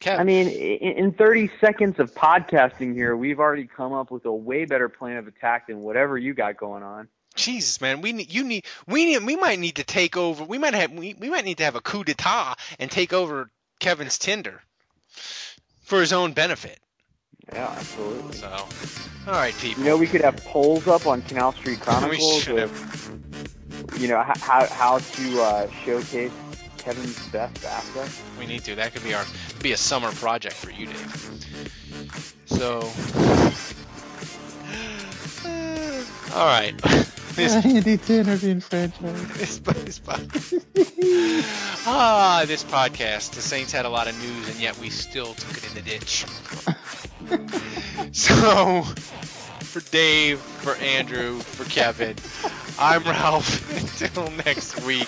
Kevin. 0.00 0.20
I 0.20 0.24
mean, 0.24 0.48
in, 0.48 1.04
in 1.04 1.12
30 1.12 1.50
seconds 1.60 1.98
of 1.98 2.14
podcasting 2.14 2.94
here, 2.94 3.16
we've 3.16 3.40
already 3.40 3.66
come 3.66 3.92
up 3.92 4.10
with 4.10 4.24
a 4.26 4.32
way 4.32 4.64
better 4.64 4.88
plan 4.88 5.16
of 5.16 5.26
attack 5.26 5.68
than 5.68 5.80
whatever 5.80 6.18
you 6.18 6.34
got 6.34 6.56
going 6.56 6.82
on. 6.82 7.08
Jesus, 7.34 7.80
man, 7.80 8.00
we 8.00 8.12
need 8.12 8.32
you 8.32 8.44
need 8.44 8.64
we 8.86 9.04
need 9.04 9.22
we 9.24 9.36
might 9.36 9.58
need 9.58 9.76
to 9.76 9.84
take 9.84 10.16
over. 10.16 10.42
We 10.42 10.56
might 10.56 10.74
have 10.74 10.90
we, 10.92 11.14
we 11.14 11.28
might 11.28 11.44
need 11.44 11.58
to 11.58 11.64
have 11.64 11.74
a 11.74 11.82
coup 11.82 12.02
d'état 12.02 12.54
and 12.78 12.90
take 12.90 13.12
over 13.12 13.50
Kevin's 13.78 14.18
Tinder 14.18 14.62
for 15.82 16.00
his 16.00 16.14
own 16.14 16.32
benefit. 16.32 16.78
Yeah, 17.52 17.74
absolutely. 17.76 18.32
So, 18.36 18.48
all 19.26 19.34
right, 19.34 19.54
people. 19.58 19.84
You 19.84 19.90
know, 19.90 19.96
we 19.98 20.06
could 20.06 20.22
have 20.22 20.36
polls 20.44 20.88
up 20.88 21.06
on 21.06 21.22
Canal 21.22 21.52
Street 21.52 21.80
Chronicles 21.80 22.18
we 22.18 22.40
should 22.40 22.58
of, 22.58 23.55
you 23.98 24.08
know, 24.08 24.22
how 24.22 24.66
how 24.66 24.98
to 24.98 25.42
uh, 25.42 25.70
showcase 25.84 26.32
Kevin's 26.78 27.28
best 27.28 27.64
assets. 27.64 28.22
We 28.38 28.46
need 28.46 28.64
to. 28.64 28.74
That 28.74 28.92
could 28.92 29.04
be 29.04 29.14
our 29.14 29.24
be 29.62 29.72
a 29.72 29.76
summer 29.76 30.10
project 30.12 30.54
for 30.54 30.70
you, 30.70 30.86
Dave. 30.86 31.42
So, 32.46 32.80
all 36.34 36.46
right. 36.46 36.74
This 37.36 37.52
Andy 37.66 37.98
Tanner 37.98 38.38
being 38.38 38.60
franchise. 38.60 39.28
this, 39.34 39.58
this 39.58 39.98
pod- 39.98 40.22
ah, 41.86 42.44
this 42.46 42.64
podcast. 42.64 43.32
The 43.32 43.42
Saints 43.42 43.72
had 43.72 43.84
a 43.84 43.90
lot 43.90 44.08
of 44.08 44.18
news, 44.18 44.48
and 44.48 44.58
yet 44.58 44.78
we 44.78 44.88
still 44.88 45.34
took 45.34 45.58
it 45.58 45.68
in 45.68 45.74
the 45.74 45.82
ditch. 45.82 46.24
so, 48.12 48.84
for 49.80 49.90
Dave, 49.90 50.38
for 50.38 50.74
Andrew, 50.76 51.38
for 51.38 51.64
Kevin, 51.64 52.16
I'm 52.78 53.02
Ralph. 53.02 54.00
Until 54.00 54.30
next 54.46 54.82
week, 54.86 55.06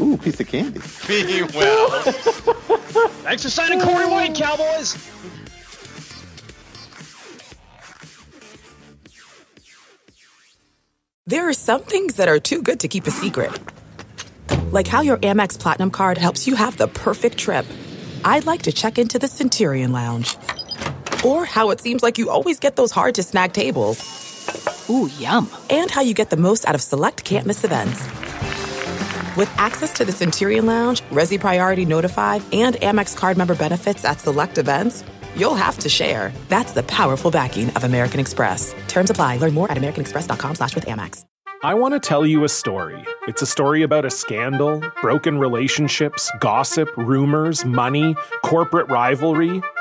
Ooh, 0.00 0.16
piece 0.16 0.40
of 0.40 0.48
candy. 0.48 0.80
be 1.06 1.42
well. 1.54 2.02
Thanks 3.22 3.44
for 3.44 3.50
signing 3.50 3.80
Corey 3.80 4.06
White, 4.06 4.34
Cowboys. 4.34 4.96
There 11.28 11.48
are 11.48 11.52
some 11.52 11.82
things 11.82 12.16
that 12.16 12.26
are 12.26 12.40
too 12.40 12.62
good 12.62 12.80
to 12.80 12.88
keep 12.88 13.06
a 13.06 13.12
secret. 13.12 13.56
Like 14.72 14.88
how 14.88 15.02
your 15.02 15.18
Amex 15.18 15.56
Platinum 15.56 15.92
card 15.92 16.18
helps 16.18 16.48
you 16.48 16.56
have 16.56 16.76
the 16.78 16.88
perfect 16.88 17.38
trip. 17.38 17.64
I'd 18.24 18.44
like 18.44 18.62
to 18.62 18.72
check 18.72 18.98
into 18.98 19.20
the 19.20 19.28
Centurion 19.28 19.92
Lounge. 19.92 20.36
Or 21.24 21.44
how 21.44 21.70
it 21.70 21.80
seems 21.80 22.02
like 22.02 22.18
you 22.18 22.30
always 22.30 22.58
get 22.58 22.76
those 22.76 22.90
hard 22.90 23.14
to 23.16 23.22
snag 23.22 23.52
tables. 23.52 23.98
Ooh, 24.88 25.10
yum. 25.18 25.50
And 25.68 25.90
how 25.90 26.00
you 26.00 26.14
get 26.14 26.30
the 26.30 26.36
most 26.36 26.66
out 26.66 26.74
of 26.74 26.82
select 26.82 27.24
can't 27.24 27.46
miss 27.46 27.64
events. 27.64 28.00
With 29.36 29.52
access 29.56 29.92
to 29.94 30.04
the 30.04 30.12
Centurion 30.12 30.66
Lounge, 30.66 31.02
Resy 31.10 31.38
Priority 31.38 31.84
Notified, 31.84 32.42
and 32.52 32.76
Amex 32.76 33.16
card 33.16 33.36
member 33.36 33.54
benefits 33.54 34.04
at 34.04 34.20
select 34.20 34.58
events, 34.58 35.04
you'll 35.36 35.54
have 35.54 35.78
to 35.80 35.88
share. 35.88 36.32
That's 36.48 36.72
the 36.72 36.82
powerful 36.84 37.30
backing 37.30 37.70
of 37.70 37.84
American 37.84 38.18
Express. 38.20 38.74
Terms 38.88 39.10
apply. 39.10 39.36
Learn 39.36 39.54
more 39.54 39.70
at 39.70 39.76
americanexpress.com 39.78 40.54
slash 40.56 40.74
with 40.74 40.86
Amex. 40.86 41.24
I 41.62 41.74
want 41.74 41.94
to 41.94 42.00
tell 42.00 42.24
you 42.24 42.44
a 42.44 42.48
story. 42.48 43.04
It's 43.26 43.42
a 43.42 43.46
story 43.46 43.82
about 43.82 44.04
a 44.04 44.10
scandal, 44.10 44.80
broken 45.02 45.38
relationships, 45.38 46.30
gossip, 46.38 46.88
rumors, 46.96 47.64
money, 47.64 48.14
corporate 48.44 48.88
rivalry, 48.88 49.60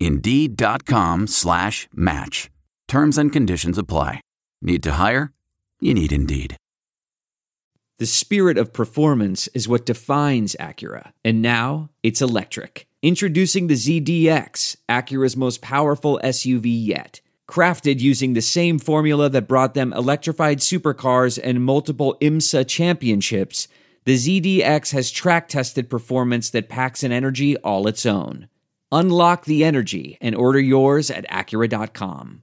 Indeed.com 0.00 1.26
slash 1.26 1.88
match. 1.94 2.50
Terms 2.88 3.18
and 3.18 3.32
conditions 3.32 3.78
apply. 3.78 4.20
Need 4.62 4.82
to 4.82 4.92
hire? 4.92 5.32
You 5.80 5.94
need 5.94 6.12
Indeed. 6.12 6.56
The 7.98 8.06
spirit 8.06 8.58
of 8.58 8.74
performance 8.74 9.48
is 9.48 9.68
what 9.68 9.86
defines 9.86 10.54
Acura, 10.60 11.12
and 11.24 11.40
now 11.40 11.88
it's 12.02 12.20
electric. 12.20 12.86
Introducing 13.02 13.68
the 13.68 13.74
ZDX, 13.74 14.76
Acura's 14.86 15.34
most 15.34 15.62
powerful 15.62 16.20
SUV 16.22 16.64
yet. 16.66 17.22
Crafted 17.48 18.00
using 18.00 18.34
the 18.34 18.42
same 18.42 18.78
formula 18.78 19.30
that 19.30 19.48
brought 19.48 19.72
them 19.72 19.94
electrified 19.94 20.58
supercars 20.58 21.38
and 21.42 21.64
multiple 21.64 22.18
IMSA 22.20 22.68
championships, 22.68 23.66
the 24.04 24.16
ZDX 24.16 24.92
has 24.92 25.10
track 25.10 25.48
tested 25.48 25.88
performance 25.88 26.50
that 26.50 26.68
packs 26.68 27.02
an 27.02 27.12
energy 27.12 27.56
all 27.58 27.88
its 27.88 28.04
own. 28.04 28.48
Unlock 28.92 29.44
the 29.44 29.64
energy 29.64 30.16
and 30.20 30.34
order 30.34 30.60
yours 30.60 31.10
at 31.10 31.28
Acura.com. 31.28 32.42